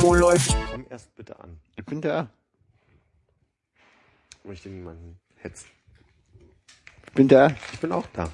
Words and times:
Wo 0.00 0.14
läuft? 0.14 0.56
Komm 0.70 0.86
erst 0.90 1.14
bitte 1.16 1.38
an. 1.40 1.58
Ich 1.76 1.84
bin 1.84 2.00
da. 2.00 2.28
Ich 4.38 4.44
möchte 4.44 4.68
niemanden 4.68 5.18
hetzen. 5.36 5.66
Ich 7.06 7.12
bin 7.12 7.26
da. 7.26 7.48
Ich 7.72 7.80
bin 7.80 7.90
auch 7.92 8.06
da. 8.12 8.30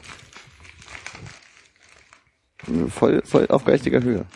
Voll, 2.88 3.22
voll 3.24 3.46
auf 3.48 3.64
geistiger 3.64 4.02
Höhe. 4.02 4.26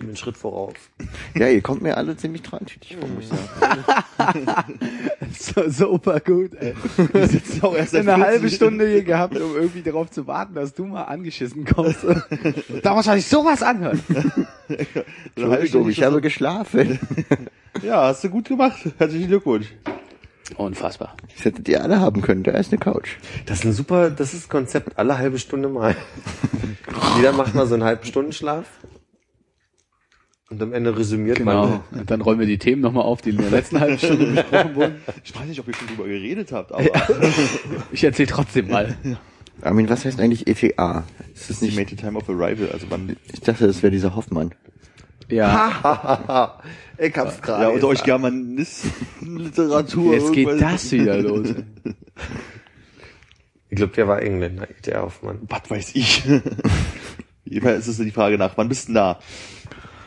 Mir 0.00 0.08
einen 0.08 0.16
Schritt 0.16 0.36
voraus? 0.36 0.74
Ja, 1.34 1.48
ihr 1.48 1.60
kommt 1.60 1.82
mir 1.82 1.96
alle 1.96 2.16
ziemlich 2.16 2.42
treintütig 2.42 2.96
vor, 2.96 3.08
muss 3.08 3.24
ich 3.24 3.30
sagen. 3.30 4.46
So, 5.38 5.68
super 5.68 6.20
gut, 6.20 6.54
ey. 6.54 6.74
Wir 7.12 7.26
sitzen 7.26 7.62
auch 7.62 7.74
erst 7.74 7.94
eine 7.94 8.04
40 8.04 8.24
halbe 8.24 8.48
Stunde 8.48 8.88
hier 8.88 9.02
gehabt, 9.02 9.38
um 9.38 9.54
irgendwie 9.54 9.82
darauf 9.82 10.10
zu 10.10 10.26
warten, 10.26 10.54
dass 10.54 10.72
du 10.72 10.86
mal 10.86 11.04
angeschissen 11.04 11.64
kommst. 11.66 11.98
da 12.82 12.94
muss 12.94 13.06
man 13.06 13.16
sich 13.16 13.26
sowas 13.26 13.62
anhören. 13.62 14.00
Entschuldigung, 15.34 15.90
ich 15.90 16.02
habe 16.02 16.20
geschlafen. 16.22 16.98
Ja, 17.82 18.04
hast 18.04 18.24
du 18.24 18.30
gut 18.30 18.48
gemacht. 18.48 18.78
Herzlichen 18.98 19.28
Glückwunsch. 19.28 19.66
Unfassbar. 20.56 21.16
Das 21.34 21.44
hättet 21.44 21.68
ihr 21.68 21.82
alle 21.82 22.00
haben 22.00 22.22
können. 22.22 22.42
Da 22.42 22.52
ist 22.52 22.72
eine 22.72 22.78
Couch. 22.78 23.16
Das 23.46 23.58
ist 23.58 23.64
ein 23.64 23.72
super, 23.72 24.10
das 24.10 24.32
ist 24.32 24.48
Konzept, 24.48 24.98
alle 24.98 25.18
halbe 25.18 25.38
Stunde 25.38 25.68
mal. 25.68 25.96
Jeder 27.16 27.32
macht 27.32 27.54
mal 27.54 27.66
so 27.66 27.74
einen 27.74 27.84
halben 27.84 28.04
Stunden 28.04 28.32
Schlaf. 28.32 28.66
Und 30.48 30.62
am 30.62 30.72
Ende 30.72 30.96
resümiert 30.96 31.38
Genau. 31.38 31.66
man. 31.66 31.80
Und 32.00 32.08
dann 32.10 32.20
räumen 32.20 32.38
wir 32.40 32.46
die 32.46 32.58
Themen 32.58 32.80
nochmal 32.80 33.02
auf, 33.04 33.20
die 33.20 33.30
in 33.30 33.38
der 33.38 33.50
letzten 33.50 33.80
halben 33.80 33.98
Stunde 33.98 34.26
besprochen 34.34 34.76
wurden. 34.76 34.94
Ich 35.24 35.34
weiß 35.34 35.44
nicht, 35.46 35.58
ob 35.58 35.66
ihr 35.66 35.74
schon 35.74 35.88
drüber 35.88 36.04
geredet 36.04 36.52
habt, 36.52 36.70
aber 36.72 36.84
Ich 37.92 38.04
erzähle 38.04 38.28
trotzdem 38.28 38.68
mal. 38.68 38.96
Armin, 39.62 39.88
was 39.88 40.04
heißt 40.04 40.20
eigentlich 40.20 40.46
ETA? 40.46 41.02
Ist 41.34 41.50
das 41.50 41.60
nicht, 41.62 41.70
Estimated 41.72 41.98
Time 41.98 42.16
of 42.18 42.28
Arrival, 42.28 42.68
also 42.72 42.86
man, 42.88 43.16
ich 43.32 43.40
dachte, 43.40 43.66
das 43.66 43.82
wäre 43.82 43.90
dieser 43.90 44.14
Hoffmann. 44.14 44.54
Ja, 45.28 46.60
Ich 46.98 47.16
hab's 47.16 47.42
gerade. 47.42 47.64
ja, 47.64 47.68
unter 47.70 47.88
euch 47.88 48.04
Germanisten-Literatur. 48.04 50.14
jetzt 50.14 50.32
geht 50.32 50.48
das 50.60 50.92
wieder 50.92 51.20
los. 51.22 51.48
Ich 53.68 53.76
glaube, 53.76 53.92
der 53.94 54.06
war 54.06 54.22
Engländer, 54.22 54.68
der 54.84 55.02
Hoffmann. 55.02 55.40
Was 55.48 55.68
weiß 55.68 55.96
ich. 55.96 56.22
Jedenfalls 57.44 57.88
ist 57.88 57.98
es 57.98 58.04
die 58.04 58.12
Frage 58.12 58.38
nach, 58.38 58.56
wann 58.56 58.68
bist 58.68 58.88
du 58.88 58.92
da? 58.94 59.18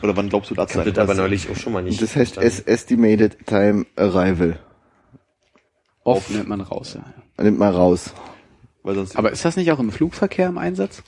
Oder 0.02 0.16
wann 0.16 0.28
glaubst 0.28 0.50
du 0.50 0.54
da 0.54 0.64
Ich 0.64 0.70
zu 0.70 0.78
habe 0.78 0.88
sein? 0.88 0.94
das 0.94 1.02
aber 1.02 1.14
neulich 1.14 1.50
auch 1.50 1.56
schon 1.56 1.72
mal 1.72 1.82
nicht. 1.82 2.00
Das 2.00 2.16
heißt 2.16 2.38
es 2.38 2.60
Estimated 2.60 3.46
Time 3.46 3.86
Arrival. 3.96 4.58
Oft 6.04 6.30
nimmt 6.30 6.48
man 6.48 6.60
raus, 6.60 6.94
ja. 6.94 7.42
Nimmt 7.42 7.58
mal 7.58 7.70
raus. 7.70 8.12
Weil 8.82 8.94
sonst 8.94 9.16
Aber 9.16 9.30
ist 9.30 9.44
das 9.44 9.56
nicht 9.56 9.70
auch 9.72 9.78
im 9.78 9.92
Flugverkehr 9.92 10.48
im 10.48 10.58
Einsatz? 10.58 11.02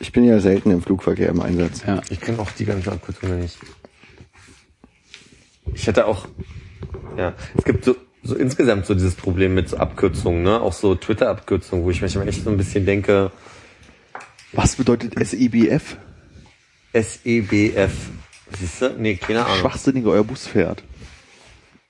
Ich 0.00 0.12
bin 0.12 0.22
ja 0.24 0.38
selten 0.38 0.70
im 0.70 0.80
Flugverkehr 0.80 1.28
im 1.28 1.40
Einsatz. 1.40 1.82
Ja. 1.84 2.00
Ich 2.08 2.20
kenne 2.20 2.38
auch 2.38 2.50
die 2.52 2.64
ganzen 2.64 2.90
Abkürzungen 2.92 3.40
nicht. 3.40 3.58
Ich 5.74 5.86
hätte 5.86 6.06
auch, 6.06 6.26
ja, 7.16 7.34
es 7.56 7.64
gibt 7.64 7.84
so, 7.84 7.96
so 8.22 8.36
insgesamt 8.36 8.86
so 8.86 8.94
dieses 8.94 9.14
Problem 9.16 9.54
mit 9.54 9.68
so 9.68 9.76
Abkürzungen, 9.76 10.42
ne? 10.42 10.60
Auch 10.60 10.72
so 10.72 10.94
Twitter-Abkürzungen, 10.94 11.84
wo 11.84 11.90
ich 11.90 12.00
manchmal 12.00 12.28
echt 12.28 12.44
so 12.44 12.50
ein 12.50 12.56
bisschen 12.56 12.86
denke, 12.86 13.32
was 14.52 14.76
bedeutet 14.76 15.14
SEBF? 15.18 15.96
SEBF. 16.92 17.92
Siehst 18.58 18.82
du? 18.82 18.90
Nee, 18.98 19.16
keine 19.16 19.44
Ahnung. 19.44 19.58
Schwachsinniger, 19.58 20.10
euer 20.10 20.24
Bus 20.24 20.46
fährt. 20.46 20.82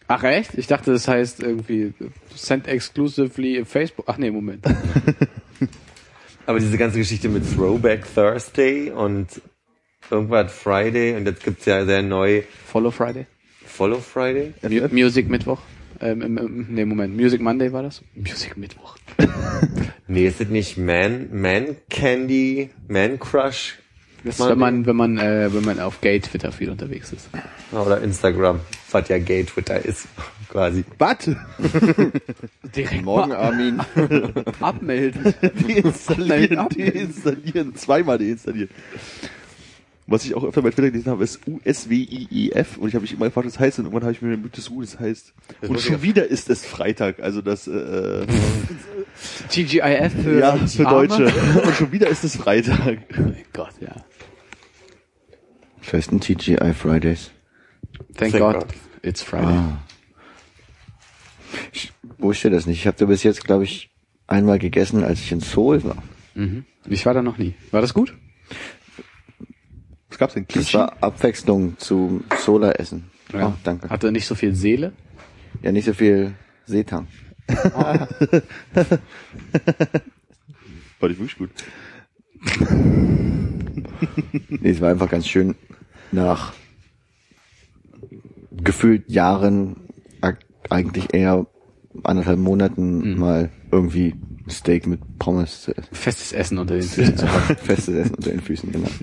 Ach 0.09 0.23
echt? 0.25 0.55
Ich 0.55 0.67
dachte, 0.67 0.91
das 0.93 1.07
heißt 1.07 1.41
irgendwie 1.43 1.93
sent 2.35 2.67
exclusively 2.67 3.65
Facebook. 3.65 4.07
Ach 4.09 4.17
nee, 4.17 4.31
Moment. 4.31 4.65
Aber 6.47 6.59
diese 6.59 6.79
ganze 6.79 6.99
Geschichte 6.99 7.29
mit 7.29 7.45
Throwback 7.55 8.07
Thursday 8.15 8.91
und 8.91 9.29
irgendwas 10.11 10.51
Friday 10.51 11.15
und 11.15 11.27
jetzt 11.27 11.45
gibt's 11.45 11.67
ja 11.67 11.85
sehr 11.85 12.03
neu 12.03 12.43
Follow 12.67 12.91
Friday. 12.91 13.27
Follow 13.67 13.99
Friday. 14.01 14.55
Mu 14.63 14.89
Music 14.91 15.29
Mittwoch. 15.29 15.61
Ähm, 16.01 16.23
im, 16.23 16.67
nee, 16.71 16.87
Moment. 16.87 17.15
Music 17.15 17.41
Monday 17.43 17.73
war 17.73 17.83
das? 17.83 18.03
Music 18.15 18.57
Mittwoch. 18.57 18.97
Nee, 20.11 20.27
ist 20.27 20.41
das 20.41 20.49
nicht 20.49 20.79
Man, 20.79 21.29
Man 21.39 21.77
Candy, 21.91 22.71
Man 22.89 23.19
Crush? 23.19 23.77
Das 24.25 24.41
ist, 24.41 24.49
wenn 24.49 24.59
man, 24.59 24.87
wenn 24.87 24.97
man, 24.97 25.19
äh, 25.19 25.53
wenn 25.53 25.65
man 25.65 25.81
auf 25.81 26.01
Gay 26.01 26.21
Twitter 26.21 26.51
viel 26.53 26.71
unterwegs 26.71 27.13
ist. 27.13 27.29
Oder 27.73 28.01
Instagram, 28.01 28.61
was 28.91 29.09
ja 29.09 29.19
Gay 29.19 29.45
Twitter 29.45 29.85
ist, 29.85 30.09
quasi. 30.49 30.85
Was? 30.99 31.19
Direkt 32.77 33.05
Morgen, 33.05 33.33
Armin. 33.33 33.81
abmelden. 34.61 35.35
Deinstallieren, 35.41 36.69
deinstallieren, 36.69 37.77
zweimal 37.77 38.19
deinstallieren. 38.19 38.71
Was 40.11 40.25
ich 40.25 40.35
auch 40.35 40.43
öfter 40.43 40.63
bei 40.63 40.71
Twitter 40.71 40.91
gelesen 40.91 41.11
habe, 41.11 41.23
ist 41.23 41.41
USWIEF 41.47 42.79
und 42.79 42.89
ich 42.89 42.95
habe 42.95 43.03
mich 43.03 43.13
immer 43.13 43.27
gefragt, 43.27 43.47
was 43.47 43.53
das 43.53 43.61
heißt 43.61 43.79
und 43.79 43.85
irgendwann 43.85 44.05
habe 44.05 44.13
ich 44.13 44.23
mir 44.23 44.31
gemerkt, 44.31 44.57
das 44.57 44.71
U, 44.71 44.81
das 44.81 44.99
heißt 44.99 45.35
Das 45.61 45.69
und 45.69 45.79
schon 45.83 46.01
wieder 46.01 46.27
ist 46.27 46.49
es 46.49 46.65
Freitag, 46.65 47.21
also 47.21 47.43
das 47.43 47.69
äh, 47.69 48.27
TGIF 49.51 50.13
für, 50.23 50.41
ja 50.41 50.57
für 50.57 50.87
Arme. 50.87 51.09
Deutsche 51.09 51.25
und 51.63 51.75
schon 51.75 51.93
wieder 51.93 52.09
ist 52.09 52.25
es 52.25 52.37
Freitag. 52.37 53.01
Oh 53.19 53.21
mein 53.21 53.45
Gott, 53.53 53.75
ja. 53.83 53.97
Das 55.91 56.11
ein 56.13 56.21
TGI 56.21 56.75
Fridays. 56.75 57.31
Thank, 58.15 58.33
Thank 58.33 58.43
God, 58.43 58.55
God. 58.55 58.67
it's 59.03 59.23
Friday. 59.23 59.59
Ich 61.73 61.93
wusste 62.19 62.51
das 62.51 62.67
nicht. 62.67 62.79
Ich 62.81 62.87
habe 62.87 62.99
da 62.99 63.07
bis 63.07 63.23
jetzt, 63.23 63.45
glaube 63.45 63.65
ich, 63.65 63.91
einmal 64.27 64.59
gegessen, 64.59 65.03
als 65.03 65.21
ich 65.21 65.33
in 65.33 65.41
Seoul 65.41 65.83
war. 65.85 66.03
Mhm. 66.35 66.67
Ich 66.87 67.07
war 67.07 67.15
da 67.15 67.23
noch 67.23 67.39
nie. 67.39 67.55
War 67.71 67.81
das 67.81 67.95
gut? 67.95 68.15
Was 70.11 70.19
gab's 70.19 70.35
denn? 70.35 70.45
Das 70.47 70.55
Kimchi? 70.55 70.75
war 70.75 71.03
Abwechslung 71.03 71.79
zum 71.79 72.25
Sola-Essen. 72.39 73.11
Oh, 73.33 73.53
danke. 73.65 73.89
Hatte 73.89 74.13
nicht 74.13 74.27
so 74.27 74.35
viel 74.35 74.55
Seele. 74.55 74.93
Ja, 75.63 75.73
nicht 75.73 75.87
so 75.87 75.95
viel 75.95 76.35
Seetang. 76.67 77.09
War 77.47 78.09
ich 81.11 81.19
wirklich 81.19 81.39
gut. 81.39 81.51
Nee, 84.61 84.71
es 84.71 84.81
war 84.81 84.91
einfach 84.91 85.09
ganz 85.09 85.27
schön 85.27 85.55
nach 86.13 86.53
gefühlt 88.51 89.11
Jahren, 89.11 89.77
eigentlich 90.71 91.15
eher 91.15 91.47
anderthalb 92.05 92.39
Monaten 92.39 93.19
mal 93.19 93.51
irgendwie 93.71 94.15
Steak 94.49 94.87
mit 94.87 95.01
Pommes 95.19 95.63
zu 95.63 95.77
essen. 95.77 95.89
Festes 95.93 96.33
Essen 96.33 96.59
unter 96.59 96.75
den 96.75 96.83
Füßen 96.83 97.17
zu 97.17 97.31
haben. 97.31 97.57
Festes 97.63 97.95
Essen 97.95 98.15
unter 98.15 98.31
den 98.31 98.41
Füßen, 98.41 98.73
genau. 98.73 98.89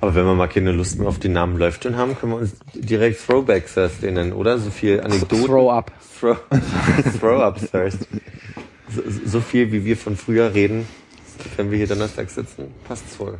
Aber 0.00 0.14
wenn 0.14 0.24
wir 0.24 0.34
mal 0.34 0.48
keine 0.48 0.72
Lust 0.72 0.98
mehr 0.98 1.08
auf 1.08 1.18
den 1.18 1.32
Namen 1.32 1.58
Läuftchen 1.58 1.96
haben, 1.96 2.16
können 2.16 2.32
wir 2.32 2.38
uns 2.38 2.54
direkt 2.74 3.24
Throwback 3.24 3.72
Thursday 3.72 4.10
nennen, 4.10 4.32
oder? 4.32 4.58
So 4.58 4.70
viel 4.70 5.00
Anekdoten. 5.00 5.44
Throw 5.44 5.70
up. 5.70 5.92
Throw, 6.18 6.38
Throw 7.20 7.42
up 7.42 7.58
Thursday. 7.58 8.20
So, 8.88 9.02
so 9.26 9.40
viel, 9.40 9.70
wie 9.72 9.84
wir 9.84 9.96
von 9.96 10.16
früher 10.16 10.54
reden, 10.54 10.88
wenn 11.56 11.70
wir 11.70 11.78
hier 11.78 11.86
Donnerstag 11.86 12.30
sitzen, 12.30 12.74
passt's 12.84 13.16
voll. 13.16 13.38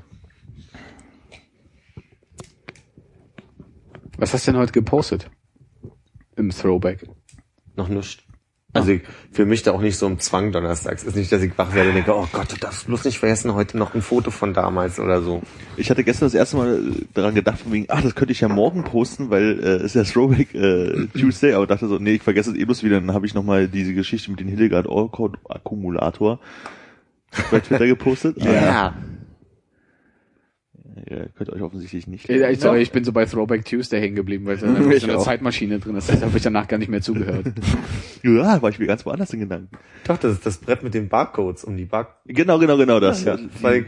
Was 4.18 4.34
hast 4.34 4.46
du 4.46 4.52
denn 4.52 4.60
heute 4.60 4.72
gepostet? 4.72 5.30
Im 6.36 6.50
Throwback. 6.50 7.08
Noch 7.76 7.88
nichts. 7.88 8.22
Also 8.72 8.92
ich 8.92 9.02
fühle 9.32 9.48
mich 9.48 9.62
da 9.62 9.72
auch 9.72 9.80
nicht 9.80 9.96
so 9.96 10.06
im 10.06 10.20
Zwang 10.20 10.52
donnerstags. 10.52 11.02
Ist 11.02 11.16
nicht, 11.16 11.32
dass 11.32 11.42
ich 11.42 11.56
wach 11.58 11.74
werde 11.74 11.88
und 11.88 11.96
denke, 11.96 12.14
oh 12.14 12.28
Gott, 12.30 12.52
du 12.52 12.56
darfst 12.56 12.86
bloß 12.86 13.04
nicht 13.04 13.18
vergessen, 13.18 13.54
heute 13.54 13.76
noch 13.76 13.94
ein 13.94 14.02
Foto 14.02 14.30
von 14.30 14.54
damals 14.54 15.00
oder 15.00 15.22
so. 15.22 15.42
Ich 15.76 15.90
hatte 15.90 16.04
gestern 16.04 16.26
das 16.26 16.34
erste 16.34 16.56
Mal 16.56 16.80
daran 17.14 17.34
gedacht, 17.34 17.60
von 17.60 17.72
wegen, 17.72 17.86
ach, 17.88 18.02
das 18.02 18.14
könnte 18.14 18.32
ich 18.32 18.40
ja 18.40 18.48
morgen 18.48 18.84
posten, 18.84 19.30
weil 19.30 19.58
äh, 19.58 19.76
es 19.76 19.94
ist 19.94 19.94
ja 19.96 20.04
Throwback 20.04 20.54
äh, 20.54 21.06
Tuesday, 21.18 21.54
aber 21.54 21.66
dachte 21.66 21.88
so, 21.88 21.98
nee, 21.98 22.14
ich 22.14 22.22
vergesse 22.22 22.50
es 22.50 22.56
eh 22.56 22.64
bloß 22.64 22.84
wieder. 22.84 23.00
Dann 23.00 23.12
habe 23.12 23.26
ich 23.26 23.34
nochmal 23.34 23.66
diese 23.66 23.92
Geschichte 23.92 24.30
mit 24.30 24.38
dem 24.38 24.48
Hildegard 24.48 24.86
Orkord 24.86 25.38
Akkumulator 25.48 26.38
bei 27.50 27.60
Twitter 27.60 27.86
gepostet. 27.86 28.36
Ja. 28.42 28.94
ihr 31.08 31.28
könnt 31.36 31.50
euch 31.50 31.62
offensichtlich 31.62 32.06
nicht. 32.06 32.28
Ja, 32.28 32.50
ich, 32.50 32.60
sorry, 32.60 32.82
ich 32.82 32.92
bin 32.92 33.04
so 33.04 33.12
bei 33.12 33.24
Throwback 33.24 33.64
Tuesday 33.64 34.00
hängen 34.00 34.16
geblieben, 34.16 34.46
weil 34.46 34.56
da 34.58 34.66
so 34.76 35.06
eine 35.06 35.16
auch. 35.18 35.24
Zeitmaschine 35.24 35.78
drin 35.78 35.96
ist. 35.96 36.10
Da 36.10 36.20
habe 36.20 36.36
ich 36.36 36.42
danach 36.42 36.68
gar 36.68 36.78
nicht 36.78 36.88
mehr 36.90 37.02
zugehört. 37.02 37.46
Ja, 38.22 38.60
war 38.60 38.68
ich 38.68 38.78
mir 38.78 38.84
ganz 38.86 39.06
woanders 39.06 39.32
in 39.32 39.40
Gedanken. 39.40 39.70
Doch, 40.04 40.18
das 40.18 40.32
ist 40.34 40.44
das 40.44 40.58
Brett 40.58 40.82
mit 40.82 40.92
den 40.92 41.08
Barcodes 41.08 41.64
um 41.64 41.78
die 41.78 41.86
Bar. 41.86 42.20
Genau, 42.26 42.58
genau, 42.58 42.76
genau 42.76 43.00
das, 43.00 43.24
ja. 43.24 43.38
Weil, 43.62 43.86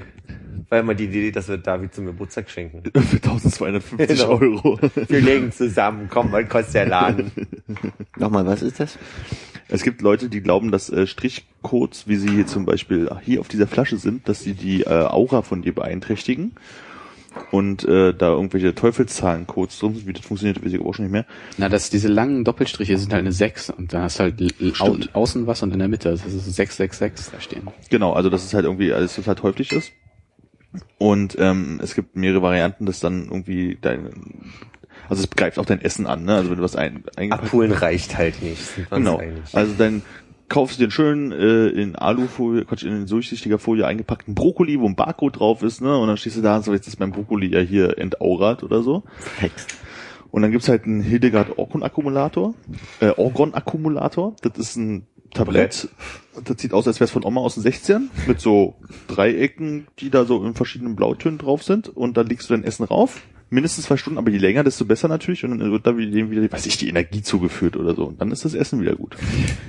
weil 0.70 0.82
mal 0.84 0.94
die 0.96 1.04
Idee, 1.04 1.30
dass 1.30 1.48
wir 1.48 1.58
David 1.58 1.92
zum 1.94 2.06
Geburtstag 2.06 2.48
schenken. 2.48 2.82
Für 2.98 3.16
1250 3.16 4.08
Genau. 4.08 4.30
Euro. 4.40 4.78
Wir 5.08 5.20
legen 5.20 5.52
zusammen, 5.52 6.08
komm, 6.10 6.32
was 6.32 6.48
kostet 6.48 6.74
der 6.76 6.86
Laden? 6.86 7.30
Nochmal, 8.16 8.46
was 8.46 8.62
ist 8.62 8.80
das? 8.80 8.98
Es 9.72 9.82
gibt 9.82 10.02
Leute, 10.02 10.28
die 10.28 10.42
glauben, 10.42 10.70
dass 10.70 10.90
äh, 10.90 11.06
Strichcodes, 11.06 12.06
wie 12.06 12.16
sie 12.16 12.28
hier 12.28 12.46
zum 12.46 12.66
Beispiel 12.66 13.08
hier 13.22 13.40
auf 13.40 13.48
dieser 13.48 13.66
Flasche 13.66 13.96
sind, 13.96 14.28
dass 14.28 14.40
sie 14.40 14.52
die 14.52 14.82
äh, 14.82 14.88
Aura 14.88 15.40
von 15.40 15.62
dir 15.62 15.74
beeinträchtigen. 15.74 16.52
Und 17.50 17.82
äh, 17.84 18.12
da 18.12 18.28
irgendwelche 18.28 18.74
Teufelszahlencodes 18.74 19.78
drin 19.78 19.94
sind, 19.94 20.06
wie 20.06 20.12
das 20.12 20.26
funktioniert, 20.26 20.62
weiß 20.62 20.74
ich 20.74 20.80
auch 20.82 20.92
schon 20.92 21.06
nicht 21.06 21.12
mehr. 21.12 21.24
Na, 21.56 21.70
das, 21.70 21.88
diese 21.88 22.08
langen 22.08 22.44
Doppelstriche 22.44 22.98
sind 22.98 23.14
halt 23.14 23.20
eine 23.20 23.32
6 23.32 23.70
und 23.70 23.94
dann 23.94 24.02
hast 24.02 24.18
du 24.18 24.24
halt 24.24 24.54
au 24.80 24.98
außen 25.14 25.46
was 25.46 25.62
und 25.62 25.72
in 25.72 25.78
der 25.78 25.88
Mitte. 25.88 26.10
Das 26.10 26.26
ist 26.26 26.54
666 26.54 27.32
da 27.32 27.40
stehen. 27.40 27.68
Genau, 27.88 28.12
also 28.12 28.28
dass 28.28 28.44
es 28.44 28.52
halt 28.52 28.66
irgendwie 28.66 28.92
alles 28.92 29.14
total 29.14 29.36
teuflisch 29.36 29.72
ist. 29.72 29.92
Und 30.98 31.36
ähm, 31.38 31.80
es 31.82 31.94
gibt 31.94 32.14
mehrere 32.16 32.42
Varianten, 32.42 32.84
dass 32.84 33.00
dann 33.00 33.24
irgendwie 33.24 33.78
dein, 33.80 34.10
also 35.12 35.24
es 35.24 35.30
greift 35.30 35.58
auch 35.58 35.66
dein 35.66 35.82
Essen 35.82 36.06
an, 36.06 36.24
ne? 36.24 36.36
Also 36.36 36.48
wenn 36.48 36.56
du 36.56 36.62
was 36.62 36.74
ein, 36.74 37.04
eingepackt 37.16 37.44
Abholen 37.44 37.70
reicht 37.70 38.16
halt 38.16 38.42
nicht, 38.42 38.62
Genau. 38.90 39.20
Also 39.52 39.74
dann 39.76 40.00
kaufst 40.48 40.78
du 40.78 40.84
den 40.84 40.90
schön 40.90 41.32
äh, 41.32 41.66
in 41.66 41.96
Alufolie, 41.96 42.64
Quatsch, 42.64 42.82
in 42.82 43.06
durchsichtiger 43.06 43.58
Folie 43.58 43.86
eingepackten 43.86 44.34
Brokkoli, 44.34 44.80
wo 44.80 44.86
ein 44.86 44.96
Barcode 44.96 45.38
drauf 45.38 45.62
ist, 45.62 45.82
ne? 45.82 45.94
Und 45.98 46.08
dann 46.08 46.16
stehst 46.16 46.38
du 46.38 46.40
da 46.40 46.56
und 46.56 46.64
so, 46.64 46.72
jetzt 46.72 46.86
ist 46.86 46.98
mein 46.98 47.12
Brokkoli 47.12 47.48
ja 47.52 47.60
hier 47.60 47.98
entaurat 47.98 48.62
oder 48.62 48.82
so. 48.82 49.02
Hex. 49.38 49.66
Und 50.30 50.40
dann 50.40 50.50
gibt's 50.50 50.70
halt 50.70 50.84
einen 50.84 51.02
Hildegard 51.02 51.58
Orgon 51.58 51.82
Akkumulator, 51.82 52.54
äh, 53.00 53.10
Orgon 53.10 53.52
Akkumulator. 53.52 54.34
Das 54.40 54.56
ist 54.56 54.76
ein 54.76 55.06
Tablett. 55.34 55.90
Das 56.42 56.58
sieht 56.58 56.72
aus, 56.72 56.86
als 56.86 57.00
wäre 57.00 57.04
es 57.04 57.10
von 57.10 57.22
Oma 57.22 57.42
aus 57.42 57.52
den 57.54 57.62
16 57.62 58.10
mit 58.26 58.40
so 58.40 58.76
Dreiecken, 59.08 59.88
die 59.98 60.08
da 60.08 60.24
so 60.24 60.42
in 60.42 60.54
verschiedenen 60.54 60.96
Blautönen 60.96 61.36
drauf 61.36 61.62
sind. 61.62 61.90
Und 61.90 62.16
dann 62.16 62.28
legst 62.28 62.48
du 62.48 62.54
dein 62.54 62.64
Essen 62.64 62.84
rauf. 62.84 63.20
Mindestens 63.52 63.84
zwei 63.84 63.96
Stunden, 63.98 64.18
aber 64.18 64.30
je 64.30 64.38
länger, 64.38 64.64
desto 64.64 64.84
besser 64.86 65.08
natürlich. 65.08 65.44
Und 65.44 65.58
dann 65.58 65.70
wird 65.70 65.86
da 65.86 65.96
wieder, 65.96 66.30
wieder 66.30 66.50
weiß 66.50 66.64
ich, 66.66 66.78
die 66.78 66.88
Energie 66.88 67.20
zugeführt 67.22 67.76
oder 67.76 67.94
so. 67.94 68.06
Und 68.06 68.20
dann 68.20 68.30
ist 68.30 68.44
das 68.46 68.54
Essen 68.54 68.80
wieder 68.80 68.96
gut. 68.96 69.14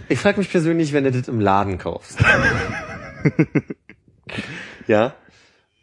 Ich 0.08 0.20
frage 0.20 0.38
mich 0.40 0.50
persönlich, 0.50 0.94
wenn 0.94 1.04
du 1.04 1.12
das 1.12 1.28
im 1.28 1.42
Laden 1.42 1.78
kaufst. 1.78 2.18
ja? 4.88 5.14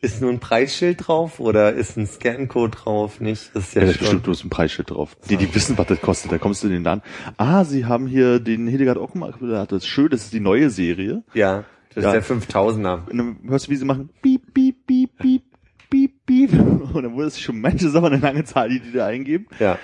Ist 0.02 0.22
nur 0.22 0.30
ein 0.30 0.40
Preisschild 0.40 1.06
drauf 1.08 1.40
oder 1.40 1.74
ist 1.74 1.98
ein 1.98 2.06
Scancode 2.06 2.74
drauf? 2.84 3.20
Nicht? 3.20 3.50
Das 3.54 3.64
ist 3.68 3.74
ja, 3.74 3.82
Ja, 3.82 3.86
das 3.88 3.96
ist 3.96 3.98
schon. 3.98 4.04
bestimmt 4.06 4.22
bloß 4.22 4.44
ein 4.44 4.50
Preisschild 4.50 4.90
drauf. 4.90 5.14
Die, 5.28 5.36
die 5.36 5.54
wissen, 5.54 5.76
was 5.76 5.86
das 5.88 6.00
kostet. 6.00 6.32
Da 6.32 6.38
kommst 6.38 6.62
du 6.62 6.68
in 6.68 6.72
den 6.72 6.84
Laden. 6.84 7.02
Ah, 7.36 7.64
sie 7.64 7.84
haben 7.84 8.06
hier 8.06 8.40
den 8.40 8.66
Hildegard 8.66 8.96
Ockenmark. 8.96 9.36
Das 9.40 9.70
ist 9.84 9.86
schön, 9.86 10.08
das 10.08 10.22
ist 10.24 10.32
die 10.32 10.40
neue 10.40 10.70
Serie. 10.70 11.22
Ja, 11.34 11.64
das 11.94 12.04
Ja. 12.04 12.14
ist 12.14 12.30
der 12.30 12.36
5000er. 12.38 13.10
Und 13.10 13.18
dann 13.18 13.36
hörst 13.46 13.66
du, 13.66 13.72
wie 13.72 13.76
sie 13.76 13.84
machen, 13.84 14.08
piep, 14.22 14.54
piep. 14.54 14.69
Und 16.94 17.02
dann 17.02 17.14
wurde 17.14 17.28
es 17.28 17.40
schon 17.40 17.60
manche 17.60 17.88
Sachen 17.90 18.06
eine 18.12 18.18
lange 18.18 18.44
Zahl, 18.44 18.68
die 18.68 18.80
die 18.80 18.92
da 18.92 19.06
eingeben. 19.06 19.46
Ja. 19.58 19.78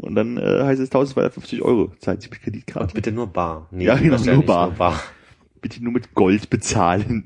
Und 0.00 0.14
dann 0.16 0.36
äh, 0.36 0.40
heißt 0.64 0.80
es 0.80 0.88
1250 0.88 1.62
Euro. 1.62 1.92
Zahlt 2.00 2.22
sie 2.22 2.28
mit 2.28 2.42
Kreditkarte. 2.42 2.88
Und 2.88 2.94
bitte 2.94 3.12
nur 3.12 3.26
bar. 3.28 3.68
Nee, 3.70 3.84
Ja, 3.86 3.96
genau, 3.96 4.12
wahrscheinlich 4.12 4.46
nur 4.46 4.72
bar. 4.72 5.00
Bitte 5.60 5.82
nur 5.82 5.92
mit 5.92 6.14
Gold 6.14 6.50
bezahlen. 6.50 7.24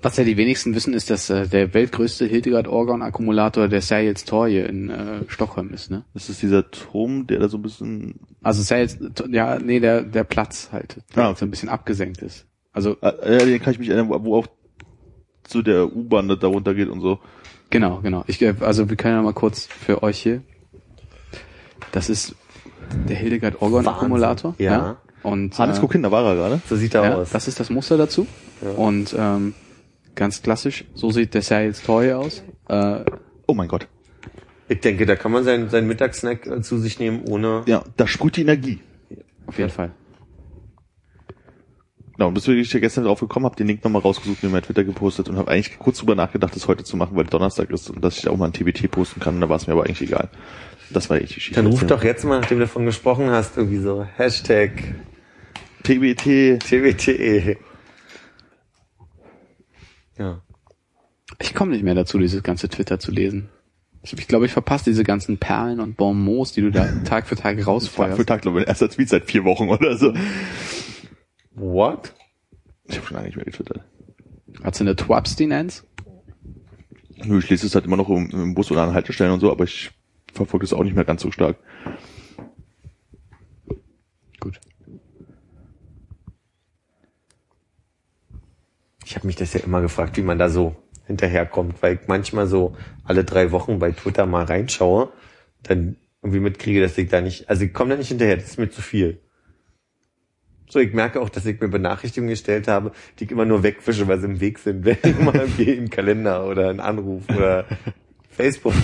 Was 0.00 0.16
ja 0.16 0.22
die 0.24 0.36
wenigsten 0.36 0.74
wissen, 0.76 0.94
ist, 0.94 1.10
dass 1.10 1.28
äh, 1.28 1.48
der 1.48 1.74
weltgrößte 1.74 2.24
Hildegard 2.24 2.68
Orgon 2.68 3.02
Akkumulator 3.02 3.66
der 3.66 3.80
Sergels 3.80 4.24
Torje 4.24 4.64
in 4.64 4.90
äh, 4.90 5.24
Stockholm 5.26 5.70
ist, 5.74 5.90
ne? 5.90 6.04
Das 6.14 6.28
ist 6.30 6.40
dieser 6.40 6.70
Turm, 6.70 7.26
der 7.26 7.40
da 7.40 7.48
so 7.48 7.58
ein 7.58 7.62
bisschen... 7.62 8.14
Also 8.42 8.62
Sergels, 8.62 8.98
ja, 9.28 9.58
nee, 9.58 9.80
der 9.80 10.02
der 10.02 10.22
Platz 10.22 10.68
halt, 10.70 10.98
der 11.16 11.24
Ah, 11.24 11.30
okay. 11.30 11.38
so 11.40 11.46
ein 11.46 11.50
bisschen 11.50 11.68
abgesenkt 11.68 12.22
ist. 12.22 12.46
Also 12.72 12.96
Äh, 13.00 13.38
ja, 13.38 13.44
den 13.44 13.60
kann 13.60 13.72
ich 13.72 13.80
mich 13.80 13.88
erinnern, 13.88 14.08
wo 14.08 14.22
wo 14.24 14.36
auch 14.36 14.46
zu 15.48 15.62
der 15.62 15.94
U-Bahn 15.94 16.28
da 16.28 16.36
da 16.36 16.46
runtergeht 16.46 16.88
und 16.88 17.00
so. 17.00 17.18
Genau, 17.70 18.00
genau. 18.02 18.24
Ich, 18.26 18.40
äh, 18.40 18.54
also 18.60 18.88
wir 18.88 18.96
können 18.96 19.16
ja 19.16 19.22
mal 19.22 19.32
kurz 19.34 19.66
für 19.66 20.02
euch 20.02 20.18
hier. 20.18 20.42
Das 21.92 22.08
ist 22.08 22.34
der 23.08 23.16
Hildegard 23.16 23.60
Orgon. 23.60 23.86
Akkumulator. 23.86 24.54
Ja. 24.58 24.96
Und 25.22 25.58
Hannes, 25.58 25.78
äh, 25.78 25.80
guck 25.80 25.92
hin, 25.92 26.02
da 26.02 26.10
war 26.10 26.24
er 26.24 26.36
gerade. 26.36 26.60
So 26.68 26.76
sieht 26.76 26.94
er 26.94 27.04
ja, 27.04 27.14
aus. 27.16 27.30
das 27.30 27.48
ist 27.48 27.60
das 27.60 27.70
Muster 27.70 27.96
dazu. 27.96 28.26
Und 28.76 29.14
ähm, 29.18 29.54
ganz 30.14 30.42
klassisch, 30.42 30.84
so 30.94 31.10
sieht 31.10 31.34
der 31.34 31.42
Sergels 31.42 31.82
Torje 31.82 32.16
aus. 32.16 32.42
Äh, 32.68 33.04
Oh 33.48 33.54
mein 33.54 33.66
Gott. 33.68 33.88
Ich 34.68 34.80
denke, 34.80 35.06
da 35.06 35.16
kann 35.16 35.32
man 35.32 35.42
seinen, 35.42 35.70
seinen 35.70 35.88
Mittagssnack 35.88 36.46
äh, 36.46 36.60
zu 36.60 36.76
sich 36.78 36.98
nehmen, 37.00 37.22
ohne. 37.22 37.62
Ja, 37.66 37.82
da 37.96 38.06
sprüht 38.06 38.36
die 38.36 38.42
Energie. 38.42 38.80
auf 39.46 39.58
jeden 39.58 39.70
Fall. 39.70 39.90
Genau, 42.18 42.28
und 42.28 42.34
bis 42.34 42.48
ich 42.48 42.72
ja 42.72 42.80
gestern 42.80 43.04
drauf 43.04 43.20
gekommen 43.20 43.46
habe, 43.46 43.54
den 43.54 43.68
Link 43.68 43.84
nochmal 43.84 44.02
rausgesucht 44.02 44.42
und 44.42 44.50
mir 44.50 44.56
bei 44.56 44.66
Twitter 44.66 44.82
gepostet 44.82 45.28
und 45.28 45.36
habe 45.36 45.52
eigentlich 45.52 45.78
kurz 45.78 45.98
drüber 45.98 46.16
nachgedacht, 46.16 46.52
das 46.56 46.66
heute 46.66 46.82
zu 46.82 46.96
machen, 46.96 47.16
weil 47.16 47.26
Donnerstag 47.26 47.70
ist 47.70 47.88
und 47.90 48.04
dass 48.04 48.18
ich 48.18 48.26
auch 48.26 48.36
mal 48.36 48.46
ein 48.46 48.52
TBT 48.52 48.90
posten 48.90 49.20
kann, 49.20 49.40
da 49.40 49.48
war 49.48 49.54
es 49.54 49.68
mir 49.68 49.74
aber 49.74 49.84
eigentlich 49.84 50.02
egal. 50.02 50.28
Das 50.90 51.08
war 51.10 51.18
echt 51.18 51.36
die. 51.36 51.52
Dann 51.52 51.66
ruf 51.66 51.86
doch 51.86 52.02
jetzt 52.02 52.24
mal, 52.24 52.40
nachdem 52.40 52.58
du 52.58 52.64
davon 52.64 52.86
gesprochen 52.86 53.30
hast, 53.30 53.56
irgendwie 53.56 53.78
so 53.78 54.04
Hashtag 54.16 54.72
TBT. 55.84 56.58
TWTE. 56.58 57.56
Ja. 60.18 60.42
Ich 61.38 61.54
komme 61.54 61.70
nicht 61.70 61.84
mehr 61.84 61.94
dazu, 61.94 62.18
dieses 62.18 62.42
ganze 62.42 62.68
Twitter 62.68 62.98
zu 62.98 63.12
lesen. 63.12 63.48
Ich, 64.02 64.12
ich 64.12 64.26
glaube, 64.26 64.46
ich 64.46 64.52
verpasse 64.52 64.86
diese 64.86 65.04
ganzen 65.04 65.38
Perlen 65.38 65.78
und 65.78 65.96
Bonbons, 65.96 66.50
die 66.50 66.62
du 66.62 66.72
da 66.72 66.88
Tag 67.04 67.28
für 67.28 67.36
Tag 67.36 67.58
Tag 67.58 67.66
rausfeuerst. 67.68 68.16
für 68.16 68.26
Tag, 68.26 68.42
glaube 68.42 68.58
ich, 68.58 68.64
mein 68.64 68.68
erster 68.68 68.90
Tweet 68.90 69.08
seit 69.08 69.24
vier 69.26 69.44
Wochen 69.44 69.68
oder 69.68 69.96
so. 69.96 70.12
What? 71.58 72.14
Ich 72.84 72.96
habe 72.96 73.06
schon 73.06 73.16
lange 73.16 73.26
nicht 73.26 73.36
mehr 73.36 73.44
getwittert. 73.44 73.84
Hat's 74.62 74.80
eine 74.80 74.96
Twabstinenz? 74.96 75.84
Nö, 77.24 77.38
ich 77.38 77.50
lese 77.50 77.66
es 77.66 77.74
halt 77.74 77.84
immer 77.84 77.96
noch 77.96 78.08
im, 78.08 78.30
im 78.30 78.54
Bus 78.54 78.70
oder 78.70 78.82
an 78.82 78.94
Haltestellen 78.94 79.32
und 79.32 79.40
so, 79.40 79.50
aber 79.50 79.64
ich 79.64 79.90
verfolge 80.32 80.64
es 80.64 80.72
auch 80.72 80.84
nicht 80.84 80.94
mehr 80.94 81.04
ganz 81.04 81.22
so 81.22 81.30
stark. 81.30 81.56
Gut. 84.40 84.60
Ich 89.04 89.16
habe 89.16 89.26
mich 89.26 89.36
das 89.36 89.52
ja 89.54 89.60
immer 89.60 89.80
gefragt, 89.80 90.16
wie 90.16 90.22
man 90.22 90.38
da 90.38 90.48
so 90.48 90.76
hinterherkommt, 91.06 91.82
weil 91.82 91.94
ich 91.94 92.08
manchmal 92.08 92.46
so 92.46 92.76
alle 93.04 93.24
drei 93.24 93.50
Wochen 93.50 93.78
bei 93.78 93.90
Twitter 93.90 94.26
mal 94.26 94.44
reinschaue, 94.44 95.12
dann 95.62 95.96
irgendwie 96.22 96.40
mitkriege, 96.40 96.80
dass 96.80 96.96
ich 96.98 97.08
da 97.08 97.20
nicht, 97.20 97.48
also 97.48 97.64
ich 97.64 97.72
komme 97.72 97.90
da 97.90 97.96
nicht 97.96 98.08
hinterher, 98.08 98.36
das 98.36 98.46
ist 98.46 98.58
mir 98.58 98.70
zu 98.70 98.82
viel. 98.82 99.20
So, 100.70 100.78
ich 100.80 100.92
merke 100.92 101.20
auch, 101.20 101.28
dass 101.30 101.46
ich 101.46 101.60
mir 101.60 101.68
Benachrichtigungen 101.68 102.30
gestellt 102.30 102.68
habe, 102.68 102.92
die 103.18 103.24
ich 103.24 103.30
immer 103.30 103.44
nur 103.46 103.62
wegwische, 103.62 104.06
weil 104.06 104.18
sie 104.20 104.26
im 104.26 104.40
Weg 104.40 104.58
sind, 104.58 104.84
wenn 104.84 104.98
ich 105.02 105.18
mal 105.18 105.34
irgendwie 105.34 105.72
einen 105.76 105.90
Kalender 105.90 106.46
oder 106.46 106.68
einen 106.68 106.80
Anruf 106.80 107.22
oder 107.34 107.64
Facebook. 108.30 108.74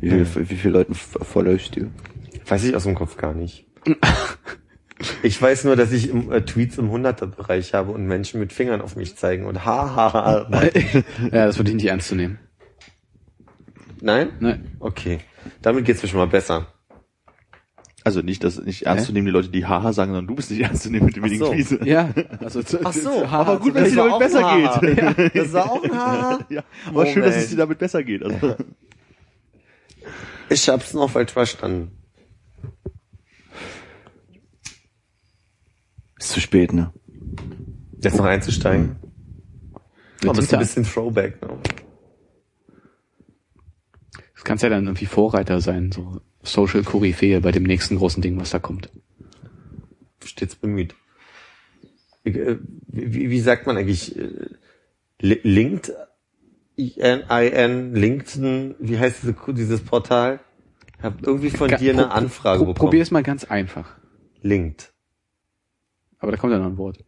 Wie, 0.00 0.24
viel, 0.24 0.48
wie 0.50 0.54
viele 0.56 0.74
Leuten 0.74 0.92
f- 0.92 1.18
followst 1.22 1.76
du? 1.76 1.90
Weiß 2.46 2.62
ich 2.64 2.76
aus 2.76 2.84
dem 2.84 2.94
Kopf 2.94 3.16
gar 3.16 3.34
nicht. 3.34 3.66
Ich 5.22 5.42
weiß 5.42 5.64
nur, 5.64 5.74
dass 5.74 5.90
ich 5.92 6.08
im, 6.08 6.30
äh, 6.32 6.42
Tweets 6.42 6.78
im 6.78 6.88
100er-Bereich 6.90 7.74
habe 7.74 7.90
und 7.90 8.06
Menschen 8.06 8.38
mit 8.40 8.52
Fingern 8.52 8.80
auf 8.80 8.94
mich 8.96 9.16
zeigen 9.16 9.44
und 9.44 9.64
ha, 9.64 9.94
ha, 9.96 10.12
ha. 10.12 10.48
ja, 11.32 11.46
das 11.46 11.58
würde 11.58 11.70
ich 11.70 11.76
nicht 11.76 11.86
ernst 11.86 12.08
zu 12.08 12.14
nehmen. 12.14 12.38
Nein? 14.00 14.30
Nein. 14.38 14.76
Okay. 14.78 15.18
Damit 15.62 15.84
geht's 15.84 16.00
mir 16.02 16.08
schon 16.08 16.20
mal 16.20 16.28
besser. 16.28 16.68
Also 18.06 18.20
nicht, 18.20 18.44
das 18.44 18.60
nicht 18.60 18.82
ernst 18.82 19.04
Hä? 19.04 19.06
zu 19.06 19.12
nehmen, 19.14 19.24
die 19.26 19.32
Leute, 19.32 19.48
die 19.48 19.64
Haha 19.64 19.94
sagen, 19.94 20.12
sondern 20.12 20.26
du 20.26 20.34
bist 20.34 20.50
nicht 20.50 20.60
ernst 20.60 20.82
zu 20.82 20.90
nehmen 20.90 21.06
mit 21.06 21.16
dem 21.16 21.24
Ach 21.24 21.26
wenigen 21.26 21.44
so. 21.46 21.50
Krise. 21.50 21.80
Ja, 21.84 22.10
also 22.38 22.62
zu, 22.62 22.78
Ach 22.84 22.92
so, 22.92 23.24
aber 23.24 23.58
gut, 23.58 23.72
wenn 23.72 23.84
es 23.84 23.90
dir 23.90 23.96
damit 23.96 24.12
auch 24.12 24.18
besser 24.18 24.46
ein 24.46 24.60
geht. 24.60 25.02
Ha. 25.02 25.30
Das 25.34 25.52
war 25.54 25.72
auch 25.72 25.82
ein 25.82 25.92
Ha. 25.92 26.38
Ja, 26.50 26.64
aber 26.86 27.06
schön, 27.06 27.22
dass 27.22 27.34
es 27.36 27.48
dir 27.48 27.56
damit 27.56 27.78
besser 27.78 28.02
geht. 28.04 28.22
Also, 28.22 28.56
Ich 30.50 30.68
hab's 30.68 30.92
noch 30.92 31.08
falsch 31.10 31.32
verstanden. 31.32 31.92
Ist 36.18 36.28
zu 36.30 36.40
spät, 36.40 36.72
ne? 36.74 36.92
Jetzt 38.02 38.18
noch 38.18 38.26
einzusteigen. 38.26 38.96
Mit 40.20 40.28
Aber 40.28 40.38
es 40.38 40.44
ist 40.44 40.52
ein 40.54 40.60
bisschen 40.60 40.84
Throwback. 40.84 41.40
Ne? 41.40 41.48
Das 44.34 44.44
kannst 44.44 44.62
ja 44.62 44.68
dann 44.68 44.84
irgendwie 44.84 45.06
Vorreiter 45.06 45.60
sein, 45.62 45.90
so 45.90 46.20
Social 46.44 46.82
Koryphäe 46.82 47.40
bei 47.40 47.50
dem 47.52 47.62
nächsten 47.64 47.96
großen 47.96 48.22
Ding, 48.22 48.38
was 48.38 48.50
da 48.50 48.58
kommt. 48.58 48.90
Stets 50.24 50.54
bemüht. 50.54 50.94
Äh, 52.24 52.56
Wie, 52.86 53.30
wie 53.30 53.40
sagt 53.40 53.66
man 53.66 53.76
eigentlich? 53.76 54.16
äh, 54.16 54.28
Li- 55.20 55.40
Linked? 55.42 55.92
IN, 56.76 57.94
LinkedIn, 57.94 58.74
wie 58.80 58.98
heißt 58.98 59.22
diese, 59.22 59.34
dieses 59.54 59.80
Portal? 59.82 60.40
Ich 60.98 61.04
habe 61.04 61.18
irgendwie 61.22 61.50
von 61.50 61.68
Ga- 61.70 61.76
dir 61.76 61.92
eine 61.92 62.04
pro- 62.04 62.10
Anfrage 62.10 62.58
pro- 62.58 62.64
bekommen. 62.66 62.86
Probier 62.88 63.02
es 63.02 63.10
mal 63.10 63.22
ganz 63.22 63.44
einfach. 63.44 63.96
Linked. 64.42 64.92
Aber 66.18 66.32
da 66.32 66.38
kommt 66.38 66.52
ja 66.52 66.58
noch 66.58 66.66
ein 66.66 66.76
Wort. 66.78 67.04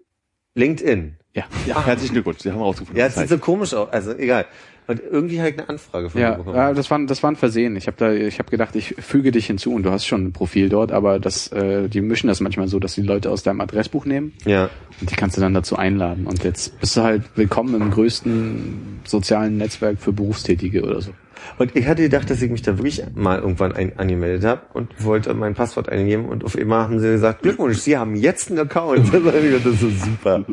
LinkedIn. 0.55 1.17
Ja. 1.35 1.45
Ja, 1.67 1.85
herzlichen 1.85 2.13
Glückwunsch, 2.15 2.39
Sie 2.41 2.51
haben 2.51 2.61
rausgefunden. 2.61 2.99
Ja, 2.99 3.07
es 3.07 3.17
sieht 3.17 3.29
so 3.29 3.39
komisch 3.39 3.75
aus. 3.75 3.91
Also 3.91 4.13
egal. 4.17 4.47
Und 4.89 5.01
irgendwie 5.11 5.41
habe 5.41 5.51
ich 5.51 5.59
eine 5.59 5.69
Anfrage 5.69 6.11
von 6.11 6.21
dir 6.21 6.27
Ja, 6.29 6.35
bekommen. 6.35 6.57
ja, 6.57 6.73
das 6.73 6.91
war 6.91 7.05
das 7.07 7.23
war 7.23 7.31
ein 7.33 7.37
Versehen. 7.37 7.75
Ich 7.77 7.87
habe 7.89 7.97
da 7.99 8.13
ich 8.13 8.39
habe 8.39 8.51
gedacht, 8.51 8.77
ich 8.77 8.95
füge 8.99 9.33
dich 9.33 9.47
hinzu 9.47 9.73
und 9.75 9.83
du 9.83 9.91
hast 9.91 10.07
schon 10.07 10.27
ein 10.27 10.33
Profil 10.33 10.69
dort, 10.69 10.93
aber 10.93 11.19
das 11.19 11.49
äh, 11.53 11.89
die 11.89 12.01
mischen 12.01 12.29
das 12.29 12.41
manchmal 12.41 12.69
so, 12.69 12.79
dass 12.79 12.95
die 12.95 13.03
Leute 13.03 13.31
aus 13.31 13.43
deinem 13.43 13.61
Adressbuch 13.61 14.05
nehmen 14.05 14.33
ja. 14.45 14.71
und 15.01 15.11
die 15.11 15.17
kannst 15.17 15.37
du 15.37 15.41
dann 15.41 15.55
dazu 15.55 15.77
einladen 15.77 16.27
und 16.27 16.45
jetzt 16.45 16.79
bist 16.79 16.97
du 16.97 17.03
halt 17.03 17.23
willkommen 17.35 17.75
im 17.81 17.91
größten 17.91 19.01
sozialen 19.05 19.57
Netzwerk 19.57 19.99
für 19.99 20.13
Berufstätige 20.13 20.83
oder 20.85 21.01
so. 21.01 21.11
Und 21.59 21.77
ich 21.77 21.87
hatte 21.87 22.03
gedacht, 22.03 22.29
dass 22.31 22.43
ich 22.43 22.51
mich 22.51 22.63
da 22.63 22.77
wirklich 22.79 23.03
mal 23.15 23.39
irgendwann 23.39 23.73
ein, 23.73 23.99
angemeldet 23.99 24.45
habe 24.45 24.63
und 24.73 24.89
wollte 25.05 25.33
mein 25.35 25.55
Passwort 25.55 25.89
eingeben 25.89 26.27
und 26.27 26.45
auf 26.45 26.57
immer 26.57 26.85
haben 26.85 26.99
sie 26.99 27.09
gesagt, 27.09 27.43
Glückwunsch, 27.43 27.79
Sie 27.79 27.97
haben 27.97 28.17
jetzt 28.17 28.51
einen 28.51 28.61
Account. 28.61 29.13
Das 29.13 29.65
ist 29.67 29.81
so 29.81 29.91
super. 29.91 30.45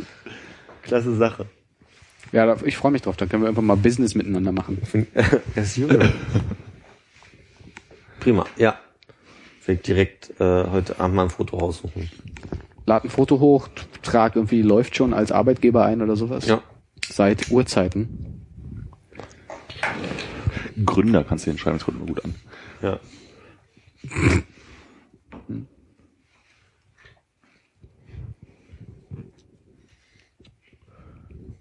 Klasse 0.84 1.16
Sache. 1.16 1.46
Ja, 2.34 2.58
ich 2.66 2.78
freue 2.78 2.92
mich 2.92 3.04
drauf, 3.04 3.16
dann 3.16 3.30
können 3.30 3.44
wir 3.44 3.50
einfach 3.50 3.62
mal 3.62 3.78
Business 3.78 4.16
miteinander 4.16 4.52
machen. 4.52 4.82
Er 5.13 5.42
ist 5.63 5.78
Junge. 5.78 6.12
Prima, 8.20 8.46
ja. 8.58 8.80
Will 9.66 9.75
ich 9.75 9.82
direkt 9.84 10.32
äh, 10.42 10.66
heute 10.70 11.00
Abend 11.00 11.16
mal 11.16 11.24
ein 11.24 11.30
Foto 11.30 11.58
raussuchen. 11.58 12.10
Lad 12.88 13.06
ein 13.06 13.12
Foto 13.12 13.40
hoch, 13.40 13.70
trag 14.02 14.36
irgendwie 14.36 14.63
läuft 14.63 14.96
schon 14.96 15.13
als 15.13 15.32
Arbeitgeber 15.32 15.86
ein 15.86 16.02
oder 16.02 16.16
sowas. 16.16 16.48
Ja. 16.48 16.63
Seit 17.06 17.52
Urzeiten. 17.52 18.42
Gründer 20.84 21.24
kannst 21.24 21.46
du 21.46 21.52
hinschreiben, 21.52 21.78
das 21.78 21.86
kommt 21.86 21.98
immer 21.98 22.08
gut 22.08 22.25
an. 22.25 22.36
Ja. 22.82 23.00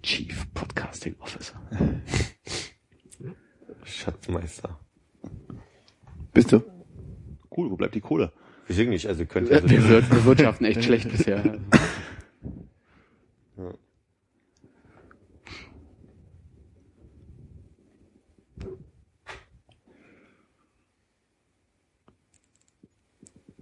Chief 0.02 0.46
Podcasting 0.54 1.14
Officer. 1.20 1.60
Schatzmeister. 3.84 4.78
Bist 6.32 6.52
du? 6.52 6.62
Cool, 7.56 7.70
wo 7.70 7.76
bleibt 7.76 7.94
die 7.94 8.00
Kohle? 8.00 8.32
Ich 8.68 8.78
weiß 8.78 8.86
nicht, 8.88 9.06
also 9.06 9.26
könnte 9.26 9.54
also 9.54 9.68
Wir, 9.68 9.88
wir, 9.88 10.10
wir 10.10 10.24
wirtschaften 10.24 10.64
echt 10.64 10.84
schlecht 10.84 11.10
bisher. 11.10 11.58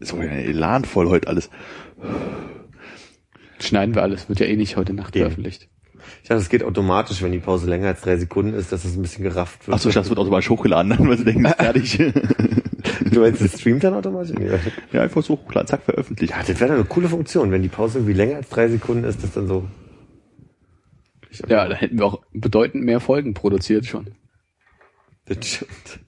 Ist 0.00 0.14
aber 0.14 0.24
ja 0.24 0.32
elanvoll 0.32 1.08
heute 1.10 1.28
alles. 1.28 1.50
Schneiden 3.58 3.94
wir 3.94 4.02
alles, 4.02 4.30
wird 4.30 4.40
ja 4.40 4.46
eh 4.46 4.56
nicht 4.56 4.76
heute 4.76 4.94
Nacht 4.94 5.14
veröffentlicht. 5.14 5.69
Dachte, 6.30 6.42
es 6.42 6.48
geht 6.48 6.62
automatisch, 6.62 7.22
wenn 7.22 7.32
die 7.32 7.40
Pause 7.40 7.68
länger 7.68 7.88
als 7.88 8.02
drei 8.02 8.16
Sekunden 8.16 8.54
ist, 8.54 8.70
dass 8.70 8.84
es 8.84 8.94
ein 8.94 9.02
bisschen 9.02 9.24
gerafft 9.24 9.66
wird. 9.66 9.74
Achso, 9.74 9.88
ich 9.88 9.96
dachte, 9.96 10.04
es 10.04 10.10
wird 10.10 10.20
automatisch 10.20 10.48
hochgeladen, 10.48 10.90
dann, 10.90 11.08
weil 11.08 11.18
sie 11.18 11.24
denken, 11.24 11.44
ist 11.44 11.56
fertig. 11.56 11.98
du 13.10 13.20
meinst, 13.20 13.42
es 13.42 13.58
streamt 13.58 13.82
dann 13.82 13.94
automatisch? 13.94 14.38
Nee. 14.38 14.48
ja, 14.92 15.02
einfach 15.02 15.24
so 15.24 15.34
hochladen, 15.34 15.66
zack, 15.66 15.82
veröffentlicht. 15.82 16.32
Ja, 16.32 16.38
das 16.38 16.60
wäre 16.60 16.68
doch 16.68 16.76
eine 16.76 16.84
coole 16.84 17.08
Funktion, 17.08 17.50
wenn 17.50 17.62
die 17.62 17.68
Pause 17.68 17.98
irgendwie 17.98 18.12
länger 18.12 18.36
als 18.36 18.48
drei 18.48 18.68
Sekunden 18.68 19.02
ist, 19.02 19.24
das 19.24 19.32
dann 19.32 19.48
so. 19.48 19.66
Ja, 21.48 21.66
da 21.66 21.74
hätten 21.74 21.98
wir 21.98 22.06
auch 22.06 22.22
bedeutend 22.32 22.84
mehr 22.84 23.00
Folgen 23.00 23.34
produziert 23.34 23.86
schon. 23.86 24.14
Das 25.24 25.44
stimmt. 25.44 25.98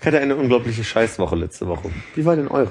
Ich 0.06 0.12
hatte 0.12 0.22
eine 0.22 0.36
unglaubliche 0.36 0.84
Scheißwoche 0.84 1.34
letzte 1.34 1.66
Woche. 1.66 1.90
Wie 2.14 2.24
war 2.24 2.36
denn 2.36 2.46
eure? 2.46 2.70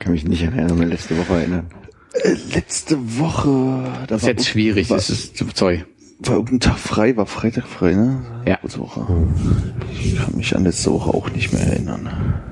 Kann 0.00 0.10
mich 0.10 0.24
nicht 0.24 0.44
an 0.44 0.58
eine 0.58 0.84
letzte 0.84 1.16
Woche 1.16 1.34
erinnern. 1.34 1.70
Äh, 2.14 2.34
letzte 2.52 3.20
Woche, 3.20 3.48
da 3.48 4.06
Das 4.08 4.22
ist 4.22 4.26
jetzt 4.26 4.48
schwierig, 4.48 4.90
war, 4.90 4.96
das 4.96 5.08
ist, 5.08 5.36
sorry. 5.54 5.84
war 6.18 6.34
irgendein 6.34 6.58
Tag 6.58 6.80
frei, 6.80 7.16
war 7.16 7.26
Freitag 7.26 7.68
frei, 7.68 7.92
ne? 7.94 8.42
Ja. 8.44 8.58
Letzte 8.60 8.80
Woche. 8.80 9.06
Ich 9.92 10.16
kann 10.16 10.36
mich 10.36 10.56
an 10.56 10.64
letzte 10.64 10.90
Woche 10.90 11.10
auch 11.10 11.30
nicht 11.30 11.52
mehr 11.52 11.62
erinnern. 11.62 12.42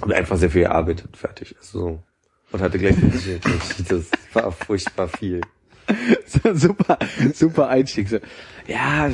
Und 0.00 0.12
einfach 0.12 0.38
sehr 0.38 0.50
viel 0.50 0.62
gearbeitet, 0.62 1.16
fertig. 1.16 1.54
Also 1.60 1.78
so. 1.78 2.02
Und 2.50 2.60
hatte 2.60 2.80
gleich 2.80 2.96
das 3.88 4.06
war 4.32 4.50
furchtbar 4.50 5.06
viel. 5.06 5.42
super, 6.54 6.98
super 7.32 7.68
Einstieg. 7.68 8.08
So. 8.08 8.18
Ja, 8.66 9.12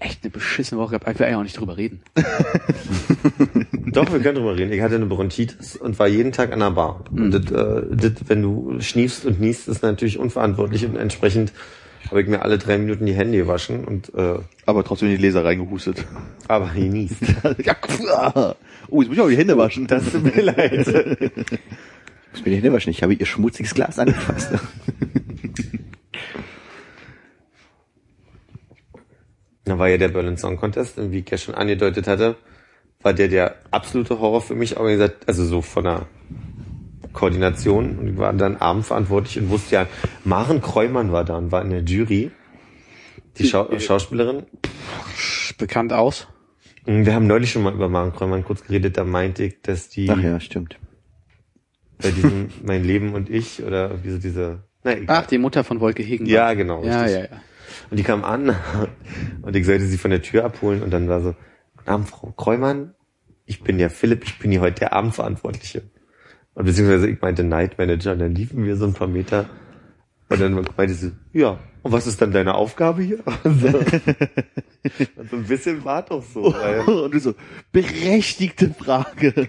echt 0.00 0.22
eine 0.22 0.30
beschissene 0.30 0.80
Woche 0.80 0.98
gehabt. 0.98 1.08
Ich 1.08 1.18
will 1.18 1.26
eigentlich 1.26 1.36
auch 1.36 1.42
nicht 1.42 1.58
drüber 1.58 1.76
reden. 1.76 2.00
Doch, 3.92 4.12
wir 4.12 4.20
können 4.20 4.36
drüber 4.36 4.56
reden. 4.56 4.72
Ich 4.72 4.80
hatte 4.80 4.94
eine 4.94 5.06
Bronchitis 5.06 5.76
und 5.76 5.98
war 5.98 6.06
jeden 6.08 6.32
Tag 6.32 6.52
an 6.52 6.60
der 6.60 6.70
Bar. 6.70 7.04
Und 7.10 7.30
das, 7.32 7.50
äh, 7.50 7.82
das, 7.90 8.12
wenn 8.26 8.42
du 8.42 8.80
schniefst 8.80 9.26
und 9.26 9.40
niest, 9.40 9.68
ist 9.68 9.82
natürlich 9.82 10.18
unverantwortlich 10.18 10.84
und 10.86 10.96
entsprechend 10.96 11.52
habe 12.10 12.22
ich 12.22 12.28
mir 12.28 12.42
alle 12.42 12.58
drei 12.58 12.78
Minuten 12.78 13.06
die 13.06 13.12
Hände 13.12 13.36
gewaschen 13.38 13.84
und 13.84 14.14
äh, 14.14 14.38
Aber 14.66 14.84
trotzdem 14.84 15.08
in 15.08 15.16
die 15.16 15.20
Leser 15.22 15.44
reingehustet. 15.44 16.04
aber 16.46 16.70
genießt. 16.74 17.16
ja. 17.64 17.76
Oh, 18.88 19.02
jetzt 19.02 19.08
muss 19.08 19.16
ich 19.16 19.20
auch 19.20 19.28
die 19.28 19.36
Hände 19.36 19.58
waschen. 19.58 19.86
Das 19.86 20.04
tut 20.10 20.22
mir 20.22 20.42
leid. 20.42 20.86
Ich 22.30 22.40
muss 22.40 22.44
mir 22.44 22.50
die 22.50 22.56
Hände 22.58 22.72
waschen. 22.74 22.90
Ich 22.90 23.02
habe 23.02 23.14
ihr 23.14 23.24
schmutziges 23.24 23.72
Glas 23.74 23.98
angefasst. 23.98 24.50
Da 29.68 29.78
war 29.78 29.88
ja 29.88 29.98
der 29.98 30.08
Berlin 30.08 30.36
Song 30.36 30.56
Contest, 30.56 30.98
und 30.98 31.12
wie 31.12 31.20
ich 31.20 31.30
ja 31.30 31.38
schon 31.38 31.54
angedeutet 31.54 32.06
hatte, 32.06 32.36
war 33.02 33.12
der 33.12 33.28
der 33.28 33.56
absolute 33.70 34.18
Horror 34.18 34.42
für 34.42 34.54
mich 34.54 34.76
organisiert, 34.76 35.16
also 35.26 35.44
so 35.44 35.62
von 35.62 35.84
der 35.84 36.06
Koordination. 37.12 37.98
Und 37.98 38.08
ich 38.08 38.18
war 38.18 38.32
dann 38.32 38.56
abendverantwortlich 38.56 39.38
und 39.38 39.50
wusste 39.50 39.74
ja, 39.74 39.86
Maren 40.24 40.60
Kreumann 40.60 41.12
war 41.12 41.24
da 41.24 41.36
und 41.36 41.52
war 41.52 41.62
in 41.62 41.70
der 41.70 41.82
Jury. 41.82 42.30
Die 43.38 43.46
Schau 43.46 43.78
Schauspielerin. 43.78 44.44
Bekannt 45.58 45.92
aus. 45.92 46.26
Wir 46.84 47.14
haben 47.14 47.26
neulich 47.26 47.52
schon 47.52 47.62
mal 47.62 47.74
über 47.74 47.88
Maren 47.88 48.12
Kreumann 48.12 48.44
kurz 48.44 48.64
geredet, 48.64 48.96
da 48.96 49.04
meinte 49.04 49.44
ich, 49.44 49.60
dass 49.62 49.90
die 49.90 50.08
Ach 50.10 50.18
ja, 50.18 50.40
stimmt. 50.40 50.78
bei 52.00 52.10
diesem 52.10 52.48
Mein 52.64 52.82
Leben 52.82 53.14
und 53.14 53.28
ich 53.28 53.62
oder 53.62 54.02
wie 54.02 54.10
so 54.10 54.18
diese, 54.18 54.64
na 54.82 54.96
egal. 54.96 55.22
Ach, 55.22 55.26
die 55.26 55.38
Mutter 55.38 55.64
von 55.64 55.80
Wolke 55.80 56.02
Hegen. 56.02 56.26
Ja, 56.26 56.54
genau. 56.54 56.82
Ja, 56.84 57.02
richtig. 57.02 57.30
ja, 57.30 57.36
ja. 57.36 57.42
Und 57.90 57.98
die 57.98 58.02
kam 58.02 58.24
an 58.24 58.54
und 59.42 59.56
ich 59.56 59.66
sollte 59.66 59.86
sie 59.86 59.98
von 59.98 60.10
der 60.10 60.22
Tür 60.22 60.44
abholen 60.44 60.82
und 60.82 60.90
dann 60.90 61.08
war 61.08 61.20
so, 61.20 61.34
Guten 61.76 61.90
Abend, 61.90 62.08
Frau 62.08 62.32
Kreumann, 62.32 62.94
ich 63.46 63.62
bin 63.62 63.78
der 63.78 63.90
Philipp, 63.90 64.24
ich 64.24 64.38
bin 64.38 64.50
hier 64.50 64.60
heute 64.60 64.80
der 64.80 64.92
Abendverantwortliche. 64.92 65.82
Und 66.54 66.64
beziehungsweise 66.64 67.08
ich 67.08 67.20
meinte 67.20 67.44
Night 67.44 67.78
Manager 67.78 68.12
und 68.12 68.18
dann 68.18 68.34
liefen 68.34 68.64
wir 68.64 68.76
so 68.76 68.84
ein 68.84 68.94
paar 68.94 69.06
Meter 69.06 69.48
und 70.28 70.40
dann 70.40 70.66
meinte 70.76 70.94
sie, 70.94 71.12
ja, 71.32 71.58
und 71.82 71.92
was 71.92 72.06
ist 72.06 72.20
dann 72.20 72.32
deine 72.32 72.54
Aufgabe 72.54 73.02
hier? 73.02 73.20
Und 73.44 73.60
so, 73.60 73.68
und 75.16 75.30
so 75.30 75.36
ein 75.36 75.44
bisschen 75.44 75.84
war 75.84 76.02
doch 76.02 76.22
so. 76.22 76.52
Weil, 76.52 76.80
Und 76.80 77.14
du 77.14 77.20
so, 77.20 77.34
berechtigte 77.72 78.74
Frage. 78.74 79.48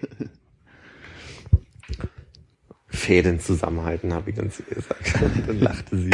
Fäden 2.89 3.39
zusammenhalten, 3.39 4.13
habe 4.13 4.31
ich 4.31 4.36
ganz 4.36 4.60
ihr 4.60 4.75
gesagt. 4.75 5.22
Und 5.22 5.48
dann 5.48 5.60
lachte 5.60 5.98
sie. 5.98 6.12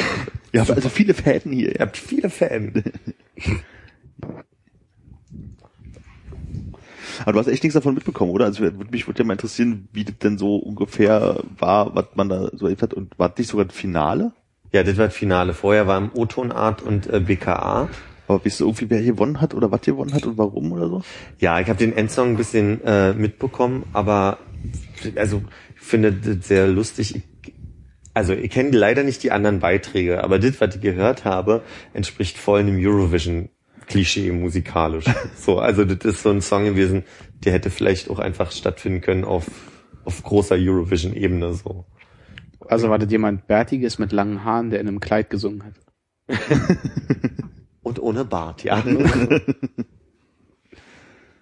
Wir 0.51 0.61
haben 0.61 0.71
also 0.71 0.89
viele 0.89 1.13
Fäden 1.13 1.51
hier. 1.51 1.73
Ihr 1.73 1.79
habt 1.79 1.97
viele 1.97 2.29
Fäden. 2.29 2.83
Aber 7.21 7.33
du 7.33 7.39
hast 7.39 7.47
echt 7.47 7.63
nichts 7.63 7.75
davon 7.75 7.93
mitbekommen, 7.93 8.31
oder? 8.31 8.45
Also 8.45 8.61
würde 8.61 8.77
mich 8.91 9.07
würde 9.07 9.19
ja 9.19 9.25
mal 9.25 9.33
interessieren, 9.33 9.87
wie 9.93 10.03
das 10.03 10.17
denn 10.17 10.37
so 10.37 10.57
ungefähr 10.57 11.39
war, 11.57 11.95
was 11.95 12.07
man 12.15 12.27
da 12.29 12.49
so 12.53 12.65
erlebt 12.65 12.81
hat. 12.81 12.93
Und 12.93 13.17
war 13.17 13.29
das 13.29 13.37
nicht 13.37 13.49
sogar 13.49 13.65
ein 13.65 13.71
Finale? 13.71 14.33
Ja, 14.73 14.83
das 14.83 14.97
war 14.97 15.05
das 15.05 15.15
Finale. 15.15 15.53
Vorher 15.53 15.87
war 15.87 15.97
im 15.97 16.11
O-Tonart 16.13 16.81
und 16.81 17.07
äh, 17.07 17.21
BKA. 17.21 17.87
Aber 18.27 18.43
weißt 18.43 18.59
du 18.59 18.65
irgendwie, 18.65 18.89
wer 18.89 19.01
gewonnen 19.01 19.39
hat 19.39 19.53
oder 19.53 19.71
was 19.71 19.81
gewonnen 19.81 20.13
hat 20.13 20.25
und 20.25 20.37
warum 20.37 20.71
oder 20.71 20.89
so? 20.89 21.01
Ja, 21.39 21.59
ich 21.59 21.69
habe 21.69 21.77
den 21.77 21.95
Endsong 21.95 22.31
ein 22.31 22.37
bisschen 22.37 22.83
äh, 22.83 23.13
mitbekommen, 23.13 23.83
aber 23.93 24.39
also 25.15 25.43
finde 25.85 26.11
das 26.11 26.47
sehr 26.47 26.67
lustig. 26.67 27.21
Also 28.13 28.33
ich 28.33 28.51
kenne 28.51 28.71
leider 28.71 29.03
nicht 29.03 29.23
die 29.23 29.31
anderen 29.31 29.59
Beiträge, 29.59 30.23
aber 30.23 30.39
das, 30.39 30.59
was 30.61 30.75
ich 30.75 30.81
gehört 30.81 31.25
habe, 31.25 31.63
entspricht 31.93 32.37
voll 32.37 32.61
einem 32.61 32.77
Eurovision-Klischee 32.77 34.31
musikalisch. 34.31 35.05
so, 35.35 35.59
also 35.59 35.85
das 35.85 36.05
ist 36.05 36.23
so 36.23 36.29
ein 36.29 36.41
Song 36.41 36.65
gewesen, 36.65 37.03
der 37.43 37.53
hätte 37.53 37.69
vielleicht 37.69 38.09
auch 38.09 38.19
einfach 38.19 38.51
stattfinden 38.51 39.01
können 39.01 39.25
auf 39.25 39.45
auf 40.05 40.23
großer 40.23 40.55
Eurovision-Ebene 40.55 41.53
so. 41.53 41.85
Also 42.67 42.89
war 42.89 42.99
das 42.99 43.11
jemand 43.11 43.47
Bärtiges 43.47 43.99
mit 43.99 44.11
langen 44.11 44.43
Haaren, 44.43 44.69
der 44.69 44.79
in 44.79 44.87
einem 44.87 44.99
Kleid 44.99 45.29
gesungen 45.29 45.63
hat. 45.63 45.73
Und 47.83 47.99
ohne 47.99 48.25
Bart, 48.25 48.63
ja. 48.63 48.83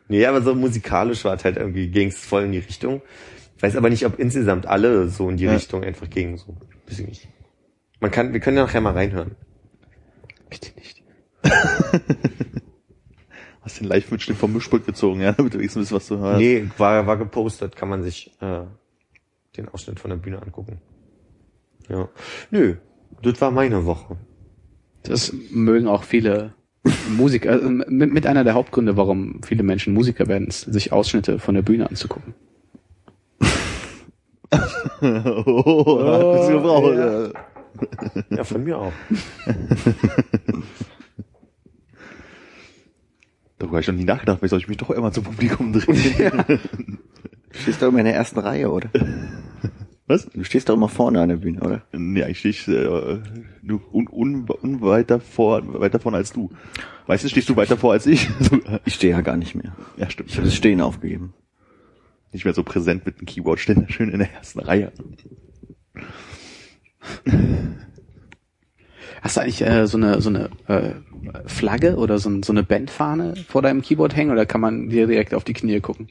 nee, 0.09 0.25
aber 0.25 0.41
so 0.41 0.55
musikalisch 0.55 1.23
war 1.23 1.35
es 1.35 1.45
halt 1.45 1.57
irgendwie, 1.57 1.89
ging 1.89 2.09
es 2.09 2.17
voll 2.17 2.43
in 2.43 2.51
die 2.51 2.59
Richtung. 2.59 3.01
Weiß 3.63 3.77
aber 3.77 3.89
nicht, 3.89 4.05
ob 4.05 4.19
insgesamt 4.19 4.65
alle 4.65 5.07
so 5.07 5.29
in 5.29 5.37
die 5.37 5.45
Ja. 5.45 5.53
Richtung 5.53 5.85
einfach 5.85 6.09
gingen, 6.09 6.35
so. 6.35 6.57
Weiß 6.85 6.99
ich 6.99 7.07
nicht. 7.07 7.29
Man 8.01 8.11
kann, 8.11 8.33
wir 8.33 8.41
können 8.41 8.57
ja 8.57 8.63
nachher 8.63 8.81
mal 8.81 8.91
reinhören. 8.91 9.37
Bitte 10.49 10.77
nicht. 10.77 11.01
Hast 13.61 13.79
den 13.79 13.87
Live-Mitschnitt 13.87 14.35
vom 14.35 14.51
Mischpult 14.51 14.85
gezogen, 14.85 15.21
ja, 15.21 15.31
damit 15.31 15.53
du 15.53 15.59
wenigstens 15.59 15.83
wisst, 15.83 15.93
was 15.93 16.07
du 16.09 16.17
hörst. 16.17 16.39
Nee, 16.41 16.69
war, 16.77 17.07
war 17.07 17.15
gepostet, 17.15 17.77
kann 17.77 17.87
man 17.87 18.03
sich 18.03 18.35
äh, 18.41 18.63
den 19.55 19.69
Ausschnitt 19.69 20.01
von 20.01 20.09
der 20.09 20.17
Bühne 20.17 20.41
angucken. 20.41 20.81
Ja. 21.87 22.09
Nö, 22.51 22.75
das 23.21 23.39
war 23.39 23.51
meine 23.51 23.85
Woche. 23.85 24.17
Das 25.03 25.33
mögen 25.51 25.87
auch 25.87 26.03
viele 26.03 26.53
Musiker, 27.15 27.51
also 27.51 27.69
mit, 27.69 28.11
mit 28.11 28.27
einer 28.27 28.43
der 28.43 28.55
Hauptgründe, 28.55 28.97
warum 28.97 29.41
viele 29.41 29.63
Menschen 29.63 29.93
Musiker 29.93 30.27
werden, 30.27 30.47
ist, 30.47 30.63
sich 30.63 30.91
Ausschnitte 30.91 31.39
von 31.39 31.55
der 31.55 31.61
Bühne 31.61 31.89
anzugucken. 31.89 32.33
Oh, 35.01 36.43
du 36.47 36.47
gebraucht, 36.51 36.95
ja. 36.95 37.29
Ja, 38.29 38.43
von 38.43 38.63
mir 38.63 38.77
auch. 38.77 38.93
Darüber 43.57 43.77
habe 43.77 43.81
ich 43.81 43.87
noch 43.87 43.95
nie 43.95 44.03
nachgedacht, 44.03 44.39
vielleicht 44.39 44.49
soll 44.51 44.59
ich 44.59 44.67
mich 44.67 44.77
doch 44.77 44.89
immer 44.91 45.11
zum 45.11 45.23
Publikum 45.23 45.73
drehen. 45.73 46.43
Du 47.53 47.59
stehst 47.59 47.81
doch 47.83 47.89
immer 47.89 47.99
in 47.99 48.05
der 48.05 48.15
ersten 48.15 48.39
Reihe, 48.39 48.71
oder? 48.71 48.89
Was? 50.07 50.25
Du 50.25 50.43
stehst 50.43 50.69
doch 50.69 50.73
immer 50.73 50.89
vorne 50.89 51.21
an 51.21 51.29
der 51.29 51.35
Bühne, 51.37 51.61
oder? 51.61 51.83
Nee, 51.91 52.23
eigentlich 52.23 52.39
stehe 52.39 52.51
ich 52.51 52.67
äh, 52.67 53.19
nur 53.61 53.93
un, 53.93 54.07
un, 54.11 54.47
un 54.63 54.81
weiter 54.81 55.19
vor, 55.19 55.61
weiter 55.79 55.99
vorne 55.99 56.17
als 56.17 56.33
du. 56.33 56.49
Meistens 57.07 57.29
stehst 57.31 57.49
du 57.49 57.55
weiter 57.55 57.77
vor 57.77 57.93
als 57.93 58.07
ich. 58.07 58.27
Ich 58.85 58.95
stehe 58.95 59.13
ja 59.13 59.21
gar 59.21 59.37
nicht 59.37 59.55
mehr. 59.55 59.75
ja, 59.97 60.09
stimmt. 60.09 60.31
Ich 60.31 60.37
habe 60.37 60.47
das 60.47 60.55
Stehen 60.55 60.81
aufgegeben. 60.81 61.33
Nicht 62.33 62.45
mehr 62.45 62.53
so 62.53 62.63
präsent 62.63 63.05
mit 63.05 63.19
dem 63.19 63.25
Keyboard, 63.25 63.59
stehen 63.59 63.85
schön 63.89 64.09
in 64.09 64.19
der 64.19 64.33
ersten 64.33 64.59
Reihe. 64.59 64.91
Hast 69.21 69.37
du 69.37 69.41
eigentlich 69.41 69.65
äh, 69.65 69.87
so 69.87 69.97
eine 69.97 70.19
so 70.19 70.29
eine 70.29 70.49
äh, 70.67 70.95
Flagge 71.45 71.95
oder 71.95 72.17
so, 72.17 72.29
ein, 72.29 72.43
so 72.43 72.51
eine 72.51 72.63
Bandfahne 72.63 73.35
vor 73.47 73.61
deinem 73.61 73.81
Keyboard 73.81 74.15
hängen 74.15 74.31
oder 74.31 74.45
kann 74.45 74.61
man 74.61 74.89
dir 74.89 75.07
direkt 75.07 75.33
auf 75.33 75.43
die 75.43 75.53
Knie 75.53 75.79
gucken? 75.79 76.07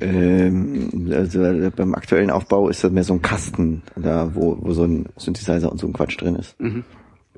Ähm, 0.00 1.10
also 1.10 1.42
äh, 1.42 1.70
beim 1.74 1.94
aktuellen 1.94 2.30
Aufbau 2.30 2.68
ist 2.68 2.84
das 2.84 2.92
mehr 2.92 3.04
so 3.04 3.14
ein 3.14 3.22
Kasten, 3.22 3.82
da 3.96 4.34
wo, 4.34 4.58
wo 4.60 4.72
so 4.72 4.84
ein 4.84 5.06
Synthesizer 5.16 5.72
und 5.72 5.78
so 5.78 5.86
ein 5.86 5.94
Quatsch 5.94 6.20
drin 6.20 6.36
ist, 6.36 6.56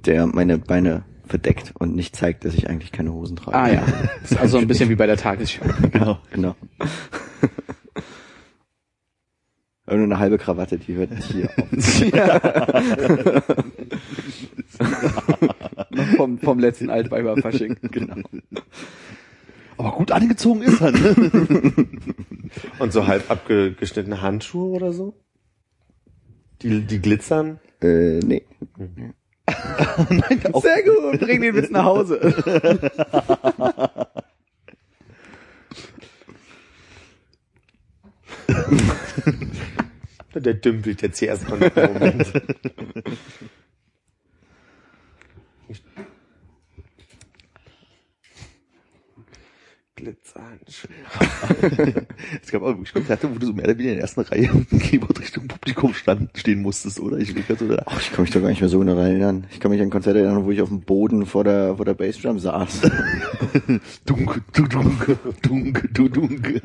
der 0.04 0.26
meine 0.26 0.58
Beine 0.58 1.04
verdeckt 1.28 1.72
und 1.78 1.94
nicht 1.94 2.16
zeigt, 2.16 2.44
dass 2.44 2.54
ich 2.54 2.68
eigentlich 2.68 2.92
keine 2.92 3.12
Hosen 3.12 3.36
trage. 3.36 3.56
Ah 3.56 3.68
ja, 3.68 3.84
das 4.22 4.32
ist 4.32 4.38
also 4.38 4.58
ein 4.58 4.66
bisschen 4.66 4.88
wie 4.88 4.96
bei 4.96 5.06
der 5.06 5.16
Tagesschau. 5.16 5.64
genau. 5.92 6.18
genau. 6.30 6.56
Aber 9.86 9.96
nur 9.96 10.04
eine 10.04 10.18
halbe 10.18 10.36
Krawatte, 10.38 10.76
die 10.78 10.94
hört 10.94 11.10
hier 11.24 11.48
auf. 11.56 11.66
vom, 16.16 16.38
vom 16.38 16.58
letzten 16.58 16.90
Altweiberfasching. 16.90 17.78
genau. 17.82 18.16
Aber 19.78 19.92
gut 19.92 20.12
angezogen 20.12 20.62
ist 20.62 20.80
er, 20.82 20.92
ne? 20.92 21.72
Und 22.78 22.92
so 22.92 23.06
halb 23.06 23.30
abgeschnittene 23.30 24.20
Handschuhe 24.20 24.70
oder 24.70 24.92
so? 24.92 25.14
Die, 26.62 26.82
die 26.82 27.00
glitzern? 27.00 27.60
Äh, 27.80 28.18
nee. 28.18 28.42
Sehr 30.62 30.82
gut, 30.82 31.20
bring 31.20 31.40
den 31.40 31.54
Witz 31.54 31.70
nach 31.70 31.84
Hause. 31.84 32.34
Der 40.34 40.54
dümpelt 40.54 41.02
jetzt 41.02 41.18
hier 41.18 41.28
erstmal 41.28 41.62
einen 41.62 41.92
Moment. 41.94 42.32
Glitzerhandschuhe. 49.98 50.90
Es 52.42 52.50
gab 52.50 52.62
auch 52.62 52.68
wirklich 52.68 52.92
Konzerte, 52.92 53.28
wo 53.30 53.38
du 53.38 53.46
so 53.46 53.52
mehr 53.52 53.64
oder 53.64 53.74
weniger 53.74 53.90
in 53.90 53.96
der 53.96 54.02
ersten 54.02 54.20
Reihe 54.20 54.48
dem 54.70 54.78
Keyboard 54.78 55.20
Richtung 55.20 55.48
Publikum 55.48 55.92
stand, 55.94 56.30
stehen 56.36 56.62
musstest, 56.62 57.00
oder? 57.00 57.18
Ich 57.18 57.34
so, 57.58 57.66
da, 57.66 57.82
Ach, 57.86 58.00
ich 58.00 58.12
kann 58.12 58.22
mich 58.22 58.30
doch 58.30 58.40
gar 58.40 58.48
nicht 58.48 58.60
mehr 58.60 58.68
so 58.68 58.78
genau 58.78 58.96
erinnern. 58.96 59.46
Ich 59.50 59.60
kann 59.60 59.70
mich 59.70 59.80
an 59.80 59.90
Konzerte 59.90 60.20
erinnern, 60.20 60.44
wo 60.44 60.50
ich 60.50 60.62
auf 60.62 60.68
dem 60.68 60.80
Boden 60.80 61.26
vor 61.26 61.44
der, 61.44 61.76
vor 61.76 61.84
der 61.84 61.94
Bassdrum 61.94 62.38
saß. 62.38 62.82
dunk, 64.06 64.42
du 64.52 64.66
dunk, 64.66 65.18
dunk, 65.42 65.90
du 65.92 66.08
dunk. 66.08 66.62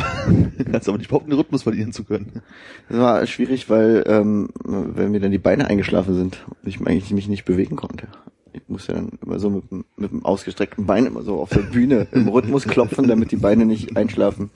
Kannst 0.72 0.88
aber 0.88 0.98
nicht 0.98 1.08
behaupten, 1.08 1.30
den 1.30 1.38
Rhythmus 1.38 1.62
verlieren 1.62 1.92
zu 1.92 2.04
können. 2.04 2.42
Das 2.88 2.98
war 2.98 3.26
schwierig, 3.26 3.68
weil, 3.70 4.04
ähm, 4.06 4.48
wenn 4.64 5.10
mir 5.10 5.20
dann 5.20 5.30
die 5.32 5.38
Beine 5.38 5.66
eingeschlafen 5.68 6.14
sind 6.14 6.44
ich 6.64 6.80
eigentlich 6.80 7.10
mich 7.12 7.28
nicht 7.28 7.44
bewegen 7.44 7.76
konnte. 7.76 8.08
Ich 8.52 8.62
musste 8.68 8.92
dann 8.94 9.10
immer 9.24 9.38
so 9.38 9.48
mit, 9.50 9.70
dem- 9.70 9.84
mit 9.96 10.10
dem 10.10 10.24
ausgestreckten 10.24 10.84
Bein 10.86 11.06
immer 11.06 11.22
so 11.22 11.40
auf 11.40 11.50
der 11.50 11.60
Bühne 11.60 12.06
im 12.12 12.28
Rhythmus 12.28 12.64
klopfen, 12.66 13.06
damit 13.08 13.30
die 13.30 13.36
Beine 13.36 13.64
nicht 13.64 13.96
einschlafen. 13.96 14.50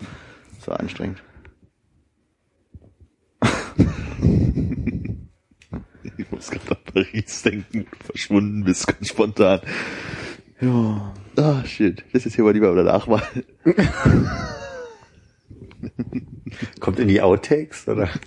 Das 0.59 0.69
war 0.69 0.81
anstrengend. 0.81 1.23
Ich 6.17 6.31
muss 6.31 6.51
gerade 6.51 6.71
an 6.71 6.77
Paris 6.93 7.43
denken, 7.43 7.87
verschwunden 8.05 8.63
bist, 8.65 8.87
ganz 8.87 9.09
spontan. 9.09 9.61
Ja. 10.61 11.13
Ah, 11.37 11.65
shit. 11.65 12.05
Das 12.13 12.25
ist 12.27 12.37
hier 12.37 12.45
mal 12.45 12.53
lieber 12.53 12.71
oder 12.73 12.85
Nachwahl. 12.85 13.23
Kommt 16.81 16.99
in 16.99 17.09
die 17.09 17.21
Outtakes, 17.21 17.89
oder? 17.89 18.09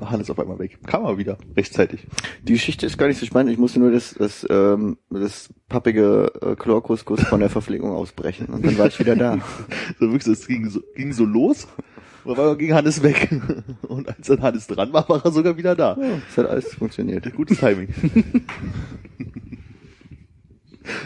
Hannes 0.00 0.30
auf 0.30 0.38
einmal 0.38 0.58
weg. 0.58 0.78
Kam 0.86 1.04
er 1.04 1.18
wieder. 1.18 1.36
Rechtzeitig. 1.56 2.06
Die 2.42 2.54
Geschichte 2.54 2.86
ist 2.86 2.96
gar 2.96 3.08
nicht 3.08 3.20
so 3.20 3.26
spannend. 3.26 3.52
Ich 3.52 3.58
musste 3.58 3.80
nur 3.80 3.90
das, 3.90 4.14
das, 4.14 4.46
ähm, 4.48 4.96
das 5.10 5.50
pappige 5.68 6.32
äh, 6.40 6.56
Chlorkuskus 6.56 7.20
von 7.22 7.40
der 7.40 7.50
Verpflegung 7.50 7.90
ausbrechen 7.90 8.46
und 8.46 8.64
dann 8.64 8.78
war 8.78 8.86
ich 8.86 8.98
wieder 8.98 9.16
da. 9.16 9.38
So 9.98 10.10
wirklich, 10.10 10.26
es 10.26 10.46
ging 10.46 10.68
so, 10.70 10.80
ging 10.94 11.12
so 11.12 11.24
los. 11.24 11.66
Und 12.24 12.38
einmal 12.38 12.56
ging 12.56 12.72
Hannes 12.74 13.02
weg. 13.02 13.28
Und 13.82 14.08
als 14.08 14.26
dann 14.26 14.42
Hannes 14.42 14.66
dran 14.66 14.92
war, 14.92 15.08
war 15.08 15.24
er 15.24 15.32
sogar 15.32 15.56
wieder 15.56 15.74
da. 15.74 15.94
Das 15.94 16.36
hat 16.36 16.46
alles 16.46 16.74
funktioniert. 16.74 17.32
Gutes 17.34 17.58
Timing. 17.58 17.88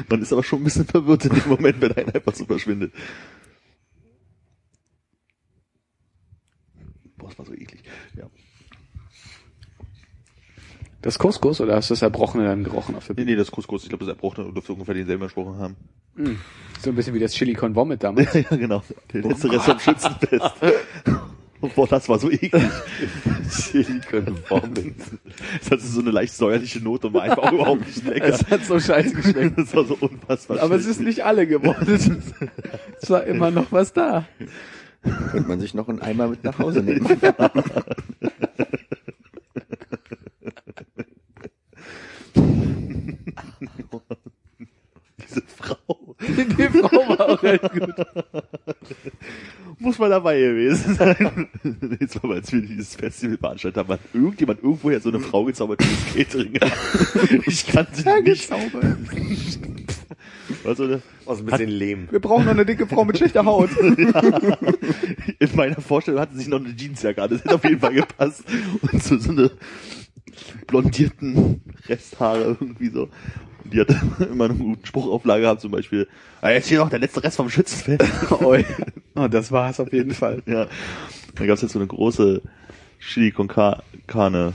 Man 0.09 0.23
ist 0.23 0.33
aber 0.33 0.43
schon 0.43 0.61
ein 0.61 0.65
bisschen 0.65 0.87
verwirrt 0.87 1.27
in 1.27 1.35
dem 1.35 1.49
Moment, 1.49 1.81
wenn 1.81 1.93
einer 1.93 2.15
einfach 2.15 2.35
so 2.35 2.45
verschwindet. 2.45 2.93
Boah, 7.25 7.31
das 7.31 7.39
war 7.39 7.47
so 7.47 7.55
eklig. 7.55 7.81
Ja. 8.19 8.25
Das 11.01 11.19
Couscous 11.19 11.63
oder 11.63 11.75
hast 11.77 11.89
du 11.89 11.95
das 11.95 12.03
Erbrochene 12.03 12.45
dann 12.45 12.65
gerochen 12.65 12.97
auf 12.97 13.07
der 13.07 13.17
Nee, 13.17 13.25
nee, 13.25 13.35
das 13.35 13.51
Couscous, 13.51 13.85
ich 13.85 13.89
glaube, 13.89 14.05
das 14.05 14.15
Erbrochene 14.15 14.53
dürfte 14.53 14.75
ungefähr 14.75 14.95
denselben 14.95 15.23
gesprochen 15.23 15.59
haben. 15.59 15.77
So 16.83 16.91
ein 16.91 16.97
bisschen 16.97 17.15
wie 17.15 17.19
das 17.19 17.33
Chili 17.33 17.55
con 17.55 17.75
Vomit 17.75 18.03
damals. 18.05 18.35
ja, 18.35 18.43
genau. 18.57 18.83
Der 19.15 19.23
letzte 19.23 19.51
Rest 19.51 19.65
vom 19.65 19.79
Schützenfest. 19.79 20.53
Boah, 21.75 21.89
das 21.89 22.11
war 22.11 22.19
so 22.19 22.31
eklig. 22.31 22.63
Silicon 23.49 24.37
Vomit. 24.51 24.97
Das 25.61 25.71
hatte 25.71 25.83
so 25.83 26.01
eine 26.03 26.11
leicht 26.11 26.35
säuerliche 26.35 26.81
Note 26.81 27.07
und 27.07 27.15
war 27.15 27.23
einfach 27.23 27.51
überhaupt 27.53 27.87
nicht 27.87 28.05
lecker. 28.07 28.27
Es 28.27 28.47
hat 28.51 28.67
so 28.67 28.79
scheiße 28.79 29.15
geschmeckt. 29.15 29.57
Das 29.59 29.75
war 29.75 29.87
so 29.87 29.97
unfassbar 29.99 30.61
Aber 30.61 30.75
es 30.75 30.83
schlecht. 30.83 31.01
ist 31.01 31.07
nicht 31.07 31.25
alle 31.25 31.47
geworden. 31.47 32.13
Es 33.01 33.09
war 33.09 33.25
immer 33.25 33.51
noch 33.51 33.73
was 33.73 33.95
da. 33.95 34.27
Könnte 35.05 35.49
man 35.49 35.61
sich 35.61 35.75
noch 35.75 35.89
einen 35.89 36.01
Eimer 36.01 36.29
mit 36.29 36.43
nach 36.45 36.59
Hause 36.59 36.83
nehmen. 36.83 37.07
Diese 45.19 45.43
Frau. 45.43 46.17
Die 46.21 46.69
Frau 46.69 47.09
war 47.09 47.29
auch 47.29 47.43
echt 47.43 47.73
gut. 47.73 47.95
Muss 49.79 49.99
mal 49.99 50.09
dabei 50.09 50.39
gewesen 50.39 50.95
sein. 50.95 51.49
Jetzt 52.01 52.23
war 52.23 52.31
mal, 52.31 52.37
als 52.37 52.53
wir 52.53 52.63
dieses 52.63 52.95
Festival 52.95 53.37
veranstaltet 53.37 53.79
haben, 53.79 53.89
hat 53.89 54.01
irgendjemand 54.13 54.63
irgendwoher 54.63 55.01
so 55.01 55.09
eine 55.11 55.21
Frau 55.21 55.45
gezaubert, 55.45 55.81
die 55.81 55.87
das 55.87 56.15
Catering 56.15 56.61
hat. 56.61 56.73
Ich 57.47 57.67
kann 57.67 57.87
sie 57.93 58.23
nicht. 58.23 58.51
War 58.51 58.59
so 60.77 60.85
eine, 60.85 61.03
Aus 61.27 61.41
ein 61.41 61.47
bisschen 61.47 61.69
Lehm. 61.69 62.09
Wir 62.11 62.21
brauchen 62.21 62.45
noch 62.45 62.53
eine 62.53 62.67
dicke 62.67 62.87
Frau 62.87 63.05
mit 63.05 63.17
schlechter 63.19 63.45
Haut. 63.45 63.71
in 63.81 65.57
meiner 65.57 65.81
Vorstellung 65.81 66.21
hatte 66.21 66.37
sich 66.37 66.49
noch 66.49 66.61
eine 66.61 66.75
Jeansjacke 66.77 67.23
an. 67.23 67.31
Das 67.31 67.45
hätte 67.45 67.55
auf 67.55 67.65
jeden 67.65 67.81
Fall 67.81 67.95
gepasst. 67.95 68.45
Und 68.93 69.03
so, 69.03 69.19
so 69.19 69.31
eine 69.31 69.51
blondierten 70.67 71.63
Resthaare 71.89 72.57
irgendwie 72.61 72.89
so. 72.91 73.09
Und 73.65 73.73
die 73.73 73.81
hatte 73.81 73.99
immer 74.31 74.45
einen 74.47 74.59
guten 74.59 74.85
Spruchauflage 74.87 75.43
gehabt, 75.43 75.61
zum 75.61 75.71
Beispiel, 75.71 76.09
ah, 76.43 76.51
jetzt 76.51 76.69
hier 76.69 76.79
noch 76.79 76.91
der 76.91 76.99
letzte 76.99 77.23
Rest 77.23 77.37
vom 77.37 77.49
Schützenfest. 77.51 78.33
Oi. 78.43 78.65
Oh, 79.15 79.29
das 79.29 79.51
war 79.53 79.71
es 79.71 79.81
auf 79.81 79.93
jeden 79.93 80.13
Fall. 80.13 80.43
Ja. 80.47 80.67
Dann 81.35 81.47
gab's 81.47 81.63
jetzt 81.63 81.73
so 81.73 81.79
eine 81.79 81.89
große 81.89 82.43
Chili 83.01 83.31
con 83.33 83.49
Ca- 83.49 83.83
Carne 84.07 84.53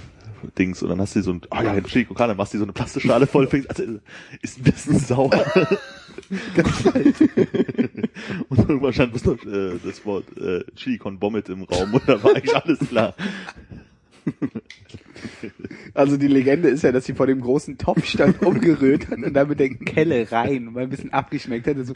Dings 0.58 0.82
und 0.84 0.90
dann 0.90 1.00
hast 1.02 1.16
du 1.16 1.22
so 1.22 1.32
ein, 1.32 1.42
ah 1.50 1.64
ja, 1.64 1.80
Chili 1.82 2.06
con 2.06 2.38
machst 2.38 2.54
du 2.54 2.58
so 2.58 2.64
eine 2.64 2.74
Plastikschale 2.74 3.28
voll, 3.28 3.48
fängst, 3.48 3.70
also 3.70 4.00
ist 4.42 4.58
ein 4.60 4.64
bisschen 4.64 5.00
sauer. 5.00 5.32
und 8.50 8.60
irgendwann 8.60 8.94
stand 8.94 9.12
bloß 9.14 9.26
noch 9.26 9.46
äh, 9.46 9.80
das 9.84 10.06
Wort 10.06 10.26
äh, 10.38 10.64
Chili 10.76 10.98
con 10.98 11.22
Vomit 11.22 11.50
im 11.50 11.64
Raum 11.64 11.94
und 11.94 12.08
da 12.08 12.24
war 12.24 12.36
eigentlich 12.36 12.56
alles 12.56 12.80
klar. 12.80 13.14
Also 15.94 16.18
die 16.18 16.28
Legende 16.28 16.70
ist 16.70 16.84
ja, 16.84 16.92
dass 16.92 17.06
sie 17.06 17.14
vor 17.14 17.28
dem 17.28 17.42
großen 17.42 17.78
Topf 17.78 18.06
stand, 18.06 18.42
umgerührt 18.46 19.10
hat 19.10 19.18
und 19.24 19.34
dann 19.34 19.48
mit 19.50 19.60
der 19.60 19.70
Kelle 19.70 20.32
rein 20.32 20.68
und 20.68 20.74
mal 20.74 20.84
ein 20.84 20.90
bisschen 20.90 21.12
abgeschmeckt 21.14 21.68
hat. 21.68 21.78
So, 21.86 21.94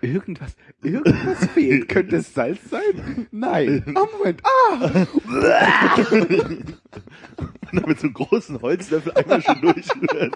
irgendwas, 0.00 0.54
irgendwas 0.82 1.46
fehlt. 1.54 1.88
Könnte 1.88 2.16
es 2.16 2.32
Salz 2.34 2.60
sein? 2.70 3.26
Nein. 3.30 3.82
Oh, 3.96 4.06
Moment. 4.18 4.42
Ah! 4.44 5.06
Und 7.72 7.76
dann 7.80 7.88
mit 7.88 7.98
so 8.00 8.06
einem 8.06 8.14
großen 8.14 8.60
Holzlöffel 8.62 9.12
einmal 9.12 9.42
schon 9.42 9.60
durchrühren. 9.60 10.32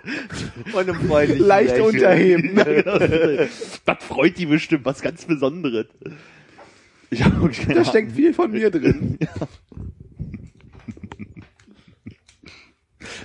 Und 0.73 0.77
einem 0.89 0.95
freundlichen 1.09 1.47
Leicht 1.47 1.77
Lächeln. 1.77 1.95
unterheben. 1.95 2.55
das 3.85 4.05
freut 4.05 4.39
die 4.39 4.47
bestimmt, 4.47 4.85
was 4.85 5.03
ganz 5.03 5.25
Besonderes. 5.25 5.87
Ich 7.11 7.21
keine 7.21 7.33
Da 7.39 7.73
Ahnung. 7.73 7.85
steckt 7.85 8.13
viel 8.13 8.35
von 8.35 8.51
mir 8.51 8.71
drin. 8.71 9.19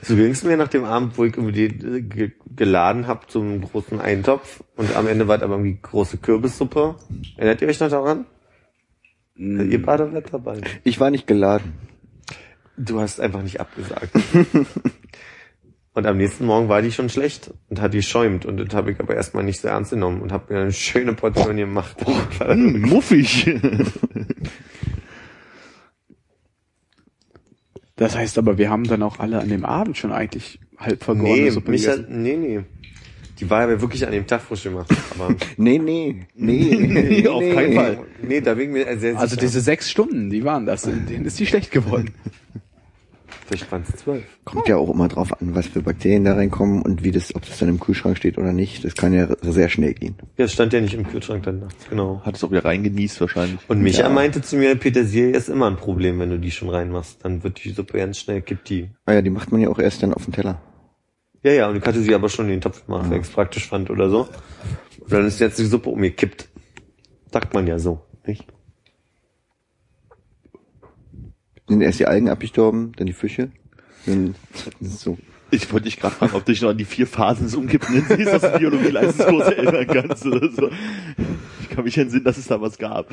So 0.02 0.16
ging's 0.16 0.44
mir 0.44 0.58
nach 0.58 0.68
dem 0.68 0.84
Abend, 0.84 1.18
wo 1.18 1.26
ich 1.26 1.36
irgendwie 1.36 2.34
geladen 2.56 3.08
hab 3.08 3.30
zum 3.30 3.62
großen 3.62 4.00
Eintopf 4.00 4.64
und 4.76 4.96
am 4.96 5.08
Ende 5.08 5.28
war 5.28 5.38
es 5.38 5.44
aber 5.44 5.56
irgendwie 5.56 5.80
große 5.82 6.18
Kürbissuppe. 6.18 6.96
Erinnert 7.38 7.62
ihr 7.62 7.68
euch 7.68 7.80
noch 7.80 7.90
daran? 7.90 8.26
Ihr 9.36 9.82
beide 9.82 10.12
wart 10.14 10.34
dabei. 10.34 10.60
Ich 10.84 11.00
war 11.00 11.12
nicht 11.12 11.26
geladen. 11.26 11.74
Du 12.76 13.00
hast 13.00 13.20
einfach 13.20 13.42
nicht 13.42 13.60
abgesagt. 13.60 14.12
und 15.94 16.06
am 16.06 16.18
nächsten 16.18 16.46
Morgen 16.46 16.70
war 16.70 16.82
die 16.82 16.92
schon 16.92 17.10
schlecht 17.10 17.52
und 17.70 17.80
hat 17.80 17.94
die 17.94 18.02
schäumt 18.02 18.46
und 18.46 18.58
das 18.58 18.74
habe 18.74 18.92
ich 18.92 19.00
aber 19.00 19.16
erstmal 19.16 19.44
nicht 19.44 19.62
so 19.62 19.68
ernst 19.70 19.92
genommen 19.92 20.22
und 20.22 20.32
habe 20.32 20.54
mir 20.54 20.62
eine 20.62 20.72
schöne 20.74 21.14
Portion 21.14 21.56
gemacht. 21.56 21.98
Hm, 22.40 22.82
muffig. 22.82 23.50
Das 28.00 28.16
heißt 28.16 28.38
aber, 28.38 28.58
wir 28.58 28.70
haben 28.70 28.86
dann 28.86 29.04
auch 29.04 29.20
alle 29.20 29.40
an 29.40 29.50
dem 29.50 29.66
Abend 29.66 29.98
schon 29.98 30.14
eigentlich 30.14 30.58
halb 30.78 31.04
vergorene 31.04 31.44
nee, 31.44 31.50
Suppe 31.50 31.72
mich 31.72 31.82
gegessen. 31.82 32.04
hat, 32.04 32.10
nee, 32.12 32.36
nee. 32.38 32.60
Die 33.42 33.50
war 33.50 33.64
aber 33.64 33.82
wirklich 33.82 34.06
an 34.06 34.14
dem 34.14 34.26
Tag 34.26 34.42
frisch 34.42 34.64
gemacht. 34.64 34.90
Aber 35.18 35.36
Nee, 35.58 35.80
nee, 35.80 36.26
nee. 36.34 36.78
Nee, 36.78 37.28
auf 37.28 37.44
keinen 37.44 37.74
Fall. 37.74 38.00
nee, 38.26 38.40
da 38.40 38.56
ich 38.56 38.70
mir 38.70 38.86
sehr 38.98 39.18
Also 39.18 39.32
sicher. 39.36 39.42
diese 39.42 39.60
sechs 39.60 39.92
Stunden, 39.92 40.30
die 40.30 40.46
waren 40.46 40.66
das, 40.66 40.86
in 40.86 41.08
denen 41.08 41.26
ist 41.26 41.40
die 41.42 41.46
schlecht 41.46 41.72
geworden. 41.72 42.12
Vielleicht 43.50 43.72
waren 43.72 43.82
es 43.82 43.96
zwölf. 43.96 44.24
Kommt 44.46 44.68
ja 44.68 44.78
auch 44.78 44.92
immer 44.94 45.08
drauf 45.08 45.34
an, 45.42 45.56
was 45.56 45.66
für 45.66 45.82
Bakterien 45.82 46.24
da 46.24 46.36
reinkommen 46.36 46.84
und 46.84 47.04
wie 47.04 47.10
das, 47.10 47.34
ob 47.36 47.44
das 47.48 47.58
dann 47.58 47.68
im 47.70 47.80
Kühlschrank 47.80 48.16
steht 48.16 48.38
oder 48.38 48.54
nicht. 48.54 48.86
Das 48.86 48.94
kann 48.94 49.12
ja 49.12 49.28
sehr 49.42 49.70
schnell 49.70 49.96
gehen. 49.96 50.16
Ja, 50.38 50.46
es 50.46 50.54
stand 50.54 50.72
ja 50.72 50.80
nicht 50.82 50.94
im 50.94 51.08
Kühlschrank 51.08 51.42
dann 51.44 51.62
nachts, 51.62 51.90
genau. 51.90 52.22
Hat 52.24 52.36
es 52.36 52.44
auch 52.44 52.52
wieder 52.52 52.64
reingenießt 52.64 53.20
wahrscheinlich. 53.22 53.60
Und 53.68 53.82
Micha 53.82 54.04
Ja. 54.04 54.10
meinte 54.10 54.44
zu 54.44 54.56
mir, 54.56 54.76
Petersilie 54.76 55.32
ist 55.32 55.50
immer 55.50 55.66
ein 55.68 55.78
Problem, 55.78 56.20
wenn 56.20 56.30
du 56.30 56.38
die 56.38 56.52
schon 56.52 56.70
reinmachst. 56.70 57.26
Dann 57.26 57.44
wird 57.44 57.64
die 57.64 57.72
Suppe 57.72 57.98
ganz 57.98 58.20
schnell, 58.20 58.44
kippt 58.44 58.70
die. 58.70 58.90
Ah 59.08 59.14
ja, 59.14 59.24
die 59.24 59.32
macht 59.32 59.52
man 59.52 59.62
ja 59.62 59.70
auch 59.70 59.80
erst 59.80 60.04
dann 60.04 60.14
auf 60.14 60.26
den 60.26 60.34
Teller. 60.34 60.62
Ja, 61.42 61.52
ja, 61.54 61.70
und 61.70 61.78
ich 61.78 61.84
hatte 61.84 62.02
sie 62.02 62.14
aber 62.14 62.30
schon 62.30 62.46
in 62.46 62.52
den 62.52 62.62
Topf 62.62 62.86
gemacht, 62.86 63.10
weil 63.10 63.18
ich 63.20 63.24
es 63.26 63.32
praktisch 63.32 63.68
fand 63.68 63.90
oder 63.90 64.12
so. 64.12 64.28
Und 65.00 65.12
dann 65.12 65.26
ist 65.26 65.40
jetzt 65.40 65.58
die 65.58 65.66
Suppe 65.66 65.90
umgekippt. 65.90 66.48
Sagt 67.34 67.56
man 67.56 67.66
ja 67.66 67.80
so, 67.80 68.02
nicht? 68.28 68.46
Sind 71.70 71.82
erst 71.82 72.00
die 72.00 72.08
Algen 72.08 72.30
abgestorben, 72.30 72.92
dann 72.98 73.08
die 73.08 73.14
Fische. 73.14 73.52
Dann 74.06 74.36
so. 74.82 75.18
Ich 75.52 75.72
wollte 75.72 75.86
dich 75.86 76.00
gerade 76.00 76.16
fragen, 76.16 76.36
ob 76.36 76.46
du 76.46 76.52
dich 76.52 76.62
noch 76.62 76.70
an 76.70 76.78
die 76.78 76.86
vier 76.86 77.08
Phasen 77.08 77.46
des 77.46 77.56
Umkippenden 77.56 78.06
siehst, 78.08 78.32
dass 78.32 78.42
du 78.42 78.58
Biologie-Leistungskurs 78.60 79.48
erinnern 79.48 79.88
kannst 79.88 80.26
oder 80.26 80.52
so. 80.52 80.70
Ich 81.62 81.70
kann 81.70 81.84
mich 81.84 81.98
entsinnen, 81.98 82.24
dass 82.24 82.38
es 82.38 82.48
da 82.48 82.62
was 82.62 82.78
gab. 82.78 83.10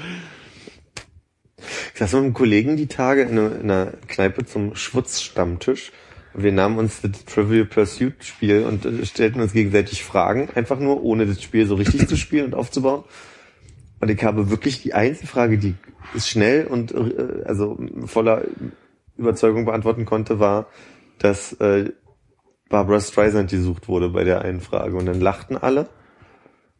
Ich 1.92 1.98
saß 1.98 2.12
mit 2.12 2.22
einem 2.22 2.34
Kollegen 2.34 2.76
die 2.76 2.88
Tage 2.88 3.22
in 3.22 3.38
einer, 3.38 3.60
in 3.60 3.70
einer 3.70 3.92
Kneipe 4.08 4.44
zum 4.44 4.74
Schwutzstammtisch. 4.74 5.92
Wir 6.34 6.52
nahmen 6.52 6.78
uns 6.78 7.00
das 7.00 7.24
Trivial 7.24 7.64
Pursuit 7.64 8.22
Spiel 8.22 8.64
und 8.64 8.84
äh, 8.84 9.06
stellten 9.06 9.40
uns 9.40 9.54
gegenseitig 9.54 10.04
Fragen, 10.04 10.50
einfach 10.54 10.78
nur, 10.78 11.02
ohne 11.02 11.24
das 11.24 11.42
Spiel 11.42 11.66
so 11.66 11.76
richtig 11.76 12.06
zu 12.08 12.16
spielen 12.16 12.46
und 12.46 12.54
aufzubauen. 12.54 13.04
Und 14.00 14.10
ich 14.10 14.22
habe 14.22 14.50
wirklich 14.50 14.82
die 14.82 14.94
einzige 14.94 15.26
Frage, 15.26 15.58
die 15.58 15.74
ich 16.14 16.26
schnell 16.26 16.66
und 16.66 16.92
äh, 16.92 17.44
also 17.44 17.78
voller 18.04 18.42
Überzeugung 19.16 19.64
beantworten 19.64 20.04
konnte, 20.04 20.38
war, 20.38 20.66
dass 21.18 21.54
äh, 21.54 21.90
Barbara 22.68 23.00
Streisand 23.00 23.50
gesucht 23.50 23.88
wurde 23.88 24.10
bei 24.10 24.24
der 24.24 24.42
einen 24.42 24.60
Frage. 24.60 24.96
Und 24.96 25.06
dann 25.06 25.20
lachten 25.20 25.56
alle. 25.56 25.88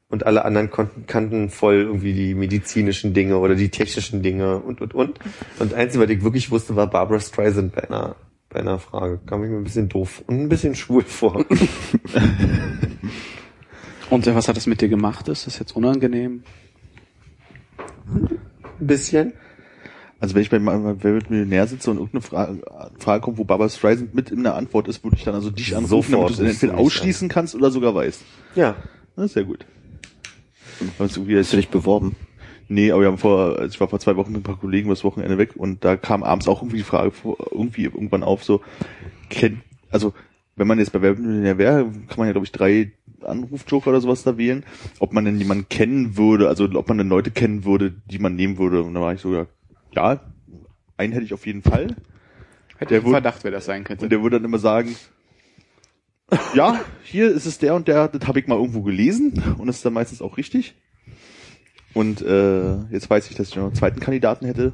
Und 0.09 0.24
alle 0.24 0.44
anderen 0.44 0.70
konnten, 0.70 1.07
kannten 1.07 1.50
voll 1.50 1.76
irgendwie 1.76 2.12
die 2.12 2.35
medizinischen 2.35 3.12
Dinge 3.12 3.38
oder 3.38 3.57
die 3.57 3.70
technischen 3.70 4.22
Dinge 4.22 4.59
und, 4.59 4.81
und, 4.81 4.94
und. 4.94 5.18
Und 5.59 5.72
das 5.72 5.74
Einzige, 5.74 6.05
was 6.05 6.11
ich 6.11 6.22
wirklich 6.22 6.50
wusste, 6.52 6.76
war 6.76 6.87
Barbara 6.87 7.18
Streisand 7.18 7.74
bei 7.74 7.88
einer, 7.88 8.14
bei 8.48 8.61
einer 8.61 8.79
Frage. 8.79 9.18
Kam 9.26 9.42
ich 9.42 9.50
mir 9.50 9.57
ein 9.57 9.64
bisschen 9.64 9.88
doof 9.88 10.22
und 10.29 10.42
ein 10.42 10.48
bisschen 10.48 10.76
schwul 10.76 11.02
vor. 11.02 11.44
Und 14.09 14.26
äh, 14.26 14.35
was 14.35 14.48
hat 14.48 14.57
das 14.57 14.66
mit 14.68 14.81
dir 14.81 14.88
gemacht? 14.88 15.29
Ist 15.29 15.46
das 15.48 15.59
jetzt 15.59 15.74
unangenehm? 15.74 16.44
Ein 18.81 18.87
bisschen. 18.87 19.33
Also 20.19 20.35
wenn 20.35 20.43
ich 20.43 20.51
bei 20.51 20.59
meinem 20.59 21.03
Wer 21.03 21.15
wird 21.15 21.31
Millionär 21.31 21.67
sitze 21.67 21.91
und 21.91 21.99
irgendeine 21.99 22.23
Frage, 22.23 22.62
Frage 22.99 23.21
kommt, 23.21 23.39
wo 23.39 23.45
Barbara 23.45 23.69
Streisand 23.69 24.15
mit 24.15 24.31
in 24.31 24.43
der 24.43 24.55
Antwort 24.55 24.89
ist, 24.89 25.05
würde 25.05 25.17
ich 25.17 25.25
dann 25.25 25.35
also 25.35 25.51
dich 25.51 25.77
anrufen, 25.77 26.12
Sofort 26.12 26.31
damit 26.31 26.39
du 26.39 26.45
es 26.45 26.53
entweder 26.55 26.73
mich 26.73 26.83
ausschließen 26.83 27.29
kannst 27.29 27.55
oder 27.55 27.71
sogar 27.71 27.95
weißt. 27.95 28.23
Ja. 28.55 28.77
Das 29.15 29.27
ist 29.27 29.33
sehr 29.35 29.45
gut. 29.45 29.67
Hast 30.99 31.17
du 31.17 31.25
dich 31.25 31.69
beworben? 31.69 32.17
Nee, 32.69 32.91
aber 32.91 33.03
wir 33.03 33.09
haben 33.09 33.19
vor, 33.19 33.59
also 33.59 33.73
ich 33.73 33.81
war 33.81 33.89
vor 33.89 34.01
zwei 34.01 34.17
Wochen 34.17 34.33
mit 34.33 34.41
ein 34.41 34.45
paar 34.45 34.59
Kollegen 34.59 34.89
das 34.89 35.05
Wochenende 35.05 35.39
weg 35.39 35.55
und 35.55 35.85
da 35.85 35.97
kam 35.97 36.23
abends 36.23 36.49
auch 36.49 36.62
irgendwie 36.62 36.79
die 36.79 36.83
Frage 36.83 37.12
vor, 37.12 37.37
irgendwie 37.51 37.85
irgendwann 37.85 38.23
auf, 38.23 38.43
so, 38.43 38.61
kennt, 39.31 39.59
also, 39.91 40.12
wenn 40.57 40.67
man 40.67 40.79
jetzt 40.79 40.93
bei 40.93 41.03
Werbemillionär 41.03 41.59
wäre, 41.59 41.85
kann 42.09 42.17
man 42.17 42.27
ja, 42.27 42.33
glaube 42.33 42.47
ich, 42.47 42.53
drei 42.53 42.93
Anrufjoker 43.22 43.90
oder 43.90 44.00
sowas 44.00 44.22
da 44.22 44.37
wählen, 44.38 44.64
ob 44.98 45.12
man 45.12 45.24
denn 45.24 45.38
jemanden 45.38 45.68
kennen 45.68 46.16
würde, 46.16 46.48
also 46.48 46.64
ob 46.74 46.88
man 46.88 46.98
denn 46.98 47.09
Leute 47.09 47.31
kennen 47.31 47.64
würde, 47.64 47.94
die 48.07 48.18
man 48.18 48.35
nehmen 48.37 48.59
würde. 48.59 48.83
Und 48.83 48.94
da 48.94 49.00
war 49.00 49.12
ich 49.14 49.20
so, 49.20 49.46
ja, 49.92 50.20
einen 50.96 51.12
hätte 51.12 51.24
ich 51.24 51.35
auf 51.35 51.46
jeden 51.46 51.62
Fall. 51.62 51.96
Hätte 52.79 52.90
Der 52.90 52.98
ich 52.98 53.05
wurde- 53.05 53.14
Verdacht, 53.14 53.44
wer 53.44 53.50
das 53.50 53.64
sein 53.64 53.85
könnte. 53.85 54.05
Und 54.05 54.11
der 54.11 54.22
würde 54.22 54.37
dann 54.38 54.44
immer 54.44 54.59
sagen, 54.59 54.96
ja, 56.55 56.81
hier 57.05 57.31
ist 57.31 57.46
es 57.46 57.59
der 57.59 57.74
und 57.74 57.88
der, 57.88 58.09
das 58.09 58.26
habe 58.26 58.40
ich 58.40 58.46
mal 58.48 58.57
irgendwo 58.59 58.83
gelesen 58.83 59.42
und 59.59 59.66
das 59.66 59.76
ist 59.76 59.85
dann 59.85 59.92
meistens 59.92 60.20
auch 60.20 60.37
richtig. 60.37 60.74
Und 61.94 62.20
äh, 62.20 62.76
jetzt 62.90 63.09
weiß 63.09 63.31
ich, 63.31 63.37
dass 63.37 63.48
ich 63.48 63.57
noch 63.57 63.64
einen 63.64 63.74
zweiten 63.74 64.00
Kandidaten 64.00 64.44
hätte, 64.44 64.72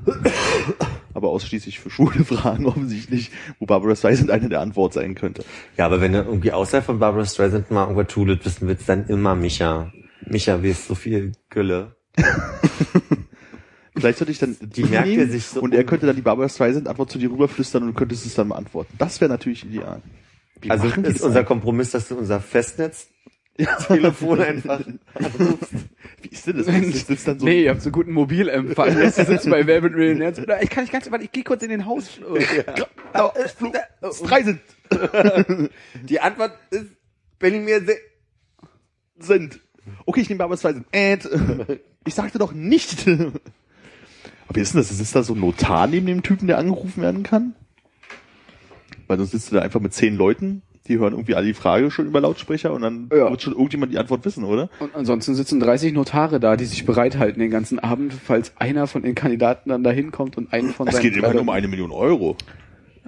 aber 1.22 1.30
ausschließlich 1.30 1.78
für 1.78 1.90
schwule 1.90 2.24
Fragen 2.24 2.66
offensichtlich, 2.66 3.30
wo 3.58 3.66
Barbara 3.66 3.94
Streisand 3.94 4.30
eine 4.30 4.48
der 4.48 4.61
Antwort 4.61 4.92
sein 4.92 5.14
könnte. 5.14 5.44
Ja, 5.76 5.87
aber 5.87 6.00
wenn 6.00 6.12
du 6.12 6.18
irgendwie 6.18 6.52
außerhalb 6.52 6.85
von 6.85 6.98
Barbara 6.98 7.24
Streisand 7.24 7.70
mal 7.70 7.85
irgendwas 7.85 8.12
tut, 8.12 8.44
wissen 8.44 8.66
wird's 8.66 8.87
dann 8.87 9.06
immer 9.06 9.35
Micha. 9.35 9.92
Micha, 10.26 10.62
wie 10.62 10.70
ist 10.70 10.88
so 10.88 10.94
viel 10.94 11.32
Gülle. 11.48 11.96
Vielleicht 13.94 14.18
sollte 14.18 14.32
ich 14.32 14.38
dann 14.38 14.56
Die 14.61 14.85
merkt 14.85 15.08
er 15.08 15.28
sich 15.28 15.46
so 15.46 15.61
und 15.61 15.74
er 15.74 15.85
könnte 15.85 16.06
dann 16.06 16.16
die 16.16 16.22
Barbara 16.22 16.48
Streisand 16.48 16.88
Antwort 16.88 17.11
zu 17.11 17.18
dir 17.18 17.30
rüberflüstern 17.30 17.82
und 17.82 17.88
du 17.90 17.94
könntest 17.94 18.26
es 18.26 18.35
dann 18.35 18.48
beantworten. 18.48 18.92
Das 18.98 19.20
wäre 19.20 19.30
natürlich 19.30 19.64
ideal. 19.64 20.02
Wie 20.61 20.70
Also 20.70 20.87
ist 20.87 21.22
unser? 21.22 21.44
Kompromiss, 21.44 21.90
dass 21.90 22.08
du 22.08 22.16
unser 22.16 22.40
Festnetz 22.40 23.08
Telefon 23.87 24.40
einfach 24.40 24.80
anrufst. 25.14 25.74
Wie 26.22 26.28
ist 26.28 26.46
denn 26.46 26.56
das? 26.58 26.66
Das 26.66 27.11
ist 27.11 27.28
dann 27.28 27.38
so 27.38 27.44
nee, 27.44 27.64
ihr 27.64 27.70
habt 27.70 27.82
so 27.82 27.90
guten 27.90 28.12
Mobilempfang. 28.12 28.96
Jetzt 28.98 29.16
sitzt 29.16 29.50
bei 29.50 29.66
Wer 29.66 29.82
wird 29.82 29.94
Millionär. 29.94 30.32
Ich 30.62 30.70
kann 30.70 30.85
nicht 30.85 30.92
ganz, 30.92 31.11
warte, 31.11 31.24
ich 31.24 31.32
gehe 31.32 31.44
kurz 31.44 31.62
in 31.62 31.70
den 31.70 31.87
Haus. 31.87 32.20
Da, 33.12 33.30
Streisand 34.11 34.61
Die 36.02 36.18
Antwort 36.18 36.52
ist, 36.70 36.87
wenn 37.40 37.54
ich 37.54 37.61
mir 37.61 37.85
se 37.85 37.96
sind. 39.18 39.61
Okay, 40.06 40.22
ich 40.22 40.30
nehme 40.30 40.38
Barbara 40.38 40.56
Streisand. 40.56 40.87
And, 40.94 41.28
ich 42.06 42.14
sagte 42.14 42.38
doch 42.38 42.52
nicht. 42.52 43.06
Aber 43.06 44.56
wie 44.56 44.61
ist 44.61 44.72
denn 44.72 44.80
das? 44.80 44.90
Ist 44.90 45.14
da 45.14 45.22
so 45.22 45.35
ein 45.35 45.40
Notar 45.40 45.88
neben 45.88 46.06
dem 46.06 46.22
Typen, 46.22 46.46
der 46.46 46.56
angerufen 46.56 47.02
werden 47.02 47.22
kann? 47.22 47.54
Weil 49.08 49.18
sonst 49.18 49.32
sitzt 49.32 49.50
du 49.50 49.56
da 49.56 49.62
einfach 49.62 49.80
mit 49.80 49.92
zehn 49.92 50.16
Leuten, 50.16 50.62
die 50.88 50.99
hören 50.99 51.12
irgendwie 51.12 51.35
alle 51.35 51.47
die 51.47 51.55
Frage 51.55 51.90
schon 51.90 52.07
über 52.07 52.21
Lautsprecher 52.21 52.73
und 52.73 52.83
dann 52.83 53.09
Ja. 53.12 53.31
wird 53.31 53.42
schon 53.42 53.53
irgendjemand 53.53 53.92
die 53.92 53.99
Antwort 53.99 54.25
wissen, 54.25 54.45
oder? 54.45 54.68
Und 54.81 54.95
ansonsten 54.95 55.35
sitzen 55.35 55.61
30 55.61 55.92
Notare 55.92 56.40
da, 56.40 56.57
die 56.57 56.64
sich 56.64 56.85
bereithalten 56.85 57.38
den 57.40 57.51
ganzen 57.51 57.79
Abend, 57.79 58.12
falls 58.12 58.53
einer 58.59 58.87
von 58.87 59.03
den 59.03 59.14
Kandidaten 59.14 59.68
dann 59.71 59.85
da 59.85 59.90
hinkommt 59.90 60.37
und 60.37 60.53
einen 60.53 60.71
von 60.71 60.88
Es 60.88 60.95
seinen 60.95 61.03
geht 61.03 61.12
immerhin 61.12 61.33
Kleidern- 61.37 61.49
um 61.49 61.55
eine 61.55 61.68
Million 61.68 61.92
Euro. 61.92 62.37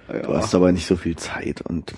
Du 0.08 0.34
hast 0.34 0.54
aber 0.54 0.70
nicht 0.70 0.86
so 0.86 0.96
viel 0.96 1.16
Zeit 1.16 1.62
und 1.62 1.94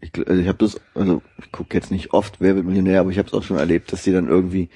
ich, 0.00 0.10
also 0.28 0.40
ich 0.40 0.48
habe 0.48 0.58
das, 0.58 0.80
also 0.94 1.22
ich 1.42 1.50
gucke 1.52 1.76
jetzt 1.76 1.90
nicht 1.90 2.12
oft, 2.12 2.36
wer 2.40 2.54
wird 2.56 2.66
Millionär, 2.66 3.00
aber 3.00 3.10
ich 3.10 3.18
habe 3.18 3.28
es 3.28 3.34
auch 3.34 3.42
schon 3.42 3.56
erlebt, 3.58 3.92
dass 3.92 4.02
die 4.02 4.12
dann 4.12 4.28
irgendwie, 4.28 4.68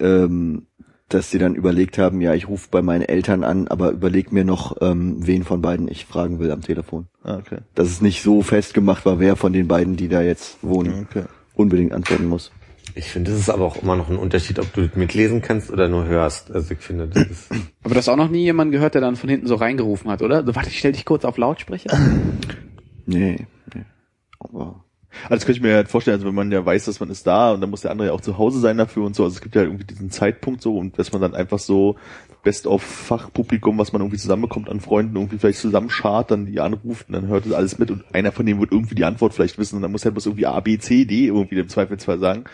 ähm, 0.00 0.66
dass 1.08 1.30
die 1.30 1.38
dann 1.38 1.54
überlegt 1.54 1.98
haben, 1.98 2.20
ja, 2.20 2.34
ich 2.34 2.48
rufe 2.48 2.68
bei 2.70 2.82
meinen 2.82 3.02
Eltern 3.02 3.44
an, 3.44 3.68
aber 3.68 3.90
überleg 3.90 4.32
mir 4.32 4.44
noch, 4.44 4.76
ähm, 4.80 5.16
wen 5.26 5.44
von 5.44 5.62
beiden 5.62 5.88
ich 5.88 6.04
fragen 6.06 6.38
will 6.40 6.50
am 6.50 6.62
Telefon. 6.62 7.06
Ah, 7.22 7.36
okay. 7.36 7.58
Dass 7.74 7.88
es 7.88 8.00
nicht 8.00 8.22
so 8.22 8.42
festgemacht 8.42 9.06
war, 9.06 9.20
wer 9.20 9.36
von 9.36 9.52
den 9.52 9.68
beiden, 9.68 9.96
die 9.96 10.08
da 10.08 10.22
jetzt 10.22 10.58
wohnen, 10.62 11.06
Okay. 11.10 11.24
unbedingt 11.54 11.92
antworten 11.92 12.26
muss. 12.26 12.50
Ich 12.94 13.10
finde, 13.10 13.30
es 13.32 13.38
ist 13.40 13.50
aber 13.50 13.66
auch 13.66 13.76
immer 13.82 13.94
noch 13.94 14.08
ein 14.08 14.16
Unterschied, 14.16 14.58
ob 14.58 14.72
du 14.72 14.86
das 14.86 14.96
mitlesen 14.96 15.42
kannst 15.42 15.70
oder 15.70 15.86
nur 15.88 16.06
hörst. 16.06 16.50
Also 16.50 16.72
ich 16.72 16.78
finde, 16.80 17.06
das 17.06 17.26
ist. 17.26 17.50
Aber 17.82 17.92
du 17.92 17.98
hast 17.98 18.08
auch 18.08 18.16
noch 18.16 18.30
nie 18.30 18.44
jemanden 18.44 18.72
gehört, 18.72 18.94
der 18.94 19.02
dann 19.02 19.16
von 19.16 19.28
hinten 19.28 19.46
so 19.46 19.56
reingerufen 19.56 20.10
hat, 20.10 20.22
oder? 20.22 20.44
So, 20.46 20.54
warte, 20.54 20.70
ich 20.70 20.78
stell 20.78 20.92
dich 20.92 21.04
kurz 21.04 21.24
auf 21.26 21.36
Lautsprecher. 21.36 21.90
Nee, 23.08 23.46
nee. 23.74 23.84
Aber 24.40 24.84
Also 25.24 25.36
das 25.36 25.46
könnte 25.46 25.58
ich 25.58 25.62
mir 25.62 25.74
halt 25.74 25.88
vorstellen, 25.88 26.16
also 26.16 26.26
wenn 26.26 26.34
man 26.34 26.52
ja 26.52 26.64
weiß, 26.64 26.84
dass 26.86 27.00
man 27.00 27.10
ist 27.10 27.26
da 27.26 27.52
und 27.52 27.60
dann 27.60 27.70
muss 27.70 27.82
der 27.82 27.90
andere 27.90 28.08
ja 28.08 28.14
auch 28.14 28.20
zu 28.20 28.38
Hause 28.38 28.60
sein 28.60 28.78
dafür 28.78 29.04
und 29.04 29.16
so. 29.16 29.24
Also 29.24 29.36
es 29.36 29.40
gibt 29.40 29.54
ja 29.54 29.62
irgendwie 29.62 29.84
diesen 29.84 30.10
Zeitpunkt 30.10 30.62
so 30.62 30.76
und 30.76 30.98
dass 30.98 31.12
man 31.12 31.22
dann 31.22 31.34
einfach 31.34 31.58
so 31.58 31.96
best 32.42 32.66
of 32.66 32.82
Fachpublikum, 32.82 33.76
was 33.78 33.92
man 33.92 34.02
irgendwie 34.02 34.18
zusammenbekommt 34.18 34.68
an 34.68 34.80
Freunden, 34.80 35.16
irgendwie 35.16 35.38
vielleicht 35.38 35.58
zusammenschart, 35.58 36.30
dann 36.30 36.46
die 36.46 36.60
anruft 36.60 37.08
und 37.08 37.14
dann 37.14 37.26
hört 37.26 37.46
das 37.46 37.52
alles 37.52 37.78
mit 37.78 37.90
und 37.90 38.04
einer 38.14 38.32
von 38.32 38.46
denen 38.46 38.60
wird 38.60 38.72
irgendwie 38.72 38.94
die 38.94 39.04
Antwort 39.04 39.34
vielleicht 39.34 39.58
wissen 39.58 39.76
und 39.76 39.82
dann 39.82 39.92
muss 39.92 40.04
er 40.04 40.12
bloß 40.12 40.26
irgendwie 40.26 40.46
A, 40.46 40.60
B, 40.60 40.78
C, 40.78 41.04
D 41.04 41.26
irgendwie 41.26 41.58
im 41.58 41.68
Zweifelsfall 41.68 42.18
sagen. 42.18 42.44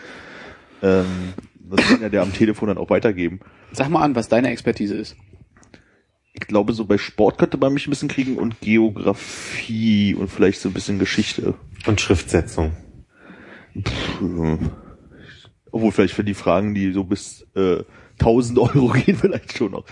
Ähm, 0.81 1.05
das 1.69 1.87
kann 1.87 2.01
ja 2.01 2.09
der 2.09 2.21
am 2.21 2.33
Telefon 2.33 2.69
dann 2.69 2.77
auch 2.77 2.89
weitergeben. 2.89 3.39
Sag 3.71 3.89
mal 3.89 4.01
an, 4.01 4.15
was 4.15 4.27
deine 4.27 4.49
Expertise 4.49 4.95
ist. 4.95 5.15
Ich 6.33 6.47
glaube, 6.47 6.73
so 6.73 6.85
bei 6.85 6.97
Sport 6.97 7.37
könnte 7.37 7.57
man 7.57 7.73
mich 7.73 7.87
ein 7.87 7.91
bisschen 7.91 8.09
kriegen 8.09 8.37
und 8.37 8.59
Geografie 8.59 10.15
und 10.15 10.29
vielleicht 10.29 10.61
so 10.61 10.69
ein 10.69 10.73
bisschen 10.73 10.97
Geschichte. 10.97 11.53
Und 11.85 12.01
Schriftsetzung. 12.01 12.75
Puh. 13.83 14.57
Obwohl 15.71 15.91
vielleicht 15.91 16.15
für 16.15 16.23
die 16.23 16.33
Fragen, 16.33 16.73
die 16.73 16.91
so 16.91 17.03
bis 17.03 17.47
äh, 17.55 17.83
1000 18.19 18.59
Euro 18.59 18.87
gehen, 18.93 19.15
vielleicht 19.15 19.57
schon 19.57 19.71
noch. 19.71 19.85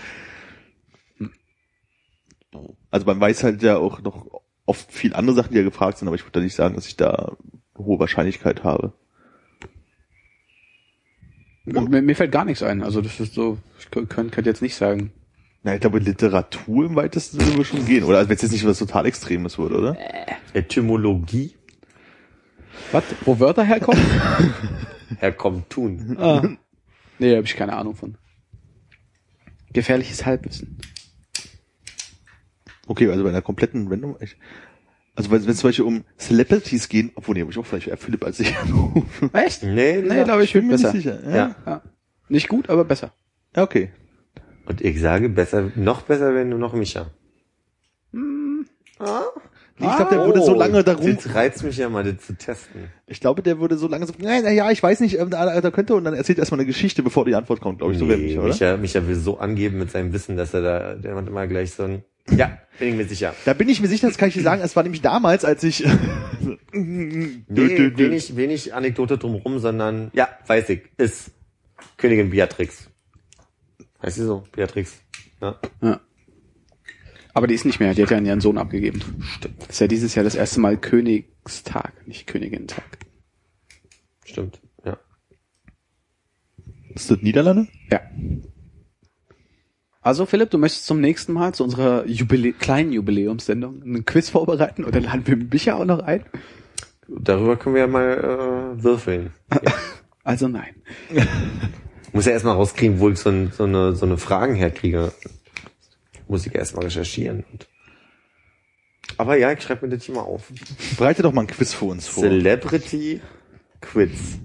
Also 2.90 3.06
man 3.06 3.20
weiß 3.20 3.44
halt 3.44 3.62
ja 3.62 3.78
auch 3.78 4.02
noch 4.02 4.42
oft 4.66 4.92
viel 4.92 5.14
andere 5.14 5.36
Sachen, 5.36 5.52
die 5.52 5.58
ja 5.58 5.64
gefragt 5.64 5.98
sind, 5.98 6.08
aber 6.08 6.14
ich 6.16 6.24
würde 6.24 6.38
da 6.38 6.40
nicht 6.40 6.54
sagen, 6.54 6.74
dass 6.74 6.86
ich 6.86 6.96
da 6.96 7.36
hohe 7.76 7.98
Wahrscheinlichkeit 7.98 8.64
habe. 8.64 8.92
Und 11.66 11.90
mir, 11.90 12.02
mir 12.02 12.16
fällt 12.16 12.32
gar 12.32 12.44
nichts 12.44 12.62
ein. 12.62 12.82
Also 12.82 13.00
das 13.00 13.20
ist 13.20 13.34
so, 13.34 13.58
ich 13.78 13.90
könnte 13.90 14.12
könnt, 14.12 14.32
könnt 14.32 14.46
jetzt 14.46 14.62
nicht 14.62 14.74
sagen. 14.74 15.12
Na, 15.64 15.74
ich 15.74 15.80
glaube, 15.80 16.00
Literatur 16.00 16.86
im 16.86 16.96
weitesten 16.96 17.38
Sinne 17.38 17.52
würde 17.52 17.64
schon 17.64 17.84
gehen. 17.86 18.02
Oder 18.04 18.18
also 18.18 18.28
wenn 18.28 18.36
es 18.36 18.42
jetzt 18.42 18.52
nicht 18.52 18.66
was 18.66 18.78
total 18.78 19.06
Extremes 19.06 19.58
wird, 19.58 19.72
oder? 19.72 19.96
Etymologie, 20.54 21.54
Was? 22.90 23.04
Wo 23.24 23.38
Wörter 23.38 23.62
herkommen? 23.64 24.02
herkommt 25.18 25.70
tun. 25.70 26.16
ah. 26.18 26.42
Nee, 27.18 27.36
habe 27.36 27.46
ich 27.46 27.54
keine 27.54 27.74
Ahnung 27.74 27.94
von. 27.94 28.16
Gefährliches 29.72 30.26
Halbwissen. 30.26 30.78
Okay, 32.88 33.08
also 33.08 33.22
bei 33.22 33.28
einer 33.30 33.42
kompletten 33.42 33.86
Random. 33.88 34.16
Ich, 34.20 34.36
also 35.14 35.30
wenn 35.30 35.38
es 35.48 35.56
zum 35.58 35.68
Beispiel 35.68 35.84
um 35.84 36.04
Celebrities 36.18 36.88
gehen, 36.88 37.12
obwohl 37.14 37.34
nee, 37.36 37.42
habe 37.42 37.52
ich 37.52 37.58
auch 37.58 37.64
vielleicht 37.66 37.86
eher 37.86 37.96
Philipp 37.96 38.24
als 38.24 38.40
ich 38.40 38.56
anrufen. 38.58 39.30
Echt? 39.32 39.62
Nee, 39.62 40.02
Nee, 40.02 40.24
glaube 40.24 40.42
ich, 40.42 40.52
bin 40.52 40.66
mir 40.66 40.72
besser. 40.72 40.92
nicht 40.92 41.04
sicher. 41.04 41.20
Ja. 41.24 41.36
Ja. 41.36 41.56
Ja. 41.66 41.82
Nicht 42.28 42.48
gut, 42.48 42.68
aber 42.68 42.84
besser. 42.84 43.12
ja, 43.54 43.62
okay. 43.62 43.90
Und 44.66 44.80
ich 44.80 45.00
sage 45.00 45.28
besser, 45.28 45.70
noch 45.74 46.02
besser, 46.02 46.34
wenn 46.34 46.50
du 46.50 46.58
noch 46.58 46.72
Micha. 46.72 47.10
Ich 49.78 49.96
glaube, 49.96 50.10
der 50.14 50.26
würde 50.26 50.42
so 50.42 50.54
lange 50.54 50.84
darum. 50.84 51.10
Oh, 51.10 51.12
Das 51.14 51.34
reizt 51.34 51.64
mich 51.64 51.76
ja 51.76 51.88
mal, 51.88 52.04
das 52.04 52.24
zu 52.26 52.36
testen. 52.36 52.84
Ich 53.06 53.20
glaube, 53.20 53.42
der 53.42 53.58
würde 53.58 53.76
so 53.76 53.88
lange 53.88 54.06
so, 54.06 54.12
na, 54.18 54.40
na 54.40 54.50
ja, 54.50 54.70
ich 54.70 54.82
weiß 54.82 55.00
nicht, 55.00 55.18
ähm, 55.18 55.30
da, 55.30 55.60
da 55.60 55.70
könnte 55.70 55.94
und 55.94 56.04
dann 56.04 56.14
erzählt 56.14 56.38
erstmal 56.38 56.60
eine 56.60 56.66
Geschichte, 56.66 57.02
bevor 57.02 57.24
die 57.24 57.34
Antwort 57.34 57.60
kommt, 57.60 57.78
glaube 57.78 57.92
ich, 57.92 57.98
so 57.98 58.08
wäre 58.08 58.18
nee, 58.18 58.26
mich, 58.26 58.38
oder? 58.38 58.48
Micha, 58.48 58.76
Micha 58.76 59.06
will 59.08 59.16
so 59.16 59.38
angeben 59.38 59.78
mit 59.78 59.90
seinem 59.90 60.12
Wissen, 60.12 60.36
dass 60.36 60.54
er 60.54 60.62
da, 60.62 60.94
der 60.94 61.16
hat 61.16 61.26
immer 61.26 61.46
gleich 61.48 61.72
so 61.72 61.84
ein, 61.84 62.04
ja, 62.30 62.58
bin 62.78 62.88
ich 62.90 62.94
mir 62.94 63.04
sicher. 63.06 63.34
Da 63.44 63.54
bin 63.54 63.68
ich 63.68 63.80
mir 63.80 63.88
sicher, 63.88 64.06
das 64.06 64.18
kann 64.18 64.28
ich 64.28 64.34
dir 64.34 64.42
sagen, 64.42 64.62
es 64.62 64.76
war 64.76 64.84
nämlich 64.84 65.02
damals, 65.02 65.44
als 65.44 65.64
ich 65.64 65.84
Nee, 66.72 67.92
wenig, 67.96 68.36
wenig 68.36 68.74
Anekdote 68.74 69.18
drumherum, 69.18 69.58
sondern, 69.58 70.10
ja, 70.14 70.28
weiß 70.46 70.68
ich, 70.70 70.82
ist 70.96 71.32
Königin 71.96 72.30
Beatrix. 72.30 72.88
Heißt 74.02 74.16
sie 74.16 74.24
so? 74.24 74.44
Beatrix. 74.52 75.00
Ja. 75.40 75.58
Ja. 75.80 76.00
Aber 77.34 77.46
die 77.46 77.54
ist 77.54 77.64
nicht 77.64 77.80
mehr, 77.80 77.94
die 77.94 78.02
hat 78.02 78.10
ja 78.10 78.18
ihren 78.18 78.40
Sohn 78.40 78.58
abgegeben. 78.58 79.00
Stimmt. 79.36 79.62
Das 79.62 79.70
ist 79.70 79.80
ja 79.80 79.86
dieses 79.86 80.14
Jahr 80.14 80.24
das 80.24 80.34
erste 80.34 80.60
Mal 80.60 80.76
Königstag, 80.76 82.06
nicht 82.06 82.26
Königin-Tag. 82.26 82.98
Stimmt. 84.24 84.60
Ja. 84.84 84.98
Ist 86.94 87.10
das 87.10 87.22
Niederlande? 87.22 87.68
Ja. 87.90 88.00
Also 90.02 90.26
Philipp, 90.26 90.50
du 90.50 90.58
möchtest 90.58 90.86
zum 90.86 91.00
nächsten 91.00 91.32
Mal 91.32 91.54
zu 91.54 91.62
unserer 91.62 92.06
Jubilä 92.06 92.52
kleinen 92.52 92.92
Jubiläumssendung 92.92 93.82
einen 93.82 94.04
Quiz 94.04 94.28
vorbereiten 94.30 94.84
oder 94.84 95.00
laden 95.00 95.26
wir 95.26 95.36
Micha 95.36 95.74
auch 95.74 95.84
noch 95.84 96.00
ein? 96.00 96.24
Darüber 97.08 97.56
können 97.56 97.76
wir 97.76 97.82
ja 97.82 97.88
mal 97.88 98.74
äh, 98.78 98.82
würfeln. 98.82 99.32
Also 100.24 100.46
nein. 100.46 100.76
Muss 102.12 102.26
ja 102.26 102.32
erstmal 102.32 102.56
rauskriegen, 102.56 102.98
wo 103.00 103.08
ich 103.08 103.18
so, 103.18 103.30
ein, 103.30 103.52
so, 103.52 103.64
eine, 103.64 103.94
so 103.94 104.04
eine 104.06 104.18
Fragen 104.18 104.54
herkriege. 104.54 105.12
Muss 106.28 106.46
ich 106.46 106.54
erstmal 106.54 106.84
recherchieren. 106.84 107.44
Und 107.50 107.66
aber 109.18 109.36
ja, 109.36 109.52
ich 109.52 109.62
schreibe 109.62 109.86
mir 109.86 109.96
das 109.96 110.04
hier 110.04 110.14
mal 110.14 110.22
auf. 110.22 110.52
Bereite 110.96 111.22
doch 111.22 111.32
mal 111.32 111.42
ein 111.42 111.46
Quiz 111.46 111.74
für 111.74 111.86
uns 111.86 112.08
vor. 112.08 112.22
Celebrity 112.22 113.20
Quiz. 113.80 114.38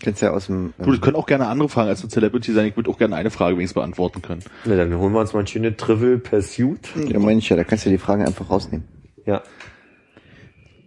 kennst 0.00 0.22
ja 0.22 0.30
aus 0.30 0.46
dem 0.46 0.74
Du, 0.78 0.90
das 0.90 1.00
können 1.00 1.16
auch 1.16 1.26
gerne 1.26 1.46
andere 1.46 1.68
Fragen 1.68 1.88
als 1.88 2.02
nur 2.02 2.10
Celebrity 2.10 2.52
sein. 2.52 2.66
Ich 2.66 2.76
würde 2.76 2.90
auch 2.90 2.98
gerne 2.98 3.16
eine 3.16 3.30
Frage 3.30 3.56
wenigstens 3.56 3.74
beantworten 3.74 4.20
können. 4.20 4.42
Na, 4.64 4.76
dann 4.76 4.94
holen 4.96 5.12
wir 5.12 5.20
uns 5.20 5.32
mal 5.32 5.40
ein 5.40 5.46
schönes 5.46 5.76
Trivial 5.76 6.18
Pursuit. 6.18 6.90
Ja, 7.08 7.18
meine 7.18 7.38
ich 7.38 7.48
ja, 7.48 7.56
da 7.56 7.64
kannst 7.64 7.86
du 7.86 7.90
die 7.90 7.98
Fragen 7.98 8.26
einfach 8.26 8.50
rausnehmen. 8.50 8.86
Ja. 9.24 9.42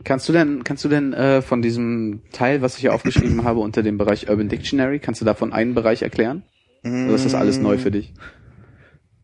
Kannst 0.05 0.29
du 0.29 0.33
denn, 0.33 0.63
kannst 0.63 0.85
du 0.85 0.89
denn 0.89 1.13
äh, 1.13 1.41
von 1.41 1.61
diesem 1.61 2.21
Teil, 2.31 2.61
was 2.61 2.75
ich 2.75 2.81
hier 2.81 2.93
aufgeschrieben 2.93 3.43
habe, 3.43 3.59
unter 3.59 3.83
dem 3.83 3.97
Bereich 3.97 4.29
Urban 4.29 4.47
Dictionary, 4.47 4.99
kannst 4.99 5.19
du 5.19 5.25
davon 5.25 5.51
einen 5.51 5.73
Bereich 5.73 6.01
erklären? 6.03 6.43
Oder 6.83 7.15
ist 7.15 7.25
das 7.25 7.33
alles 7.33 7.57
neu 7.59 7.79
für 7.79 7.89
dich? 7.89 8.13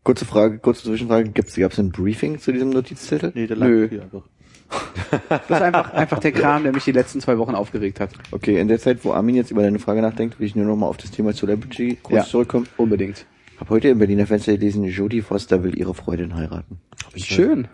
Kurze 0.02 0.24
Frage, 0.24 0.58
kurze 0.58 0.82
Zwischenfrage, 0.82 1.30
gibt's 1.30 1.54
gab's 1.54 1.78
ein 1.78 1.92
Briefing 1.92 2.40
zu 2.40 2.52
diesem 2.52 2.70
Notizzettel? 2.70 3.30
Nee, 3.36 3.46
der 3.46 3.56
Nö. 3.56 3.88
hier 3.88 4.02
einfach. 4.02 4.24
Das 5.28 5.42
ist 5.48 5.62
einfach, 5.62 5.92
einfach 5.92 6.18
der 6.18 6.32
Kram, 6.32 6.62
der 6.64 6.72
mich 6.72 6.84
die 6.84 6.92
letzten 6.92 7.20
zwei 7.20 7.38
Wochen 7.38 7.54
aufgeregt 7.54 8.00
hat. 8.00 8.10
Okay, 8.32 8.58
in 8.58 8.66
der 8.68 8.78
Zeit, 8.78 9.04
wo 9.04 9.12
Armin 9.12 9.36
jetzt 9.36 9.50
über 9.50 9.62
deine 9.62 9.78
Frage 9.78 10.00
nachdenkt, 10.02 10.40
will 10.40 10.46
ich 10.46 10.56
nur 10.56 10.64
noch 10.64 10.74
mal 10.76 10.86
auf 10.86 10.96
das 10.96 11.10
Thema 11.10 11.34
Celebrity 11.34 11.98
kurz 12.02 12.16
Ja. 12.16 12.24
zurückkommen. 12.24 12.66
Unbedingt. 12.78 13.26
Hab 13.60 13.70
heute 13.70 13.88
im 13.88 13.98
Berliner 13.98 14.26
Fenster 14.26 14.52
gelesen, 14.52 14.82
Jodie 14.84 15.20
Foster 15.20 15.62
will 15.62 15.78
ihre 15.78 15.94
Freundin 15.94 16.34
heiraten. 16.34 16.80
Schön. 17.14 17.68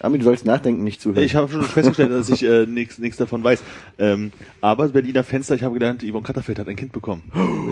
Armin, 0.00 0.20
du 0.20 0.24
sollst 0.24 0.46
nachdenken, 0.46 0.84
nicht 0.84 1.00
zuhören. 1.00 1.24
Ich 1.24 1.34
habe 1.34 1.50
schon 1.50 1.62
festgestellt, 1.62 2.10
dass 2.10 2.28
ich 2.28 2.42
äh, 2.42 2.66
nichts 2.66 3.16
davon 3.16 3.44
weiß. 3.44 3.62
Ähm, 3.98 4.32
aber 4.60 4.88
Berliner 4.88 5.24
Fenster, 5.24 5.54
ich 5.54 5.62
habe 5.62 5.74
gelernt, 5.74 6.02
Yvonne 6.02 6.22
Katterfeld 6.22 6.58
hat 6.58 6.68
ein 6.68 6.76
Kind 6.76 6.92
bekommen. 6.92 7.22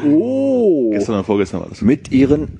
oh! 0.04 0.90
Gestern 0.90 1.14
oder 1.14 1.24
vorgestern 1.24 1.60
war 1.60 1.68
das. 1.68 1.80
Mit 1.82 2.12
ihren, 2.12 2.58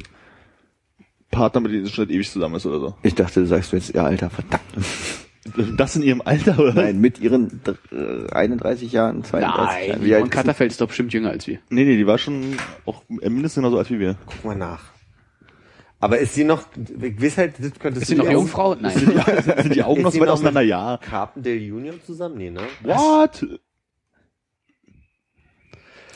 Partner, 1.31 1.61
mit 1.61 1.73
dem 1.73 1.85
sie 1.85 1.93
schon 1.93 2.07
seit 2.07 2.15
ewig 2.15 2.31
zusammen 2.31 2.57
ist 2.57 2.67
oder 2.67 2.81
so. 2.81 2.95
ich 3.03 3.15
dachte, 3.15 3.41
du 3.41 3.47
sagst 3.47 3.73
jetzt 3.73 3.95
ihr 3.95 4.03
Alter, 4.03 4.31
verdammt. 4.31 4.63
Das 5.77 5.97
in 5.97 6.03
ihrem 6.03 6.21
Alter, 6.21 6.59
oder? 6.59 6.75
Nein, 6.75 7.01
mit 7.01 7.21
ihren 7.21 7.63
äh, 7.91 8.33
31 8.33 8.93
Jahren, 8.93 9.25
32 9.25 9.89
Jahren. 9.89 10.05
Wie 10.05 10.15
alt? 10.15 10.31
Katterfeld 10.31 10.73
ist 10.73 10.81
doch 10.81 10.89
bestimmt 10.89 11.13
jünger 11.13 11.31
als 11.31 11.47
wir. 11.47 11.59
Nee, 11.71 11.85
nee, 11.85 11.97
die 11.97 12.07
war 12.07 12.19
schon 12.19 12.57
auch 12.85 13.03
mindestens 13.09 13.55
genauso 13.55 13.79
alt 13.79 13.91
wie 13.91 13.99
wir. 13.99 14.17
Guck 14.27 14.45
mal 14.45 14.57
nach. 14.57 14.98
Aber 16.01 16.19
ist 16.19 16.35
sie 16.35 16.45
noch, 16.45 16.63
ich 17.01 17.21
weiß 17.21 17.39
halt, 17.39 17.55
das 17.59 17.79
könntest 17.79 18.03
Ist 18.03 18.09
sie 18.09 18.15
du 18.15 18.23
noch 18.23 18.29
die 18.29 18.35
Jungfrau? 18.35 18.75
Nein. 18.77 18.97
Sind 19.63 19.75
die 19.75 19.83
Augen 19.83 19.99
Ist 19.99 20.05
noch 20.05 20.13
sie 20.13 20.19
so 20.19 20.23
weit 20.23 20.29
noch 20.29 20.35
auseinander? 20.35 20.61
Ja. 20.63 20.99
Carpendale 21.03 21.57
Junior 21.57 21.95
zusammen? 22.07 22.39
Nee, 22.39 22.51
ne? 22.51 22.61
What? 22.85 23.45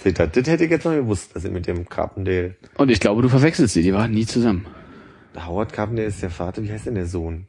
Seht 0.02 0.20
ihr, 0.20 0.26
das 0.26 0.46
hätte 0.48 0.64
ich 0.64 0.70
jetzt 0.70 0.84
noch 0.84 0.92
gewusst, 0.92 1.34
dass 1.34 1.42
sie 1.42 1.50
mit 1.50 1.66
dem 1.66 1.88
Carpendale, 1.88 2.56
Und 2.76 2.90
ich 2.90 3.00
glaube, 3.00 3.22
du 3.22 3.28
verwechselst 3.28 3.74
sie, 3.74 3.82
die 3.82 3.92
waren 3.92 4.12
nie 4.12 4.26
zusammen. 4.26 4.66
Howard 5.36 5.72
Carpendale 5.72 6.08
ist 6.08 6.22
der 6.22 6.30
Vater, 6.30 6.62
wie 6.62 6.70
heißt 6.72 6.86
denn 6.86 6.94
der 6.94 7.06
Sohn? 7.06 7.46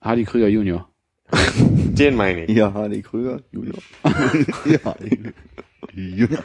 Hardy 0.00 0.24
Krüger 0.24 0.48
Junior. 0.48 0.88
Den 1.58 2.14
meine 2.14 2.44
ich. 2.44 2.56
Ja, 2.56 2.72
Hardy 2.74 3.02
Krüger, 3.02 3.40
Junior. 3.50 3.78
Ja. 4.64 4.94
Jünger. 5.94 6.42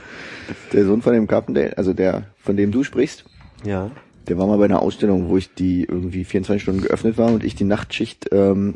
Der 0.71 0.85
Sohn 0.85 1.01
von 1.01 1.13
dem 1.13 1.27
Carpendale, 1.27 1.77
also 1.77 1.93
der, 1.93 2.25
von 2.37 2.55
dem 2.55 2.71
du 2.71 2.83
sprichst, 2.83 3.25
Ja. 3.63 3.91
Der 4.27 4.37
war 4.37 4.47
mal 4.47 4.57
bei 4.57 4.65
einer 4.65 4.81
Ausstellung, 4.81 5.29
wo 5.29 5.37
ich 5.37 5.53
die 5.53 5.83
irgendwie 5.83 6.23
24 6.23 6.61
Stunden 6.61 6.81
geöffnet 6.81 7.17
war 7.17 7.31
und 7.31 7.43
ich 7.43 7.55
die 7.55 7.63
Nachtschicht 7.63 8.29
ähm, 8.31 8.75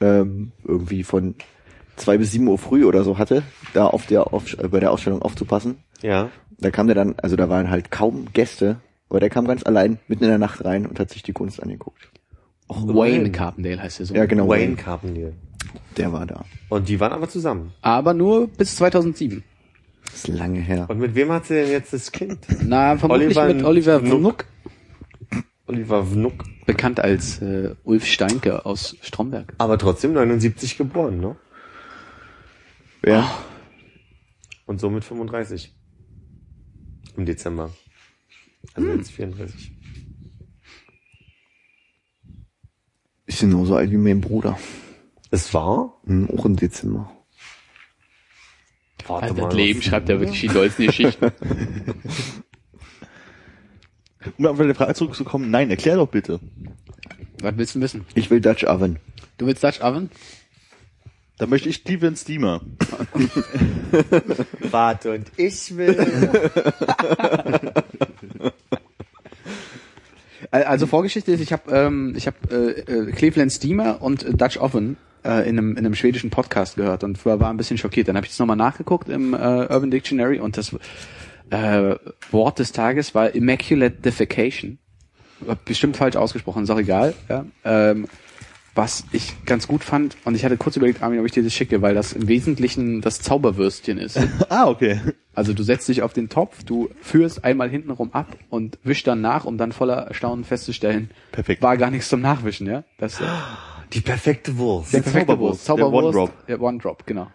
ähm, 0.00 0.52
irgendwie 0.64 1.02
von 1.02 1.34
zwei 1.96 2.18
bis 2.18 2.32
sieben 2.32 2.48
Uhr 2.48 2.58
früh 2.58 2.84
oder 2.84 3.04
so 3.04 3.18
hatte, 3.18 3.42
da 3.72 3.86
auf 3.86 4.06
der 4.06 4.32
auf, 4.32 4.58
äh, 4.58 4.68
bei 4.68 4.80
der 4.80 4.92
Ausstellung 4.92 5.22
aufzupassen. 5.22 5.78
Ja. 6.02 6.30
Da 6.58 6.70
kam 6.70 6.86
der 6.86 6.94
dann, 6.94 7.14
also 7.18 7.36
da 7.36 7.48
waren 7.48 7.70
halt 7.70 7.90
kaum 7.90 8.28
Gäste, 8.32 8.76
aber 9.08 9.20
der 9.20 9.30
kam 9.30 9.46
ganz 9.46 9.64
allein 9.64 9.98
mitten 10.08 10.24
in 10.24 10.30
der 10.30 10.38
Nacht 10.38 10.64
rein 10.64 10.86
und 10.86 10.98
hat 10.98 11.10
sich 11.10 11.22
die 11.22 11.32
Kunst 11.32 11.62
angeguckt. 11.62 12.10
Wayne 12.68 13.30
Carpendale 13.30 13.82
heißt 13.82 13.98
der 13.98 14.06
so. 14.06 14.14
Ja, 14.14 14.26
genau. 14.26 14.48
Wayne 14.48 14.76
Carpendale. 14.76 15.34
Der 15.96 16.12
war 16.12 16.26
da. 16.26 16.44
Und 16.68 16.88
die 16.88 16.98
waren 17.00 17.12
aber 17.12 17.28
zusammen. 17.28 17.72
Aber 17.82 18.14
nur 18.14 18.48
bis 18.48 18.76
2007. 18.76 19.42
Das 20.04 20.14
ist 20.14 20.28
lange 20.28 20.60
her. 20.60 20.86
Und 20.88 20.98
mit 20.98 21.14
wem 21.14 21.30
hat 21.32 21.46
sie 21.46 21.54
denn 21.54 21.70
jetzt 21.70 21.92
das 21.92 22.12
Kind? 22.12 22.38
Na, 22.62 22.96
vermutlich 22.96 23.36
Oliver 23.36 23.54
mit 23.54 23.64
Oliver 23.64 24.00
Vnuk. 24.00 24.46
Oliver 25.66 26.04
Vnuk. 26.04 26.44
bekannt 26.66 27.00
als 27.00 27.40
äh, 27.42 27.74
Ulf 27.84 28.06
Steinke 28.06 28.64
aus 28.66 28.96
Stromberg. 29.02 29.54
Aber 29.58 29.78
trotzdem 29.78 30.12
79 30.12 30.76
geboren, 30.76 31.20
ne? 31.20 31.36
Ja. 33.04 33.30
Und 34.66 34.74
Und 34.74 34.80
somit 34.80 35.04
35. 35.04 35.74
Im 37.16 37.26
Dezember. 37.26 37.70
Also 38.74 38.88
Hm. 38.90 38.98
jetzt 38.98 39.10
34. 39.12 39.72
Ist 43.26 43.40
genauso 43.40 43.76
alt 43.76 43.90
wie 43.90 43.96
mein 43.96 44.20
Bruder. 44.20 44.58
Es 45.30 45.52
war? 45.54 46.00
Hm, 46.04 46.30
auch 46.30 46.44
im 46.44 46.56
Dezember. 46.56 47.10
Warte 49.06 49.26
Also 49.26 49.34
das 49.46 49.54
Leben 49.54 49.82
schreibt 49.82 50.08
ja 50.08 50.18
wirklich 50.18 50.40
die 50.40 50.48
dollsten 50.48 50.86
Geschichten. 50.86 51.30
Um 54.38 54.46
auf 54.46 54.58
deine 54.58 54.74
Frage 54.74 54.94
zurückzukommen, 54.94 55.50
nein, 55.50 55.70
erklär 55.70 55.96
doch 55.96 56.08
bitte. 56.08 56.40
Was 57.40 57.56
willst 57.56 57.74
du 57.74 57.80
wissen? 57.80 58.06
Ich 58.14 58.30
will 58.30 58.40
Dutch 58.40 58.64
Oven. 58.64 58.98
Du 59.38 59.46
willst 59.46 59.62
Dutch 59.62 59.80
Oven? 59.82 60.10
Da 61.38 61.46
möchte 61.46 61.68
ich 61.68 61.84
Cleveland 61.84 62.18
Steamer. 62.18 62.60
Warte, 64.70 65.12
und 65.12 65.32
ich 65.36 65.76
will. 65.76 65.96
Also 70.50 70.86
Vorgeschichte 70.86 71.32
ist, 71.32 71.40
ich 71.40 71.52
habe 71.52 71.72
ähm, 71.72 72.14
ich 72.16 72.28
hab, 72.28 72.52
äh, 72.52 72.70
äh, 72.70 73.10
Cleveland 73.10 73.50
Steamer 73.50 74.00
und 74.00 74.22
äh, 74.22 74.34
Dutch 74.34 74.56
Oven 74.58 74.96
äh, 75.24 75.48
in, 75.48 75.58
einem, 75.58 75.72
in 75.72 75.78
einem 75.78 75.96
schwedischen 75.96 76.30
Podcast 76.30 76.76
gehört 76.76 77.02
und 77.02 77.24
war, 77.26 77.40
war 77.40 77.50
ein 77.50 77.56
bisschen 77.56 77.76
schockiert. 77.76 78.06
Dann 78.06 78.16
habe 78.16 78.24
ich 78.26 78.32
es 78.32 78.38
nochmal 78.38 78.56
nachgeguckt 78.56 79.08
im 79.08 79.34
äh, 79.34 79.36
Urban 79.36 79.90
Dictionary 79.90 80.38
und 80.38 80.56
das 80.56 80.76
äh, 81.50 81.96
Wort 82.30 82.58
des 82.58 82.72
Tages 82.72 83.14
war 83.14 83.34
Immaculate 83.34 83.96
Defecation. 83.96 84.78
Bestimmt 85.64 85.96
falsch 85.96 86.16
ausgesprochen, 86.16 86.64
ist 86.64 86.70
auch 86.70 86.78
egal. 86.78 87.14
Ja? 87.28 87.44
Ähm, 87.64 88.06
was 88.74 89.04
ich 89.12 89.44
ganz 89.44 89.68
gut 89.68 89.84
fand, 89.84 90.16
und 90.24 90.34
ich 90.34 90.44
hatte 90.44 90.56
kurz 90.56 90.76
überlegt, 90.76 91.02
Armin, 91.02 91.20
ob 91.20 91.26
ich 91.26 91.32
dir 91.32 91.44
das 91.44 91.52
schicke, 91.54 91.80
weil 91.80 91.94
das 91.94 92.12
im 92.12 92.26
Wesentlichen 92.26 93.00
das 93.02 93.20
Zauberwürstchen 93.20 93.98
ist. 93.98 94.18
ah, 94.48 94.66
okay. 94.66 95.00
Also 95.32 95.52
du 95.52 95.62
setzt 95.62 95.88
dich 95.88 96.02
auf 96.02 96.12
den 96.12 96.28
Topf, 96.28 96.64
du 96.64 96.88
führst 97.00 97.44
einmal 97.44 97.68
hintenrum 97.70 98.12
ab 98.12 98.36
und 98.50 98.78
wischst 98.82 99.06
dann 99.06 99.20
nach, 99.20 99.44
um 99.44 99.58
dann 99.58 99.72
voller 99.72 100.08
Erstaunen 100.08 100.44
festzustellen, 100.44 101.10
Perfekt. 101.30 101.62
war 101.62 101.76
gar 101.76 101.90
nichts 101.90 102.08
zum 102.08 102.20
Nachwischen, 102.20 102.66
ja? 102.66 102.84
Das 102.98 103.20
äh, 103.20 103.24
Die 103.92 104.00
perfekte 104.00 104.56
Wurst. 104.58 104.92
der 104.92 105.02
perfekte 105.02 105.26
Zauberwurst, 105.28 105.68
Wurst. 105.68 105.68
der 105.68 105.76
Zauberwurst. 105.76 106.16
One-Drop. 106.16 106.48
Ja, 106.48 106.58
One 106.60 106.78
Drop, 106.78 107.06
genau. 107.06 107.28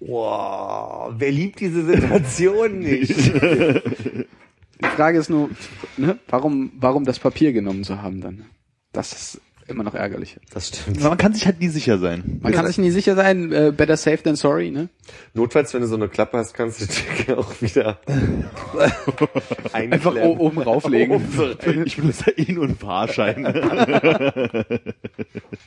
Wow, 0.00 1.14
wer 1.16 1.30
liebt 1.32 1.60
diese 1.60 1.84
Situation 1.84 2.78
nicht? 2.80 3.10
Die 3.10 4.88
Frage 4.96 5.18
ist 5.18 5.30
nur, 5.30 5.50
ne, 5.96 6.18
warum, 6.28 6.72
warum 6.78 7.04
das 7.04 7.18
Papier 7.18 7.52
genommen 7.52 7.84
zu 7.84 8.02
haben 8.02 8.20
dann? 8.20 8.44
Das 8.92 9.12
ist 9.12 9.40
immer 9.68 9.82
noch 9.82 9.94
ärgerlich. 9.94 10.38
Das 10.50 10.68
stimmt. 10.68 11.00
Man 11.02 11.16
kann 11.18 11.32
sich 11.34 11.46
halt 11.46 11.60
nie 11.60 11.68
sicher 11.68 11.98
sein. 11.98 12.38
Man 12.42 12.52
kann 12.52 12.66
sich 12.66 12.78
nie 12.78 12.90
sicher 12.90 13.14
sein, 13.16 13.52
äh, 13.52 13.72
better 13.76 13.96
safe 13.96 14.22
than 14.22 14.36
sorry, 14.36 14.70
ne? 14.70 14.88
Notfalls, 15.34 15.74
wenn 15.74 15.80
du 15.80 15.88
so 15.88 15.96
eine 15.96 16.08
Klappe 16.08 16.38
hast, 16.38 16.54
kannst 16.54 16.80
du 16.80 16.86
die 16.86 17.32
auch 17.32 17.60
wieder 17.60 17.98
Einfach 19.72 20.14
oben 20.14 20.58
rauflegen. 20.60 21.20
Ich 21.84 21.96
ja 21.96 22.04
eh 22.36 22.52
nur 22.52 22.64
ein 22.64 22.76
Fahrschein. 22.76 23.44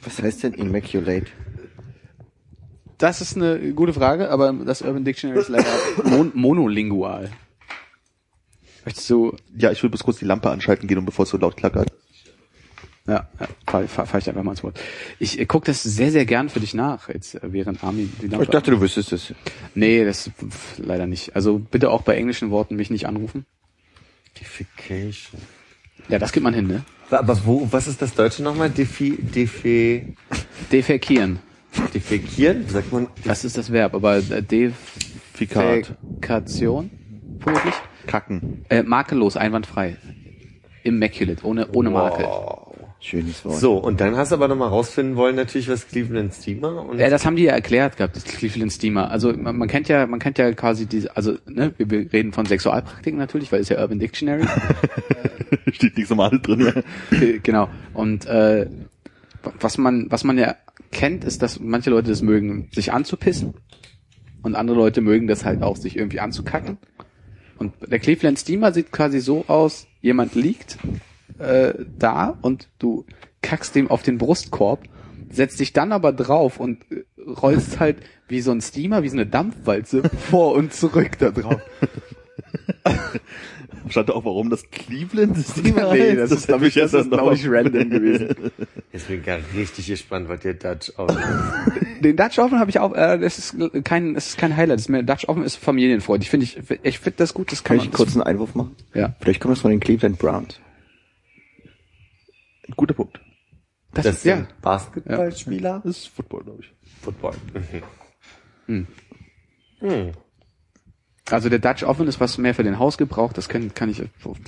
Was 0.04 0.22
heißt 0.22 0.44
denn 0.44 0.54
Immaculate? 0.54 1.26
Das 3.00 3.22
ist 3.22 3.38
eine 3.38 3.74
gute 3.74 3.94
Frage, 3.94 4.30
aber 4.30 4.52
das 4.54 4.82
Urban 4.82 5.06
Dictionary 5.06 5.40
ist 5.40 5.50
leider 5.50 5.72
mon 6.04 6.32
monolingual. 6.36 7.32
Möchtest 8.86 9.10
du 9.10 9.36
ja, 9.58 9.72
ich 9.72 9.82
will 9.82 9.90
bis 9.90 10.04
kurz 10.04 10.20
die 10.20 10.26
Lampe 10.26 10.50
anschalten 10.50 10.88
gehen, 10.88 10.98
und 10.98 11.06
bevor 11.06 11.24
es 11.24 11.30
so 11.30 11.38
laut 11.38 11.56
klackert. 11.56 11.92
Ja, 13.08 13.28
ja 13.40 13.48
fahr, 13.66 13.88
fahr, 13.88 14.06
fahr 14.06 14.20
ich 14.20 14.28
einfach 14.28 14.44
mal 14.44 14.52
ins 14.52 14.64
Wort. 14.64 14.80
Ich 15.18 15.40
äh, 15.40 15.46
guck 15.46 15.64
das 15.64 15.82
sehr, 15.82 16.12
sehr 16.12 16.26
gern 16.26 16.50
für 16.50 16.60
dich 16.60 16.74
nach, 16.74 17.08
jetzt 17.08 17.36
äh, 17.36 17.40
während 17.54 17.84
Armin 17.86 18.12
die 18.22 18.28
Lampe 18.28 18.44
Ich 18.44 18.50
dachte, 18.50 18.72
du 18.72 18.82
wüsstest 18.82 19.14
es. 19.14 19.34
Nee, 19.76 20.04
das 20.04 20.30
pf, 20.30 20.80
leider 20.80 21.08
nicht. 21.08 21.36
Also 21.36 21.58
bitte 21.58 21.92
auch 21.92 22.02
bei 22.02 22.16
englischen 22.16 22.52
Worten 22.52 22.76
mich 22.76 22.90
nicht 22.90 23.08
anrufen. 23.08 23.46
Defecation. 24.40 25.42
Ja, 26.10 26.20
das 26.20 26.34
gibt 26.34 26.44
man 26.44 26.54
hin, 26.54 26.68
ne? 26.68 26.84
Aber 27.12 27.46
wo, 27.46 27.68
was 27.72 27.88
ist 27.88 28.02
das 28.02 28.14
Deutsche 28.14 28.44
nochmal? 28.44 28.70
Defi, 28.70 29.18
defe, 29.18 30.04
Defekieren. 30.72 31.40
Defekieren? 31.94 32.68
Sagt 32.68 32.92
man? 32.92 33.08
Das 33.26 33.46
ist 33.46 33.58
das 33.58 33.72
Verb, 33.72 33.94
aber 33.94 34.18
äh. 34.18 34.42
Defekation, 35.40 36.90
vermutlich. 37.40 37.76
Kacken. 38.08 38.66
Äh, 38.70 38.84
makellos, 38.84 39.38
einwandfrei. 39.38 39.98
Immaculate, 40.84 41.46
ohne, 41.46 41.68
ohne 41.74 41.90
Makel. 41.90 42.26
Schönes 43.02 43.46
Wort. 43.46 43.60
So, 43.60 43.78
und 43.78 44.02
dann 44.02 44.18
hast 44.18 44.32
du 44.32 44.36
aber 44.36 44.50
nochmal 44.50 44.68
rausfinden 44.68 45.16
wollen, 45.16 45.38
natürlich, 45.38 45.70
was 45.70 45.88
Cleveland 45.88 46.34
Steamer 46.34 46.86
und 46.86 47.00
Ja, 47.00 47.10
das 47.10 47.26
haben 47.26 47.38
die 47.38 47.44
ja 47.44 47.54
erklärt 47.54 47.96
gehabt, 47.96 48.18
das 48.18 48.26
Cleveland 48.26 48.74
Steamer. 48.74 49.10
Also 49.10 49.32
man, 49.32 49.58
man 49.58 49.70
kennt 49.70 49.88
ja, 49.88 50.06
man 50.06 50.20
kennt 50.20 50.38
ja 50.38 50.52
quasi 50.52 50.86
diese, 50.86 51.16
also 51.16 51.38
ne, 51.48 51.74
wir, 51.78 51.90
wir 51.90 52.12
reden 52.12 52.34
von 52.34 52.46
Sexualpraktiken 52.46 53.18
natürlich, 53.18 53.54
weil 53.54 53.62
es 53.62 53.70
ja 53.70 53.80
Urban 53.80 54.00
Dictionary. 54.00 54.46
Steht 55.72 55.96
nichts 55.96 56.10
Normales 56.10 56.42
drin. 56.42 56.60
Ja. 57.12 57.18
Äh, 57.18 57.40
genau. 57.40 57.70
Und 57.94 58.26
äh, 58.26 58.68
was 59.62 59.78
man, 59.78 60.08
was 60.10 60.26
man 60.26 60.38
ja 60.38 60.56
kennt, 60.92 61.24
ist, 61.24 61.42
dass 61.42 61.60
manche 61.60 61.90
Leute 61.90 62.10
das 62.10 62.22
mögen, 62.22 62.70
sich 62.72 62.92
anzupissen. 62.92 63.54
Und 64.42 64.56
andere 64.56 64.78
Leute 64.78 65.02
mögen 65.02 65.28
das 65.28 65.46
halt 65.46 65.62
auch, 65.64 65.76
sich 65.76 65.98
irgendwie 65.98 66.20
anzukacken. 66.20 66.78
Und 67.58 67.74
der 67.86 68.00
Cleveland 68.00 68.40
Steamer 68.40 68.72
sieht 68.72 68.92
quasi 68.92 69.20
so 69.20 69.46
aus, 69.48 69.88
jemand 70.02 70.36
liegt 70.36 70.78
äh, 71.40 71.74
da 71.98 72.38
und 72.42 72.70
du 72.80 73.06
kackst 73.42 73.76
dem 73.76 73.90
auf 73.90 74.02
den 74.02 74.18
Brustkorb, 74.18 74.84
setzt 75.30 75.60
dich 75.60 75.74
dann 75.74 75.92
aber 75.92 76.14
drauf 76.14 76.60
und 76.60 76.80
äh, 76.92 77.04
rollst 77.22 77.80
halt 77.80 77.98
wie 78.28 78.42
so 78.42 78.52
ein 78.52 78.62
Steamer, 78.62 79.04
wie 79.04 79.10
so 79.10 79.16
eine 79.16 79.26
Dampfwalze 79.26 80.04
vor 80.30 80.54
und 80.54 80.74
zurück 80.74 81.18
da 81.20 81.32
drauf. 81.32 81.62
Stand 83.88 84.10
da 84.10 84.14
auch, 84.14 84.26
warum 84.26 84.50
das 84.50 84.70
Cleveland 84.70 85.38
Steamer 85.38 85.94
nee, 85.94 86.12
heißt? 86.12 86.20
das 86.20 86.32
ist, 86.32 86.48
glaube 86.48 86.68
ich, 86.68 86.74
das 86.74 86.94
ist, 86.94 87.10
glaub 87.10 87.32
ich, 87.34 87.48
random 87.48 87.90
gewesen. 87.90 88.52
Jetzt 88.92 89.08
bin 89.08 89.20
ich 89.20 89.26
gar 89.26 89.40
richtig 89.56 89.88
gespannt, 89.88 90.28
was 90.28 90.40
der 90.42 90.56
Dutch 90.56 90.92
aus. 90.98 91.16
Den 92.02 92.16
Dutch 92.16 92.40
Oven 92.40 92.60
habe 92.60 92.70
ich 92.70 92.80
auch, 92.80 92.94
äh, 92.96 93.18
das 93.20 93.38
ist 93.38 93.84
kein, 93.84 94.14
das 94.14 94.28
ist 94.28 94.38
kein 94.38 94.56
Highlight. 94.56 94.76
Das 94.76 94.82
ist 94.84 94.90
mehr, 94.90 95.04
Dutch 95.04 95.28
Oven 95.28 95.44
ist 95.44 95.56
familienfreundlich. 95.58 96.30
Finde 96.30 96.46
ich, 96.46 96.58
ich 96.84 97.00
finde 97.00 97.18
das 97.18 97.34
gut. 97.34 97.52
Das 97.52 97.64
kann, 97.64 97.78
Kann 97.78 97.86
ich 97.86 97.92
kurz 97.92 98.14
einen 98.14 98.24
Einwurf 98.24 98.56
machen? 98.56 98.76
ja. 98.94 99.16
Vielleicht 99.20 99.42
kommt 99.42 99.54
das 99.54 99.62
von 99.62 99.72
den 99.72 99.80
Cleveland 99.80 100.18
Browns. 100.20 100.60
Guter 102.76 102.94
Punkt. 102.94 103.20
Das, 103.94 104.06
Das 104.06 104.24
ja. 104.24 104.36
sind 104.38 104.62
Basketballspieler? 104.62 105.82
Das 105.84 105.98
ist 105.98 106.08
Football, 106.10 106.44
glaube 106.44 106.60
ich. 106.62 106.74
Football. 107.02 107.34
Hm. 108.68 108.88
Hm. 109.80 110.12
Also 111.32 111.50
der 111.50 111.60
Dutch 111.60 111.84
Oven 111.84 112.08
ist 112.08 112.20
was 112.20 112.38
mehr 112.38 112.56
für 112.56 112.64
den 112.64 112.80
Hausgebrauch. 112.80 113.34
Das 113.34 113.50
könnt, 113.50 113.76
kann 113.76 113.90
ich, 113.90 114.02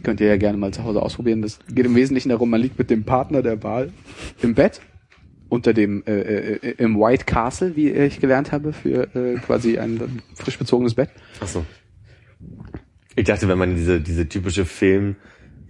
könnt 0.04 0.20
ihr 0.20 0.28
ja 0.28 0.38
gerne 0.38 0.58
mal 0.58 0.74
zu 0.74 0.84
Hause 0.84 1.02
ausprobieren. 1.02 1.41
Das 1.41 1.60
geht 1.70 1.86
im 1.86 1.96
Wesentlichen 1.96 2.30
darum, 2.30 2.50
man 2.50 2.62
liegt 2.62 2.78
mit 2.80 2.89
dem 2.89 3.04
Partner 3.04 3.41
der 3.41 3.62
Wahl 3.63 3.91
im 4.41 4.56
Bett 4.56 4.82
unter 5.50 5.74
dem 5.74 6.04
äh, 6.08 6.22
äh, 6.22 6.76
im 6.78 6.98
White 6.98 7.26
Castle, 7.26 7.76
wie 7.76 7.89
ich 7.89 8.22
gelernt 8.22 8.54
habe, 8.54 8.72
für 8.72 9.13
äh, 9.15 9.36
quasi 9.39 9.78
ein 9.78 10.22
frisch 10.34 10.58
bezogenes 10.58 10.94
Bett. 10.94 11.10
Ach 11.41 11.48
so. 11.48 11.65
Ich 13.17 13.26
dachte, 13.26 13.50
wenn 13.50 13.58
man 13.58 13.76
diese, 13.76 14.00
diese 14.00 14.30
typische 14.30 14.63
Film, 14.63 15.17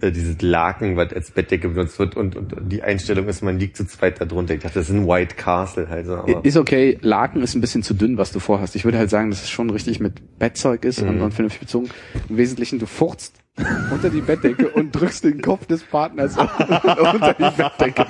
äh, 0.02 0.10
dieses 0.10 0.42
Laken, 0.42 0.96
was 0.96 1.12
als 1.12 1.30
Bettdecke 1.30 1.68
benutzt 1.68 1.98
wird 1.98 2.16
und, 2.16 2.36
und 2.36 2.54
die 2.60 2.82
Einstellung 2.82 3.28
ist, 3.28 3.42
man 3.42 3.58
liegt 3.58 3.76
zu 3.76 3.86
zweit 3.86 4.20
da 4.20 4.24
drunter. 4.24 4.54
Ich 4.54 4.60
dachte, 4.60 4.80
das 4.80 4.88
ist 4.88 4.94
ein 4.94 5.06
White 5.06 5.36
Castle 5.36 5.88
halt 5.88 6.06
so. 6.06 6.16
Aber 6.16 6.44
Ist 6.44 6.56
okay, 6.56 6.98
Laken 7.00 7.42
ist 7.42 7.54
ein 7.54 7.60
bisschen 7.60 7.82
zu 7.82 7.94
dünn, 7.94 8.18
was 8.18 8.32
du 8.32 8.40
vorhast. 8.40 8.74
Ich 8.74 8.84
würde 8.84 8.98
halt 8.98 9.10
sagen, 9.10 9.30
dass 9.30 9.42
es 9.42 9.50
schon 9.50 9.70
richtig 9.70 10.00
mit 10.00 10.38
Bettzeug 10.38 10.84
ist 10.84 11.00
und, 11.02 11.20
und 11.20 11.32
vernünftig 11.32 11.60
bezogen. 11.60 11.88
Im 12.28 12.36
Wesentlichen, 12.36 12.78
du 12.78 12.86
furzt 12.86 13.36
unter 13.92 14.10
die 14.10 14.20
Bettdecke 14.20 14.68
und 14.70 14.92
drückst 14.92 15.24
den 15.24 15.40
Kopf 15.40 15.66
des 15.66 15.82
Partners 15.84 16.36
unter 16.38 17.34
die 17.34 17.56
Bettdecke. 17.56 18.06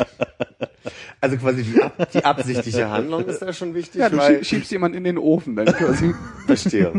also 1.30 1.36
quasi 1.38 1.62
die, 1.64 1.82
ab, 1.82 2.10
die 2.12 2.24
absichtliche 2.24 2.88
Handlung 2.90 3.24
ist 3.26 3.40
da 3.40 3.52
schon 3.52 3.74
wichtig. 3.74 4.00
Ja, 4.00 4.08
du 4.08 4.16
weil, 4.16 4.38
schie- 4.40 4.44
schiebst 4.44 4.70
jemanden 4.70 4.98
in 4.98 5.04
den 5.04 5.18
Ofen 5.18 5.56
dann 5.56 5.66
quasi, 5.66 6.14
verstehe. 6.46 6.92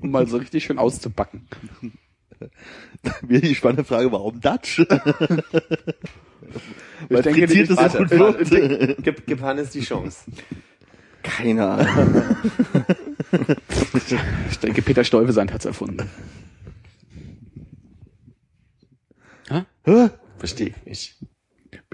um 0.00 0.10
mal 0.10 0.26
so 0.26 0.36
richtig 0.38 0.64
schön 0.64 0.78
auszubacken. 0.78 1.46
Wieder 3.22 3.40
die 3.46 3.54
spannende 3.54 3.84
Frage, 3.84 4.10
warum 4.12 4.40
Dutch? 4.40 4.78
Weil 7.08 7.22
denke, 7.22 7.46
frittiert 7.48 7.70
ist 7.70 7.76
warte, 7.76 8.10
wird. 8.10 9.02
Gib, 9.02 9.26
gib, 9.26 9.40
Hannes 9.42 9.70
die 9.70 9.80
Chance. 9.82 10.30
Keine 11.22 11.66
Ahnung. 11.66 12.36
Ich 14.50 14.58
denke, 14.60 14.82
Peter 14.82 15.02
Stuyvesant 15.02 15.52
hat's 15.52 15.64
erfunden. 15.64 16.08
Verstehe 20.38 20.68
ich 20.68 20.84
nicht. 20.86 21.16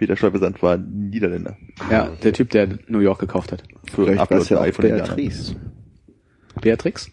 Peter 0.00 0.16
Stuyvesant 0.16 0.62
war 0.62 0.76
ein 0.78 1.10
Niederländer. 1.10 1.58
Ja, 1.90 2.08
der 2.08 2.32
Typ, 2.32 2.48
der 2.50 2.78
New 2.88 3.00
York 3.00 3.18
gekauft 3.20 3.52
hat. 3.52 3.62
Für 3.92 4.06
Vielleicht 4.06 4.30
war 4.30 4.40
ja 4.40 4.58
auch 4.60 4.64
in 4.64 4.72
Ghana. 4.96 5.14
Beatrice. 5.14 5.54
Beatrix? 6.62 7.10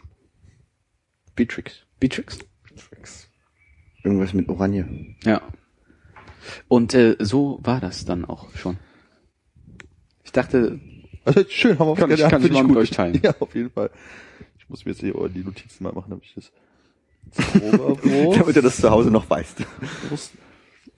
Beatrix. 1.35 1.83
Beatrix? 1.99 2.39
Irgendwas 4.03 4.33
mit 4.33 4.47
Oranje. 4.47 4.87
Ja. 5.25 5.41
Und 6.69 6.93
äh, 6.93 7.17
so 7.19 7.59
war 7.61 7.81
das 7.81 8.05
dann 8.05 8.23
auch 8.23 8.55
schon. 8.55 8.77
Ich 10.23 10.31
dachte, 10.31 10.79
Also 11.25 11.43
schön, 11.49 11.77
haben 11.79 11.89
wir 11.89 11.95
Kann 11.95 12.11
ich- 12.11 12.21
kann 12.21 12.45
ich 12.45 12.51
mal 12.53 12.63
mit 12.63 12.77
euch 12.77 12.91
teilen. 12.91 13.19
Ja, 13.21 13.35
auf 13.41 13.53
jeden 13.53 13.69
Fall. 13.69 13.89
Ich 14.59 14.69
muss 14.69 14.85
mir 14.85 14.91
jetzt 14.91 15.01
hier 15.01 15.13
die 15.27 15.43
Notizen 15.43 15.83
mal 15.83 15.91
machen, 15.91 16.09
damit 16.11 16.23
ich 16.23 16.35
das. 16.35 16.53
Damit 17.61 18.55
du 18.55 18.61
das 18.61 18.77
zu 18.77 18.89
Hause 18.89 19.11
noch 19.11 19.29
weißt. 19.29 19.57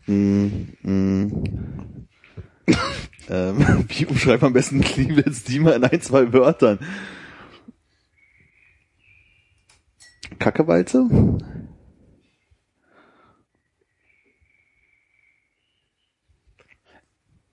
Mm, 0.10 0.74
mm. 0.82 2.08
ähm, 3.30 3.86
wie 3.90 4.08
umschreibt 4.08 4.42
man 4.42 4.50
am 4.50 4.54
besten 4.54 4.82
Cleveland 4.82 5.36
Steamer 5.36 5.76
in 5.76 5.84
ein, 5.84 6.02
zwei 6.02 6.34
Wörtern? 6.34 6.80
Kackewalze? 10.40 11.08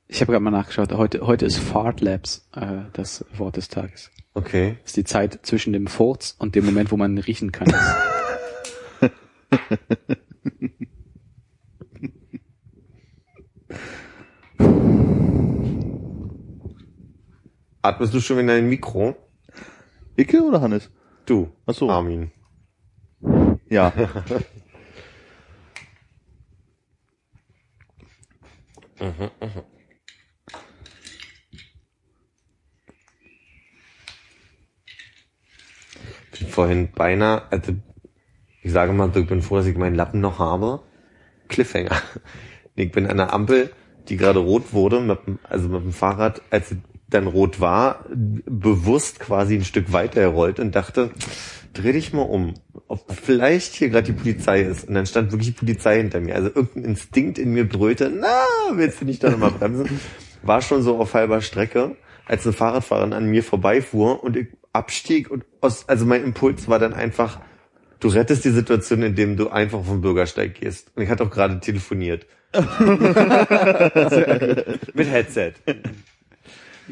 Ich 0.08 0.22
habe 0.22 0.32
gerade 0.32 0.42
mal 0.42 0.50
nachgeschaut. 0.50 0.92
Heute, 0.92 1.26
heute 1.26 1.44
ist 1.44 1.58
Fart 1.58 2.00
Labs 2.00 2.48
äh, 2.54 2.84
das 2.94 3.26
Wort 3.34 3.58
des 3.58 3.68
Tages. 3.68 4.10
Okay. 4.32 4.78
Das 4.80 4.92
ist 4.92 4.96
die 4.96 5.04
Zeit 5.04 5.40
zwischen 5.42 5.74
dem 5.74 5.88
Furz 5.88 6.34
und 6.38 6.54
dem 6.54 6.64
Moment, 6.64 6.90
wo 6.90 6.96
man 6.96 7.18
riechen 7.18 7.52
kann. 7.52 7.70
Atmest 17.86 18.12
du 18.14 18.20
schon 18.20 18.40
in 18.40 18.48
dein 18.48 18.68
Mikro? 18.68 19.14
Icke 20.16 20.42
oder 20.42 20.60
Hannes? 20.60 20.90
Du. 21.24 21.52
Ach 21.66 21.74
so. 21.74 21.88
Armin. 21.88 22.32
Ja. 23.68 23.92
bin 36.38 36.48
vorhin 36.48 36.92
beinahe, 36.92 37.42
also 37.50 37.72
ich 38.62 38.72
sage 38.72 38.92
mal, 38.92 39.10
ich 39.14 39.26
bin 39.26 39.42
froh, 39.42 39.56
dass 39.56 39.66
ich 39.66 39.76
meinen 39.76 39.94
Lappen 39.94 40.20
noch 40.20 40.38
habe. 40.38 40.82
Cliffhanger. 41.48 41.96
Ich 42.78 42.92
bin 42.92 43.06
an 43.06 43.16
der 43.16 43.32
Ampel, 43.32 43.72
die 44.10 44.18
gerade 44.18 44.38
rot 44.38 44.74
wurde, 44.74 45.00
mit, 45.00 45.18
also 45.44 45.66
mit 45.70 45.82
dem 45.82 45.92
Fahrrad, 45.92 46.42
als 46.50 46.68
sie 46.68 46.82
dann 47.08 47.26
rot 47.26 47.60
war, 47.60 48.04
bewusst 48.10 49.20
quasi 49.20 49.54
ein 49.54 49.64
Stück 49.64 49.92
weiter 49.92 50.22
gerollt 50.22 50.58
und 50.58 50.74
dachte, 50.74 51.10
dreh 51.72 51.92
dich 51.92 52.12
mal 52.12 52.22
um, 52.22 52.54
ob 52.88 53.12
vielleicht 53.12 53.74
hier 53.74 53.90
gerade 53.90 54.12
die 54.12 54.18
Polizei 54.18 54.62
ist. 54.62 54.88
Und 54.88 54.94
dann 54.94 55.06
stand 55.06 55.30
wirklich 55.32 55.50
die 55.50 55.58
Polizei 55.58 55.98
hinter 55.98 56.20
mir. 56.20 56.34
Also 56.34 56.48
irgendein 56.48 56.84
Instinkt 56.84 57.38
in 57.38 57.52
mir 57.52 57.68
brüllte, 57.68 58.10
na, 58.12 58.44
willst 58.72 59.00
du 59.00 59.04
nicht 59.04 59.22
da 59.22 59.30
nochmal 59.30 59.52
bremsen? 59.52 60.00
War 60.42 60.62
schon 60.62 60.82
so 60.82 60.98
auf 60.98 61.14
halber 61.14 61.40
Strecke, 61.40 61.96
als 62.26 62.44
eine 62.44 62.52
Fahrradfahrerin 62.52 63.12
an 63.12 63.26
mir 63.26 63.44
vorbeifuhr 63.44 64.24
und 64.24 64.36
ich 64.36 64.48
abstieg 64.72 65.30
und 65.30 65.44
aus, 65.60 65.88
also 65.88 66.06
mein 66.06 66.24
Impuls 66.24 66.68
war 66.68 66.78
dann 66.78 66.92
einfach, 66.92 67.40
du 68.00 68.08
rettest 68.08 68.44
die 68.44 68.50
Situation, 68.50 69.02
indem 69.02 69.36
du 69.36 69.48
einfach 69.48 69.84
vom 69.84 70.00
Bürgersteig 70.00 70.54
gehst. 70.54 70.90
Und 70.94 71.02
ich 71.02 71.08
hatte 71.08 71.24
auch 71.24 71.30
gerade 71.30 71.60
telefoniert. 71.60 72.26
Mit 74.94 75.10
Headset. 75.10 75.52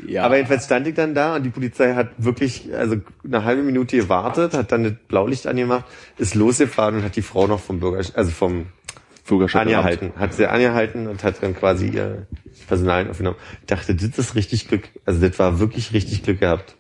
Ja. 0.07 0.25
Aber 0.25 0.37
jedenfalls 0.37 0.65
stand 0.65 0.87
ich 0.87 0.95
dann 0.95 1.15
da 1.15 1.37
und 1.37 1.43
die 1.45 1.51
Polizei 1.51 1.95
hat 1.95 2.11
wirklich, 2.19 2.75
also 2.75 2.97
eine 3.25 3.45
halbe 3.45 3.63
Minute 3.63 3.97
gewartet, 3.97 4.55
hat 4.55 4.73
dann 4.73 4.85
das 4.85 4.95
Blaulicht 5.09 5.47
angemacht, 5.47 5.85
ist 6.19 6.35
losgefahren 6.35 6.97
und 6.97 7.05
hat 7.05 7.17
die 7.17 7.23
Frau 7.23 7.47
noch 7.47 7.61
vom 7.61 7.81
Bürgersteig, 7.81 8.19
also 8.19 8.31
vom 8.31 8.67
Bürgerschaft. 9.27 9.67
angehalten, 9.67 10.13
hat 10.17 10.35
sie 10.35 10.47
angehalten 10.49 11.07
und 11.07 11.25
hat 11.25 11.43
dann 11.43 11.55
quasi 11.55 11.89
ihr 11.89 12.27
Personal 12.67 13.09
aufgenommen. 13.09 13.37
Ich 13.61 13.67
dachte, 13.67 13.95
das 13.95 14.19
ist 14.19 14.35
richtig 14.35 14.69
Glück. 14.69 14.89
Also 15.05 15.27
das 15.27 15.39
war 15.39 15.59
wirklich 15.59 15.93
richtig 15.93 16.23
Glück 16.23 16.41
gehabt. 16.41 16.77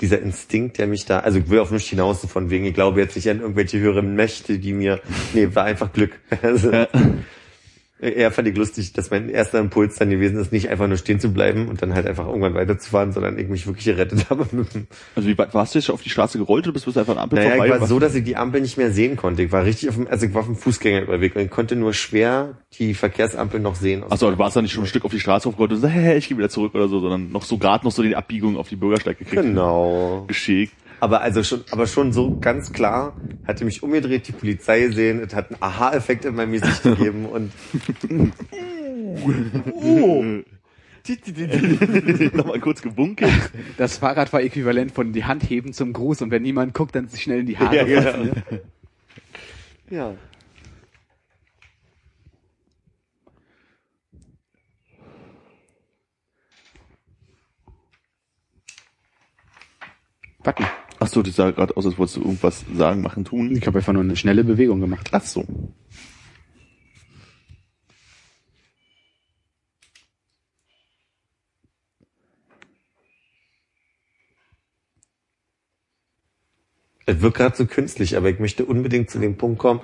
Dieser 0.00 0.20
Instinkt, 0.20 0.78
der 0.78 0.86
mich 0.86 1.04
da, 1.04 1.20
also 1.20 1.38
ich 1.38 1.50
will 1.50 1.58
auf 1.58 1.70
mich 1.70 1.88
hinaus 1.88 2.24
von 2.24 2.48
wegen, 2.48 2.64
ich 2.64 2.74
glaube 2.74 3.00
jetzt 3.00 3.16
nicht 3.16 3.28
an 3.28 3.40
irgendwelche 3.40 3.78
höheren 3.78 4.14
Mächte, 4.14 4.58
die 4.58 4.72
mir, 4.72 5.00
nee, 5.34 5.48
war 5.54 5.64
einfach 5.64 5.92
Glück. 5.92 6.18
Also, 6.42 6.86
eher 8.00 8.30
fand 8.30 8.48
ich 8.48 8.56
lustig, 8.56 8.92
dass 8.92 9.10
mein 9.10 9.28
erster 9.28 9.58
Impuls 9.58 9.96
dann 9.96 10.10
gewesen 10.10 10.38
ist, 10.38 10.52
nicht 10.52 10.68
einfach 10.68 10.88
nur 10.88 10.96
stehen 10.96 11.20
zu 11.20 11.32
bleiben 11.32 11.68
und 11.68 11.82
dann 11.82 11.94
halt 11.94 12.06
einfach 12.06 12.26
irgendwann 12.26 12.54
weiterzufahren, 12.54 13.12
sondern 13.12 13.38
ich 13.38 13.48
mich 13.48 13.66
wirklich 13.66 13.84
gerettet 13.84 14.26
habe. 14.30 14.46
Also 15.14 15.28
wie 15.28 15.36
weit 15.38 15.54
warst 15.54 15.74
du 15.74 15.78
jetzt 15.78 15.90
auf 15.90 16.02
die 16.02 16.10
Straße 16.10 16.38
gerollt 16.38 16.66
oder 16.66 16.72
bist 16.72 16.86
du 16.86 16.98
einfach 16.98 17.12
an 17.12 17.18
Ampel 17.18 17.38
Naja, 17.38 17.50
vorbei? 17.50 17.66
ich 17.66 17.80
war 17.80 17.86
so, 17.86 17.98
dass 17.98 18.14
ich 18.14 18.24
die 18.24 18.36
Ampel 18.36 18.60
nicht 18.60 18.76
mehr 18.78 18.90
sehen 18.90 19.16
konnte. 19.16 19.42
Ich 19.42 19.52
war 19.52 19.64
richtig 19.64 19.88
auf 19.90 19.96
dem, 19.96 20.06
also 20.08 20.26
ich 20.26 20.34
war 20.34 20.40
auf 20.40 20.46
dem 20.46 20.56
Fußgängerüberweg 20.56 21.36
und 21.36 21.42
ich 21.42 21.50
konnte 21.50 21.76
nur 21.76 21.92
schwer 21.92 22.58
die 22.78 22.94
Verkehrsampel 22.94 23.60
noch 23.60 23.74
sehen. 23.74 24.02
Achso, 24.08 24.30
du 24.30 24.38
warst 24.38 24.56
dann 24.56 24.64
nicht 24.64 24.72
schon 24.72 24.84
ein 24.84 24.88
Stück 24.88 25.04
auf 25.04 25.12
die 25.12 25.20
Straße 25.20 25.48
aufgerollt 25.48 25.72
und 25.72 25.80
so, 25.80 25.88
hey, 25.88 26.16
ich 26.16 26.28
gehe 26.28 26.38
wieder 26.38 26.48
zurück 26.48 26.74
oder 26.74 26.88
so, 26.88 27.00
sondern 27.00 27.30
noch 27.30 27.42
so 27.44 27.58
gerade 27.58 27.84
noch 27.84 27.92
so 27.92 28.02
die 28.02 28.16
Abbiegung 28.16 28.56
auf 28.56 28.68
die 28.68 28.76
Bürgersteig 28.76 29.18
gekriegt. 29.18 29.42
Genau. 29.42 30.24
Geschickt. 30.26 30.72
Aber 31.00 31.22
also 31.22 31.42
schon, 31.42 31.64
aber 31.70 31.86
schon 31.86 32.12
so 32.12 32.36
ganz 32.40 32.72
klar, 32.72 33.16
hatte 33.44 33.64
mich 33.64 33.82
umgedreht, 33.82 34.28
die 34.28 34.32
Polizei 34.32 34.80
gesehen, 34.80 35.20
es 35.20 35.34
hat 35.34 35.50
einen 35.50 35.62
Aha-Effekt 35.62 36.26
in 36.26 36.34
meinem 36.34 36.52
Gesicht 36.52 36.82
gegeben 36.82 37.26
und 37.26 37.52
Nochmal 42.34 42.60
kurz 42.60 42.82
gewunkelt. 42.82 43.32
das 43.78 43.96
Fahrrad 43.98 44.32
war 44.32 44.42
äquivalent 44.42 44.92
von 44.92 45.12
die 45.12 45.24
Hand 45.24 45.48
heben 45.48 45.72
zum 45.72 45.94
Gruß 45.94 46.22
und 46.22 46.30
wenn 46.30 46.42
niemand 46.42 46.74
guckt, 46.74 46.94
dann 46.94 47.08
sich 47.08 47.22
schnell 47.22 47.40
in 47.40 47.46
die 47.46 47.58
Haare 47.58 47.88
ja, 47.88 48.02
fassen. 48.02 48.42
genau. 49.88 49.90
ja. 49.90 50.14
Button. 60.42 60.66
Achso, 61.00 61.22
das 61.22 61.34
sah 61.34 61.50
gerade 61.50 61.74
aus, 61.78 61.86
als 61.86 61.96
wolltest 61.96 62.18
du 62.18 62.20
irgendwas 62.20 62.62
sagen, 62.74 63.00
machen, 63.00 63.24
tun. 63.24 63.56
Ich 63.56 63.66
habe 63.66 63.78
einfach 63.78 63.94
nur 63.94 64.02
eine 64.02 64.16
schnelle 64.16 64.44
Bewegung 64.44 64.80
gemacht. 64.80 65.08
Ach 65.12 65.22
so. 65.22 65.46
Es 77.06 77.22
wirkt 77.22 77.38
gerade 77.38 77.56
so 77.56 77.66
künstlich, 77.66 78.16
aber 78.18 78.28
ich 78.28 78.38
möchte 78.38 78.66
unbedingt 78.66 79.08
zu 79.08 79.18
dem 79.18 79.38
Punkt 79.38 79.58
kommen, 79.58 79.80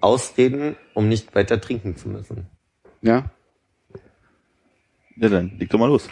ausreden, 0.00 0.74
um 0.94 1.08
nicht 1.08 1.34
weiter 1.34 1.60
trinken 1.60 1.96
zu 1.96 2.08
müssen. 2.08 2.46
Ja? 3.02 3.30
Ja, 5.16 5.28
dann 5.28 5.58
leg 5.58 5.68
doch 5.68 5.78
mal 5.78 5.86
los. 5.86 6.08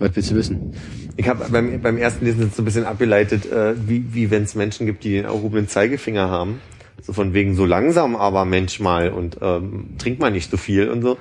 Was 0.00 0.16
willst 0.16 0.30
du 0.30 0.34
wissen? 0.34 0.72
Ich 1.16 1.28
habe 1.28 1.44
beim, 1.50 1.80
beim 1.82 1.98
ersten 1.98 2.24
Lesen 2.24 2.42
jetzt 2.42 2.56
so 2.56 2.62
ein 2.62 2.64
bisschen 2.64 2.86
abgeleitet, 2.86 3.50
äh, 3.52 3.74
wie, 3.86 4.14
wie 4.14 4.30
wenn 4.30 4.44
es 4.44 4.54
Menschen 4.54 4.86
gibt, 4.86 5.04
die 5.04 5.12
den 5.12 5.26
erhobenen 5.26 5.68
Zeigefinger 5.68 6.28
haben. 6.30 6.60
So 7.02 7.12
von 7.12 7.34
wegen 7.34 7.54
so 7.54 7.66
langsam 7.66 8.16
aber 8.16 8.44
Mensch 8.46 8.80
mal 8.80 9.10
und 9.10 9.38
ähm, 9.42 9.90
trinkt 9.98 10.20
mal 10.20 10.30
nicht 10.30 10.50
so 10.50 10.56
viel 10.56 10.88
und 10.88 11.02
so. 11.02 11.18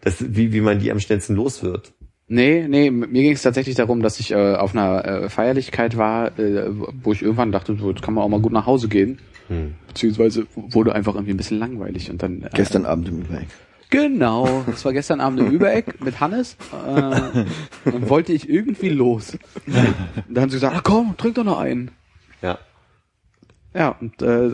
Das, 0.00 0.16
wie, 0.20 0.52
wie 0.52 0.60
man 0.60 0.78
die 0.78 0.90
am 0.90 1.00
schnellsten 1.00 1.34
los 1.34 1.62
wird. 1.62 1.92
Nee, 2.28 2.66
nee, 2.68 2.92
mir 2.92 3.22
ging 3.22 3.32
es 3.32 3.42
tatsächlich 3.42 3.74
darum, 3.74 4.02
dass 4.02 4.20
ich 4.20 4.30
äh, 4.30 4.54
auf 4.54 4.72
einer 4.72 5.04
äh, 5.04 5.28
Feierlichkeit 5.28 5.96
war, 5.96 6.38
äh, 6.38 6.70
wo 7.02 7.12
ich 7.12 7.22
irgendwann 7.22 7.50
dachte, 7.50 7.76
so, 7.76 7.90
jetzt 7.90 8.02
kann 8.02 8.14
man 8.14 8.22
auch 8.22 8.28
mal 8.28 8.40
gut 8.40 8.52
nach 8.52 8.66
Hause 8.66 8.86
gehen. 8.86 9.18
Hm. 9.48 9.74
Beziehungsweise 9.88 10.46
wurde 10.54 10.94
einfach 10.94 11.16
irgendwie 11.16 11.34
ein 11.34 11.36
bisschen 11.36 11.58
langweilig 11.58 12.08
und 12.08 12.22
dann. 12.22 12.42
Äh, 12.42 12.50
Gestern 12.54 12.86
Abend 12.86 13.08
im 13.08 13.22
Übereck. 13.22 13.48
Genau, 13.90 14.62
das 14.66 14.84
war 14.84 14.92
gestern 14.92 15.20
Abend 15.20 15.40
im 15.40 15.50
Übereck 15.50 16.00
mit 16.00 16.20
Hannes. 16.20 16.56
Äh, 16.72 17.44
dann 17.84 18.08
wollte 18.08 18.32
ich 18.32 18.48
irgendwie 18.48 18.88
los. 18.88 19.36
Und 19.66 19.74
dann 20.28 20.42
haben 20.42 20.50
sie 20.50 20.56
gesagt, 20.56 20.76
ah, 20.76 20.80
komm, 20.82 21.16
trink 21.16 21.34
doch 21.34 21.44
noch 21.44 21.58
einen. 21.58 21.90
Ja. 22.40 22.58
Ja, 23.74 23.96
und 24.00 24.22
äh, 24.22 24.50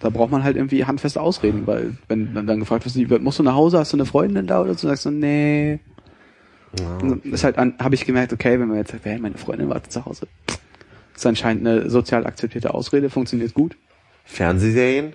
da 0.00 0.10
braucht 0.10 0.30
man 0.30 0.42
halt 0.42 0.56
irgendwie 0.56 0.84
handfeste 0.84 1.20
Ausreden, 1.20 1.66
weil 1.66 1.96
wenn 2.08 2.34
dann, 2.34 2.46
dann 2.46 2.60
gefragt 2.60 2.84
wird, 2.94 3.22
musst 3.22 3.38
du 3.38 3.42
nach 3.42 3.54
Hause, 3.54 3.78
hast 3.78 3.92
du 3.92 3.96
eine 3.96 4.06
Freundin 4.06 4.46
da 4.46 4.62
oder 4.62 4.74
so, 4.74 4.88
sagst 4.88 5.04
du, 5.04 5.10
nee. 5.10 5.78
Dann 6.74 7.20
ist 7.24 7.44
halt 7.44 7.58
an, 7.58 7.74
habe 7.78 7.94
ich 7.94 8.06
gemerkt, 8.06 8.32
okay, 8.32 8.58
wenn 8.58 8.68
man 8.68 8.78
jetzt 8.78 8.92
sagt, 8.92 9.04
hey, 9.04 9.18
meine 9.18 9.36
Freundin 9.36 9.68
wartet 9.68 9.92
zu 9.92 10.04
Hause. 10.04 10.26
Ist 11.14 11.26
anscheinend 11.26 11.66
eine 11.66 11.90
sozial 11.90 12.26
akzeptierte 12.26 12.72
Ausrede, 12.72 13.10
funktioniert 13.10 13.52
gut. 13.52 13.76
Fernsehserien? 14.24 15.12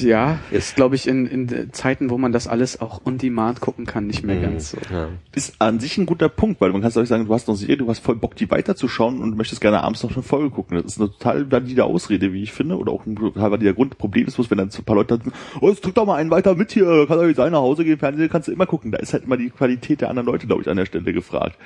Ja, 0.00 0.38
ist 0.50 0.76
glaube 0.76 0.96
ich 0.96 1.06
in, 1.06 1.26
in 1.26 1.72
Zeiten, 1.72 2.10
wo 2.10 2.18
man 2.18 2.30
das 2.30 2.46
alles 2.46 2.80
auch 2.80 3.00
on 3.06 3.16
demand 3.16 3.60
gucken 3.60 3.86
kann, 3.86 4.06
nicht 4.06 4.22
mehr 4.22 4.38
ganz 4.38 4.72
so. 4.72 4.78
Ja. 4.92 5.08
Ist 5.34 5.54
an 5.60 5.80
sich 5.80 5.96
ein 5.96 6.04
guter 6.04 6.28
Punkt, 6.28 6.60
weil 6.60 6.72
man 6.72 6.82
kann 6.82 6.92
euch 6.94 7.08
sagen, 7.08 7.26
du 7.26 7.32
hast 7.32 7.48
noch 7.48 7.54
Serie, 7.54 7.78
du 7.78 7.88
hast 7.88 8.00
voll 8.00 8.16
Bock, 8.16 8.36
die 8.36 8.50
weiterzuschauen 8.50 9.20
und 9.20 9.38
möchtest 9.38 9.62
gerne 9.62 9.82
abends 9.82 10.02
noch 10.02 10.12
eine 10.12 10.22
Folge 10.22 10.50
gucken. 10.50 10.76
Das 10.76 10.92
ist 10.92 11.00
eine 11.00 11.10
total 11.10 11.50
valide 11.50 11.84
Ausrede, 11.84 12.34
wie 12.34 12.42
ich 12.42 12.52
finde, 12.52 12.76
oder 12.76 12.92
auch 12.92 13.06
ein 13.06 13.16
total 13.16 13.50
valider 13.50 13.72
Grund. 13.72 13.96
Problem 13.96 14.26
ist 14.26 14.34
bloß, 14.34 14.50
wenn 14.50 14.58
dann 14.58 14.70
so 14.70 14.82
ein 14.82 14.84
paar 14.84 14.96
Leute 14.96 15.16
sagen, 15.16 15.32
oh, 15.60 15.68
jetzt 15.70 15.84
drück 15.84 15.94
doch 15.94 16.04
mal 16.04 16.16
einen 16.16 16.30
weiter 16.30 16.54
mit 16.54 16.72
hier, 16.72 17.06
kann 17.06 17.18
doch 17.18 17.26
nicht 17.26 17.36
sein, 17.36 17.52
nach 17.52 17.60
Hause 17.60 17.84
gehen, 17.84 17.98
Fernsehen 17.98 18.28
kannst 18.28 18.48
du 18.48 18.52
immer 18.52 18.66
gucken. 18.66 18.92
Da 18.92 18.98
ist 18.98 19.14
halt 19.14 19.24
immer 19.24 19.38
die 19.38 19.48
Qualität 19.48 20.02
der 20.02 20.10
anderen 20.10 20.26
Leute, 20.26 20.46
glaube 20.46 20.60
ich, 20.60 20.68
an 20.68 20.76
der 20.76 20.86
Stelle 20.86 21.12
gefragt. 21.14 21.56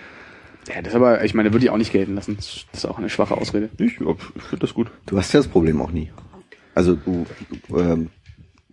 Ja, 0.69 0.81
das 0.81 0.95
aber, 0.95 1.25
ich 1.25 1.35
meine, 1.35 1.53
würde 1.53 1.67
ich 1.67 1.71
auch 1.71 1.77
nicht 1.77 1.93
gelten 1.93 2.15
lassen. 2.15 2.37
Das 2.37 2.67
ist 2.73 2.87
auch 2.87 2.99
eine 2.99 3.11
schwache 3.11 3.37
Ausrede. 3.37 3.69
Ich, 3.79 3.99
ja, 3.99 4.15
ich 4.37 4.43
finde 4.43 4.61
das 4.61 4.75
gut. 4.75 4.91
Du 5.07 5.19
hast 5.19 5.33
ja 5.33 5.41
das 5.41 5.49
Problem 5.49 5.83
auch 5.83 5.91
nie. 5.91 6.11
Also 6.75 6.97
du, 6.97 7.27
ähm, 7.77 8.11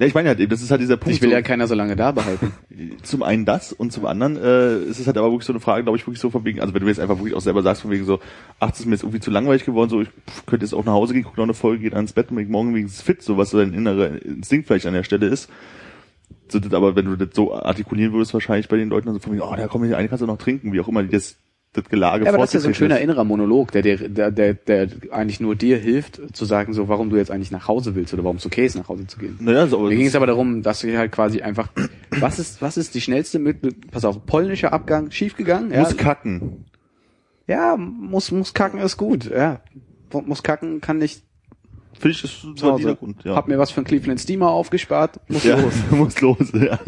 Ja, 0.02 0.08
ich 0.08 0.16
meine 0.16 0.30
halt 0.30 0.39
eben, 0.39 0.49
das 0.49 0.64
ist 0.64 0.72
halt 0.72 0.82
dieser 0.82 0.97
Punkt. 0.97 1.16
Ich 1.16 1.22
will 1.22 1.30
so, 1.30 1.36
ja 1.36 1.43
keiner 1.43 1.68
so 1.68 1.76
lange 1.76 1.95
da 1.95 2.12
behalten. 2.12 2.54
zum 3.04 3.22
einen 3.22 3.45
das 3.45 3.72
und 3.72 3.91
zum 3.93 4.08
anderen 4.08 4.36
äh, 4.36 4.80
ist 4.80 4.99
es 4.99 5.06
halt 5.06 5.16
aber 5.16 5.28
wirklich 5.28 5.45
so 5.45 5.54
eine 5.54 5.60
Frage, 5.60 5.84
glaube 5.84 5.97
ich, 5.97 6.08
wirklich 6.08 6.20
so 6.20 6.32
von 6.32 6.43
wegen, 6.43 6.60
also 6.60 6.74
wenn 6.74 6.82
du 6.82 6.88
jetzt 6.88 6.99
einfach 6.99 7.18
wirklich 7.18 7.36
auch 7.36 7.41
selber 7.41 7.62
sagst, 7.62 7.84
von 7.84 7.91
wegen 7.91 8.06
so, 8.06 8.20
ach, 8.60 8.72
das 8.72 8.80
ist 8.80 8.86
mir 8.88 8.93
jetzt 8.93 9.04
irgendwie 9.04 9.20
zu 9.20 9.30
langweilig 9.30 9.64
geworden, 9.64 9.91
so 9.91 10.02
ich 10.02 10.08
pff, 10.08 10.47
könnte 10.47 10.66
jetzt 10.66 10.74
auch 10.74 10.86
nach 10.86 10.93
Hause 10.93 11.14
gehen, 11.14 11.24
gucke 11.24 11.39
noch 11.39 11.45
eine 11.45 11.54
Folge, 11.54 11.84
geht 11.84 11.93
ans 11.93 12.14
Bett 12.14 12.32
und 12.32 12.38
bin 12.38 12.49
morgen 12.49 12.74
wenigstens 12.74 13.04
fit, 13.04 13.22
so 13.22 13.38
was 13.38 13.52
so 13.52 13.60
dein 13.60 13.74
innerer 13.74 14.20
Instinkt 14.24 14.66
vielleicht 14.66 14.88
an 14.88 14.93
der 14.95 15.04
Stelle 15.04 15.28
ist. 15.28 15.49
So, 16.47 16.60
das, 16.60 16.74
aber 16.74 16.95
wenn 16.95 17.06
du 17.06 17.16
das 17.16 17.30
so 17.36 17.54
artikulieren 17.54 18.12
würdest, 18.12 18.34
wahrscheinlich 18.34 18.70
bei 18.70 18.78
den 18.78 18.89
Leuten, 18.89 19.08
also 19.08 19.20
von 19.20 19.34
wegen, 19.34 19.43
oh, 19.43 19.56
da 19.56 19.68
komm 19.68 19.84
ich, 19.84 19.95
eine 19.95 20.08
kannst 20.10 20.24
du 20.24 20.26
noch 20.26 20.39
trinken, 20.39 20.74
wie 20.74 20.80
auch 20.80 20.88
immer, 20.88 21.04
die 21.04 21.10
das, 21.10 21.36
das 21.74 21.86
Gelage 21.86 22.26
Ja, 22.26 22.32
aber 22.32 22.39
das 22.39 22.49
ist 22.49 22.53
ja 22.55 22.59
so 22.59 22.67
ein 22.67 22.74
schöner 22.74 22.99
innerer 22.99 23.24
Monolog, 23.24 23.72
der, 23.72 23.82
dir- 23.82 24.09
der, 24.09 24.30
der, 24.32 24.53
der 24.55 24.89
eigentlich 25.11 25.39
nur 25.39 25.55
dir 25.55 25.78
hilft, 25.78 26.22
zu 26.36 26.43
sagen, 26.45 26.74
so, 26.74 26.88
warum 26.89 27.09
du 27.09 27.15
jetzt 27.15 27.32
eigentlich 27.32 27.51
nach 27.51 27.67
Hause 27.69 27.95
willst 27.95 28.13
oder 28.13 28.24
warum 28.26 28.38
es 28.38 28.45
okay 28.45 28.65
ist, 28.65 28.76
nach 28.76 28.89
Hause 28.89 29.07
zu 29.07 29.17
gehen. 29.19 29.38
Naja, 29.39 29.67
so, 29.67 29.80
Mir 29.80 29.95
ging 29.95 30.05
es 30.07 30.15
aber 30.15 30.26
darum, 30.28 30.63
dass 30.63 30.82
du 30.82 30.97
halt 30.97 31.11
quasi 31.13 31.41
einfach, 31.41 31.69
was 32.19 32.39
ist, 32.39 32.61
was 32.61 32.76
ist 32.76 32.93
die 32.93 32.99
schnellste 33.01 33.39
Möglichkeit, 33.39 33.89
pass 33.91 34.03
auf, 34.03 34.26
polnischer 34.26 34.74
Abgang, 34.74 35.11
schiefgegangen, 35.11 35.72
ja, 35.72 35.80
muss 35.82 35.95
kacken. 35.95 36.65
ja, 37.47 37.78
muss, 37.78 38.32
muss 38.32 38.53
kacken 38.53 38.80
ist 38.82 38.97
gut, 38.97 39.30
ja. 39.32 39.61
Muss 40.26 40.43
kacken 40.43 40.82
kann 40.82 40.97
nicht 40.97 41.24
Finde 41.93 42.15
ich, 42.15 42.22
das 42.22 42.32
ist 42.32 42.43
Hause. 42.43 42.65
valider 42.65 42.95
Grund, 42.95 43.24
ja. 43.24 43.36
Hab 43.36 43.47
mir 43.47 43.57
was 43.59 43.72
für 43.72 43.78
einen 43.78 43.86
Cleveland 43.86 44.19
Steamer 44.19 44.49
aufgespart, 44.49 45.19
muss 45.30 45.43
ja, 45.45 45.57
los. 45.57 45.74
muss 45.91 46.19
los, 46.19 46.51
ja. 46.53 46.80